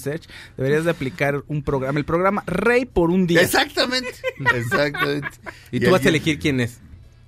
deberías 0.57 0.85
de 0.85 0.91
aplicar 0.91 1.43
un 1.47 1.61
programa, 1.61 1.99
el 1.99 2.05
programa 2.05 2.43
Rey 2.47 2.85
por 2.85 3.09
un 3.11 3.27
día. 3.27 3.41
Exactamente. 3.41 4.13
Exactamente. 4.55 5.27
Y 5.71 5.79
tú 5.79 5.91
vas 5.91 6.03
a 6.03 6.07
alguien- 6.09 6.23
elegir 6.39 6.55
quién 6.57 6.59
es. 6.59 6.77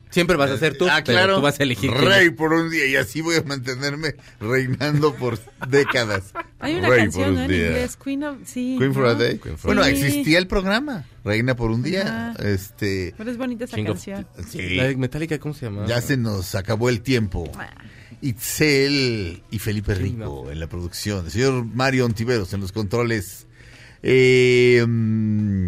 Siempre 0.09 0.35
vas 0.35 0.51
a 0.51 0.57
ser 0.57 0.77
tú, 0.77 0.87
Ah, 0.89 1.01
pero 1.05 1.17
claro. 1.19 1.35
tú 1.37 1.41
vas 1.41 1.57
a 1.57 1.63
elegir 1.63 1.89
Rey 1.89 2.31
por 2.31 2.51
un 2.51 2.69
día 2.69 2.85
y 2.85 2.97
así 2.97 3.21
voy 3.21 3.37
a 3.37 3.43
mantenerme 3.43 4.15
reinando 4.41 5.15
por 5.15 5.39
décadas. 5.69 6.33
Hay 6.59 6.75
una 6.75 6.89
Rey 6.89 6.99
canción 7.03 7.23
por 7.27 7.33
¿no? 7.33 7.39
un 7.39 7.43
en 7.45 7.51
día. 7.57 7.67
inglés, 7.67 7.95
Queen 8.03 8.23
of... 8.25 8.37
Sí, 8.45 8.75
Queen 8.77 8.93
for 8.93 9.05
a 9.05 9.13
¿no? 9.13 9.19
Day. 9.19 9.39
Bueno, 9.63 9.85
existía 9.85 10.37
el 10.37 10.47
programa 10.47 11.05
Reina 11.23 11.55
por 11.55 11.71
un 11.71 11.81
día. 11.81 12.33
Este. 12.39 13.13
Pero 13.17 13.31
es 13.31 13.37
bonita 13.37 13.63
esa 13.63 13.77
King 13.77 13.83
of- 13.83 13.87
canción. 13.93 14.27
Sí. 14.49 14.75
La 14.75 14.83
de 14.89 14.97
Metallica, 14.97 15.39
¿cómo 15.39 15.53
se 15.53 15.67
llama? 15.67 15.85
Ya 15.85 16.01
se 16.01 16.17
nos 16.17 16.55
acabó 16.55 16.89
el 16.89 16.99
tiempo. 17.01 17.49
Itzel 18.21 19.43
y 19.49 19.59
Felipe 19.59 19.95
Rico 19.95 20.51
en 20.51 20.59
la 20.59 20.67
producción. 20.67 21.25
El 21.25 21.31
señor 21.31 21.63
Mario 21.65 22.05
Ontiveros 22.05 22.53
en 22.53 22.59
los 22.59 22.71
controles. 22.73 23.47
Eh, 24.03 24.83
mm, 24.85 25.67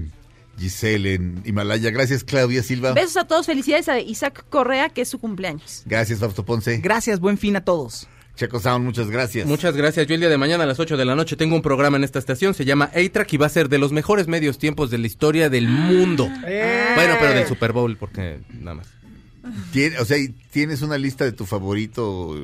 Giselle 0.63 1.13
en 1.13 1.41
Himalaya. 1.45 1.91
Gracias, 1.91 2.23
Claudia 2.23 2.63
Silva. 2.63 2.93
Besos 2.93 3.17
a 3.17 3.27
todos, 3.27 3.45
felicidades 3.45 3.89
a 3.89 3.99
Isaac 3.99 4.45
Correa, 4.49 4.89
que 4.89 5.01
es 5.01 5.09
su 5.09 5.19
cumpleaños. 5.19 5.83
Gracias, 5.85 6.19
Fausto 6.19 6.45
Ponce. 6.45 6.77
Gracias, 6.77 7.19
buen 7.19 7.37
fin 7.37 7.57
a 7.57 7.65
todos. 7.65 8.07
Checo 8.35 8.59
Sound, 8.59 8.83
muchas 8.83 9.11
gracias. 9.11 9.45
Muchas 9.45 9.75
gracias. 9.75 10.07
Yo 10.07 10.15
el 10.15 10.21
día 10.21 10.29
de 10.29 10.39
mañana 10.39 10.63
a 10.63 10.67
las 10.67 10.79
8 10.79 10.97
de 10.97 11.05
la 11.05 11.13
noche 11.13 11.35
tengo 11.35 11.55
un 11.55 11.61
programa 11.61 11.97
en 11.97 12.03
esta 12.03 12.17
estación. 12.17 12.55
Se 12.55 12.65
llama 12.65 12.89
A-Track 12.95 13.33
y 13.33 13.37
va 13.37 13.45
a 13.45 13.49
ser 13.49 13.69
de 13.69 13.77
los 13.77 13.91
mejores 13.91 14.27
medios 14.27 14.57
tiempos 14.57 14.89
de 14.89 14.97
la 14.97 15.05
historia 15.05 15.49
del 15.51 15.67
mundo. 15.67 16.27
Bueno, 16.27 17.15
pero 17.19 17.33
del 17.33 17.45
Super 17.45 17.73
Bowl, 17.73 17.95
porque 17.97 18.39
nada 18.49 18.77
más. 18.77 18.87
O 19.99 20.05
sea, 20.05 20.17
¿y 20.17 20.29
¿tienes 20.29 20.81
una 20.81 20.97
lista 20.97 21.25
de 21.25 21.33
tu 21.33 21.45
favorito? 21.45 22.35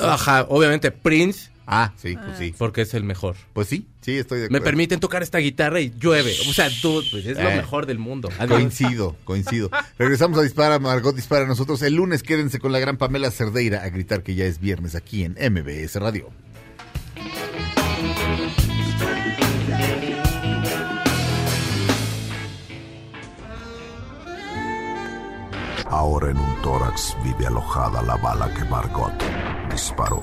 Ajá, 0.00 0.46
obviamente 0.48 0.90
Prince. 0.90 1.51
Ah, 1.74 1.92
sí, 1.96 2.14
pues 2.22 2.36
sí. 2.36 2.54
Porque 2.58 2.82
es 2.82 2.92
el 2.92 3.02
mejor. 3.02 3.34
Pues 3.54 3.66
sí, 3.68 3.86
sí, 4.02 4.18
estoy 4.18 4.40
de 4.40 4.42
Me 4.42 4.58
acuerdo. 4.58 4.64
permiten 4.64 5.00
tocar 5.00 5.22
esta 5.22 5.38
guitarra 5.38 5.80
y 5.80 5.90
llueve. 5.98 6.34
O 6.48 6.52
sea, 6.52 6.68
tú, 6.82 7.02
pues 7.10 7.24
es 7.24 7.38
lo 7.38 7.48
Eh. 7.48 7.56
mejor 7.56 7.86
del 7.86 7.98
mundo. 7.98 8.28
Adiós. 8.38 8.50
Coincido, 8.60 9.16
coincido. 9.24 9.70
Regresamos 9.98 10.38
a 10.38 10.42
Dispara, 10.42 10.78
Margot 10.78 11.16
Dispara. 11.16 11.46
Nosotros 11.46 11.80
el 11.80 11.94
lunes 11.94 12.22
quédense 12.22 12.58
con 12.58 12.72
la 12.72 12.78
gran 12.78 12.98
Pamela 12.98 13.30
Cerdeira 13.30 13.82
a 13.84 13.88
gritar 13.88 14.22
que 14.22 14.34
ya 14.34 14.44
es 14.44 14.60
viernes 14.60 14.94
aquí 14.94 15.24
en 15.24 15.32
MBS 15.32 15.96
Radio. 15.98 16.30
Ahora 25.88 26.30
en 26.30 26.38
un 26.38 26.62
tórax 26.62 27.16
vive 27.22 27.46
alojada 27.46 28.02
la 28.02 28.16
bala 28.16 28.52
que 28.54 28.64
Margot 28.64 29.12
disparó. 29.70 30.22